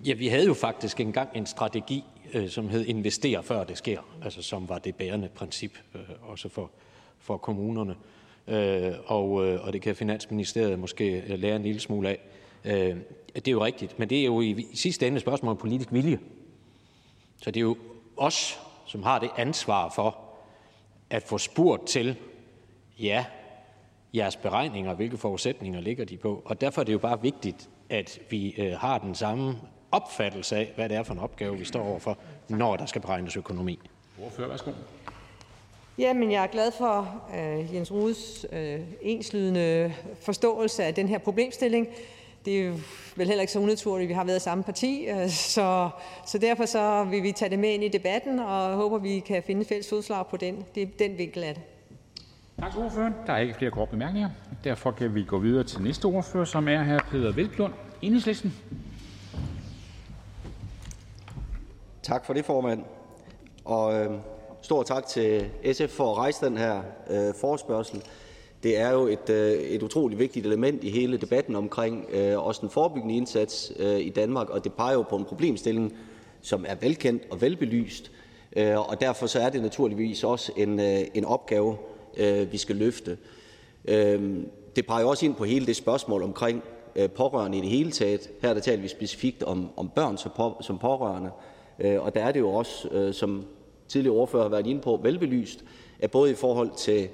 Ja, 0.06 0.14
vi 0.14 0.28
havde 0.28 0.46
jo 0.46 0.54
faktisk 0.54 1.00
engang 1.00 1.30
en 1.36 1.46
strategi, 1.46 2.04
øh, 2.34 2.50
som 2.50 2.70
hed 2.70 2.86
investere 2.86 3.44
før 3.44 3.64
det 3.64 3.78
sker, 3.78 4.02
altså 4.24 4.42
som 4.42 4.70
var 4.70 4.78
det 4.78 4.96
bærende 4.96 5.30
princip 5.36 5.78
øh, 5.96 6.02
også 6.22 6.50
for, 6.50 6.72
for 7.20 7.38
kommunerne. 7.38 7.96
Øh, 8.50 8.94
og, 9.06 9.48
øh, 9.48 9.66
og 9.66 9.74
det 9.74 9.82
kan 9.82 9.96
Finansministeriet 9.96 10.80
måske 10.80 11.24
øh, 11.28 11.40
lære 11.40 11.56
en 11.56 11.64
lille 11.64 11.80
smule 11.80 12.10
af. 12.10 12.20
Øh, 12.66 12.98
det 13.36 13.48
er 13.48 13.52
jo 13.52 13.66
rigtigt, 13.66 14.00
men 14.00 14.10
det 14.10 14.20
er 14.20 14.26
jo 14.26 14.42
i, 14.42 14.50
i 14.72 14.76
sidste 14.76 15.08
ende 15.08 15.16
et 15.16 15.22
spørgsmål 15.22 15.52
om 15.52 15.58
politisk 15.58 15.94
vilje. 15.94 16.20
Så 17.42 17.52
det 17.52 17.60
er 17.60 17.62
jo 17.62 17.78
os, 18.18 18.60
som 18.86 19.04
har 19.04 19.20
det 19.20 19.30
ansvar 19.38 19.90
for 19.96 20.18
at 21.10 21.24
få 21.24 21.38
spurgt 21.38 21.88
til, 21.88 22.16
ja, 23.00 23.26
jeres 24.14 24.36
beregninger, 24.36 24.94
hvilke 24.94 25.18
forudsætninger 25.18 25.82
ligger 25.82 26.06
de 26.06 26.18
på. 26.18 26.42
Og 26.46 26.62
derfor 26.62 26.82
er 26.82 26.86
det 26.86 26.94
jo 26.94 26.98
bare 26.98 27.22
vigtigt, 27.22 27.70
at 27.90 28.20
vi 28.30 28.56
øh, 28.58 28.74
har 28.74 28.98
den 28.98 29.16
samme 29.16 29.58
opfattelse 29.92 30.56
af, 30.56 30.72
hvad 30.76 30.90
det 30.90 30.98
er 30.98 31.04
for 31.04 31.14
en 31.14 31.20
opgave, 31.20 31.58
vi 31.58 31.66
står 31.66 31.84
overfor, 31.84 32.18
når 32.48 32.76
der 32.76 32.86
skal 32.86 33.02
beregnes 33.02 33.38
økonomi. 33.38 33.80
Ordfører, 34.24 34.48
værsgo. 34.48 34.72
Jamen, 36.00 36.32
jeg 36.32 36.44
er 36.44 36.48
glad 36.48 36.72
for 36.72 37.24
uh, 37.30 37.76
Jens 37.76 37.92
Rudes 37.92 38.46
uh, 38.52 38.58
enslydende 39.02 39.94
forståelse 40.22 40.84
af 40.84 40.94
den 40.94 41.08
her 41.08 41.18
problemstilling. 41.18 41.88
Det 42.46 42.60
er 42.60 42.66
jo 42.66 42.74
vel 43.16 43.28
heller 43.28 43.42
ikke 43.42 43.54
så 43.54 43.60
unaturligt, 43.60 44.06
at 44.06 44.10
vi 44.10 44.14
har 44.14 44.24
været 44.24 44.38
i 44.38 44.40
samme 44.40 44.64
parti, 44.64 45.08
uh, 45.12 45.30
så, 45.30 45.90
så 46.26 46.38
derfor 46.38 46.66
så 46.66 47.04
vil 47.04 47.24
vi 47.24 47.32
tage 47.32 47.50
det 47.50 47.60
med 47.60 47.70
ind 47.70 47.84
i 47.84 47.88
debatten, 47.88 48.40
og 48.40 48.76
håber, 48.76 48.98
vi 48.98 49.20
kan 49.20 49.44
finde 49.44 49.66
fælles 49.66 49.90
fodslag 49.90 50.28
på 50.28 50.38
den, 50.38 50.66
det, 50.76 51.00
den 51.00 51.18
vinkel 51.18 51.44
af 51.44 51.54
det. 51.54 51.64
Tak 52.60 52.72
til 52.72 52.82
ordføreren. 52.82 53.14
Der 53.28 53.34
er 53.34 53.38
ikke 53.38 53.54
flere 53.54 53.72
korte 53.72 53.92
bemærkninger. 53.92 54.30
Derfor 54.64 54.92
kan 54.92 55.16
vi 55.16 55.24
gå 55.24 55.38
videre 55.38 55.64
til 55.64 55.82
næste 55.82 56.06
ordfører, 56.06 56.46
som 56.46 56.68
er 56.68 56.84
her 56.84 57.00
Peter 57.12 57.32
Velblund, 57.32 57.74
Enhedslisten. 58.02 58.54
Tak 62.04 62.26
for 62.26 62.34
det, 62.34 62.46
formand. 62.46 62.84
Og 63.66 63.94
øh, 63.94 64.12
stor 64.62 64.84
tak 64.84 65.08
til 65.08 65.46
SF 65.74 65.90
for 65.90 66.12
at 66.12 66.18
rejse 66.18 66.46
den 66.46 66.58
her 66.58 66.82
øh, 67.10 67.34
forespørgsel. 67.34 68.04
Det 68.64 68.78
er 68.78 68.92
jo 68.92 69.08
et, 69.08 69.30
øh, 69.30 69.54
et 69.54 69.84
utroligt 69.84 70.20
vigtigt 70.20 70.46
element 70.46 70.84
i 70.84 70.90
hele 70.90 71.18
debatten 71.18 71.56
omkring 71.56 72.06
øh, 72.12 72.46
også 72.46 72.62
den 72.62 72.70
forebyggende 72.70 73.16
indsats 73.16 73.72
øh, 73.80 74.00
i 74.00 74.10
Danmark, 74.10 74.50
og 74.50 74.64
det 74.64 74.74
peger 74.74 74.94
jo 74.94 75.02
på 75.02 75.16
en 75.16 75.26
problemstilling, 75.26 75.98
som 76.42 76.66
er 76.68 76.76
velkendt 76.76 77.24
og 77.32 77.42
velbelyst, 77.42 78.12
øh, 78.56 78.90
og 78.90 79.02
derfor 79.02 79.28
så 79.28 79.40
er 79.40 79.50
det 79.50 79.62
naturligvis 79.62 80.24
også 80.24 80.52
en, 80.58 80.80
øh, 80.80 81.00
en 81.14 81.26
opgave, 81.26 81.78
øh, 82.18 82.52
vi 82.52 82.58
skal 82.58 82.76
løfte. 82.76 83.18
Øh, 83.86 84.38
det 84.76 84.88
peger 84.88 85.06
også 85.06 85.26
ind 85.26 85.36
på 85.36 85.44
hele 85.44 85.66
det 85.66 85.76
spørgsmål 85.76 86.24
omkring 86.24 86.64
øh, 86.96 87.10
pårørende 87.10 87.58
i 87.58 87.62
det 87.62 87.70
hele 87.70 87.92
taget. 87.92 88.30
Her 88.42 88.54
der 88.54 88.62
taler 88.62 88.82
vi 88.82 88.88
specifikt 88.88 89.44
om, 89.44 89.70
om 89.78 89.90
børn 89.90 90.18
som, 90.18 90.32
på, 90.36 90.58
som 90.62 90.78
pårørende, 90.78 91.32
og 92.00 92.16
der 92.16 92.24
er 92.24 92.32
det 92.32 92.40
jo 92.40 92.50
også, 92.50 93.10
som 93.12 93.46
tidligere 93.90 94.16
ordfører 94.16 94.44
har 94.44 94.50
været 94.50 94.68
inde 94.68 94.82
på, 94.82 95.00
velbelyst, 95.04 95.64
at 96.00 96.12
både 96.12 96.32
i 96.32 96.36
forhold 96.36 96.70
til 96.78 97.10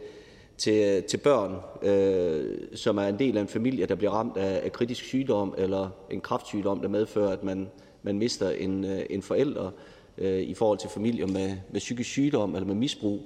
til 0.58 1.04
til 1.04 1.18
børn, 1.18 1.56
øh, 1.82 2.58
som 2.74 2.98
er 2.98 3.08
en 3.08 3.20
del 3.20 3.38
af 3.38 3.42
en 3.42 3.48
familie, 3.48 3.86
der 3.86 3.96
bliver 3.96 4.12
ramt 4.12 4.38
af, 4.38 4.62
af 4.64 4.72
kritisk 4.72 5.04
sygdom 5.04 5.56
eller 5.58 5.90
en 6.12 6.22
kraftsygdom, 6.22 6.80
der 6.80 6.88
medfører, 6.88 7.30
at 7.30 7.44
man, 7.44 7.68
man 8.04 8.18
mister 8.18 8.50
en, 8.50 8.86
øh, 8.86 9.02
en 9.10 9.22
forælder 9.22 9.72
øh, 10.18 10.42
i 10.42 10.54
forhold 10.54 10.78
til 10.78 10.90
familier 10.90 11.28
med, 11.28 11.54
med 11.72 11.80
psykisk 11.80 12.10
sygdom 12.10 12.56
eller 12.56 12.68
med 12.68 12.76
misbrug, 12.76 13.22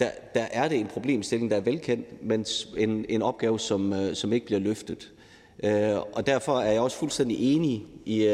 der, 0.00 0.10
der 0.34 0.46
er 0.52 0.68
det 0.68 0.78
en 0.78 0.86
problemstilling, 0.86 1.50
der 1.50 1.56
er 1.56 1.60
velkendt, 1.60 2.24
men 2.24 2.46
en, 2.76 3.04
en 3.08 3.22
opgave, 3.22 3.58
som, 3.58 3.92
øh, 3.92 4.14
som 4.14 4.32
ikke 4.32 4.46
bliver 4.46 4.60
løftet. 4.60 5.12
Øh, 5.64 5.96
og 6.12 6.26
derfor 6.26 6.58
er 6.58 6.72
jeg 6.72 6.80
også 6.80 6.96
fuldstændig 6.96 7.54
enig 7.54 7.86
i, 8.04 8.24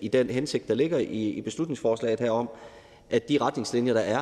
i 0.00 0.08
den 0.08 0.30
hensigt, 0.30 0.68
der 0.68 0.74
ligger 0.74 0.98
i, 0.98 1.28
i 1.28 1.40
beslutningsforslaget 1.40 2.20
her 2.20 2.30
om, 2.30 2.48
at 3.10 3.28
de 3.28 3.38
retningslinjer, 3.38 3.94
der 3.94 4.00
er, 4.00 4.20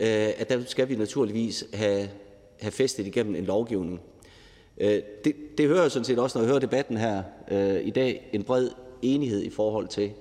øh, 0.00 0.32
at 0.36 0.48
der 0.48 0.62
skal 0.66 0.88
vi 0.88 0.96
naturligvis 0.96 1.64
have, 1.74 2.08
have 2.60 2.72
festet 2.72 3.06
igennem 3.06 3.34
en 3.34 3.44
lovgivning. 3.44 4.00
Øh, 4.78 5.02
det, 5.24 5.34
det 5.58 5.68
hører 5.68 5.82
jeg 5.82 5.90
sådan 5.90 6.04
set 6.04 6.18
også, 6.18 6.38
når 6.38 6.42
jeg 6.42 6.48
hører 6.48 6.60
debatten 6.60 6.96
her 6.96 7.22
øh, 7.50 7.86
i 7.86 7.90
dag, 7.90 8.30
en 8.32 8.42
bred 8.42 8.68
enighed 9.02 9.42
i 9.42 9.50
forhold 9.50 9.88
til. 9.88 10.12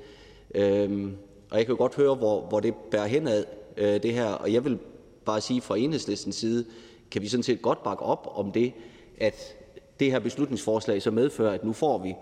Øh, 0.55 1.11
og 1.51 1.57
jeg 1.57 1.65
kan 1.65 1.75
godt 1.75 1.95
høre, 1.95 2.15
hvor, 2.15 2.41
hvor 2.41 2.59
det 2.59 2.75
bærer 2.91 3.07
henad, 3.07 3.45
øh, 3.77 4.03
det 4.03 4.13
her. 4.13 4.25
Og 4.25 4.53
jeg 4.53 4.65
vil 4.65 4.79
bare 5.25 5.41
sige 5.41 5.61
fra 5.61 5.77
enhedslistens 5.77 6.35
side, 6.35 6.65
kan 7.11 7.21
vi 7.21 7.27
sådan 7.27 7.43
set 7.43 7.61
godt 7.61 7.83
bakke 7.83 8.03
op 8.03 8.31
om 8.35 8.51
det, 8.51 8.73
at 9.19 9.55
det 9.99 10.11
her 10.11 10.19
beslutningsforslag 10.19 11.01
så 11.01 11.11
medfører, 11.11 11.53
at 11.53 11.63
nu 11.63 11.73
får 11.73 11.97
vi 11.97 12.15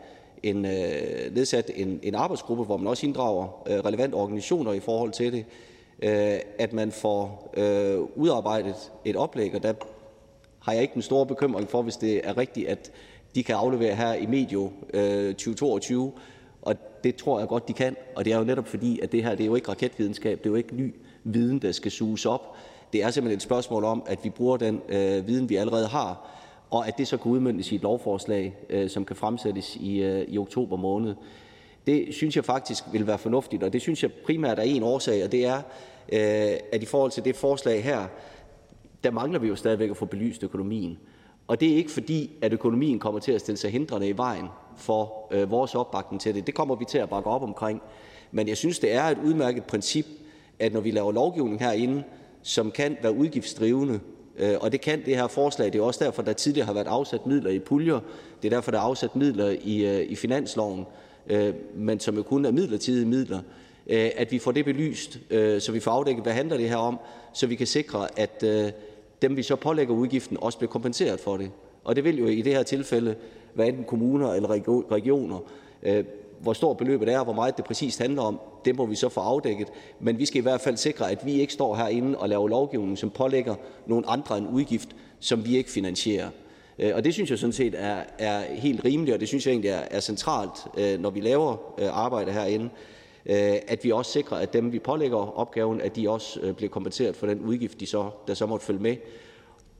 en, 0.43 0.65
øh, 0.65 1.35
nedsat 1.35 1.71
en, 1.75 1.99
en 2.03 2.15
arbejdsgruppe, 2.15 2.63
hvor 2.63 2.77
man 2.77 2.87
også 2.87 3.05
inddrager 3.05 3.63
øh, 3.67 3.79
relevante 3.79 4.15
organisationer 4.15 4.73
i 4.73 4.79
forhold 4.79 5.11
til 5.11 5.33
det, 5.33 5.45
Øh, 6.01 6.39
at 6.59 6.73
man 6.73 6.91
får 6.91 7.53
øh, 7.57 7.99
udarbejdet 8.15 8.91
et 9.05 9.15
oplæg, 9.15 9.55
og 9.55 9.63
der 9.63 9.73
har 10.59 10.73
jeg 10.73 10.81
ikke 10.81 10.93
den 10.93 11.01
store 11.01 11.25
bekymring 11.25 11.69
for, 11.69 11.81
hvis 11.81 11.97
det 11.97 12.21
er 12.27 12.37
rigtigt, 12.37 12.67
at 12.67 12.91
de 13.35 13.43
kan 13.43 13.55
aflevere 13.55 13.95
her 13.95 14.13
i 14.13 14.25
medio 14.25 14.71
øh, 14.93 15.33
2022, 15.33 16.11
og 16.61 16.75
det 17.03 17.15
tror 17.15 17.39
jeg 17.39 17.47
godt, 17.47 17.67
de 17.67 17.73
kan. 17.73 17.95
Og 18.15 18.25
det 18.25 18.33
er 18.33 18.37
jo 18.37 18.43
netop 18.43 18.67
fordi, 18.67 18.99
at 18.99 19.11
det 19.11 19.23
her 19.23 19.35
det 19.35 19.43
er 19.43 19.47
jo 19.47 19.55
ikke 19.55 19.69
raketvidenskab, 19.69 20.37
det 20.37 20.45
er 20.45 20.49
jo 20.49 20.55
ikke 20.55 20.75
ny 20.75 20.95
viden, 21.23 21.59
der 21.59 21.71
skal 21.71 21.91
suges 21.91 22.25
op. 22.25 22.55
Det 22.93 23.03
er 23.03 23.11
simpelthen 23.11 23.37
et 23.37 23.41
spørgsmål 23.41 23.83
om, 23.83 24.03
at 24.07 24.19
vi 24.23 24.29
bruger 24.29 24.57
den 24.57 24.81
øh, 24.89 25.27
viden, 25.27 25.49
vi 25.49 25.55
allerede 25.55 25.87
har, 25.87 26.29
og 26.69 26.87
at 26.87 26.97
det 26.97 27.07
så 27.07 27.17
kan 27.17 27.31
udmøntes 27.31 27.71
i 27.71 27.75
et 27.75 27.81
lovforslag, 27.81 28.55
øh, 28.69 28.89
som 28.89 29.05
kan 29.05 29.15
fremsættes 29.15 29.75
i, 29.75 30.01
øh, 30.01 30.25
i 30.27 30.37
oktober 30.37 30.77
måned. 30.77 31.15
Det 31.87 32.15
synes 32.15 32.35
jeg 32.35 32.45
faktisk 32.45 32.83
vil 32.91 33.07
være 33.07 33.17
fornuftigt, 33.17 33.63
og 33.63 33.73
det 33.73 33.81
synes 33.81 34.03
jeg 34.03 34.11
primært 34.25 34.59
er 34.59 34.63
en 34.63 34.83
årsag, 34.83 35.23
og 35.23 35.31
det 35.31 35.45
er, 35.45 35.57
øh, 36.11 36.59
at 36.71 36.83
i 36.83 36.85
forhold 36.85 37.11
til 37.11 37.25
det 37.25 37.35
forslag 37.35 37.83
her, 37.83 38.07
der 39.03 39.11
mangler 39.11 39.39
vi 39.39 39.47
jo 39.47 39.55
stadigvæk 39.55 39.89
at 39.89 39.97
få 39.97 40.05
belyst 40.05 40.43
økonomien. 40.43 40.97
Og 41.47 41.59
det 41.59 41.71
er 41.71 41.75
ikke 41.75 41.91
fordi, 41.91 42.31
at 42.41 42.53
økonomien 42.53 42.99
kommer 42.99 43.19
til 43.19 43.31
at 43.31 43.41
stille 43.41 43.57
sig 43.57 43.71
hindrende 43.71 44.07
i 44.07 44.17
vejen 44.17 44.45
for 44.77 45.27
øh, 45.31 45.51
vores 45.51 45.75
opbakning 45.75 46.21
til 46.21 46.35
det. 46.35 46.47
Det 46.47 46.55
kommer 46.55 46.75
vi 46.75 46.85
til 46.85 46.97
at 46.97 47.09
bakke 47.09 47.29
op 47.29 47.43
omkring. 47.43 47.81
Men 48.31 48.47
jeg 48.47 48.57
synes, 48.57 48.79
det 48.79 48.93
er 48.93 49.03
et 49.03 49.17
udmærket 49.23 49.63
princip, 49.63 50.05
at 50.59 50.73
når 50.73 50.81
vi 50.81 50.91
laver 50.91 51.11
lovgivning 51.11 51.59
herinde, 51.59 52.03
som 52.43 52.71
kan 52.71 52.97
være 53.01 53.15
udgiftsdrivende, 53.15 53.99
øh, 54.37 54.55
og 54.61 54.71
det 54.71 54.81
kan 54.81 55.05
det 55.05 55.15
her 55.15 55.27
forslag, 55.27 55.73
det 55.73 55.79
er 55.79 55.83
også 55.83 56.05
derfor, 56.05 56.21
der 56.21 56.33
tidligere 56.33 56.65
har 56.65 56.73
været 56.73 56.87
afsat 56.87 57.25
midler 57.25 57.49
i 57.49 57.59
puljer, 57.59 57.99
det 58.41 58.51
er 58.51 58.55
derfor, 58.55 58.71
der 58.71 58.77
er 58.77 58.83
afsat 58.83 59.15
midler 59.15 59.55
i, 59.63 59.85
øh, 59.85 60.11
i 60.11 60.15
finansloven, 60.15 60.79
øh, 60.79 60.85
Øh, 61.27 61.53
men 61.75 61.99
som 61.99 62.15
jo 62.15 62.23
kun 62.23 62.45
er 62.45 62.51
midlertidige 62.51 63.05
midler, 63.05 63.39
øh, 63.87 64.09
at 64.15 64.31
vi 64.31 64.39
får 64.39 64.51
det 64.51 64.65
belyst, 64.65 65.19
øh, 65.29 65.61
så 65.61 65.71
vi 65.71 65.79
får 65.79 65.91
afdækket, 65.91 66.23
hvad 66.23 66.33
handler 66.33 66.57
det 66.57 66.69
her 66.69 66.77
om, 66.77 66.99
så 67.33 67.47
vi 67.47 67.55
kan 67.55 67.67
sikre, 67.67 68.19
at 68.19 68.43
øh, 68.43 68.71
dem, 69.21 69.37
vi 69.37 69.43
så 69.43 69.55
pålægger 69.55 69.93
udgiften, 69.93 70.37
også 70.41 70.57
bliver 70.57 70.71
kompenseret 70.71 71.19
for 71.19 71.37
det. 71.37 71.51
Og 71.83 71.95
det 71.95 72.03
vil 72.03 72.19
jo 72.19 72.25
i 72.27 72.41
det 72.41 72.53
her 72.53 72.63
tilfælde 72.63 73.15
være 73.55 73.67
enten 73.67 73.83
kommuner 73.83 74.33
eller 74.33 74.49
regioner. 74.91 75.39
Øh, 75.83 76.03
hvor 76.41 76.53
stort 76.53 76.77
beløbet 76.77 77.09
er, 77.09 77.19
og 77.19 77.23
hvor 77.23 77.33
meget 77.33 77.57
det 77.57 77.65
præcist 77.65 77.99
handler 77.99 78.21
om, 78.21 78.39
det 78.65 78.75
må 78.75 78.85
vi 78.85 78.95
så 78.95 79.09
få 79.09 79.19
afdækket. 79.19 79.67
Men 79.99 80.19
vi 80.19 80.25
skal 80.25 80.39
i 80.39 80.41
hvert 80.41 80.61
fald 80.61 80.77
sikre, 80.77 81.11
at 81.11 81.25
vi 81.25 81.31
ikke 81.31 81.53
står 81.53 81.75
herinde 81.75 82.17
og 82.17 82.29
laver 82.29 82.47
lovgivning, 82.47 82.97
som 82.97 83.09
pålægger 83.09 83.55
nogle 83.87 84.07
andre 84.07 84.37
en 84.37 84.47
udgift, 84.47 84.89
som 85.19 85.45
vi 85.45 85.57
ikke 85.57 85.69
finansierer. 85.69 86.29
Øh, 86.79 86.91
og 86.95 87.03
det 87.03 87.13
synes 87.13 87.29
jeg 87.29 87.39
sådan 87.39 87.53
set 87.53 87.75
er, 87.77 88.03
er 88.19 88.41
helt 88.55 88.85
rimeligt, 88.85 89.13
og 89.13 89.19
det 89.19 89.27
synes 89.27 89.45
jeg 89.45 89.51
egentlig 89.51 89.69
er, 89.71 89.81
er 89.91 89.99
centralt, 89.99 90.51
øh, 90.77 90.99
når 90.99 91.09
vi 91.09 91.19
laver 91.19 91.73
øh, 91.79 91.97
arbejde 91.97 92.31
herinde, 92.31 92.69
øh, 93.25 93.55
at 93.67 93.83
vi 93.83 93.91
også 93.91 94.11
sikrer, 94.11 94.37
at 94.37 94.53
dem, 94.53 94.71
vi 94.71 94.79
pålægger 94.79 95.39
opgaven, 95.39 95.81
at 95.81 95.95
de 95.95 96.09
også 96.09 96.53
bliver 96.57 96.69
kompenseret 96.69 97.15
for 97.15 97.27
den 97.27 97.39
udgift, 97.39 97.79
de 97.79 97.85
så, 97.85 98.09
der 98.27 98.33
så 98.33 98.45
måtte 98.45 98.65
følge 98.65 98.81
med. 98.81 98.95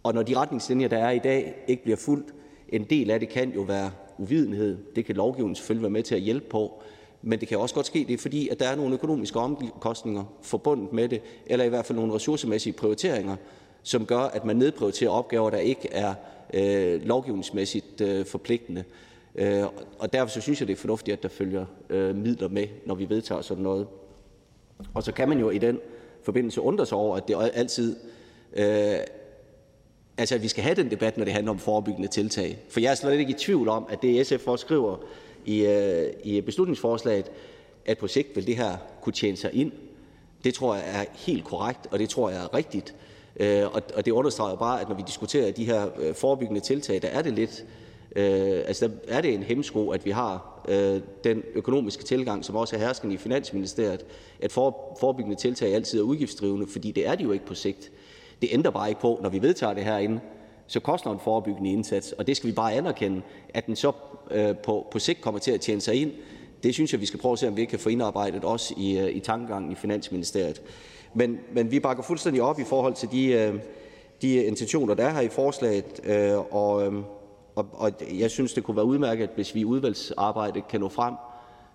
Og 0.03 0.13
når 0.13 0.23
de 0.23 0.35
retningslinjer, 0.35 0.87
der 0.87 0.97
er 0.97 1.11
i 1.11 1.19
dag, 1.19 1.53
ikke 1.67 1.83
bliver 1.83 1.97
fuldt, 1.97 2.33
en 2.69 2.83
del 2.83 3.11
af 3.11 3.19
det 3.19 3.29
kan 3.29 3.53
jo 3.55 3.61
være 3.61 3.91
uvidenhed. 4.17 4.77
Det 4.95 5.05
kan 5.05 5.15
lovgivningen 5.15 5.55
selvfølgelig 5.55 5.83
være 5.83 5.89
med 5.89 6.03
til 6.03 6.15
at 6.15 6.21
hjælpe 6.21 6.49
på. 6.49 6.81
Men 7.21 7.39
det 7.39 7.47
kan 7.47 7.57
også 7.57 7.75
godt 7.75 7.85
ske, 7.85 8.05
det 8.07 8.13
er 8.13 8.17
fordi, 8.17 8.49
at 8.49 8.59
der 8.59 8.67
er 8.67 8.75
nogle 8.75 8.93
økonomiske 8.93 9.39
omkostninger 9.39 10.23
forbundet 10.41 10.93
med 10.93 11.09
det, 11.09 11.21
eller 11.45 11.65
i 11.65 11.69
hvert 11.69 11.85
fald 11.85 11.97
nogle 11.97 12.13
ressourcemæssige 12.13 12.73
prioriteringer, 12.73 13.35
som 13.83 14.05
gør, 14.05 14.19
at 14.19 14.45
man 14.45 14.55
nedprioriterer 14.55 15.09
opgaver, 15.09 15.49
der 15.49 15.57
ikke 15.57 15.87
er 15.91 16.13
øh, 16.53 17.01
lovgivningsmæssigt 17.01 18.01
øh, 18.01 18.25
forpligtende. 18.25 18.83
Øh, 19.35 19.63
og 19.99 20.13
derfor 20.13 20.29
så 20.29 20.41
synes 20.41 20.59
jeg, 20.59 20.67
det 20.67 20.73
er 20.73 20.77
fornuftigt, 20.77 21.17
at 21.17 21.23
der 21.23 21.29
følger 21.29 21.65
øh, 21.89 22.15
midler 22.15 22.47
med, 22.47 22.67
når 22.85 22.95
vi 22.95 23.09
vedtager 23.09 23.41
sådan 23.41 23.63
noget. 23.63 23.87
Og 24.93 25.03
så 25.03 25.11
kan 25.11 25.29
man 25.29 25.39
jo 25.39 25.49
i 25.49 25.57
den 25.57 25.79
forbindelse 26.23 26.61
undre 26.61 26.85
sig 26.85 26.97
over, 26.97 27.17
at 27.17 27.27
det 27.27 27.51
altid 27.53 27.95
øh, 28.53 28.97
altså 30.17 30.35
at 30.35 30.43
vi 30.43 30.47
skal 30.47 30.63
have 30.63 30.75
den 30.75 30.91
debat, 30.91 31.17
når 31.17 31.25
det 31.25 31.33
handler 31.33 31.51
om 31.51 31.59
forebyggende 31.59 32.07
tiltag. 32.07 32.59
For 32.69 32.79
jeg 32.79 32.91
er 32.91 32.95
slet 32.95 33.19
ikke 33.19 33.31
i 33.31 33.35
tvivl 33.37 33.69
om, 33.69 33.85
at 33.89 34.01
det 34.01 34.27
SF 34.27 34.47
også 34.47 34.63
skriver 34.65 34.97
i, 35.45 35.65
øh, 35.65 36.13
i 36.23 36.41
beslutningsforslaget, 36.41 37.31
at 37.85 37.97
på 37.97 38.07
sigt 38.07 38.35
vil 38.35 38.47
det 38.47 38.57
her 38.57 38.77
kunne 39.01 39.13
tjene 39.13 39.37
sig 39.37 39.53
ind. 39.53 39.71
Det 40.43 40.53
tror 40.53 40.75
jeg 40.75 40.83
er 40.87 41.05
helt 41.13 41.43
korrekt, 41.43 41.87
og 41.91 41.99
det 41.99 42.09
tror 42.09 42.29
jeg 42.29 42.43
er 42.43 42.53
rigtigt. 42.53 42.95
Øh, 43.41 43.65
og, 43.65 43.81
og 43.95 44.05
det 44.05 44.11
understreger 44.11 44.55
bare, 44.55 44.81
at 44.81 44.89
når 44.89 44.95
vi 44.95 45.03
diskuterer 45.07 45.51
de 45.51 45.65
her 45.65 45.87
øh, 45.99 46.15
forebyggende 46.15 46.61
tiltag, 46.61 47.01
der 47.01 47.07
er 47.07 47.21
det 47.21 47.33
lidt, 47.33 47.65
øh, 48.15 48.61
altså 48.67 48.87
der 48.87 48.93
er 49.07 49.21
det 49.21 49.33
en 49.33 49.43
hemsko, 49.43 49.89
at 49.89 50.05
vi 50.05 50.11
har 50.11 50.63
øh, 50.67 51.01
den 51.23 51.43
økonomiske 51.55 52.03
tilgang, 52.03 52.45
som 52.45 52.55
også 52.55 52.75
er 52.75 52.79
herskende 52.79 53.13
i 53.13 53.17
Finansministeriet, 53.17 54.05
at 54.41 54.51
forebyggende 54.51 55.37
tiltag 55.37 55.75
altid 55.75 55.99
er 55.99 56.03
udgiftsdrivende, 56.03 56.67
fordi 56.67 56.91
det 56.91 57.07
er 57.07 57.15
de 57.15 57.23
jo 57.23 57.31
ikke 57.31 57.45
på 57.45 57.55
sigt. 57.55 57.91
Det 58.41 58.49
ændrer 58.51 58.71
bare 58.71 58.89
ikke 58.89 59.01
på, 59.01 59.19
når 59.23 59.29
vi 59.29 59.41
vedtager 59.41 59.73
det 59.73 59.83
herinde, 59.83 60.19
så 60.67 60.79
koster 60.79 61.11
en 61.11 61.19
forebyggende 61.23 61.71
indsats, 61.71 62.11
og 62.11 62.27
det 62.27 62.37
skal 62.37 62.49
vi 62.49 62.55
bare 62.55 62.73
anerkende. 62.73 63.21
At 63.53 63.65
den 63.65 63.75
så 63.75 63.91
på, 64.63 64.87
på 64.91 64.99
sigt 64.99 65.21
kommer 65.21 65.39
til 65.39 65.51
at 65.51 65.61
tjene 65.61 65.81
sig 65.81 66.01
ind, 66.01 66.11
det 66.63 66.73
synes 66.73 66.91
jeg, 66.91 67.01
vi 67.01 67.05
skal 67.05 67.19
prøve 67.19 67.33
at 67.33 67.39
se, 67.39 67.47
om 67.47 67.55
vi 67.55 67.61
ikke 67.61 67.71
kan 67.71 67.79
få 67.79 67.89
indarbejdet 67.89 68.43
også 68.43 68.73
i, 68.77 69.09
i 69.09 69.19
tankegangen 69.19 69.71
i 69.71 69.75
Finansministeriet. 69.75 70.61
Men, 71.13 71.39
men 71.53 71.71
vi 71.71 71.79
bakker 71.79 72.03
fuldstændig 72.03 72.41
op 72.41 72.59
i 72.59 72.63
forhold 72.63 72.93
til 72.93 73.11
de, 73.11 73.27
øh, 73.27 73.59
de 74.21 74.33
intentioner, 74.33 74.93
der 74.93 75.05
er 75.05 75.13
her 75.13 75.21
i 75.21 75.29
forslaget, 75.29 76.01
øh, 76.03 76.55
og, 76.55 76.85
øh, 76.85 76.93
og, 77.55 77.67
og 77.73 77.91
jeg 78.19 78.31
synes, 78.31 78.53
det 78.53 78.63
kunne 78.63 78.77
være 78.77 78.85
udmærket, 78.85 79.29
hvis 79.35 79.55
vi 79.55 79.59
i 79.59 79.65
udvalgsarbejdet 79.65 80.67
kan 80.67 80.79
nå 80.79 80.89
frem 80.89 81.13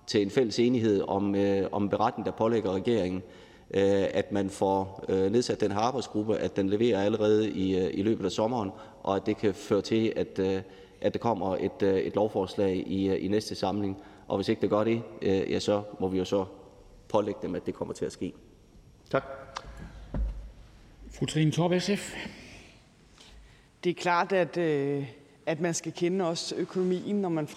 til 0.07 0.23
en 0.23 0.31
fælles 0.31 0.59
enighed 0.59 1.03
om, 1.09 1.35
om 1.73 1.89
beretning, 1.89 2.27
der 2.27 2.33
pålægger 2.33 2.73
regeringen 2.73 3.23
at 3.71 4.33
man 4.33 4.51
får 4.51 5.05
nedsat 5.09 5.61
den 5.61 5.73
her 5.73 5.79
arbejdsgruppe, 5.79 6.37
at 6.37 6.57
den 6.57 6.69
leverer 6.69 7.03
allerede 7.03 7.51
i 7.51 7.89
i 7.89 8.03
løbet 8.03 8.25
af 8.25 8.31
sommeren, 8.33 8.71
og 9.03 9.17
at 9.17 9.27
det 9.27 9.37
kan 9.37 9.55
føre 9.55 9.83
til, 9.83 10.13
at 10.17 10.65
at 11.01 11.13
der 11.13 11.19
kommer 11.19 11.57
et 11.57 12.07
et 12.07 12.15
lovforslag 12.15 12.77
i 12.77 13.17
i 13.17 13.29
næste 13.29 13.55
samling. 13.55 13.97
Og 14.29 14.37
hvis 14.37 14.49
ikke 14.49 14.63
det 14.63 14.71
gør 14.71 14.85
det, 14.85 15.03
ja, 15.23 15.59
så 15.59 15.83
må 16.01 16.09
vi 16.09 16.19
jo 16.19 16.25
så 16.25 16.45
pålægge 17.09 17.41
dem, 17.43 17.55
at 17.55 17.67
det 17.67 17.75
kommer 17.75 17.95
til 17.95 18.05
at 18.05 18.13
ske. 18.13 18.33
Tak. 19.11 19.25
Fru 21.13 21.27
Trine 21.27 21.51
Torp, 21.51 21.81
SF. 21.81 22.15
Det 23.85 23.91
er 23.91 23.95
klart, 23.95 24.33
at, 24.33 24.59
at 25.47 25.61
man 25.61 25.75
skal 25.75 25.93
kende 25.93 26.29
også 26.29 26.55
økonomien, 26.57 27.17
når 27.17 27.29
man 27.29 27.49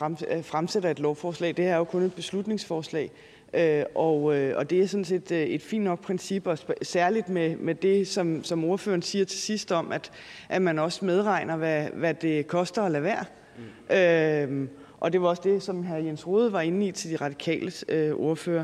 fremsætter 0.43 0.89
et 0.89 0.99
lovforslag. 0.99 1.57
Det 1.57 1.65
her 1.65 1.73
er 1.73 1.77
jo 1.77 1.83
kun 1.83 2.03
et 2.03 2.13
beslutningsforslag. 2.13 3.11
Øh, 3.53 3.83
og, 3.95 4.35
øh, 4.35 4.57
og 4.57 4.69
det 4.69 4.81
er 4.81 4.87
sådan 4.87 5.05
set 5.05 5.31
øh, 5.31 5.41
et 5.41 5.61
fint 5.61 5.83
nok 5.83 6.01
princip, 6.01 6.47
og 6.47 6.57
særligt 6.81 7.29
med, 7.29 7.55
med 7.55 7.75
det, 7.75 8.07
som, 8.07 8.43
som 8.43 8.63
ordføreren 8.63 9.01
siger 9.01 9.25
til 9.25 9.39
sidst 9.39 9.71
om, 9.71 9.91
at, 9.91 10.11
at 10.49 10.61
man 10.61 10.79
også 10.79 11.05
medregner, 11.05 11.57
hvad, 11.57 11.87
hvad 11.93 12.13
det 12.13 12.47
koster 12.47 12.81
at 12.81 12.91
lade 12.91 13.03
være. 13.03 13.25
Mm. 13.57 13.95
Øh, 13.95 14.69
og 14.99 15.13
det 15.13 15.21
var 15.21 15.27
også 15.27 15.41
det, 15.45 15.63
som 15.63 15.83
hr. 15.83 15.95
Jens 15.95 16.27
Rode 16.27 16.53
var 16.53 16.61
inde 16.61 16.87
i 16.87 16.91
til 16.91 17.11
de 17.11 17.15
radikale 17.15 17.71
øh, 17.89 18.15
ordfører. 18.15 18.63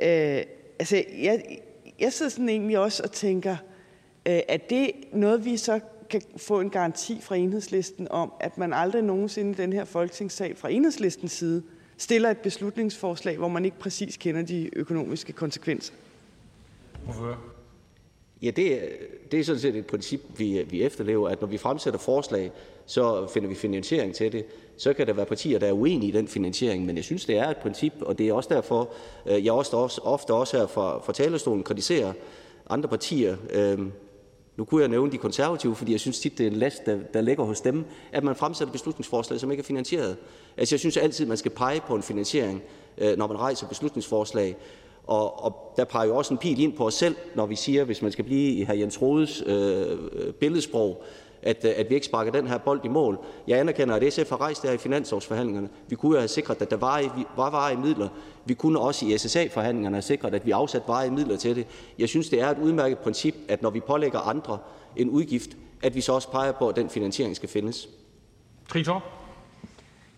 Øh, 0.00 0.42
altså, 0.78 1.04
jeg, 2.02 2.12
sidder 2.12 2.30
sådan 2.30 2.48
egentlig 2.48 2.78
også 2.78 3.02
og 3.02 3.12
tænker, 3.12 3.56
øh, 4.28 4.40
at 4.48 4.70
det 4.70 4.90
noget, 5.12 5.44
vi 5.44 5.56
så 5.56 5.80
kan 6.10 6.22
få 6.36 6.60
en 6.60 6.70
garanti 6.70 7.20
fra 7.20 7.36
enhedslisten 7.36 8.08
om, 8.10 8.32
at 8.40 8.58
man 8.58 8.72
aldrig 8.72 9.02
nogensinde 9.02 9.50
i 9.50 9.54
den 9.54 9.72
her 9.72 9.84
folketingssal 9.84 10.56
fra 10.56 10.70
enhedslistens 10.70 11.32
side 11.32 11.62
stiller 11.96 12.30
et 12.30 12.38
beslutningsforslag, 12.38 13.36
hvor 13.36 13.48
man 13.48 13.64
ikke 13.64 13.78
præcis 13.78 14.16
kender 14.16 14.42
de 14.42 14.70
økonomiske 14.78 15.32
konsekvenser? 15.32 15.94
Ja, 18.42 18.50
det, 18.50 18.80
det 19.32 19.40
er 19.40 19.44
sådan 19.44 19.60
set 19.60 19.76
et 19.76 19.86
princip, 19.86 20.20
vi, 20.36 20.62
vi 20.70 20.82
efterlever, 20.82 21.28
at 21.28 21.40
når 21.40 21.48
vi 21.48 21.58
fremsætter 21.58 22.00
forslag, 22.00 22.52
så 22.86 23.26
finder 23.26 23.48
vi 23.48 23.54
finansiering 23.54 24.14
til 24.14 24.32
det. 24.32 24.44
Så 24.76 24.92
kan 24.92 25.06
der 25.06 25.12
være 25.12 25.26
partier, 25.26 25.58
der 25.58 25.66
er 25.66 25.72
uenige 25.72 26.08
i 26.08 26.12
den 26.12 26.28
finansiering, 26.28 26.86
men 26.86 26.96
jeg 26.96 27.04
synes, 27.04 27.24
det 27.24 27.38
er 27.38 27.48
et 27.48 27.56
princip, 27.56 27.92
og 28.00 28.18
det 28.18 28.28
er 28.28 28.32
også 28.32 28.54
derfor, 28.54 28.90
øh, 29.26 29.44
jeg 29.44 29.52
også, 29.52 30.00
ofte 30.04 30.34
også 30.34 30.56
her 30.56 30.66
fra, 30.66 30.98
fra 30.98 31.12
talerstolen 31.12 31.62
kritiserer 31.62 32.12
andre 32.70 32.88
partier. 32.88 33.36
Øh, 33.50 33.78
nu 34.56 34.64
kunne 34.64 34.80
jeg 34.80 34.88
nævne 34.88 35.12
de 35.12 35.18
konservative, 35.18 35.76
fordi 35.76 35.92
jeg 35.92 36.00
synes 36.00 36.20
tit, 36.20 36.38
det 36.38 36.46
er 36.46 36.50
en 36.50 36.56
last, 36.56 36.86
der, 36.86 36.98
der 37.14 37.20
ligger 37.20 37.44
hos 37.44 37.60
dem, 37.60 37.84
at 38.12 38.24
man 38.24 38.36
fremsætter 38.36 38.72
beslutningsforslag, 38.72 39.40
som 39.40 39.50
ikke 39.50 39.60
er 39.60 39.64
finansieret. 39.64 40.16
Altså, 40.56 40.74
jeg 40.74 40.80
synes 40.80 40.96
altid, 40.96 41.26
man 41.26 41.36
skal 41.36 41.50
pege 41.50 41.80
på 41.86 41.94
en 41.94 42.02
finansiering, 42.02 42.62
øh, 42.98 43.18
når 43.18 43.26
man 43.26 43.36
rejser 43.36 43.66
beslutningsforslag. 43.66 44.56
Og, 45.06 45.44
og 45.44 45.74
der 45.76 45.84
peger 45.84 46.06
jo 46.06 46.16
også 46.16 46.34
en 46.34 46.38
pil 46.38 46.60
ind 46.60 46.72
på 46.72 46.86
os 46.86 46.94
selv, 46.94 47.16
når 47.34 47.46
vi 47.46 47.56
siger, 47.56 47.84
hvis 47.84 48.02
man 48.02 48.12
skal 48.12 48.24
blive 48.24 48.52
i 48.52 48.64
hr. 48.64 48.72
Jens 48.72 49.02
Rodes 49.02 49.42
øh, 49.46 49.86
øh 50.12 50.32
billedsprog, 50.32 51.02
at, 51.42 51.64
øh, 51.64 51.72
at 51.76 51.90
vi 51.90 51.94
ikke 51.94 52.06
sparker 52.06 52.32
den 52.32 52.46
her 52.46 52.58
bold 52.58 52.80
i 52.84 52.88
mål. 52.88 53.18
Jeg 53.46 53.58
anerkender, 53.58 53.94
at 53.94 54.12
SF 54.12 54.30
har 54.30 54.40
rejst 54.40 54.62
det 54.62 54.70
her 54.70 54.74
i 54.74 54.78
finanslovsforhandlingerne. 54.78 55.68
Vi 55.88 55.96
kunne 55.96 56.12
jo 56.12 56.18
have 56.18 56.28
sikret, 56.28 56.62
at 56.62 56.70
der 56.70 56.76
var, 56.76 57.26
var 57.36 57.50
varige 57.50 57.80
midler. 57.80 58.08
Vi 58.44 58.54
kunne 58.54 58.80
også 58.80 59.06
i 59.06 59.18
SSA-forhandlingerne 59.18 59.96
have 59.96 60.02
sikret, 60.02 60.34
at 60.34 60.46
vi 60.46 60.50
afsat 60.50 60.82
varige 60.86 61.10
midler 61.10 61.36
til 61.36 61.56
det. 61.56 61.66
Jeg 61.98 62.08
synes, 62.08 62.28
det 62.28 62.40
er 62.40 62.48
et 62.48 62.58
udmærket 62.58 62.98
princip, 62.98 63.34
at 63.48 63.62
når 63.62 63.70
vi 63.70 63.80
pålægger 63.80 64.18
andre 64.18 64.58
en 64.96 65.10
udgift, 65.10 65.50
at 65.82 65.94
vi 65.94 66.00
så 66.00 66.12
også 66.12 66.30
peger 66.30 66.52
på, 66.52 66.68
at 66.68 66.76
den 66.76 66.90
finansiering 66.90 67.36
skal 67.36 67.48
findes. 67.48 67.88
Tritor? 68.68 69.04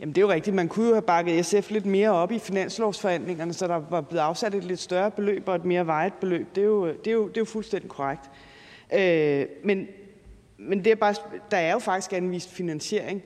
Jamen, 0.00 0.14
det 0.14 0.20
er 0.20 0.26
jo 0.26 0.32
rigtigt. 0.32 0.56
Man 0.56 0.68
kunne 0.68 0.86
jo 0.86 0.94
have 0.94 1.02
bakket 1.02 1.46
SF 1.46 1.70
lidt 1.70 1.86
mere 1.86 2.10
op 2.10 2.32
i 2.32 2.38
finanslovsforhandlingerne, 2.38 3.52
så 3.52 3.66
der 3.66 3.82
var 3.90 4.00
blevet 4.00 4.22
afsat 4.22 4.54
et 4.54 4.64
lidt 4.64 4.80
større 4.80 5.10
beløb 5.10 5.48
og 5.48 5.54
et 5.54 5.64
mere 5.64 5.86
vejet 5.86 6.14
beløb. 6.14 6.54
Det 6.54 6.60
er 6.60 6.66
jo, 6.66 6.86
det 6.86 7.06
er 7.06 7.12
jo, 7.12 7.28
det 7.28 7.36
er 7.36 7.40
jo 7.40 7.44
fuldstændig 7.44 7.90
korrekt. 7.90 8.30
Øh, 8.94 9.46
men 9.64 9.88
men 10.58 10.84
det 10.84 10.90
er 10.90 10.96
bare, 10.96 11.14
der 11.50 11.56
er 11.56 11.72
jo 11.72 11.78
faktisk 11.78 12.12
anvist 12.12 12.50
finansiering, 12.50 13.22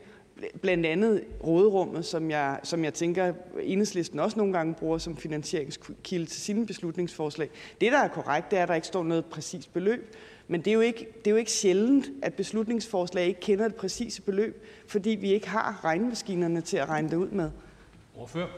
blandt 0.63 0.87
andet 0.87 1.25
råderummet, 1.45 2.05
som 2.05 2.31
jeg, 2.31 2.61
som 2.63 2.85
jeg 2.85 2.95
tænker, 2.95 3.33
enhedslisten 3.63 4.19
også 4.19 4.39
nogle 4.39 4.53
gange 4.53 4.75
bruger 4.75 4.99
som 4.99 5.17
finansieringskilde 5.17 6.27
til 6.27 6.41
sine 6.41 6.67
beslutningsforslag. 6.67 7.51
Det, 7.81 7.93
der 7.93 7.99
er 7.99 8.09
korrekt, 8.09 8.51
det 8.51 8.59
er, 8.59 8.63
at 8.63 8.69
der 8.69 8.75
ikke 8.75 8.87
står 8.87 9.05
noget 9.05 9.25
præcist 9.25 9.73
beløb. 9.73 10.15
Men 10.49 10.61
det 10.61 10.71
er, 10.71 10.75
jo 10.75 10.81
ikke, 10.81 11.07
det 11.19 11.27
er 11.27 11.31
jo 11.31 11.37
ikke 11.37 11.53
sjældent, 11.53 12.07
at 12.23 12.35
beslutningsforslag 12.35 13.27
ikke 13.27 13.41
kender 13.41 13.69
det 13.69 13.75
præcise 13.75 14.23
beløb, 14.23 14.65
fordi 14.87 15.11
vi 15.11 15.33
ikke 15.33 15.49
har 15.49 15.81
regnemaskinerne 15.85 16.61
til 16.61 16.77
at 16.77 16.89
regne 16.89 17.11
det 17.11 17.17
ud 17.17 17.29
med. 17.29 17.51
Hvorfor? 18.17 18.49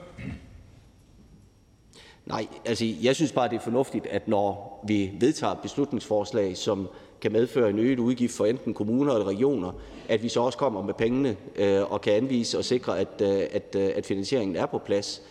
Nej, 2.26 2.46
altså 2.64 2.84
jeg 3.02 3.16
synes 3.16 3.32
bare, 3.32 3.48
det 3.48 3.56
er 3.56 3.60
fornuftigt, 3.60 4.06
at 4.06 4.28
når 4.28 4.80
vi 4.88 5.10
vedtager 5.20 5.54
beslutningsforslag, 5.54 6.56
som 6.56 6.88
kan 7.20 7.32
medføre 7.32 7.70
en 7.70 7.78
øget 7.78 7.98
udgift 7.98 8.36
for 8.36 8.46
enten 8.46 8.74
kommuner 8.74 9.12
eller 9.12 9.26
regioner, 9.26 9.72
at 10.08 10.22
vi 10.22 10.28
så 10.28 10.40
også 10.40 10.58
kommer 10.58 10.82
med 10.82 10.94
pengene 10.94 11.36
øh, 11.56 11.92
og 11.92 12.00
kan 12.00 12.12
anvise 12.12 12.58
og 12.58 12.64
sikre, 12.64 12.98
at, 12.98 13.22
øh, 13.22 13.42
at, 13.50 13.76
øh, 13.76 13.90
at 13.96 14.06
finansieringen 14.06 14.56
er 14.56 14.66
på 14.66 14.78
plads. 14.78 15.22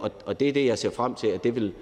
Og, 0.00 0.10
og 0.26 0.40
det 0.40 0.48
er 0.48 0.52
det, 0.52 0.66
jeg 0.66 0.78
ser 0.78 0.90
frem 0.90 1.14
til, 1.14 1.26
at 1.26 1.44
det 1.44 1.54
vil 1.54 1.72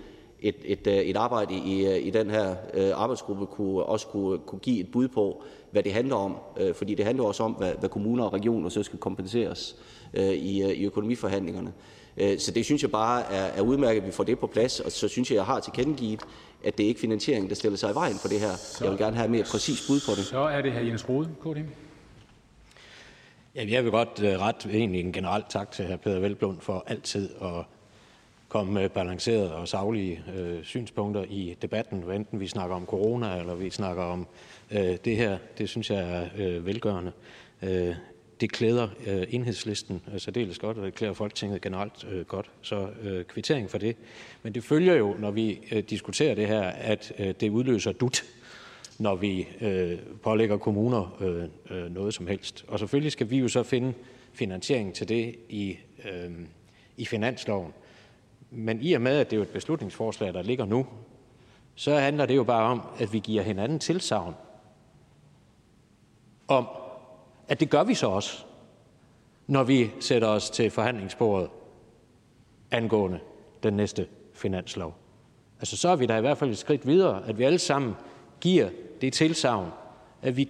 et, 0.42 0.56
et, 0.64 0.86
et 0.86 1.16
arbejde 1.16 1.54
i, 1.54 1.98
i 1.98 2.10
den 2.10 2.30
her 2.30 2.54
arbejdsgruppe 2.94 3.46
kunne, 3.46 3.82
også 3.82 4.06
kunne, 4.06 4.38
kunne 4.38 4.58
give 4.58 4.80
et 4.80 4.90
bud 4.92 5.08
på, 5.08 5.42
hvad 5.70 5.82
det 5.82 5.92
handler 5.92 6.16
om. 6.16 6.36
Fordi 6.74 6.94
det 6.94 7.04
handler 7.04 7.24
også 7.24 7.42
om, 7.42 7.52
hvad, 7.52 7.72
hvad 7.80 7.88
kommuner 7.88 8.24
og 8.24 8.32
regioner 8.32 8.68
så 8.68 8.82
skal 8.82 8.98
kompenseres 8.98 9.76
i, 10.14 10.72
i 10.76 10.84
økonomiforhandlingerne. 10.84 11.72
Så 12.38 12.52
det 12.54 12.64
synes 12.64 12.82
jeg 12.82 12.90
bare 12.90 13.32
er, 13.32 13.44
er 13.44 13.60
udmærket, 13.60 14.00
at 14.00 14.06
vi 14.06 14.12
får 14.12 14.24
det 14.24 14.38
på 14.38 14.46
plads, 14.46 14.80
og 14.80 14.92
så 14.92 15.08
synes 15.08 15.30
jeg, 15.30 15.36
jeg 15.36 15.44
har 15.44 15.60
tilkendegivet, 15.60 16.20
at 16.64 16.78
det 16.78 16.84
ikke 16.84 16.98
er 16.98 17.00
finansieringen, 17.00 17.48
der 17.48 17.54
stiller 17.54 17.78
sig 17.78 17.90
i 17.90 17.94
vejen 17.94 18.16
for 18.16 18.28
det 18.28 18.40
her. 18.40 18.52
Jeg 18.80 18.90
vil 18.90 18.98
gerne 18.98 19.16
have 19.16 19.28
mere 19.28 19.44
præcis 19.50 19.86
bud 19.88 20.00
på 20.06 20.12
det. 20.16 20.24
Så 20.24 20.38
er 20.38 20.62
det 20.62 20.72
hr. 20.72 20.78
Jens 20.78 21.08
Rode, 21.08 21.28
KDM. 21.40 21.68
Ja, 23.54 23.64
jeg 23.68 23.84
vil 23.84 23.90
godt 23.90 24.18
uh, 24.18 24.24
ret 24.24 24.66
egentlig 24.70 25.00
en 25.00 25.12
generelt 25.12 25.50
tak 25.50 25.70
til 25.70 25.86
hr. 25.86 25.96
Peter 25.96 26.20
Velblund 26.20 26.60
for 26.60 26.84
altid 26.86 27.30
at 27.42 27.64
komme 28.52 28.72
med 28.72 28.88
balancerede 28.88 29.54
og 29.54 29.68
savlige 29.68 30.22
øh, 30.36 30.64
synspunkter 30.64 31.24
i 31.30 31.56
debatten, 31.62 32.02
hvad 32.02 32.16
enten 32.16 32.40
vi 32.40 32.46
snakker 32.46 32.76
om 32.76 32.86
corona 32.86 33.38
eller 33.38 33.54
vi 33.54 33.70
snakker 33.70 34.02
om 34.02 34.26
øh, 34.70 34.96
det 35.04 35.16
her. 35.16 35.38
Det 35.58 35.68
synes 35.68 35.90
jeg 35.90 35.98
er 35.98 36.28
øh, 36.38 36.66
velgørende. 36.66 37.12
Øh, 37.62 37.94
det 38.40 38.52
klæder 38.52 38.88
øh, 39.06 39.22
enhedslisten 39.28 40.02
øh, 40.14 40.20
særdeles 40.20 40.58
godt, 40.58 40.78
og 40.78 40.86
det 40.86 40.94
klæder 40.94 41.14
Folketinget 41.14 41.60
generelt 41.60 42.06
øh, 42.10 42.26
godt. 42.26 42.50
Så 42.62 42.88
øh, 43.02 43.24
kvittering 43.24 43.70
for 43.70 43.78
det. 43.78 43.96
Men 44.42 44.54
det 44.54 44.64
følger 44.64 44.94
jo, 44.94 45.14
når 45.18 45.30
vi 45.30 45.58
øh, 45.72 45.82
diskuterer 45.82 46.34
det 46.34 46.46
her, 46.46 46.62
at 46.62 47.12
øh, 47.18 47.34
det 47.40 47.50
udløser 47.50 47.92
dut, 47.92 48.24
når 48.98 49.14
vi 49.14 49.48
pålægger 50.22 50.56
kommuner 50.56 51.16
noget 51.88 52.14
som 52.14 52.26
helst. 52.26 52.64
Og 52.68 52.78
selvfølgelig 52.78 53.12
skal 53.12 53.30
vi 53.30 53.38
jo 53.38 53.48
så 53.48 53.62
finde 53.62 53.92
finansiering 54.32 54.94
til 54.94 55.08
det 55.08 55.34
i, 55.48 55.76
i 56.96 57.04
finansloven. 57.04 57.72
Men 58.54 58.78
i 58.82 58.92
og 58.92 59.00
med, 59.00 59.18
at 59.18 59.30
det 59.30 59.38
er 59.38 59.42
et 59.42 59.48
beslutningsforslag, 59.48 60.34
der 60.34 60.42
ligger 60.42 60.64
nu, 60.64 60.86
så 61.74 61.98
handler 61.98 62.26
det 62.26 62.36
jo 62.36 62.44
bare 62.44 62.64
om, 62.70 62.82
at 62.98 63.12
vi 63.12 63.18
giver 63.18 63.42
hinanden 63.42 63.78
tilsavn 63.78 64.34
om, 66.48 66.66
at 67.48 67.60
det 67.60 67.70
gør 67.70 67.84
vi 67.84 67.94
så 67.94 68.06
også, 68.06 68.44
når 69.46 69.62
vi 69.62 69.90
sætter 70.00 70.28
os 70.28 70.50
til 70.50 70.70
forhandlingsbordet 70.70 71.50
angående 72.70 73.20
den 73.62 73.74
næste 73.74 74.06
finanslov. 74.34 74.94
Altså, 75.58 75.76
så 75.76 75.88
er 75.88 75.96
vi 75.96 76.06
da 76.06 76.16
i 76.16 76.20
hvert 76.20 76.38
fald 76.38 76.50
et 76.50 76.58
skridt 76.58 76.86
videre, 76.86 77.28
at 77.28 77.38
vi 77.38 77.44
alle 77.44 77.58
sammen 77.58 77.94
giver 78.40 78.68
det 79.00 79.12
tilsavn, 79.12 79.70
at 80.22 80.36
vi 80.36 80.48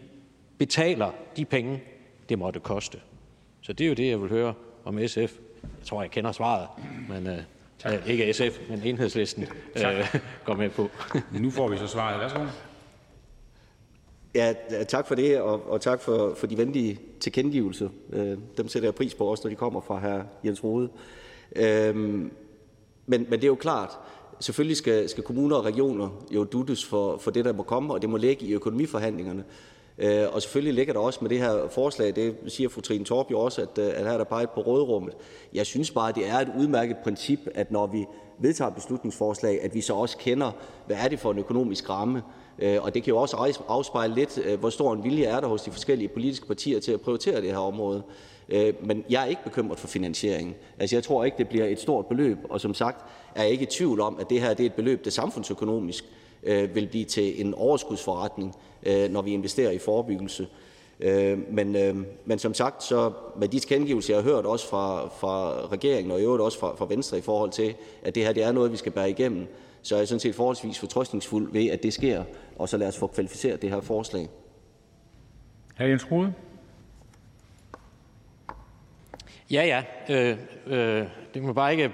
betaler 0.58 1.10
de 1.36 1.44
penge, 1.44 1.82
det 2.28 2.38
måtte 2.38 2.60
koste. 2.60 3.00
Så 3.60 3.72
det 3.72 3.84
er 3.84 3.88
jo 3.88 3.94
det, 3.94 4.08
jeg 4.08 4.22
vil 4.22 4.30
høre 4.30 4.54
om 4.84 4.98
SF. 5.06 5.16
Jeg 5.62 5.84
tror, 5.84 6.02
jeg 6.02 6.10
kender 6.10 6.32
svaret, 6.32 6.68
men 7.08 7.26
øh, 7.26 7.38
uh, 7.86 8.10
ikke 8.10 8.32
SF, 8.32 8.59
men 8.68 8.82
enhedslisten 8.84 9.46
uh, 9.76 10.20
går 10.44 10.54
med 10.54 10.70
på. 10.70 10.90
nu 11.40 11.50
får 11.50 11.68
vi 11.68 11.76
så 11.76 11.86
svaret. 11.86 12.20
Værsgo. 12.20 12.40
Ja, 14.34 14.54
tak 14.88 15.06
for 15.06 15.14
det, 15.14 15.40
og, 15.40 15.70
og 15.70 15.80
tak 15.80 16.00
for, 16.00 16.34
for 16.34 16.46
de 16.46 16.59
venlige 16.59 16.98
tilkendegivelser. 17.20 17.88
Øh, 18.12 18.38
dem 18.56 18.68
sætter 18.68 18.86
jeg 18.86 18.94
pris 18.94 19.14
på, 19.14 19.26
også 19.26 19.44
når 19.44 19.50
de 19.50 19.56
kommer 19.56 19.80
fra 19.80 19.98
hr. 19.98 20.22
Jens 20.46 20.64
Rode. 20.64 20.88
Øh, 21.56 21.96
men, 21.96 22.30
men 23.06 23.32
det 23.32 23.44
er 23.44 23.48
jo 23.48 23.54
klart, 23.54 23.90
selvfølgelig 24.40 24.76
skal, 24.76 25.09
skal 25.09 25.24
kommuner 25.24 25.56
og 25.56 25.64
regioner 25.64 26.24
jo 26.30 26.44
duttes 26.44 26.84
for, 26.84 27.18
for 27.18 27.30
det, 27.30 27.44
der 27.44 27.52
må 27.52 27.62
komme, 27.62 27.94
og 27.94 28.02
det 28.02 28.10
må 28.10 28.16
ligge 28.16 28.46
i 28.46 28.52
økonomiforhandlingerne. 28.52 29.44
Øh, 29.98 30.24
og 30.32 30.43
selvfølgelig 30.43 30.74
ligger 30.74 30.93
der 30.93 31.01
også 31.01 31.19
med 31.23 31.31
det 31.31 31.39
her 31.39 31.69
forslag, 31.70 32.16
det 32.16 32.36
siger 32.48 32.69
fru 32.69 32.81
Trine 32.81 33.05
Torp 33.05 33.31
jo 33.31 33.40
også, 33.40 33.62
at, 33.62 33.78
øh, 33.78 33.86
at 33.86 34.05
her 34.05 34.12
er 34.12 34.19
der 34.19 34.24
peget 34.24 34.51
på 34.51 34.60
rådrummet. 34.60 35.14
Jeg 35.55 35.66
synes 35.66 35.90
bare, 35.90 36.09
at 36.09 36.14
det 36.14 36.28
er 36.28 36.39
et 36.39 36.52
udmærket 36.59 36.97
princip, 37.05 37.39
at 37.55 37.70
når 37.70 37.86
vi 37.86 38.06
vedtager 38.39 38.70
beslutningsforslag, 38.70 39.62
at 39.62 39.74
vi 39.74 39.81
så 39.81 39.94
også 39.94 40.19
kender, 40.19 40.51
hvad 40.86 40.97
er 40.97 41.09
det 41.09 41.19
for 41.19 41.32
en 41.32 41.39
økonomisk 41.39 41.90
ramme, 41.90 42.23
øh, 42.59 42.82
og 42.82 42.94
det 42.94 43.02
kan 43.02 43.10
jo 43.10 43.19
også 43.19 43.62
afspejle 43.69 44.14
lidt, 44.14 44.39
øh, 44.44 44.60
hvor 44.60 44.70
stor 44.70 44.93
en 44.93 45.05
vilje 45.05 45.24
er 45.24 45.40
der 45.40 45.48
hos 45.48 45.62
de 45.62 45.70
forskellige 45.70 46.09
politiske 46.09 46.47
partier 46.47 46.81
til 46.81 46.93
at 46.93 47.01
prioritere 47.01 47.40
det 47.40 47.51
her 47.51 47.59
område. 47.59 48.02
Men 48.82 49.05
jeg 49.10 49.23
er 49.23 49.27
ikke 49.27 49.44
bekymret 49.44 49.78
for 49.78 49.89
finansieringen. 49.89 50.55
Altså, 50.78 50.97
jeg 50.97 51.05
tror 51.05 51.24
ikke, 51.24 51.39
det 51.39 51.48
bliver 51.48 51.66
et 51.66 51.81
stort 51.81 52.06
beløb, 52.06 52.39
og 52.51 52.60
som 52.60 52.74
sagt 52.74 53.05
er 53.35 53.43
jeg 53.43 53.52
ikke 53.52 53.62
i 53.62 53.66
tvivl 53.66 54.01
om, 54.01 54.16
at 54.20 54.31
det 54.31 54.40
her 54.40 54.55
det 54.55 54.66
er 54.66 54.70
et 54.70 54.74
beløb, 54.74 55.05
der 55.05 55.10
samfundsøkonomisk 55.10 56.05
vil 56.44 56.86
blive 56.90 57.05
til 57.05 57.47
en 57.47 57.55
overskudsforretning, 57.55 58.55
når 58.86 59.23
vi 59.23 59.32
investerer 59.32 59.70
i 59.70 59.78
forebyggelse. 59.78 60.47
Men, 61.51 61.77
men 62.24 62.39
som 62.39 62.55
sagt, 62.55 62.82
så 62.82 63.12
med 63.36 63.48
de 63.48 63.59
tilkendegivelser, 63.59 64.14
jeg 64.14 64.23
har 64.23 64.31
hørt 64.31 64.47
også 64.47 64.69
fra, 64.69 65.09
fra 65.09 65.66
regeringen 65.66 66.10
og 66.10 66.20
i 66.20 66.23
øvrigt 66.23 66.43
også 66.43 66.59
fra, 66.59 66.74
fra 66.77 66.86
Venstre 66.89 67.19
i 67.19 67.20
forhold 67.20 67.51
til, 67.51 67.74
at 68.02 68.14
det 68.14 68.24
her 68.24 68.32
det 68.32 68.43
er 68.43 68.52
noget, 68.52 68.73
vi 68.73 68.77
skal 68.77 68.93
bære 68.93 69.10
igennem, 69.10 69.47
så 69.82 69.94
er 69.94 69.98
jeg 69.98 70.09
sådan 70.09 70.20
set 70.20 70.35
forholdsvis 70.35 70.78
fortrøstningsfuld 70.78 71.52
ved, 71.52 71.70
at 71.70 71.82
det 71.82 71.93
sker, 71.93 72.24
og 72.59 72.69
så 72.69 72.77
lad 72.77 72.89
os 72.89 72.98
få 72.98 73.06
kvalificeret 73.06 73.62
det 73.62 73.70
her 73.70 73.81
forslag. 73.81 74.28
Hr. 75.78 75.82
Jens 75.82 76.10
Rode. 76.10 76.35
Ja, 79.51 79.82
ja. 80.09 80.14
Øh, 80.14 80.39
øh, 80.66 81.06
det 81.34 81.42
man 81.42 81.54
bare 81.54 81.72
ikke, 81.72 81.92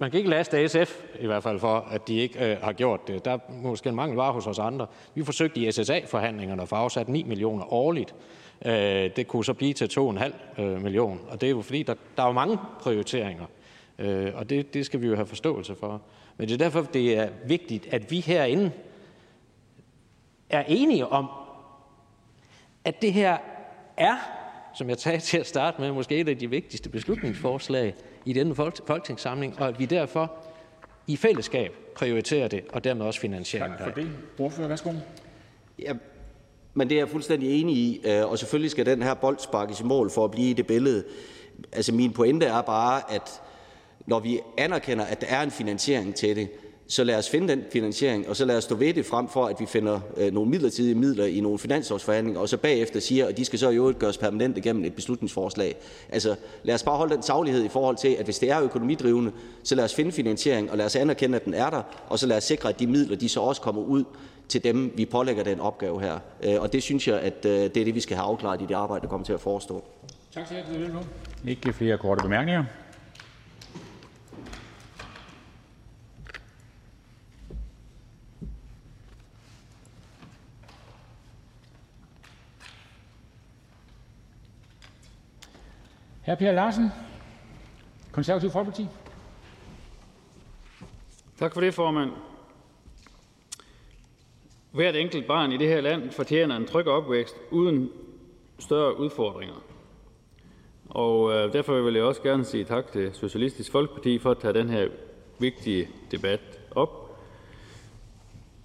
man 0.00 0.10
kan 0.10 0.18
ikke 0.18 0.30
laste 0.30 0.68
SF 0.68 1.02
i 1.20 1.26
hvert 1.26 1.42
fald 1.42 1.60
for, 1.60 1.88
at 1.90 2.08
de 2.08 2.16
ikke 2.16 2.50
øh, 2.50 2.62
har 2.62 2.72
gjort 2.72 3.08
det. 3.08 3.24
Der 3.24 3.30
er 3.30 3.38
måske 3.50 3.88
en 3.88 3.94
mangel 3.94 4.16
var 4.16 4.32
hos 4.32 4.46
os 4.46 4.58
andre. 4.58 4.86
Vi 5.14 5.24
forsøgte 5.24 5.60
i 5.60 5.72
SSA-forhandlingerne 5.72 6.62
at 6.62 6.68
få 6.68 6.74
afsat 6.74 7.08
9 7.08 7.22
millioner 7.22 7.72
årligt. 7.72 8.14
Øh, 8.66 8.72
det 9.16 9.28
kunne 9.28 9.44
så 9.44 9.54
blive 9.54 9.72
til 9.72 10.00
2,5 10.00 10.62
øh, 10.62 10.82
millioner. 10.82 11.20
Og 11.28 11.40
det 11.40 11.46
er 11.46 11.50
jo 11.50 11.62
fordi, 11.62 11.82
der, 11.82 11.94
der 12.16 12.22
er 12.22 12.26
jo 12.26 12.32
mange 12.32 12.58
prioriteringer. 12.80 13.46
Øh, 13.98 14.32
og 14.34 14.50
det, 14.50 14.74
det 14.74 14.86
skal 14.86 15.00
vi 15.00 15.06
jo 15.06 15.14
have 15.14 15.26
forståelse 15.26 15.74
for. 15.74 16.02
Men 16.36 16.48
det 16.48 16.54
er 16.54 16.58
derfor, 16.58 16.82
det 16.82 17.18
er 17.18 17.28
vigtigt, 17.46 17.88
at 17.90 18.10
vi 18.10 18.20
herinde 18.20 18.72
er 20.50 20.64
enige 20.68 21.06
om, 21.06 21.26
at 22.84 23.02
det 23.02 23.12
her 23.12 23.38
er, 23.96 24.16
som 24.74 24.88
jeg 24.88 24.98
sagde 24.98 25.20
til 25.20 25.38
at 25.38 25.46
starte 25.46 25.80
med, 25.80 25.92
måske 25.92 26.16
et 26.16 26.28
af 26.28 26.38
de 26.38 26.50
vigtigste 26.50 26.88
beslutningsforslag 26.88 27.94
i 28.24 28.32
denne 28.32 28.54
folketingssamling, 28.86 29.60
og 29.60 29.68
at 29.68 29.78
vi 29.78 29.84
derfor 29.84 30.32
i 31.06 31.16
fællesskab 31.16 31.72
prioriterer 31.94 32.48
det, 32.48 32.64
og 32.72 32.84
dermed 32.84 33.06
også 33.06 33.20
finansieringen. 33.20 33.78
Tak 33.78 33.88
for 33.88 34.00
det. 34.00 34.10
Ordfører, 34.38 34.68
værsgo. 34.68 34.92
Ja, 35.78 35.92
men 36.74 36.88
det 36.88 36.94
er 36.94 37.00
jeg 37.00 37.08
fuldstændig 37.08 37.60
enig 37.60 37.76
i, 37.76 38.00
øh, 38.04 38.30
og 38.30 38.38
selvfølgelig 38.38 38.70
skal 38.70 38.86
den 38.86 39.02
her 39.02 39.14
bold 39.14 39.38
sparkes 39.38 39.80
i 39.80 39.84
mål 39.84 40.10
for 40.10 40.24
at 40.24 40.30
blive 40.30 40.50
i 40.50 40.52
det 40.52 40.66
billede. 40.66 41.04
Altså 41.72 41.94
min 41.94 42.12
pointe 42.12 42.46
er 42.46 42.62
bare, 42.62 43.12
at 43.12 43.40
når 44.06 44.20
vi 44.20 44.40
anerkender, 44.58 45.04
at 45.04 45.20
der 45.20 45.26
er 45.26 45.42
en 45.42 45.50
finansiering 45.50 46.14
til 46.14 46.36
det, 46.36 46.48
så 46.90 47.04
lad 47.04 47.18
os 47.18 47.30
finde 47.30 47.48
den 47.48 47.64
finansiering, 47.72 48.28
og 48.28 48.36
så 48.36 48.44
lad 48.44 48.56
os 48.56 48.64
stå 48.64 48.74
ved 48.74 48.94
det, 48.94 49.06
frem 49.06 49.28
for 49.28 49.46
at 49.46 49.60
vi 49.60 49.66
finder 49.66 50.00
øh, 50.16 50.32
nogle 50.32 50.50
midlertidige 50.50 50.94
midler 50.94 51.24
i 51.24 51.40
nogle 51.40 51.58
finanslovsforhandlinger, 51.58 52.40
og 52.40 52.48
så 52.48 52.56
bagefter 52.56 53.00
siger, 53.00 53.26
at 53.26 53.36
de 53.36 53.44
skal 53.44 53.58
så 53.58 53.70
i 53.70 53.74
øvrigt 53.74 53.98
gøres 53.98 54.18
permanente 54.18 54.60
gennem 54.60 54.84
et 54.84 54.94
beslutningsforslag. 54.94 55.76
Altså 56.08 56.36
lad 56.62 56.74
os 56.74 56.82
bare 56.82 56.96
holde 56.96 57.14
den 57.14 57.22
saglighed 57.22 57.64
i 57.64 57.68
forhold 57.68 57.96
til, 57.96 58.08
at 58.08 58.24
hvis 58.24 58.38
det 58.38 58.50
er 58.50 58.62
økonomidrivende, 58.62 59.32
så 59.62 59.74
lad 59.74 59.84
os 59.84 59.94
finde 59.94 60.12
finansiering, 60.12 60.70
og 60.70 60.78
lad 60.78 60.86
os 60.86 60.96
anerkende, 60.96 61.36
at 61.36 61.44
den 61.44 61.54
er 61.54 61.70
der, 61.70 61.82
og 62.08 62.18
så 62.18 62.26
lad 62.26 62.36
os 62.36 62.44
sikre, 62.44 62.68
at 62.68 62.80
de 62.80 62.86
midler 62.86 63.16
de 63.16 63.28
så 63.28 63.40
også 63.40 63.60
kommer 63.60 63.82
ud 63.82 64.04
til 64.48 64.64
dem, 64.64 64.92
vi 64.96 65.04
pålægger 65.04 65.44
den 65.44 65.60
opgave 65.60 66.00
her. 66.00 66.18
Øh, 66.44 66.60
og 66.60 66.72
det 66.72 66.82
synes 66.82 67.08
jeg, 67.08 67.20
at 67.20 67.44
øh, 67.44 67.52
det 67.52 67.76
er 67.76 67.84
det, 67.84 67.94
vi 67.94 68.00
skal 68.00 68.16
have 68.16 68.26
afklaret 68.26 68.62
i 68.62 68.66
det 68.68 68.74
arbejde, 68.74 69.02
der 69.02 69.08
kommer 69.08 69.24
til 69.24 69.32
at 69.32 69.40
forestå. 69.40 69.84
Tak 70.34 70.46
til 70.48 70.56
jer. 70.56 71.02
Ikke 71.46 71.72
flere 71.72 71.98
korte 71.98 72.22
bemærkninger. 72.22 72.64
Hr. 86.28 86.34
Per 86.34 86.52
Larsen, 86.52 86.92
Konservativ 88.12 88.50
Folkeparti. 88.50 88.86
Tak 91.38 91.54
for 91.54 91.60
det, 91.60 91.74
formand. 91.74 92.10
Hvert 94.72 94.96
enkelt 94.96 95.26
barn 95.26 95.52
i 95.52 95.56
det 95.56 95.68
her 95.68 95.80
land 95.80 96.10
fortjener 96.10 96.56
en 96.56 96.66
tryg 96.66 96.86
opvækst 96.86 97.34
uden 97.50 97.90
større 98.58 99.00
udfordringer. 99.00 99.54
Og 100.88 101.32
øh, 101.32 101.52
derfor 101.52 101.80
vil 101.80 101.94
jeg 101.94 102.04
også 102.04 102.22
gerne 102.22 102.44
sige 102.44 102.64
tak 102.64 102.92
til 102.92 103.14
Socialistisk 103.14 103.72
Folkeparti 103.72 104.18
for 104.18 104.30
at 104.30 104.38
tage 104.38 104.54
den 104.54 104.68
her 104.68 104.88
vigtige 105.38 105.88
debat 106.10 106.40
op. 106.70 107.18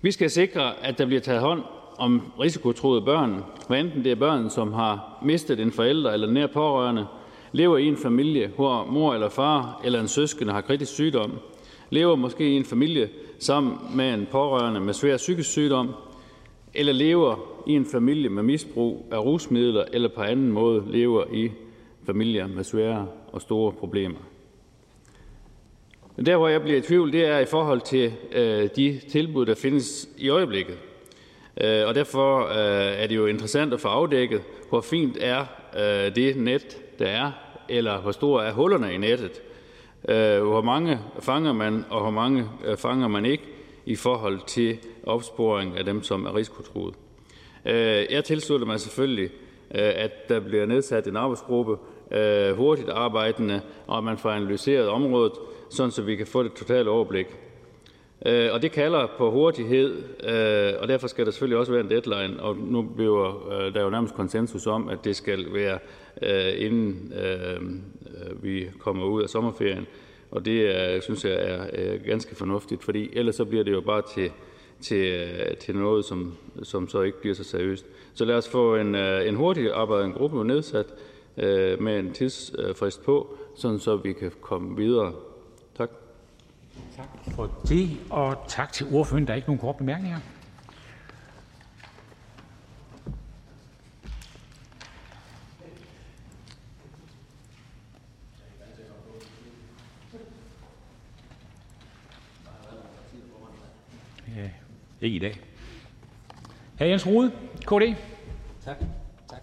Vi 0.02 0.11
skal 0.11 0.30
sikre, 0.30 0.85
at 0.85 0.98
der 0.98 1.06
bliver 1.06 1.22
taget 1.22 1.41
hånd 1.41 1.64
om 1.98 2.31
risikotroede 2.40 3.02
børn, 3.02 3.44
hvad 3.68 3.80
enten 3.80 4.03
det 4.03 4.11
er 4.11 4.15
børn, 4.15 4.49
som 4.49 4.73
har 4.73 5.19
mistet 5.22 5.60
en 5.60 5.72
forælder 5.72 6.11
eller 6.11 6.31
nær 6.31 6.48
pårørende, 6.48 7.07
lever 7.53 7.77
i 7.77 7.85
en 7.88 7.97
familie, 7.97 8.51
hvor 8.55 8.85
mor 8.85 9.13
eller 9.13 9.30
far 9.30 9.81
eller 9.84 9.99
en 9.99 10.07
søskende 10.07 10.53
har 10.53 10.61
kritisk 10.61 10.93
sygdom, 10.93 11.31
lever 11.89 12.15
måske 12.15 12.49
i 12.49 12.55
en 12.55 12.65
familie 12.65 13.09
sammen 13.39 13.77
med 13.95 14.13
en 14.13 14.27
pårørende 14.31 14.80
med 14.80 14.93
svær 14.93 15.17
psykisk 15.17 15.49
sygdom, 15.49 15.89
eller 16.73 16.93
lever 16.93 17.35
i 17.67 17.71
en 17.71 17.85
familie 17.85 18.30
med 18.30 18.43
misbrug 18.43 19.07
af 19.11 19.17
rusmidler 19.17 19.85
eller 19.93 20.09
på 20.09 20.21
anden 20.21 20.51
måde 20.51 20.84
lever 20.88 21.23
i 21.34 21.51
familier 22.05 22.47
med 22.47 22.63
svære 22.63 23.07
og 23.31 23.41
store 23.41 23.71
problemer. 23.71 24.19
Der, 26.25 26.38
hvor 26.38 26.47
jeg 26.47 26.61
bliver 26.61 26.77
i 26.77 26.81
tvivl, 26.81 27.11
det 27.11 27.25
er 27.25 27.39
i 27.39 27.45
forhold 27.45 27.81
til 27.81 28.13
øh, 28.31 28.69
de 28.75 28.99
tilbud, 29.09 29.45
der 29.45 29.55
findes 29.55 30.09
i 30.17 30.30
øjeblikket. 30.30 30.77
Øh, 31.61 31.88
og 31.88 31.95
derfor 31.95 32.47
øh, 32.47 33.01
er 33.03 33.07
det 33.07 33.15
jo 33.15 33.25
interessant 33.25 33.73
at 33.73 33.80
få 33.80 33.88
afdækket, 33.88 34.41
hvor 34.69 34.81
fint 34.81 35.17
er 35.21 35.45
øh, 35.77 36.15
det 36.15 36.38
net, 36.38 36.77
der 36.99 37.05
er, 37.05 37.31
eller 37.69 38.02
hvor 38.02 38.11
store 38.11 38.45
er 38.45 38.53
hullerne 38.53 38.94
i 38.94 38.98
nettet. 38.98 39.41
Øh, 40.10 40.44
hvor 40.44 40.61
mange 40.61 40.99
fanger 41.19 41.53
man, 41.53 41.85
og 41.90 42.02
hvor 42.02 42.11
mange 42.11 42.45
øh, 42.65 42.77
fanger 42.77 43.07
man 43.07 43.26
ikke 43.26 43.44
i 43.85 43.95
forhold 43.95 44.40
til 44.48 44.77
opsporing 45.03 45.77
af 45.77 45.85
dem, 45.85 46.03
som 46.03 46.26
er 46.26 46.35
risikotruet. 46.35 46.95
Øh, 47.65 48.06
jeg 48.10 48.23
tilslutter 48.23 48.68
mig 48.68 48.80
selvfølgelig, 48.80 49.30
øh, 49.76 49.91
at 49.95 50.30
der 50.30 50.40
bliver 50.40 50.65
nedsat 50.65 51.07
en 51.07 51.15
arbejdsgruppe, 51.15 51.77
øh, 52.11 52.56
hurtigt 52.56 52.90
arbejdende, 52.90 53.61
og 53.88 53.98
at 53.98 54.03
man 54.03 54.18
får 54.18 54.30
analyseret 54.30 54.88
området, 54.88 55.34
sådan 55.69 55.91
så 55.91 56.02
vi 56.02 56.15
kan 56.15 56.27
få 56.27 56.44
det 56.44 56.53
totale 56.53 56.90
overblik. 56.90 57.27
Øh, 58.26 58.49
og 58.53 58.61
det 58.61 58.72
kalder 58.72 59.07
på 59.18 59.31
hurtighed, 59.31 60.03
og 60.80 60.88
derfor 60.88 61.07
skal 61.07 61.26
der 61.26 61.31
selvfølgelig 61.31 61.57
også 61.57 61.72
være 61.72 61.81
en 61.81 61.90
deadline, 61.90 62.44
og 62.44 62.57
nu 62.57 62.81
bliver 62.81 63.72
der 63.73 63.81
jo 63.81 63.90
nærmest 63.90 64.15
konsensus 64.15 64.68
om, 64.68 64.90
at 64.90 64.99
det 65.03 65.15
skal 65.15 65.53
være 65.53 65.80
Øh, 66.22 66.53
inden 66.57 67.14
øh, 67.14 68.44
vi 68.44 68.69
kommer 68.80 69.06
ud 69.06 69.23
af 69.23 69.30
sommerferien. 69.30 69.88
Og 70.31 70.45
det 70.45 71.03
synes 71.03 71.26
jeg 71.26 71.34
er 71.73 71.98
ganske 71.98 72.35
fornuftigt, 72.35 72.84
fordi 72.84 73.10
ellers 73.14 73.35
så 73.35 73.45
bliver 73.45 73.64
det 73.64 73.72
jo 73.72 73.81
bare 73.81 74.02
til, 74.15 74.31
til, 74.81 75.06
øh, 75.06 75.57
til 75.57 75.76
noget, 75.76 76.06
som, 76.06 76.38
som 76.64 76.90
så 76.90 77.02
ikke 77.02 77.22
bliver 77.22 77.35
så 77.35 77.44
seriøst. 77.44 77.85
Så 78.14 78.26
lad 78.26 78.35
os 78.35 78.49
få 78.49 78.76
en, 78.76 78.95
en 78.95 79.35
hurtig 79.35 79.72
arbejdende 79.73 80.15
gruppe 80.15 80.45
nedsat 80.45 80.85
med 81.80 81.99
en 81.99 82.14
tidsfrist 82.14 83.03
på, 83.03 83.38
sådan 83.56 83.80
så 83.80 83.95
vi 83.95 84.14
kan 84.14 84.31
komme 84.41 84.77
videre. 84.77 85.14
Tak. 85.77 85.90
Tak 86.95 87.07
for 87.35 87.52
det, 87.69 87.90
og 88.10 88.35
tak 88.48 88.73
til 88.73 88.85
ordføreren. 88.94 89.27
Der 89.27 89.34
er 89.34 89.35
ikke 89.35 89.48
nogen 89.48 89.60
korte 89.60 89.77
bemærkninger. 89.77 90.18
Ikke 105.03 105.15
i 105.15 105.19
dag. 105.19 105.39
Hr. 106.80 106.84
Jens 106.84 107.07
Rode, 107.07 107.31
KD. 107.61 107.95
Tak. 108.65 108.77
tak. 109.30 109.41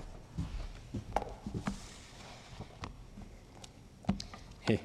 Hey. 4.61 4.79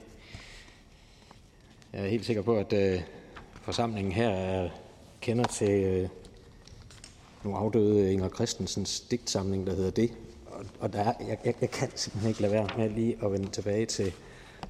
Jeg 1.93 2.03
er 2.03 2.07
helt 2.07 2.25
sikker 2.25 2.41
på, 2.41 2.57
at 2.57 2.73
uh, 2.73 3.01
forsamlingen 3.61 4.11
her 4.13 4.69
kender 5.21 5.43
til 5.43 6.03
uh, 6.03 6.09
nogle 7.43 7.59
afdøde 7.59 8.13
Inger 8.13 8.29
Christensens 8.29 8.99
digtsamling, 8.99 9.67
der 9.67 9.75
hedder 9.75 9.91
Det. 9.91 10.11
Og, 10.45 10.65
og 10.79 10.93
der 10.93 10.99
er, 10.99 11.13
jeg, 11.27 11.37
jeg, 11.45 11.55
jeg 11.61 11.71
kan 11.71 11.89
simpelthen 11.95 12.29
ikke 12.29 12.41
lade 12.41 12.53
være 12.53 12.67
med 12.77 12.89
lige 12.89 13.17
at 13.23 13.31
vende 13.31 13.49
tilbage 13.49 13.85
til 13.85 14.13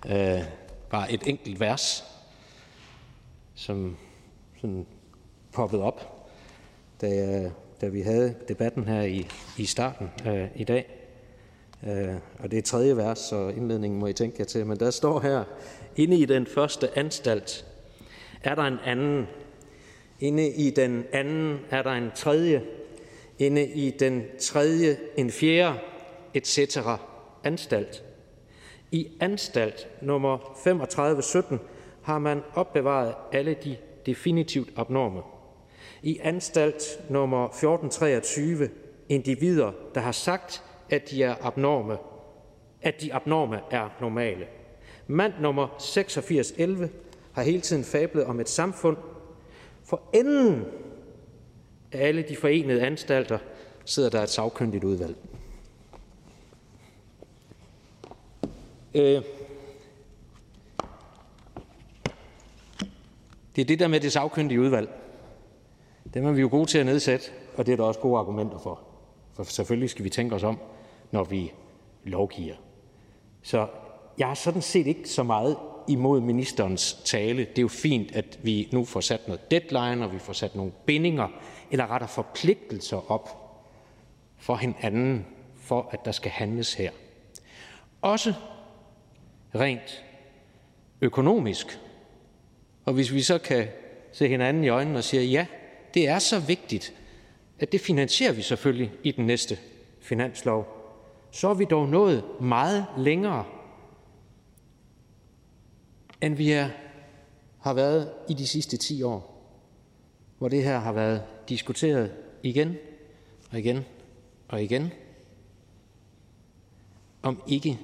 uh, 0.05 0.45
bare 0.89 1.11
et 1.11 1.27
enkelt 1.27 1.59
vers, 1.59 2.03
som 3.55 3.97
sådan 4.61 4.85
poppet 5.55 5.81
op, 5.81 6.27
da, 7.01 7.51
da 7.81 7.87
vi 7.87 8.01
havde 8.01 8.35
debatten 8.47 8.83
her 8.83 9.01
i, 9.01 9.27
i 9.57 9.65
starten 9.65 10.09
øh, 10.27 10.47
i 10.55 10.63
dag. 10.63 10.85
Øh, 11.87 12.15
og 12.39 12.51
det 12.51 12.57
er 12.57 12.61
tredje 12.61 12.97
vers, 12.97 13.19
så 13.19 13.49
indledningen 13.49 13.99
må 13.99 14.07
I 14.07 14.13
tænke 14.13 14.35
jer 14.39 14.45
til. 14.45 14.65
Men 14.65 14.79
der 14.79 14.91
står 14.91 15.19
her, 15.19 15.43
inde 15.95 16.17
i 16.17 16.25
den 16.25 16.45
første 16.45 16.97
anstalt 16.97 17.65
er 18.43 18.55
der 18.55 18.63
en 18.63 18.77
anden. 18.85 19.27
Inde 20.19 20.49
i 20.49 20.69
den 20.69 21.05
anden 21.13 21.59
er 21.69 21.83
der 21.83 21.91
en 21.91 22.11
tredje. 22.15 22.63
Inde 23.39 23.67
i 23.67 23.89
den 23.89 24.23
tredje 24.39 24.97
en 25.17 25.31
fjerde, 25.31 25.79
etc. 26.33 26.77
anstalt. 27.43 28.03
I 28.91 29.07
anstalt 29.19 29.87
nummer 30.01 30.37
3517 30.63 31.59
har 32.01 32.19
man 32.19 32.41
opbevaret 32.53 33.13
alle 33.31 33.55
de 33.63 33.77
definitivt 34.05 34.69
abnorme 34.75 35.21
i 36.05 36.19
anstalt 36.23 36.99
nummer 37.09 37.45
1423 37.45 38.69
individer, 39.09 39.71
der 39.95 40.01
har 40.01 40.11
sagt, 40.11 40.63
at 40.89 41.09
de 41.09 41.23
er 41.23 41.35
abnorme, 41.41 41.97
at 42.81 43.01
de 43.01 43.13
abnorme 43.13 43.59
er 43.71 43.89
normale. 44.01 44.47
Mand 45.07 45.33
nummer 45.41 45.75
8611 45.75 46.89
har 47.33 47.43
hele 47.43 47.61
tiden 47.61 47.83
fablet 47.83 48.25
om 48.25 48.39
et 48.39 48.49
samfund. 48.49 48.97
For 49.83 50.01
enden 50.13 50.65
af 51.91 52.07
alle 52.07 52.21
de 52.21 52.35
forenede 52.35 52.81
anstalter 52.81 53.37
sidder 53.85 54.09
der 54.09 54.21
et 54.21 54.29
sagkyndigt 54.29 54.83
udvalg. 54.83 55.15
Øh, 58.95 59.21
det 63.55 63.61
er 63.61 63.65
det 63.65 63.79
der 63.79 63.87
med 63.87 63.99
det 63.99 64.11
sagkyndige 64.11 64.61
udvalg. 64.61 65.04
Dem 66.15 66.25
er 66.25 66.31
vi 66.31 66.41
jo 66.41 66.47
gode 66.51 66.65
til 66.65 66.77
at 66.77 66.85
nedsætte, 66.85 67.25
og 67.57 67.65
det 67.65 67.71
er 67.71 67.75
der 67.75 67.83
også 67.83 67.99
gode 67.99 68.19
argumenter 68.19 68.59
for. 68.59 68.81
For 69.33 69.43
selvfølgelig 69.43 69.89
skal 69.89 70.05
vi 70.05 70.09
tænke 70.09 70.35
os 70.35 70.43
om, 70.43 70.59
når 71.11 71.23
vi 71.23 71.51
lovgiver. 72.03 72.55
Så 73.41 73.67
jeg 74.17 74.27
har 74.27 74.33
sådan 74.33 74.61
set 74.61 74.87
ikke 74.87 75.09
så 75.09 75.23
meget 75.23 75.57
imod 75.87 76.21
ministerens 76.21 76.93
tale. 77.05 77.45
Det 77.45 77.57
er 77.57 77.61
jo 77.61 77.67
fint, 77.67 78.15
at 78.15 78.39
vi 78.43 78.69
nu 78.71 78.85
får 78.85 78.99
sat 78.99 79.27
noget 79.27 79.51
deadline, 79.51 80.05
og 80.05 80.13
vi 80.13 80.19
får 80.19 80.33
sat 80.33 80.55
nogle 80.55 80.71
bindinger, 80.85 81.27
eller 81.71 81.91
retter 81.91 82.07
forpligtelser 82.07 83.11
op. 83.11 83.41
for 84.37 84.55
hinanden, 84.55 85.25
for 85.55 85.89
at 85.91 86.05
der 86.05 86.11
skal 86.11 86.31
handles 86.31 86.73
her. 86.73 86.91
Også 88.01 88.33
rent 89.55 90.05
økonomisk. 91.01 91.79
Og 92.85 92.93
hvis 92.93 93.13
vi 93.13 93.21
så 93.21 93.37
kan 93.37 93.67
se 94.11 94.27
hinanden 94.27 94.63
i 94.63 94.69
øjnene 94.69 94.97
og 94.97 95.03
sige, 95.03 95.25
ja, 95.25 95.45
det 95.95 96.07
er 96.07 96.19
så 96.19 96.39
vigtigt, 96.39 96.93
at 97.59 97.71
det 97.71 97.81
finansierer 97.81 98.33
vi 98.33 98.41
selvfølgelig 98.41 98.91
i 99.03 99.11
den 99.11 99.25
næste 99.25 99.59
finanslov, 100.01 100.67
så 101.31 101.47
er 101.47 101.53
vi 101.53 101.65
dog 101.65 101.89
nået 101.89 102.23
meget 102.41 102.85
længere, 102.97 103.45
end 106.21 106.35
vi 106.35 106.51
er, 106.51 106.69
har 107.59 107.73
været 107.73 108.11
i 108.29 108.33
de 108.33 108.47
sidste 108.47 108.77
10 108.77 109.03
år, 109.03 109.35
hvor 110.37 110.47
det 110.47 110.63
her 110.63 110.79
har 110.79 110.91
været 110.91 111.23
diskuteret 111.49 112.11
igen 112.43 112.75
og 113.51 113.59
igen 113.59 113.85
og 114.47 114.63
igen, 114.63 114.91
om 117.21 117.41
ikke 117.47 117.79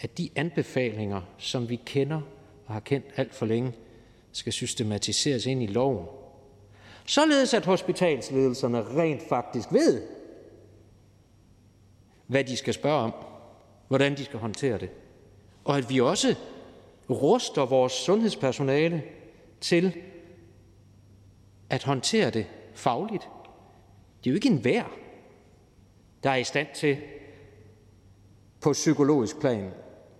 at 0.00 0.18
de 0.18 0.30
anbefalinger, 0.36 1.20
som 1.38 1.68
vi 1.68 1.76
kender 1.76 2.20
og 2.66 2.72
har 2.72 2.80
kendt 2.80 3.06
alt 3.16 3.34
for 3.34 3.46
længe, 3.46 3.72
skal 4.32 4.52
systematiseres 4.52 5.46
ind 5.46 5.62
i 5.62 5.66
loven, 5.66 6.06
således 7.04 7.54
at 7.54 7.64
hospitalsledelserne 7.64 8.96
rent 8.96 9.22
faktisk 9.28 9.72
ved, 9.72 10.02
hvad 12.26 12.44
de 12.44 12.56
skal 12.56 12.74
spørge 12.74 12.98
om, 12.98 13.12
hvordan 13.88 14.16
de 14.16 14.24
skal 14.24 14.38
håndtere 14.38 14.78
det, 14.78 14.90
og 15.64 15.78
at 15.78 15.90
vi 15.90 16.00
også 16.00 16.34
ruster 17.10 17.66
vores 17.66 17.92
sundhedspersonale 17.92 19.02
til 19.60 19.96
at 21.70 21.84
håndtere 21.84 22.30
det 22.30 22.46
fagligt. 22.74 23.28
Det 24.24 24.30
er 24.30 24.32
jo 24.32 24.34
ikke 24.34 24.48
en 24.48 24.64
vær, 24.64 24.92
der 26.22 26.30
er 26.30 26.36
i 26.36 26.44
stand 26.44 26.68
til 26.74 26.98
på 28.60 28.72
psykologisk 28.72 29.40
plan 29.40 29.70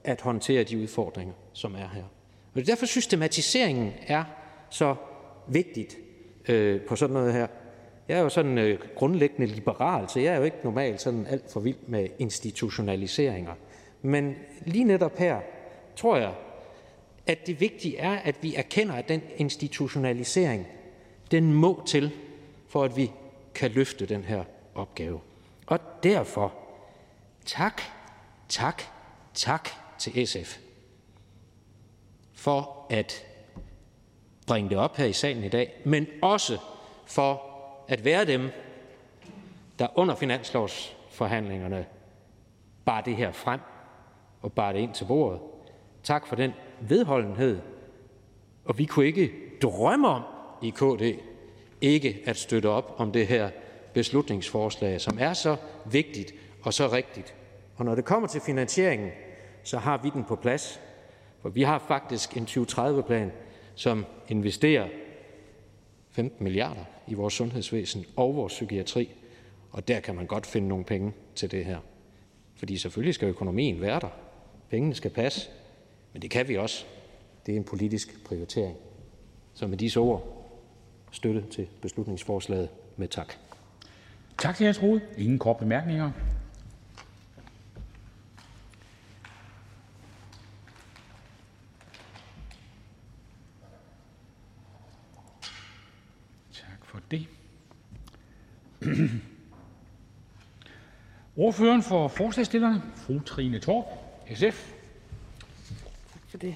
at 0.04 0.20
håndtere 0.20 0.64
de 0.64 0.78
udfordringer, 0.78 1.34
som 1.52 1.74
er 1.74 1.88
her. 1.88 2.02
Og 2.02 2.54
det 2.54 2.60
er 2.60 2.66
derfor 2.66 2.86
systematiseringen 2.86 3.92
er 4.06 4.24
så 4.70 4.94
vigtigt 5.48 5.96
øh, 6.48 6.80
på 6.80 6.96
sådan 6.96 7.14
noget 7.14 7.32
her. 7.32 7.46
Jeg 8.08 8.18
er 8.18 8.22
jo 8.22 8.28
sådan 8.28 8.58
øh, 8.58 8.78
grundlæggende 8.94 9.46
liberal, 9.46 10.08
så 10.08 10.20
jeg 10.20 10.34
er 10.34 10.38
jo 10.38 10.44
ikke 10.44 10.56
normalt 10.64 11.00
sådan 11.00 11.26
alt 11.26 11.52
for 11.52 11.60
vild 11.60 11.76
med 11.86 12.08
institutionaliseringer. 12.18 13.54
Men 14.02 14.36
lige 14.66 14.84
netop 14.84 15.16
her 15.16 15.40
tror 15.96 16.16
jeg, 16.16 16.34
at 17.26 17.46
det 17.46 17.60
vigtige 17.60 17.98
er, 17.98 18.18
at 18.18 18.36
vi 18.42 18.54
erkender, 18.54 18.94
at 18.94 19.08
den 19.08 19.22
institutionalisering, 19.36 20.66
den 21.30 21.52
må 21.52 21.82
til, 21.86 22.10
for 22.68 22.84
at 22.84 22.96
vi 22.96 23.10
kan 23.54 23.70
løfte 23.70 24.06
den 24.06 24.24
her 24.24 24.44
opgave. 24.74 25.20
Og 25.66 25.78
derfor 26.02 26.52
tak, 27.44 27.82
tak, 28.48 28.82
tak 29.34 29.68
til 29.98 30.26
SF 30.26 30.58
for 32.34 32.86
at 32.90 33.26
bringe 34.46 34.70
det 34.70 34.78
op 34.78 34.96
her 34.96 35.04
i 35.04 35.12
salen 35.12 35.44
i 35.44 35.48
dag, 35.48 35.72
men 35.84 36.06
også 36.22 36.58
for 37.06 37.42
at 37.88 38.04
være 38.04 38.24
dem, 38.24 38.50
der 39.78 39.86
under 39.94 40.14
finanslovsforhandlingerne 40.14 41.86
bar 42.84 43.00
det 43.00 43.16
her 43.16 43.32
frem 43.32 43.60
og 44.42 44.52
bar 44.52 44.72
det 44.72 44.78
ind 44.78 44.94
til 44.94 45.04
bordet. 45.04 45.40
Tak 46.02 46.26
for 46.26 46.36
den 46.36 46.52
vedholdenhed, 46.80 47.60
og 48.64 48.78
vi 48.78 48.84
kunne 48.84 49.06
ikke 49.06 49.32
drømme 49.62 50.08
om 50.08 50.22
i 50.62 50.70
KD 50.70 51.20
ikke 51.80 52.22
at 52.26 52.36
støtte 52.36 52.68
op 52.68 52.94
om 52.96 53.12
det 53.12 53.26
her 53.26 53.50
beslutningsforslag, 53.94 55.00
som 55.00 55.16
er 55.20 55.32
så 55.32 55.56
vigtigt 55.84 56.32
og 56.62 56.74
så 56.74 56.88
rigtigt. 56.92 57.34
Og 57.76 57.84
når 57.84 57.94
det 57.94 58.04
kommer 58.04 58.28
til 58.28 58.40
finansieringen, 58.40 59.10
så 59.62 59.78
har 59.78 59.98
vi 59.98 60.10
den 60.10 60.24
på 60.24 60.36
plads. 60.36 60.80
For 61.42 61.48
vi 61.48 61.62
har 61.62 61.78
faktisk 61.78 62.36
en 62.36 62.44
2030-plan, 62.44 63.32
som 63.74 64.06
investerer 64.28 64.88
15 66.10 66.44
milliarder 66.44 66.84
i 67.06 67.14
vores 67.14 67.34
sundhedsvæsen 67.34 68.04
og 68.16 68.36
vores 68.36 68.52
psykiatri, 68.52 69.10
og 69.70 69.88
der 69.88 70.00
kan 70.00 70.14
man 70.14 70.26
godt 70.26 70.46
finde 70.46 70.68
nogle 70.68 70.84
penge 70.84 71.12
til 71.34 71.50
det 71.50 71.64
her. 71.64 71.78
Fordi 72.56 72.76
selvfølgelig 72.76 73.14
skal 73.14 73.28
økonomien 73.28 73.80
være 73.80 74.00
der. 74.00 74.08
Pengene 74.70 74.94
skal 74.94 75.10
passe. 75.10 75.50
Men 76.12 76.22
det 76.22 76.30
kan 76.30 76.48
vi 76.48 76.56
også. 76.56 76.84
Det 77.46 77.52
er 77.52 77.56
en 77.56 77.64
politisk 77.64 78.24
prioritering. 78.24 78.76
Så 79.54 79.66
med 79.66 79.78
disse 79.78 80.00
ord 80.00 80.46
støtte 81.10 81.44
til 81.50 81.68
beslutningsforslaget 81.82 82.68
med 82.96 83.08
tak. 83.08 83.34
Tak 84.38 84.56
til 84.56 84.64
jer, 84.64 84.82
råd. 84.82 85.00
Ingen 85.18 85.38
kort 85.38 85.56
bemærkninger. 85.56 86.10
Tak 96.52 96.84
for 96.84 97.00
det. 97.10 97.26
Ordføreren 101.36 101.82
for 101.82 102.08
forslagsstillerne, 102.08 102.82
fru 102.96 103.20
Trine 103.20 103.58
Torp, 103.58 103.84
SF. 104.34 104.72
Tak 106.12 106.22
for 106.28 106.38
det. 106.38 106.54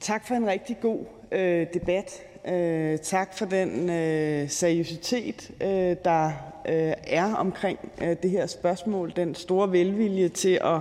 Tak 0.00 0.26
for 0.26 0.34
en 0.34 0.46
rigtig 0.46 0.76
god 0.80 1.04
øh, 1.32 1.66
debat. 1.74 2.22
Øh, 2.48 2.98
tak 2.98 3.38
for 3.38 3.44
den 3.46 3.90
øh, 3.90 4.50
seriøsitet, 4.50 5.50
øh, 5.60 5.96
der 6.04 6.26
øh, 6.68 6.92
er 7.06 7.34
omkring 7.34 7.78
øh, 8.02 8.16
det 8.22 8.30
her 8.30 8.46
spørgsmål. 8.46 9.12
Den 9.16 9.34
store 9.34 9.72
velvilje 9.72 10.28
til 10.28 10.58
at, 10.64 10.80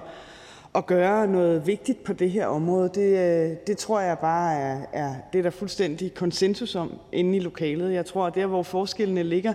at 0.76 0.86
gøre 0.86 1.28
noget 1.28 1.68
vigtigt 1.68 2.04
på 2.04 2.14
det 2.14 2.32
her 2.32 2.46
område. 2.46 2.90
Det, 2.94 3.18
øh, 3.52 3.58
det 3.68 3.78
tror 3.78 4.00
jeg 4.00 4.20
bare 4.20 4.56
er, 4.56 4.82
er 4.94 5.16
det 5.34 5.44
der 5.44 5.50
fuldstændig 5.50 6.14
konsensus 6.14 6.76
om 6.76 7.00
inde 7.12 7.38
i 7.38 7.40
lokalet. 7.40 7.94
Jeg 7.94 8.06
tror, 8.06 8.28
at 8.28 8.36
der, 8.36 8.46
hvor 8.46 8.64
forskellene 8.64 9.24
ligger, 9.24 9.54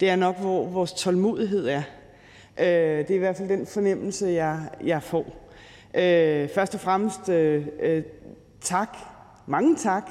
det 0.00 0.10
er 0.10 0.16
nok, 0.16 0.38
hvor 0.38 0.66
vores 0.66 0.92
tålmodighed 0.92 1.68
er. 1.68 1.82
Øh, 2.58 2.98
det 2.98 3.10
er 3.10 3.14
i 3.14 3.18
hvert 3.18 3.36
fald 3.36 3.48
den 3.48 3.66
fornemmelse, 3.66 4.26
jeg, 4.26 4.60
jeg 4.84 5.02
får. 5.02 5.26
Øh, 5.94 6.48
først 6.48 6.74
og 6.74 6.80
fremmest 6.80 7.30
tak, 8.60 8.96
mange 9.46 9.76
tak 9.76 10.10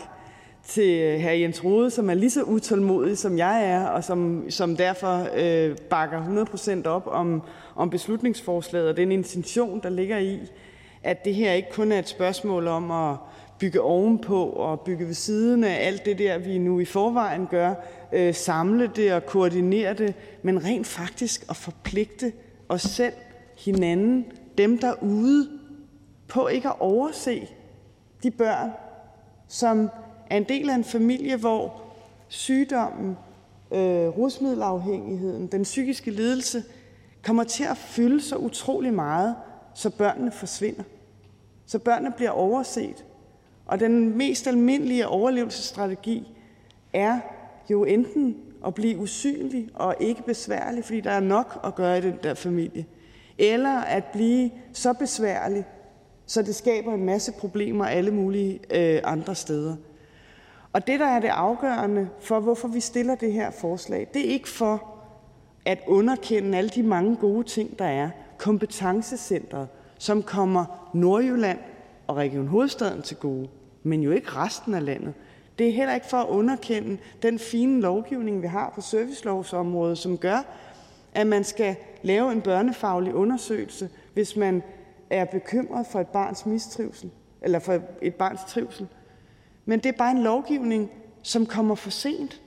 til 0.68 1.22
hr. 1.22 1.30
Jens 1.30 1.64
Rode, 1.64 1.92
som 1.92 2.10
er 2.10 2.14
lige 2.14 2.30
så 2.30 2.44
utålmodig, 2.44 3.18
som 3.18 3.38
jeg 3.38 3.66
er, 3.66 3.88
og 3.88 4.04
som, 4.04 4.46
som 4.50 4.76
derfor 4.76 5.28
øh, 5.36 5.78
bakker 5.78 6.46
100% 6.84 6.88
op 6.88 7.08
om, 7.08 7.42
om 7.76 7.90
beslutningsforslaget 7.90 8.90
og 8.90 8.98
den 8.98 9.12
intention, 9.12 9.80
der 9.84 9.90
ligger 9.90 10.18
i, 10.18 10.40
at 11.04 11.26
det 11.26 11.36
her 11.36 11.54
ikke 11.54 11.72
kun 11.72 11.92
er 11.92 12.00
et 12.00 12.08
spørgsmål 12.08 12.68
om 12.68 12.92
at 12.92 13.18
bygge 13.60 13.82
ovenpå 13.82 14.44
og 14.44 14.80
bygge 14.80 15.08
ved 15.08 15.14
siden 15.14 15.64
af 15.64 15.88
alt 15.88 16.06
det 16.06 16.18
der, 16.20 16.38
vi 16.38 16.58
nu 16.58 16.80
i 16.80 16.86
forvejen 16.86 17.48
gør, 17.48 17.74
øh, 18.12 18.34
samle 18.34 18.92
det 18.96 19.14
og 19.14 19.26
koordinere 19.26 19.94
det, 19.94 20.14
men 20.42 20.66
rent 20.66 20.88
faktisk 20.88 21.46
at 21.50 21.56
forpligte 21.56 22.32
os 22.70 22.82
selv, 22.82 23.14
hinanden, 23.66 24.26
dem 24.58 24.78
derude, 24.78 25.50
på 26.28 26.48
ikke 26.48 26.68
at 26.68 26.76
overse 26.80 27.48
de 28.24 28.32
børn, 28.32 28.72
som 29.48 29.90
er 30.30 30.38
en 30.38 30.44
del 30.44 30.70
af 30.70 30.76
en 30.76 30.84
familie, 30.84 31.36
hvor 31.36 31.82
sygdommen, 32.28 33.18
øh, 33.72 34.08
rusmiddelafhængigheden, 34.08 35.48
den 35.48 35.64
psykiske 35.64 36.12
lidelse 36.12 36.64
kommer 37.24 37.44
til 37.44 37.64
at 37.64 37.78
fylde 37.78 38.22
så 38.22 38.36
utrolig 38.36 38.94
meget, 38.94 39.36
så 39.74 39.90
børnene 39.90 40.32
forsvinder. 40.32 40.84
Så 41.66 41.80
børnene 41.80 42.12
bliver 42.18 42.32
overset. 42.32 43.06
Og 43.66 43.80
den 43.80 44.18
mest 44.18 44.48
almindelige 44.48 45.08
overlevelsesstrategi 45.08 46.38
er 46.94 47.20
jo 47.70 47.84
enten 47.84 48.38
at 48.66 48.74
blive 48.74 48.98
usynlig 48.98 49.70
og 49.74 49.96
ikke 50.00 50.24
besværlig, 50.24 50.84
fordi 50.84 51.02
der 51.02 51.12
er 51.12 51.20
nok 51.20 51.60
at 51.64 51.76
gøre 51.76 51.98
i 51.98 52.02
den 52.02 52.16
der 52.24 52.34
familie, 52.34 52.86
eller 53.38 53.78
at 53.82 54.04
blive 54.14 54.52
så 54.74 54.94
besværlig, 54.94 55.66
så 56.26 56.42
det 56.42 56.56
skaber 56.56 56.94
en 56.94 57.06
masse 57.06 57.32
problemer 57.32 57.86
alle 57.86 58.12
mulige 58.12 58.60
øh, 58.72 59.02
andre 59.04 59.36
steder. 59.36 59.76
Og 60.74 60.88
det, 60.88 61.00
der 61.00 61.06
er 61.06 61.20
det 61.20 61.28
afgørende 61.28 62.10
for, 62.20 62.40
hvorfor 62.40 62.68
vi 62.68 62.80
stiller 62.80 63.16
det 63.16 63.34
her 63.34 63.52
forslag, 63.52 64.08
det 64.14 64.28
er 64.28 64.30
ikke 64.30 64.50
for 64.50 64.94
at 65.66 65.80
underkende 65.88 66.58
alle 66.58 66.70
de 66.70 66.84
mange 66.84 67.16
gode 67.16 67.44
ting, 67.44 67.80
der 67.80 67.86
er. 67.86 68.10
Kompetencecentret, 68.38 69.68
som 69.98 70.24
kommer 70.24 70.90
Nordjylland 70.94 71.60
og 72.08 72.16
Region 72.16 72.48
Hovedstaden 72.48 73.02
til 73.02 73.18
gode, 73.18 73.48
men 73.84 74.02
jo 74.02 74.12
ikke 74.12 74.30
resten 74.30 74.74
af 74.74 74.86
landet. 74.86 75.14
Det 75.58 75.68
er 75.68 75.72
heller 75.72 75.96
ikke 75.96 76.08
for 76.08 76.18
at 76.18 76.28
underkende 76.28 76.98
den 77.22 77.40
fine 77.40 77.82
lovgivning, 77.82 78.42
vi 78.42 78.48
har 78.48 78.72
på 78.76 78.82
servicelovsområdet, 78.82 79.98
som 79.98 80.18
gør, 80.18 80.46
at 81.14 81.28
man 81.28 81.44
skal 81.44 81.76
lave 82.02 82.32
en 82.32 82.42
børnefaglig 82.42 83.14
undersøgelse, 83.14 83.90
hvis 84.14 84.36
man 84.36 84.64
er 85.10 85.26
bekymret 85.26 85.88
for 85.88 86.00
et 86.00 86.08
barns 86.08 86.46
mistrivsel, 86.46 87.12
eller 87.42 87.60
for 87.60 87.80
et 88.02 88.16
barns 88.16 88.42
trivsel. 88.48 88.88
Men 89.66 89.80
det 89.80 89.90
er 89.90 89.98
bare 89.98 90.12
en 90.12 90.24
lovgivning, 90.24 90.92
som 91.22 91.46
kommer 91.46 91.76
for 91.76 91.90
sent. 91.90 92.42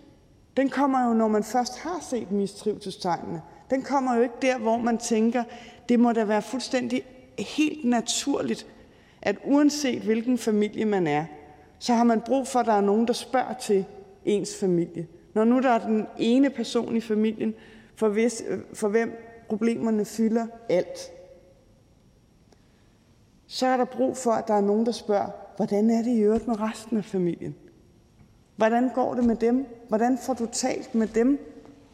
Den 0.56 0.68
kommer 0.68 1.08
jo, 1.08 1.14
når 1.14 1.28
man 1.28 1.44
først 1.44 1.78
har 1.78 1.98
set 2.10 2.30
mistrivselstegnene. 2.30 3.42
Den 3.70 3.82
kommer 3.82 4.16
jo 4.16 4.22
ikke 4.22 4.34
der, 4.42 4.58
hvor 4.58 4.76
man 4.76 4.98
tænker, 4.98 5.44
det 5.88 6.00
må 6.00 6.12
da 6.12 6.24
være 6.24 6.42
fuldstændig 6.42 7.02
helt 7.38 7.84
naturligt, 7.84 8.66
at 9.22 9.36
uanset 9.44 10.02
hvilken 10.02 10.38
familie 10.38 10.84
man 10.84 11.06
er, 11.06 11.24
så 11.78 11.94
har 11.94 12.04
man 12.04 12.20
brug 12.20 12.46
for, 12.46 12.58
at 12.58 12.66
der 12.66 12.72
er 12.72 12.80
nogen, 12.80 13.06
der 13.06 13.12
spørger 13.12 13.54
til 13.54 13.84
ens 14.24 14.56
familie. 14.60 15.06
Når 15.34 15.44
nu 15.44 15.60
der 15.60 15.70
er 15.70 15.86
den 15.86 16.06
ene 16.18 16.50
person 16.50 16.96
i 16.96 17.00
familien, 17.00 17.54
for, 17.96 18.08
hvis, 18.08 18.42
for 18.74 18.88
hvem 18.88 19.42
problemerne 19.48 20.04
fylder 20.04 20.46
alt, 20.68 20.98
så 23.46 23.66
er 23.66 23.76
der 23.76 23.84
brug 23.84 24.16
for, 24.16 24.30
at 24.30 24.48
der 24.48 24.54
er 24.54 24.60
nogen, 24.60 24.86
der 24.86 24.92
spørger, 24.92 25.30
hvordan 25.56 25.90
er 25.90 26.02
det 26.02 26.10
i 26.10 26.20
øvrigt 26.20 26.48
med 26.48 26.60
resten 26.60 26.96
af 26.96 27.04
familien? 27.04 27.54
Hvordan 28.56 28.90
går 28.94 29.14
det 29.14 29.24
med 29.24 29.36
dem? 29.36 29.66
Hvordan 29.88 30.18
får 30.18 30.34
du 30.34 30.46
talt 30.52 30.94
med 30.94 31.06
dem 31.06 31.38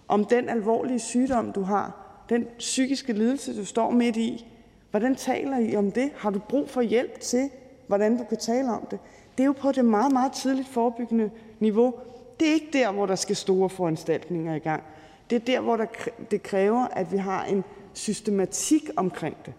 om 0.09 0.25
den 0.25 0.49
alvorlige 0.49 0.99
sygdom, 0.99 1.53
du 1.53 1.63
har? 1.63 1.97
Den 2.29 2.47
psykiske 2.59 3.13
lidelse, 3.13 3.57
du 3.57 3.65
står 3.65 3.91
midt 3.91 4.17
i? 4.17 4.47
Hvordan 4.91 5.15
taler 5.15 5.59
I 5.59 5.77
om 5.77 5.91
det? 5.91 6.11
Har 6.17 6.31
du 6.31 6.39
brug 6.39 6.71
for 6.71 6.81
hjælp 6.81 7.21
til, 7.21 7.51
hvordan 7.87 8.19
du 8.19 8.25
kan 8.25 8.39
tale 8.39 8.71
om 8.71 8.87
det? 8.91 8.99
Det 9.39 9.43
er 9.43 9.47
jo 9.47 9.53
på 9.53 9.73
det 9.73 9.85
meget, 9.85 10.13
meget 10.13 10.33
tidligt 10.33 10.69
forebyggende 10.69 11.31
niveau. 11.61 11.95
Det 12.41 12.49
er 12.49 12.53
ikke 12.53 12.69
der, 12.73 12.93
hvor 12.93 13.07
der 13.07 13.15
skal 13.15 13.37
store 13.37 13.69
foranstaltninger 13.69 14.55
i 14.55 14.59
gang. 14.59 14.83
Det 15.31 15.37
er 15.37 15.45
der, 15.45 15.61
hvor 15.61 15.77
der, 15.77 15.87
det 16.31 16.43
kræver, 16.43 16.87
at 16.87 17.13
vi 17.13 17.17
har 17.17 17.45
en 17.45 17.65
systematik 17.93 18.91
omkring 18.97 19.37
det. 19.47 19.55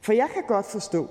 For 0.00 0.12
jeg 0.12 0.28
kan 0.34 0.42
godt 0.48 0.66
forstå, 0.66 1.08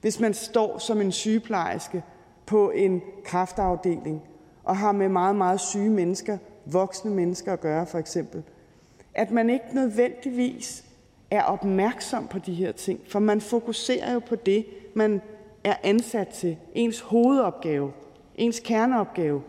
hvis 0.00 0.20
man 0.20 0.34
står 0.34 0.78
som 0.78 1.00
en 1.00 1.12
sygeplejerske 1.12 2.02
på 2.46 2.70
en 2.70 3.02
kraftafdeling 3.24 4.22
og 4.64 4.76
har 4.76 4.92
med 4.92 5.08
meget, 5.08 5.36
meget 5.36 5.60
syge 5.60 5.90
mennesker, 5.90 6.38
voksne 6.66 7.10
mennesker 7.10 7.52
at 7.52 7.60
gøre 7.60 7.86
for 7.86 7.98
eksempel, 7.98 8.42
at 9.14 9.30
man 9.30 9.50
ikke 9.50 9.64
nødvendigvis 9.72 10.84
er 11.30 11.42
opmærksom 11.42 12.26
på 12.26 12.38
de 12.38 12.54
her 12.54 12.72
ting, 12.72 13.00
for 13.08 13.18
man 13.18 13.40
fokuserer 13.40 14.12
jo 14.12 14.18
på 14.18 14.36
det, 14.36 14.66
man 14.94 15.22
er 15.64 15.74
ansat 15.82 16.28
til, 16.28 16.56
ens 16.74 17.00
hovedopgave, 17.00 17.92
ens 18.34 18.60
kerneopgave. 18.60 19.42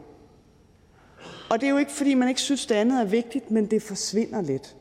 Og 1.49 1.61
det 1.61 1.67
er 1.67 1.71
jo 1.71 1.77
ikke, 1.77 1.91
fordi 1.91 2.13
man 2.13 2.29
ikke 2.29 2.41
synes, 2.41 2.65
det 2.65 2.75
andet 2.75 3.01
er 3.01 3.05
vigtigt, 3.05 3.51
men 3.51 3.65
det 3.65 3.83
forsvinder 3.83 4.41
lidt. 4.41 4.75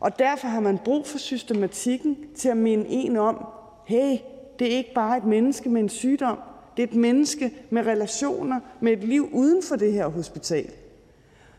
Og 0.00 0.18
derfor 0.18 0.48
har 0.48 0.60
man 0.60 0.78
brug 0.78 1.06
for 1.06 1.18
systematikken 1.18 2.16
til 2.36 2.48
at 2.48 2.56
minde 2.56 2.86
en 2.88 3.16
om, 3.16 3.46
hey, 3.84 4.18
det 4.58 4.72
er 4.72 4.76
ikke 4.76 4.94
bare 4.94 5.16
et 5.16 5.24
menneske 5.24 5.68
med 5.68 5.80
en 5.80 5.88
sygdom, 5.88 6.38
det 6.76 6.82
er 6.82 6.86
et 6.86 6.94
menneske 6.94 7.50
med 7.70 7.86
relationer, 7.86 8.60
med 8.80 8.92
et 8.92 9.04
liv 9.04 9.28
uden 9.32 9.62
for 9.62 9.76
det 9.76 9.92
her 9.92 10.06
hospital, 10.06 10.70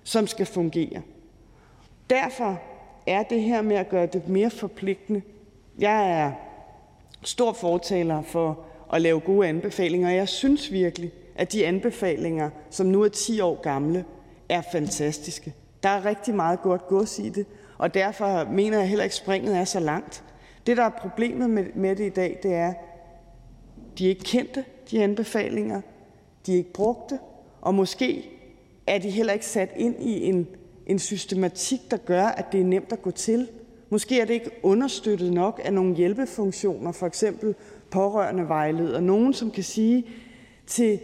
som 0.03 0.27
skal 0.27 0.45
fungere. 0.45 1.01
Derfor 2.09 2.61
er 3.07 3.23
det 3.23 3.41
her 3.41 3.61
med 3.61 3.75
at 3.75 3.89
gøre 3.89 4.05
det 4.05 4.27
mere 4.27 4.49
forpligtende. 4.49 5.21
Jeg 5.79 6.19
er 6.19 6.31
stor 7.21 7.53
fortaler 7.53 8.21
for 8.21 8.59
at 8.93 9.01
lave 9.01 9.19
gode 9.19 9.47
anbefalinger, 9.47 10.07
og 10.07 10.15
jeg 10.15 10.29
synes 10.29 10.71
virkelig, 10.71 11.11
at 11.35 11.51
de 11.51 11.65
anbefalinger, 11.65 12.49
som 12.69 12.87
nu 12.87 13.01
er 13.03 13.09
10 13.09 13.39
år 13.39 13.61
gamle, 13.61 14.05
er 14.49 14.61
fantastiske. 14.71 15.53
Der 15.83 15.89
er 15.89 16.05
rigtig 16.05 16.35
meget 16.35 16.61
godt 16.61 16.87
gods 16.87 17.19
i 17.19 17.29
det, 17.29 17.45
og 17.77 17.93
derfor 17.93 18.51
mener 18.51 18.77
jeg 18.79 18.87
heller 18.89 19.03
ikke, 19.03 19.13
at 19.13 19.17
springet 19.17 19.57
er 19.57 19.65
så 19.65 19.79
langt. 19.79 20.23
Det, 20.67 20.77
der 20.77 20.83
er 20.83 20.89
problemet 20.89 21.49
med, 21.49 21.65
med 21.75 21.95
det 21.95 22.05
i 22.05 22.09
dag, 22.09 22.39
det 22.43 22.53
er, 22.53 22.73
de 23.97 24.05
er 24.05 24.09
ikke 24.09 24.23
kendte, 24.23 24.65
de 24.91 25.03
anbefalinger. 25.03 25.81
De 26.45 26.53
er 26.53 26.57
ikke 26.57 26.73
brugte, 26.73 27.19
og 27.61 27.75
måske 27.75 28.29
er 28.87 28.97
de 28.97 29.09
heller 29.09 29.33
ikke 29.33 29.45
sat 29.45 29.69
ind 29.75 29.95
i 29.99 30.23
en, 30.23 30.47
en 30.87 30.99
systematik, 30.99 31.79
der 31.91 31.97
gør, 31.97 32.25
at 32.25 32.51
det 32.51 32.59
er 32.59 32.65
nemt 32.65 32.91
at 32.91 33.01
gå 33.01 33.11
til. 33.11 33.47
Måske 33.89 34.19
er 34.19 34.25
det 34.25 34.33
ikke 34.33 34.51
understøttet 34.63 35.33
nok 35.33 35.61
af 35.63 35.73
nogle 35.73 35.95
hjælpefunktioner, 35.95 36.91
for 36.91 37.07
eksempel 37.07 37.55
pårørende 37.91 38.47
vejleder. 38.47 38.99
Nogen, 38.99 39.33
som 39.33 39.51
kan 39.51 39.63
sige 39.63 40.05
til 40.67 40.99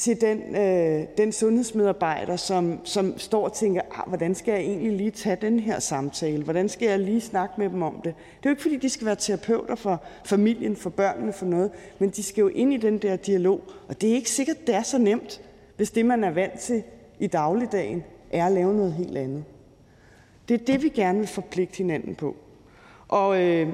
til 0.00 0.20
den, 0.20 0.56
øh, 0.56 1.06
den 1.18 1.32
sundhedsmedarbejder, 1.32 2.36
som, 2.36 2.80
som 2.84 3.18
står 3.18 3.44
og 3.44 3.52
tænker, 3.52 3.80
ah, 3.90 4.08
hvordan 4.08 4.34
skal 4.34 4.52
jeg 4.52 4.60
egentlig 4.60 4.92
lige 4.92 5.10
tage 5.10 5.36
den 5.40 5.60
her 5.60 5.78
samtale? 5.78 6.44
Hvordan 6.44 6.68
skal 6.68 6.88
jeg 6.88 6.98
lige 6.98 7.20
snakke 7.20 7.54
med 7.58 7.70
dem 7.70 7.82
om 7.82 7.94
det? 7.94 8.14
Det 8.14 8.46
er 8.46 8.50
jo 8.50 8.50
ikke, 8.50 8.62
fordi 8.62 8.76
de 8.76 8.88
skal 8.88 9.06
være 9.06 9.16
terapeuter 9.16 9.74
for 9.74 10.02
familien, 10.24 10.76
for 10.76 10.90
børnene, 10.90 11.32
for 11.32 11.46
noget, 11.46 11.70
men 11.98 12.10
de 12.10 12.22
skal 12.22 12.42
jo 12.42 12.48
ind 12.48 12.72
i 12.72 12.76
den 12.76 12.98
der 12.98 13.16
dialog. 13.16 13.60
Og 13.88 14.00
det 14.00 14.10
er 14.10 14.14
ikke 14.14 14.30
sikkert, 14.30 14.66
det 14.66 14.74
er 14.74 14.82
så 14.82 14.98
nemt, 14.98 15.40
hvis 15.76 15.90
det, 15.90 16.06
man 16.06 16.24
er 16.24 16.30
vant 16.30 16.58
til 16.58 16.82
i 17.18 17.26
dagligdagen, 17.26 18.04
er 18.30 18.46
at 18.46 18.52
lave 18.52 18.74
noget 18.74 18.92
helt 18.92 19.18
andet. 19.18 19.44
Det 20.48 20.60
er 20.60 20.64
det, 20.64 20.82
vi 20.82 20.88
gerne 20.88 21.18
vil 21.18 21.28
forpligte 21.28 21.78
hinanden 21.78 22.14
på. 22.14 22.36
Og 23.08 23.42
øh, 23.42 23.68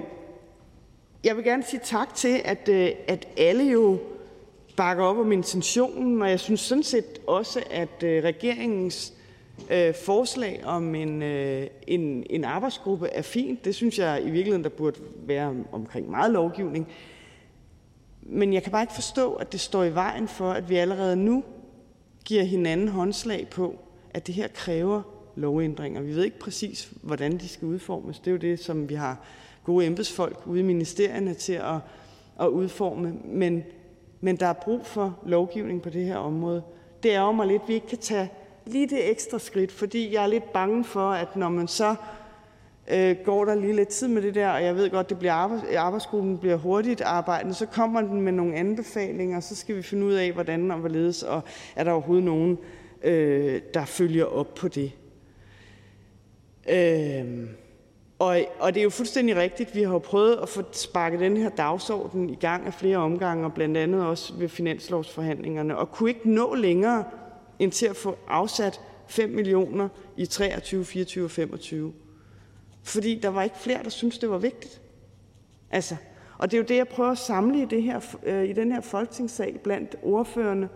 jeg 1.25 1.37
vil 1.37 1.45
gerne 1.45 1.63
sige 1.63 1.81
tak 1.85 2.15
til, 2.15 2.41
at, 2.45 2.69
øh, 2.69 2.91
at 3.09 3.29
alle 3.37 3.65
jo 3.65 3.99
bakker 4.77 5.05
op 5.05 5.17
om 5.17 5.33
intentionen, 5.33 6.23
og 6.23 6.31
jeg 6.31 6.41
synes 6.41 6.61
sådan 6.61 6.85
set 6.85 7.21
også, 7.27 7.63
at 7.71 8.03
øh, 8.03 8.25
regeringens 8.25 9.13
øh, 9.71 9.95
forslag 9.95 10.63
om 10.65 10.95
en, 10.95 11.23
øh, 11.23 11.67
en, 11.87 12.27
en 12.31 12.45
arbejdsgruppe 12.45 13.09
er 13.09 13.23
fint. 13.23 13.65
Det 13.65 13.75
synes 13.75 13.99
jeg 13.99 14.21
i 14.21 14.31
virkeligheden, 14.31 14.65
der 14.65 14.69
burde 14.69 15.01
være 15.27 15.55
omkring 15.73 16.11
meget 16.11 16.33
lovgivning. 16.33 16.89
Men 18.23 18.53
jeg 18.53 18.63
kan 18.63 18.73
bare 18.73 18.83
ikke 18.83 18.95
forstå, 18.95 19.35
at 19.35 19.53
det 19.53 19.61
står 19.61 19.85
i 19.85 19.95
vejen 19.95 20.29
for, 20.29 20.51
at 20.51 20.71
vi 20.71 20.77
allerede 20.77 21.17
nu 21.17 21.45
giver 22.25 22.43
hinanden 22.43 22.89
håndslag 22.89 23.49
på, 23.51 23.79
at 24.15 24.27
det 24.27 24.35
her 24.35 24.49
kræver 24.49 25.03
lovændringer. 25.37 26.01
Vi 26.01 26.15
ved 26.15 26.25
ikke 26.25 26.39
præcis, 26.39 26.93
hvordan 27.03 27.39
de 27.39 27.49
skal 27.49 27.69
udformes. 27.69 28.19
Det 28.19 28.27
er 28.27 28.33
jo 28.33 28.39
det, 28.39 28.61
som 28.61 28.89
vi 28.89 28.95
har 28.95 29.25
gode 29.65 29.87
embedsfolk 29.87 30.47
ude 30.47 30.61
i 30.61 30.63
ministerierne 30.63 31.35
til 31.35 31.53
at, 31.53 31.79
at 32.41 32.47
udforme. 32.47 33.15
Men 33.25 33.65
men 34.21 34.37
der 34.37 34.47
er 34.47 34.53
brug 34.53 34.87
for 34.87 35.19
lovgivning 35.27 35.83
på 35.83 35.91
det 35.91 36.05
her 36.05 36.17
område. 36.17 36.63
Det 37.03 37.15
er 37.15 37.33
mig 37.33 37.47
lidt, 37.47 37.63
at 37.63 37.69
vi 37.69 37.75
ikke 37.75 37.87
kan 37.87 37.99
tage 37.99 38.31
lige 38.67 38.87
det 38.87 39.11
ekstra 39.11 39.39
skridt, 39.39 39.73
fordi 39.73 40.15
jeg 40.15 40.23
er 40.23 40.27
lidt 40.27 40.53
bange 40.53 40.85
for, 40.85 41.11
at 41.11 41.37
når 41.37 41.49
man 41.49 41.69
så 41.69 41.95
øh, 42.91 43.17
går 43.25 43.45
der 43.45 43.55
lige 43.55 43.77
lidt 43.77 43.89
tid 43.89 44.09
med 44.09 44.23
det 44.23 44.35
der, 44.35 44.51
og 44.51 44.65
jeg 44.65 44.77
ved 44.77 44.91
godt, 44.91 45.09
det 45.09 45.19
bliver 45.19 45.33
arbejds, 45.33 45.63
arbejdsgruppen 45.77 46.39
bliver 46.39 46.57
hurtigt 46.57 47.01
arbejdende, 47.01 47.55
så 47.55 47.67
kommer 47.67 48.01
den 48.01 48.21
med 48.21 48.33
nogle 48.33 48.55
anbefalinger, 48.55 49.37
og 49.37 49.43
så 49.43 49.57
skal 49.57 49.77
vi 49.77 49.83
finde 49.83 50.07
ud 50.07 50.13
af, 50.13 50.33
hvordan 50.33 50.71
og 50.71 50.79
hvorledes, 50.79 51.23
og 51.23 51.43
er 51.77 51.85
der 51.85 51.93
overhovedet 51.93 52.25
nogen, 52.25 52.59
øh, 53.03 53.63
der 53.75 53.85
følger 53.85 54.25
op 54.25 54.55
på 54.55 54.69
det. 54.69 54.93
Øh, 56.69 57.49
det 58.21 58.77
er 58.77 58.83
jo 58.83 58.91
fuldstændig 58.91 59.37
rigtigt. 59.37 59.75
Vi 59.75 59.83
har 59.83 59.99
prøvet 59.99 60.39
at 60.43 60.49
få 60.49 60.63
sparket 60.73 61.21
den 61.21 61.37
her 61.37 61.49
dagsorden 61.49 62.31
i 62.31 62.35
gang 62.35 62.67
af 62.67 62.75
flere 62.75 62.97
omgange, 62.97 63.45
og 63.45 63.55
blandt 63.55 63.77
andet 63.77 64.07
også 64.07 64.35
ved 64.35 64.49
finanslovsforhandlingerne, 64.49 65.79
og 65.79 65.93
kunne 65.93 66.11
ikke 66.11 66.31
nå 66.31 66.55
længere 66.55 67.05
end 67.59 67.73
til 67.73 67.87
at 67.87 67.97
få 67.97 68.19
afsat 68.29 68.81
5 69.09 69.31
millioner 69.31 69.89
i 70.17 70.27
23, 70.27 70.85
24 70.85 71.25
og 71.25 71.31
25. 71.31 71.93
Fordi 72.83 73.21
der 73.23 73.29
var 73.29 73.43
ikke 73.43 73.59
flere, 73.59 73.83
der 73.83 73.91
syntes, 73.91 74.19
det 74.19 74.31
var 74.31 74.39
vigtigt. 74.39 74.81
Altså, 75.71 75.97
og 76.39 76.51
det 76.51 76.57
er 76.57 76.61
jo 76.61 76.67
det, 76.69 76.77
jeg 76.77 76.89
prøver 76.89 77.11
at 77.11 77.19
samle 77.19 77.63
i, 77.63 77.65
det 77.65 77.83
her, 77.83 78.01
øh, 78.23 78.45
i 78.45 78.53
den 78.53 78.73
her 78.73 78.81
folketingssal 78.81 79.59
blandt 79.59 79.97
ordførerne. 80.03 80.69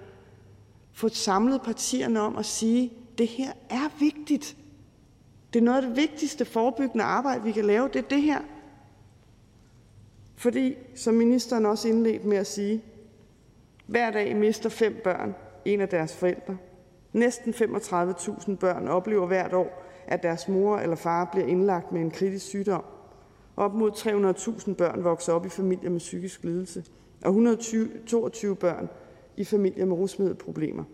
Få 0.93 1.09
samlet 1.09 1.63
partierne 1.63 2.21
om 2.21 2.37
at 2.37 2.47
sige, 2.47 2.93
det 3.19 3.29
her 3.29 3.53
er 3.71 3.99
vigtigt. 4.01 4.57
Det 5.53 5.61
er 5.61 5.65
noget 5.65 5.83
af 5.83 5.89
det 5.89 5.97
vigtigste 5.97 6.45
forebyggende 6.45 7.05
arbejde, 7.05 7.43
vi 7.43 7.53
kan 7.53 7.65
lave, 7.65 7.89
det 7.89 7.97
er 7.97 8.09
det 8.09 8.23
her. 8.23 8.41
Fordi, 10.37 10.77
som 10.95 11.15
ministeren 11.15 11.67
også 11.67 11.89
indledte 11.89 12.29
med 12.29 12.37
at 12.37 12.47
sige, 12.47 12.85
hver 13.87 14.11
dag 14.11 14.37
mister 14.37 14.69
fem 14.69 15.01
børn 15.05 15.35
en 15.65 15.81
af 15.81 15.89
deres 15.89 16.17
forældre. 16.17 16.57
Næsten 17.13 17.55
35.000 17.55 18.55
børn 18.55 18.89
oplever 18.89 19.27
hvert 19.27 19.53
år, 19.53 19.83
at 20.07 20.23
deres 20.23 20.49
mor 20.49 20.79
eller 20.79 20.97
far 20.97 21.25
bliver 21.25 21.47
indlagt 21.47 21.93
med 21.93 22.01
en 22.01 22.11
kritisk 22.11 22.47
sygdom. 22.47 22.85
Op 23.57 23.75
mod 23.75 23.91
300.000 23.91 24.75
børn 24.75 25.05
vokser 25.05 25.33
op 25.33 25.47
i 25.47 25.49
familier 25.49 25.91
med 25.91 25.99
psykisk 25.99 26.45
lidelse, 26.45 26.85
og 27.25 27.31
122 27.31 28.57
børn 28.57 28.89
i 29.37 29.45
familier 29.45 29.87
med 29.87 29.97
rusmiddelproblemer. 29.97 30.85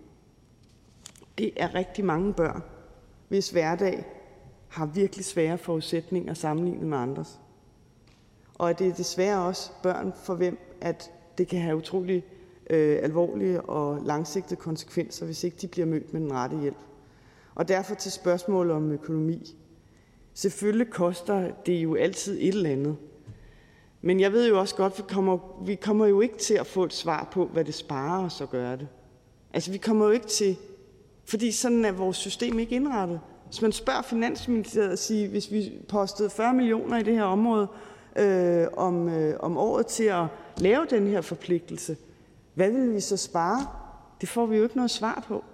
Det 1.39 1.51
er 1.57 1.75
rigtig 1.75 2.05
mange 2.05 2.33
børn, 2.33 2.63
hvis 3.29 3.51
hverdag 3.51 4.07
har 4.69 4.87
virkelig 4.87 5.25
svære 5.25 5.59
forudsætninger 5.59 6.35
sammenlignet 6.35 6.87
med 6.87 6.99
andres. 6.99 7.41
Og 8.55 8.79
det 8.79 8.87
er 8.87 8.95
desværre 8.95 9.47
også 9.47 9.71
børn, 9.83 10.13
for 10.25 10.35
hvem 10.35 10.59
at 10.81 11.11
det 11.39 11.49
kan 11.49 11.61
have 11.61 11.77
utrolig 11.77 12.25
øh, 12.71 12.99
alvorlige 13.03 13.63
og 13.63 14.03
langsigtede 14.05 14.61
konsekvenser, 14.61 15.27
hvis 15.27 15.45
ikke 15.45 15.57
de 15.61 15.69
bliver 15.69 15.87
mødt 15.87 16.13
med 16.13 16.21
den 16.21 16.33
rette 16.33 16.57
hjælp. 16.57 16.77
Og 17.55 17.69
derfor 17.69 17.95
til 17.95 18.13
spørgsmålet 18.13 18.73
om 18.73 18.93
økonomi. 18.93 19.57
Selvfølgelig 20.35 20.91
koster 20.91 21.51
det 21.67 21.73
jo 21.73 21.95
altid 21.95 22.39
et 22.41 22.49
eller 22.49 22.71
andet. 22.71 22.97
Men 24.03 24.21
jeg 24.21 24.33
ved 24.33 24.49
jo 24.49 24.61
også 24.61 24.75
godt, 24.75 24.93
at 24.93 24.99
vi 24.99 25.05
kommer, 25.09 25.63
vi 25.65 25.75
kommer 25.75 26.07
jo 26.07 26.21
ikke 26.21 26.39
til 26.39 26.55
at 26.55 26.67
få 26.67 26.85
et 26.85 26.93
svar 26.93 27.29
på, 27.33 27.47
hvad 27.47 27.65
det 27.65 27.75
sparer 27.75 28.25
os 28.25 28.41
at 28.41 28.51
gøre 28.51 28.77
det. 28.77 28.89
Altså, 29.53 29.73
vi 29.73 29.79
kommer 29.79 30.07
jo 30.07 30.11
ikke 30.11 30.27
til 30.27 30.57
fordi 31.27 31.53
sådan 31.53 31.85
er 31.85 31.93
vores 31.93 32.17
system 32.17 32.59
ikke 32.59 32.75
indrettet. 32.75 33.21
Hvis 33.47 33.63
man 33.63 33.73
spørger 33.73 34.03
Finansministeriet 34.03 34.93
og 34.93 34.99
siger, 34.99 35.29
hvis 35.29 35.53
vi 35.53 35.73
postede 35.89 36.31
40 36.31 36.55
millioner 36.55 36.99
i 36.99 37.03
det 37.03 37.15
her 37.15 37.23
område 37.23 37.69
øh, 38.17 38.67
om, 38.77 39.09
øh, 39.09 39.37
om 39.41 39.57
året 39.57 39.87
til 39.87 40.05
at 40.05 40.25
lave 40.57 40.87
den 40.91 41.07
her 41.07 41.21
forpligtelse, 41.21 41.97
hvad 42.55 42.71
vil 42.71 42.95
vi 42.95 43.01
så 43.01 43.17
spare? 43.17 43.67
Det 44.21 44.29
får 44.29 44.47
vi 44.47 44.57
jo 44.57 44.63
ikke 44.63 44.77
noget 44.77 44.91
svar 44.91 45.25
på. 45.29 45.45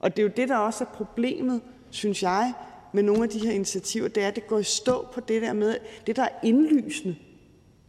Og 0.00 0.16
det 0.16 0.22
er 0.22 0.26
jo 0.26 0.32
det, 0.36 0.48
der 0.48 0.56
også 0.56 0.84
er 0.84 0.88
problemet, 0.88 1.60
synes 1.90 2.22
jeg, 2.22 2.52
med 2.92 3.02
nogle 3.02 3.22
af 3.22 3.28
de 3.28 3.38
her 3.38 3.52
initiativer, 3.52 4.08
det 4.08 4.22
er, 4.22 4.28
at 4.28 4.36
det 4.36 4.46
går 4.46 4.58
i 4.58 4.62
stå 4.62 5.06
på 5.12 5.20
det 5.20 5.42
der 5.42 5.52
med, 5.52 5.76
det 6.06 6.16
der 6.16 6.22
er 6.22 6.38
indlysende, 6.42 7.16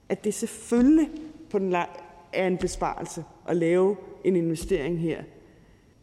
at 0.10 0.24
det 0.24 0.34
selvfølgelig 0.34 1.10
på 1.50 1.60
den 1.60 1.76
er 2.34 2.48
en 2.48 2.58
besparelse 2.58 3.24
at 3.48 3.58
lave 3.58 3.96
en 4.24 4.36
investering 4.36 5.00
her. 5.00 5.24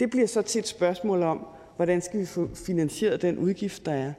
Det 0.01 0.11
bliver 0.11 0.27
så 0.27 0.43
til 0.43 0.59
et 0.59 0.69
spørgsmål 0.69 1.23
om, 1.23 1.47
hvordan 1.77 2.01
skal 2.01 2.21
vi 2.21 2.27
få 2.27 2.49
finansieret 2.55 3.23
den 3.23 3.39
udgift, 3.39 3.87
der 3.87 3.93
er. 3.93 4.13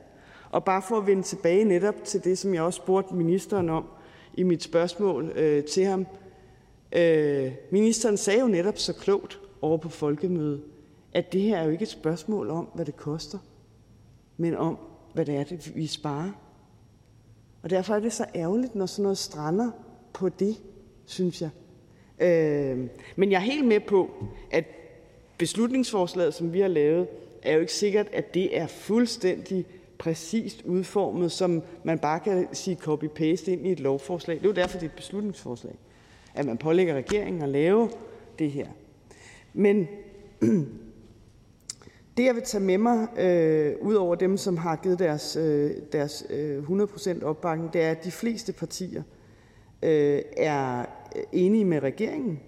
Og 0.50 0.64
bare 0.64 0.82
for 0.82 0.98
at 0.98 1.08
vende 1.08 1.24
tilbage 1.24 1.64
netop 1.64 1.96
til 2.04 2.24
det, 2.24 2.38
som 2.38 2.54
jeg 2.54 2.64
også 2.64 2.78
spurgte 2.78 3.16
ministeren 3.16 3.70
om 3.70 3.86
i 4.34 4.44
mit 4.44 4.64
spørgsmål 4.64 5.32
øh, 5.36 5.64
til 5.64 5.86
ham. 5.86 6.08
Øh, 6.92 7.52
ministeren 7.72 8.18
sagde 8.18 8.40
jo 8.40 8.48
netop 8.48 8.78
så 8.78 8.94
klogt 8.94 9.40
over 9.62 9.78
på 9.78 9.90
folkemødet, 9.90 10.62
at 11.14 11.34
det 11.34 11.42
her 11.42 11.58
er 11.58 11.64
jo 11.64 11.70
ikke 11.70 11.84
et 11.84 11.90
spørgsmål 11.90 12.50
om, 12.50 12.66
hvad 12.76 12.86
det 12.86 12.98
koster, 12.98 13.38
men 14.38 14.56
om, 14.56 14.78
hvad 15.14 15.26
det 15.26 15.36
er, 15.36 15.44
det 15.44 15.76
vi 15.76 15.88
sparer. 15.88 16.32
Og 17.64 17.70
derfor 17.70 17.96
er 17.96 18.00
det 18.00 18.14
så 18.14 18.26
ærgerligt, 18.36 18.76
når 18.76 18.86
sådan 18.86 19.04
noget 19.04 19.18
strander 19.18 19.72
på 20.14 20.30
det, 20.30 20.56
synes 21.06 21.42
jeg. 21.42 21.50
Øh, 22.20 22.88
men 23.16 23.32
jeg 23.32 23.38
er 23.38 23.42
helt 23.42 23.68
med 23.68 23.80
på, 23.80 24.10
at 24.52 24.66
beslutningsforslaget, 25.38 26.34
som 26.34 26.54
vi 26.54 26.60
har 26.60 26.68
lavet, 26.68 27.08
er 27.46 27.54
jo 27.54 27.60
ikke 27.60 27.74
sikkert, 27.74 28.08
at 28.14 28.34
det 28.34 28.58
er 28.58 28.68
fuldstændig 28.68 29.66
præcist 29.98 30.62
udformet, 30.62 31.32
som 31.32 31.64
man 31.84 32.00
bare 32.00 32.20
kan 32.20 32.48
sige 32.54 32.78
copy-paste 32.82 33.52
ind 33.52 33.68
i 33.68 33.72
et 33.72 33.80
lovforslag. 33.80 34.38
Det 34.38 34.46
er 34.46 34.50
jo 34.50 34.56
derfor, 34.56 34.78
det 34.78 34.86
er 34.86 34.90
et 34.90 34.96
beslutningsforslag, 34.96 35.76
at 36.34 36.46
man 36.46 36.58
pålægger 36.58 36.96
regeringen 36.96 37.42
at 37.42 37.50
lave 37.50 37.90
det 38.40 38.52
her. 38.52 38.68
Men 39.54 39.88
det, 42.18 42.26
jeg 42.26 42.36
vil 42.36 42.44
tage 42.44 42.64
med 42.64 42.78
mig, 42.78 43.08
øh, 43.20 43.76
ud 43.82 43.94
over 43.94 44.16
dem, 44.16 44.38
som 44.38 44.58
har 44.58 44.76
givet 44.76 45.00
deres, 45.00 45.36
øh, 45.36 45.72
deres 45.92 46.26
øh, 46.30 46.64
100% 46.64 47.24
opbakning, 47.26 47.74
det 47.74 47.82
er, 47.82 47.92
at 47.92 48.04
de 48.04 48.12
fleste 48.12 48.54
partier 48.54 49.04
øh, 49.84 50.22
er 50.38 50.86
enige 51.32 51.66
med 51.66 51.84
regeringen 51.84 52.40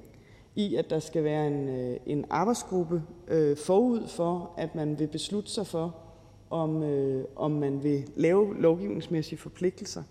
i, 0.56 0.76
at 0.76 0.90
der 0.90 1.00
skal 1.00 1.24
være 1.24 1.48
en, 1.48 1.70
øh, 1.70 1.98
en 2.06 2.26
arbejdsgruppe 2.30 3.02
øh, 3.28 3.58
forud 3.58 4.08
for, 4.08 4.52
at 4.58 4.76
man 4.76 5.00
vil 5.00 5.08
beslutte 5.08 5.52
sig 5.52 5.68
for, 5.68 5.96
om, 6.50 6.84
øh, 6.84 7.26
om 7.36 7.52
man 7.52 7.84
vil 7.84 8.10
lave 8.16 8.62
lovgivningsmæssige 8.62 9.40
forpligtelser. 9.40 10.04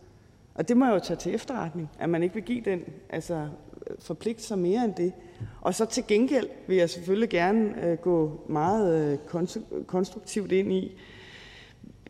Og 0.54 0.68
det 0.68 0.76
må 0.76 0.84
jeg 0.84 0.94
jo 0.94 0.98
tage 0.98 1.16
til 1.16 1.34
efterretning, 1.34 1.90
at 1.98 2.08
man 2.08 2.22
ikke 2.22 2.34
vil 2.34 2.44
give 2.44 2.60
den, 2.60 2.80
altså 3.10 3.48
øh, 3.86 3.96
forpligte 3.98 4.42
sig 4.42 4.58
mere 4.58 4.84
end 4.84 4.94
det. 4.94 5.12
Og 5.60 5.74
så 5.74 5.84
til 5.84 6.04
gengæld 6.08 6.48
vil 6.66 6.76
jeg 6.76 6.90
selvfølgelig 6.90 7.28
gerne 7.28 7.86
øh, 7.86 7.98
gå 7.98 8.40
meget 8.48 9.12
øh, 9.12 9.18
konstruktivt 9.86 10.52
ind 10.52 10.72
i, 10.72 10.98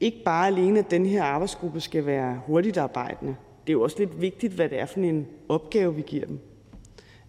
ikke 0.00 0.22
bare 0.24 0.46
alene, 0.46 0.78
at 0.78 0.90
den 0.90 1.06
her 1.06 1.22
arbejdsgruppe 1.22 1.80
skal 1.80 2.06
være 2.06 2.40
hurtigt 2.46 2.76
arbejdende. 2.76 3.36
Det 3.66 3.70
er 3.70 3.72
jo 3.72 3.82
også 3.82 3.98
lidt 3.98 4.20
vigtigt, 4.20 4.52
hvad 4.52 4.68
det 4.68 4.80
er 4.80 4.86
for 4.86 5.00
en 5.00 5.26
opgave, 5.48 5.94
vi 5.94 6.02
giver 6.02 6.26
dem. 6.26 6.38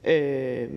Øh, 0.07 0.69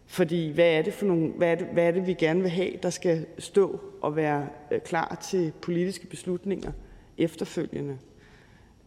for 0.11 1.05
nogle, 1.05 1.29
hvad, 1.29 1.51
er 1.51 1.55
det, 1.55 1.67
hvad 1.67 1.87
er 1.87 1.91
det, 1.91 2.07
vi 2.07 2.13
gerne 2.13 2.41
vil 2.41 2.49
have, 2.49 2.71
der 2.83 2.89
skal 2.89 3.25
stå 3.39 3.79
og 4.01 4.15
være 4.15 4.47
øh, 4.71 4.79
klar 4.79 5.17
til 5.21 5.51
politiske 5.61 6.07
beslutninger 6.07 6.71
efterfølgende? 7.17 7.97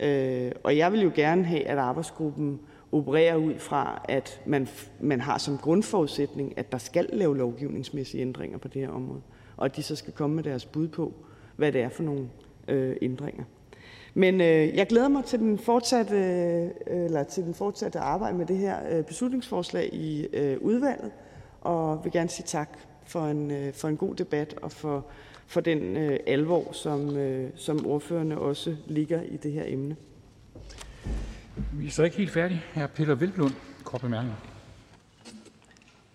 Øh, 0.01 0.52
og 0.62 0.76
jeg 0.76 0.92
vil 0.92 1.02
jo 1.02 1.12
gerne 1.14 1.44
have, 1.44 1.64
at 1.64 1.78
arbejdsgruppen 1.78 2.60
opererer 2.92 3.36
ud 3.36 3.59
fra, 3.59 4.05
at 4.09 4.40
man, 4.46 4.68
man 5.01 5.20
har 5.20 5.38
som 5.38 5.59
grundforudsætning, 5.59 6.59
at 6.59 6.72
der 6.72 6.78
skal 6.78 7.09
lave 7.12 7.36
lovgivningsmæssige 7.36 8.20
ændringer 8.20 8.59
på 8.59 8.68
det 8.68 8.82
her 8.82 8.88
område, 8.90 9.20
og 9.56 9.64
at 9.64 9.76
de 9.76 9.82
så 9.82 9.96
skal 9.96 10.12
komme 10.12 10.36
med 10.36 10.44
deres 10.44 10.64
bud 10.64 10.88
på, 10.88 11.12
hvad 11.56 11.72
det 11.72 11.80
er 11.80 11.88
for 11.88 12.02
nogle 12.02 12.28
øh, 12.68 12.96
ændringer. 13.02 13.44
Men 14.14 14.40
øh, 14.40 14.76
jeg 14.76 14.86
glæder 14.86 15.08
mig 15.08 15.24
til 15.24 15.38
den 15.38 15.58
fortsatte, 15.58 16.16
øh, 16.16 16.70
eller 16.86 17.22
til 17.22 17.44
den 17.44 17.54
fortsatte 17.54 17.98
arbejde 17.98 18.36
med 18.36 18.46
det 18.46 18.56
her 18.56 18.78
øh, 18.90 19.04
beslutningsforslag 19.04 19.94
i 19.94 20.26
øh, 20.32 20.58
udvalget, 20.60 21.10
og 21.60 22.04
vil 22.04 22.12
gerne 22.12 22.28
sige 22.28 22.46
tak 22.46 22.78
for 23.06 23.26
en, 23.26 23.50
øh, 23.50 23.72
for 23.72 23.88
en 23.88 23.96
god 23.96 24.14
debat 24.14 24.54
og 24.62 24.72
for, 24.72 25.06
for 25.46 25.60
den 25.60 25.96
øh, 25.96 26.18
alvor, 26.26 26.72
som, 26.72 27.16
øh, 27.16 27.50
som 27.56 27.86
ordførerne 27.86 28.38
også 28.38 28.76
ligger 28.86 29.22
i 29.22 29.36
det 29.36 29.52
her 29.52 29.64
emne. 29.66 29.96
Vi 31.72 31.86
er 31.86 31.90
så 31.90 32.02
ikke 32.02 32.16
helt 32.16 32.30
færdige. 32.30 32.62
Her 32.74 32.86
Peter 32.86 33.14
Velblund, 33.14 33.52
kort 33.84 34.00
bemærkning. 34.00 34.34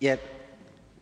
Ja, 0.02 0.16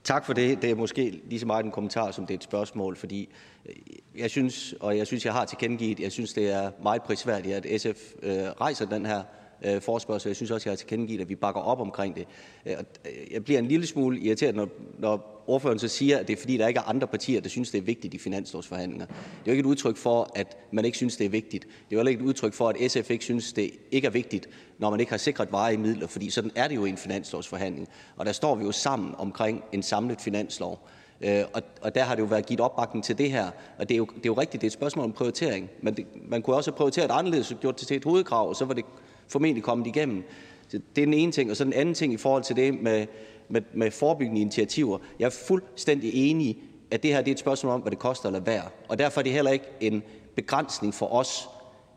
tak 0.08 0.26
for 0.26 0.34
det. 0.34 0.62
Det 0.62 0.72
er 0.72 0.76
måske 0.76 1.22
lige 1.26 1.40
så 1.40 1.46
meget 1.46 1.66
en 1.66 1.72
kommentar, 1.72 2.12
som 2.12 2.26
det 2.26 2.34
er 2.34 2.38
et 2.38 2.44
spørgsmål, 2.44 2.96
fordi 2.96 3.30
øh, 3.66 3.76
jeg 4.16 4.30
synes, 4.30 4.76
og 4.80 4.98
jeg 4.98 5.08
synes, 5.08 5.26
jeg 5.26 5.34
har 5.34 5.46
tilkendegivet, 5.46 6.00
jeg 6.00 6.12
synes, 6.12 6.34
det 6.34 6.52
er 6.52 6.72
meget 6.84 7.02
prisværdigt, 7.02 7.56
at 7.56 7.82
SF 7.82 8.14
øh, 8.24 8.34
rejser 8.34 8.86
den 8.86 9.06
her 9.06 9.24
øh, 9.66 9.82
forespørgsel. 9.82 10.30
Jeg 10.30 10.36
synes 10.36 10.52
også, 10.52 10.70
jeg 10.70 10.72
har 10.72 10.78
tilkendegivet, 10.78 11.22
at 11.22 11.30
vi 11.30 11.36
bakker 11.36 11.62
op 11.62 11.80
omkring 11.80 12.16
det. 12.16 12.28
Øh, 12.66 12.74
øh, 13.06 13.34
jeg 13.34 13.44
bliver 13.44 13.60
en 13.60 13.68
lille 13.68 13.88
smule 13.88 14.20
irriteret, 14.20 14.56
når, 14.56 14.68
når 15.00 15.37
ordføreren 15.48 15.80
så 15.80 15.88
siger, 15.88 16.18
at 16.18 16.28
det 16.28 16.34
er, 16.34 16.38
fordi 16.38 16.58
der 16.58 16.68
ikke 16.68 16.78
er 16.78 16.90
andre 16.90 17.08
partier, 17.08 17.42
der 17.42 17.50
synes, 17.50 17.72
det 17.72 17.78
er 17.78 17.82
vigtigt 17.82 18.14
i 18.14 18.18
finanslovsforhandlinger. 18.18 19.06
Det 19.06 19.16
er 19.16 19.46
jo 19.48 19.52
ikke 19.52 19.62
et 19.62 19.66
udtryk 19.66 19.98
for, 19.98 20.32
at 20.36 20.58
man 20.72 20.86
ikke 20.86 20.98
synes, 20.98 21.18
det 21.18 21.26
er 21.26 21.30
vigtigt. 21.30 21.64
Det 21.64 21.72
er 21.72 21.86
jo 21.92 21.98
heller 21.98 22.10
ikke 22.10 22.24
et 22.24 22.28
udtryk 22.28 22.54
for, 22.54 22.70
at 22.70 22.92
SF 22.92 23.10
ikke 23.12 23.24
synes, 23.24 23.54
det 23.54 23.72
ikke 23.92 24.06
er 24.06 24.12
vigtigt, 24.12 24.50
når 24.80 24.90
man 24.90 25.00
ikke 25.00 25.12
har 25.12 25.18
sikret 25.18 25.52
varige 25.52 25.78
midler, 25.78 26.08
fordi 26.08 26.30
sådan 26.30 26.52
er 26.56 26.68
det 26.68 26.76
jo 26.76 26.86
i 26.86 26.90
en 26.90 26.98
finanslovsforhandling. 26.98 27.88
Og 28.18 28.26
der 28.26 28.32
står 28.32 28.56
vi 28.56 28.66
jo 28.66 28.72
sammen 28.72 29.16
omkring 29.18 29.64
en 29.72 29.84
samlet 29.84 30.22
finanslov. 30.22 30.88
Øh, 31.22 31.44
og, 31.54 31.62
og 31.82 31.96
der 31.96 32.04
har 32.04 32.16
det 32.16 32.22
jo 32.22 32.28
været 32.28 32.46
givet 32.46 32.60
opbakning 32.62 33.04
til 33.04 33.18
det 33.18 33.32
her. 33.32 33.52
Og 33.78 33.90
det 33.90 33.96
er 33.96 33.98
jo, 33.98 34.06
det 34.06 34.16
er 34.16 34.20
jo 34.26 34.34
rigtigt, 34.34 34.62
det 34.62 34.68
er 34.68 34.70
et 34.70 34.74
spørgsmål 34.74 35.06
om 35.06 35.12
prioritering. 35.12 35.70
Men 35.82 35.94
det, 35.94 36.06
man 36.30 36.42
kunne 36.42 36.56
også 36.56 36.72
have 36.72 36.78
prioriteret 36.78 37.12
anderledes 37.12 37.52
og 37.52 37.60
gjort 37.60 37.80
det 37.80 37.88
til 37.88 37.98
et 37.98 38.04
hovedkrav, 38.04 38.50
og 38.50 38.56
så 38.56 38.66
var 38.66 38.74
det 38.74 38.86
formentlig 39.28 39.64
kommet 39.64 39.88
igennem. 39.88 40.24
Det 40.72 40.78
er 40.78 41.06
den 41.06 41.14
ene 41.14 41.32
ting. 41.32 41.52
Og 41.52 41.58
så 41.58 41.64
den 41.64 41.74
anden 41.74 41.96
ting 41.96 42.14
i 42.14 42.18
forhold 42.18 42.44
til 42.44 42.56
det 42.56 42.82
med, 42.82 43.06
med, 43.50 43.62
med 43.74 43.92
forebyggende 43.92 44.42
initiativer. 44.42 44.98
Jeg 45.20 45.26
er 45.26 45.30
fuldstændig 45.48 46.12
enig 46.14 46.48
i, 46.48 46.64
at 46.92 47.04
det 47.04 47.14
her 47.14 47.22
det 47.22 47.28
er 47.28 47.36
et 47.36 47.40
spørgsmål 47.40 47.74
om, 47.74 47.82
hvad 47.82 47.92
det 47.92 48.00
koster 48.00 48.28
at 48.28 48.34
lade 48.34 48.46
være. 48.46 48.64
Og 48.88 49.00
derfor 49.00 49.22
er 49.22 49.24
det 49.24 49.32
heller 49.32 49.52
ikke 49.52 49.66
en 49.80 50.04
begrænsning 50.36 50.94
for 50.94 51.14
os, 51.14 51.50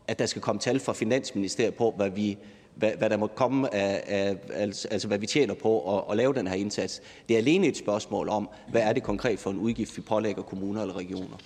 at 0.07 0.19
der 0.19 0.25
skal 0.25 0.41
komme 0.41 0.59
tal 0.59 0.79
fra 0.79 0.93
Finansministeriet 0.93 1.75
på, 1.75 1.93
hvad 1.97 2.09
vi 2.09 2.37
hvad, 2.75 2.91
hvad 2.97 3.09
der 3.09 3.17
må 3.17 3.27
komme 3.27 3.73
af, 3.73 4.03
af 4.07 4.37
altså, 4.53 4.87
altså 4.87 5.07
hvad 5.07 5.17
vi 5.17 5.27
tjener 5.27 5.53
på 5.53 5.97
at, 5.97 6.03
at 6.11 6.17
lave 6.17 6.33
den 6.33 6.47
her 6.47 6.55
indsats. 6.55 7.01
Det 7.27 7.33
er 7.33 7.37
alene 7.37 7.67
et 7.67 7.77
spørgsmål 7.77 8.29
om, 8.29 8.49
hvad 8.69 8.81
er 8.81 8.93
det 8.93 9.03
konkret 9.03 9.39
for 9.39 9.49
en 9.49 9.57
udgift, 9.57 9.97
vi 9.97 10.01
pålægger 10.01 10.43
kommuner 10.43 10.81
eller 10.81 10.97
regioner. 10.97 11.37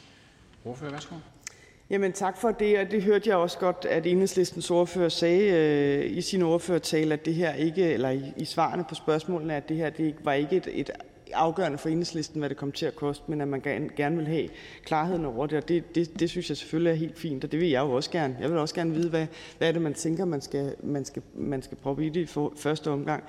Jamen 1.90 2.14
tak 2.14 2.38
for 2.38 2.52
det, 2.52 2.80
og 2.80 2.92
det 2.92 3.04
hørte 3.04 3.30
jeg 3.30 3.38
også 3.38 3.58
godt, 3.60 3.86
at 3.90 4.06
enhedslistens 4.06 4.72
ordfører 4.72 5.10
sagde 5.10 5.52
øh, 5.52 6.18
i 6.18 6.22
sin 6.22 6.42
ordførertale, 6.42 7.14
at 7.14 7.26
det 7.26 7.34
her 7.34 7.54
ikke, 7.54 7.94
eller 7.94 8.10
i, 8.10 8.34
i 8.38 8.46
svarene 8.46 8.84
på 8.90 8.96
spørgsmålene, 8.96 9.56
at 9.56 9.70
det 9.70 9.78
her 9.78 9.90
det 9.90 10.06
ikke, 10.06 10.20
var 10.24 10.34
ikke 10.34 10.56
et, 10.56 10.68
et 10.72 10.90
afgørende 11.34 11.78
for 11.78 11.90
enhedslisten, 11.90 12.40
hvad 12.40 12.50
det 12.50 12.58
kom 12.58 12.72
til 12.72 12.86
at 12.86 12.96
koste, 12.96 13.24
men 13.28 13.42
at 13.42 13.48
man 13.48 13.62
gerne, 13.62 13.90
gerne 13.96 14.18
vil 14.18 14.28
have 14.28 14.50
klarheden 14.84 15.26
over 15.26 15.48
det, 15.48 15.58
og 15.58 15.70
det, 15.70 15.96
det, 15.96 16.20
det 16.20 16.30
synes 16.30 16.50
jeg 16.50 16.58
selvfølgelig 16.58 16.92
er 16.92 16.96
helt 16.96 17.20
fint, 17.20 17.44
og 17.44 17.52
det 17.52 17.60
vil 17.60 17.70
jeg 17.70 17.82
jo 17.82 17.92
også 17.92 18.12
gerne. 18.12 18.38
Jeg 18.42 18.50
vil 18.50 18.58
også 18.58 18.76
gerne 18.76 18.94
vide, 18.94 19.10
hvad, 19.10 19.28
hvad 19.58 19.68
er 19.68 19.72
det, 19.72 19.82
man 19.82 19.94
tænker, 19.94 20.26
man 20.26 20.42
skal, 20.42 20.76
man 20.84 21.06
skal, 21.06 21.22
man 21.34 21.62
skal 21.62 21.78
proppe 21.78 22.06
i 22.06 22.10
det 22.10 22.22
i 22.22 22.26
for, 22.26 22.54
første 22.58 22.92
omgang. 22.92 23.24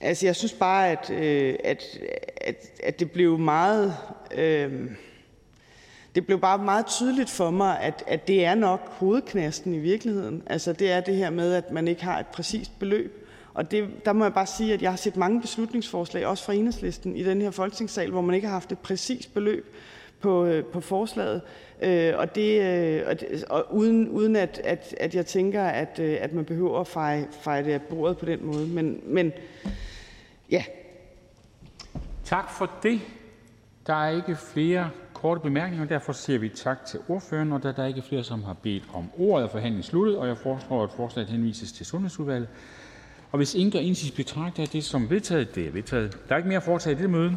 Altså, 0.00 0.26
jeg 0.26 0.36
synes 0.36 0.52
bare, 0.52 0.90
at, 0.90 1.10
øh, 1.10 1.54
at, 1.64 1.98
at, 2.36 2.70
at 2.82 3.00
det 3.00 3.10
blev 3.10 3.38
meget... 3.38 3.94
Øh, 4.34 4.90
det 6.14 6.26
blev 6.26 6.40
bare 6.40 6.58
meget 6.58 6.86
tydeligt 6.86 7.30
for 7.30 7.50
mig, 7.50 7.80
at, 7.80 8.04
at 8.06 8.28
det 8.28 8.44
er 8.44 8.54
nok 8.54 8.88
hovedknasten 8.88 9.74
i 9.74 9.78
virkeligheden. 9.78 10.42
Altså 10.46 10.72
det 10.72 10.92
er 10.92 11.00
det 11.00 11.16
her 11.16 11.30
med, 11.30 11.54
at 11.54 11.70
man 11.70 11.88
ikke 11.88 12.04
har 12.04 12.18
et 12.18 12.26
præcist 12.26 12.78
beløb. 12.78 13.26
Og 13.54 13.70
det, 13.70 13.88
der 14.04 14.12
må 14.12 14.24
jeg 14.24 14.34
bare 14.34 14.46
sige, 14.46 14.74
at 14.74 14.82
jeg 14.82 14.90
har 14.90 14.96
set 14.96 15.16
mange 15.16 15.40
beslutningsforslag, 15.40 16.26
også 16.26 16.44
fra 16.44 16.52
enhedslisten, 16.52 17.16
i 17.16 17.24
den 17.24 17.40
her 17.40 17.50
folketingssal, 17.50 18.10
hvor 18.10 18.20
man 18.20 18.34
ikke 18.34 18.46
har 18.46 18.54
haft 18.54 18.72
et 18.72 18.78
præcist 18.78 19.34
beløb 19.34 19.74
på, 20.20 20.44
øh, 20.44 20.64
på 20.64 20.80
forslaget. 20.80 21.40
Øh, 21.82 22.12
og 22.16 22.34
det, 22.34 22.62
øh, 22.62 23.02
og, 23.06 23.20
det, 23.20 23.44
og 23.44 23.74
uden, 23.74 24.08
uden 24.08 24.36
at, 24.36 24.60
at, 24.64 24.94
at 25.00 25.14
jeg 25.14 25.26
tænker, 25.26 25.64
at, 25.64 25.98
øh, 25.98 26.18
at 26.20 26.32
man 26.32 26.44
behøver 26.44 26.80
at 26.80 26.86
feje, 26.86 27.28
feje 27.42 27.64
det 27.64 27.72
af 27.72 27.82
bordet 27.82 28.18
på 28.18 28.26
den 28.26 28.46
måde. 28.46 28.66
Men, 28.66 29.00
men 29.04 29.32
ja. 30.50 30.64
Tak 32.24 32.50
for 32.50 32.70
det. 32.82 33.00
Der 33.86 33.94
er 33.94 34.16
ikke 34.16 34.36
flere 34.36 34.90
korte 35.20 35.40
bemærkninger, 35.40 35.84
og 35.84 35.88
derfor 35.88 36.12
siger 36.12 36.38
vi 36.38 36.48
tak 36.48 36.84
til 36.84 37.00
ordføreren. 37.08 37.52
Og 37.52 37.62
da 37.62 37.72
der 37.72 37.86
ikke 37.86 37.98
er 37.98 38.04
flere, 38.04 38.24
som 38.24 38.44
har 38.44 38.52
bedt 38.52 38.84
om 38.94 39.10
ordet, 39.18 39.44
er 39.44 39.48
forhandlingen 39.48 39.82
sluttet, 39.82 40.16
og 40.16 40.28
jeg 40.28 40.36
foreslår, 40.38 40.84
at 40.84 40.90
forslaget 40.96 41.30
henvises 41.30 41.72
til 41.72 41.86
Sundhedsudvalget. 41.86 42.48
Og 43.32 43.36
hvis 43.36 43.54
ingen 43.54 43.72
gør 43.72 43.78
indsigelse, 43.78 44.16
betragter 44.16 44.62
jeg 44.62 44.72
det 44.72 44.84
som 44.84 45.10
vedtaget. 45.10 45.54
Det 45.54 45.66
er 45.66 45.70
vedtaget. 45.70 46.18
Der 46.28 46.34
er 46.34 46.36
ikke 46.36 46.48
mere 46.48 46.56
at 46.56 46.62
foretage 46.62 46.92
i 46.92 46.96
dette 46.96 47.08
møde. 47.08 47.36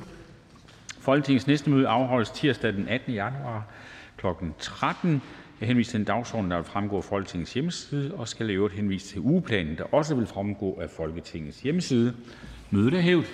Folketingets 0.99 1.47
næste 1.47 1.69
møde 1.69 1.87
afholdes 1.87 2.29
tirsdag 2.29 2.73
den 2.73 2.87
18. 2.87 3.13
januar 3.13 3.67
kl. 4.17 4.27
13. 4.59 5.21
Jeg 5.59 5.67
henviser 5.67 5.91
til 5.91 5.97
den 5.97 6.05
dagsorden, 6.05 6.51
der 6.51 6.57
vil 6.57 6.65
fremgå 6.65 6.97
af 6.97 7.03
Folketingets 7.03 7.53
hjemmeside, 7.53 8.13
og 8.13 8.27
skal 8.27 8.49
i 8.49 8.53
øvrigt 8.53 8.75
henvise 8.75 9.07
til 9.07 9.21
ugeplanen, 9.21 9.77
der 9.77 9.83
også 9.83 10.15
vil 10.15 10.25
fremgå 10.25 10.79
af 10.81 10.89
Folketingets 10.89 11.61
hjemmeside. 11.61 12.13
Mødet 12.71 12.93
er 12.93 13.01
hævet. 13.01 13.25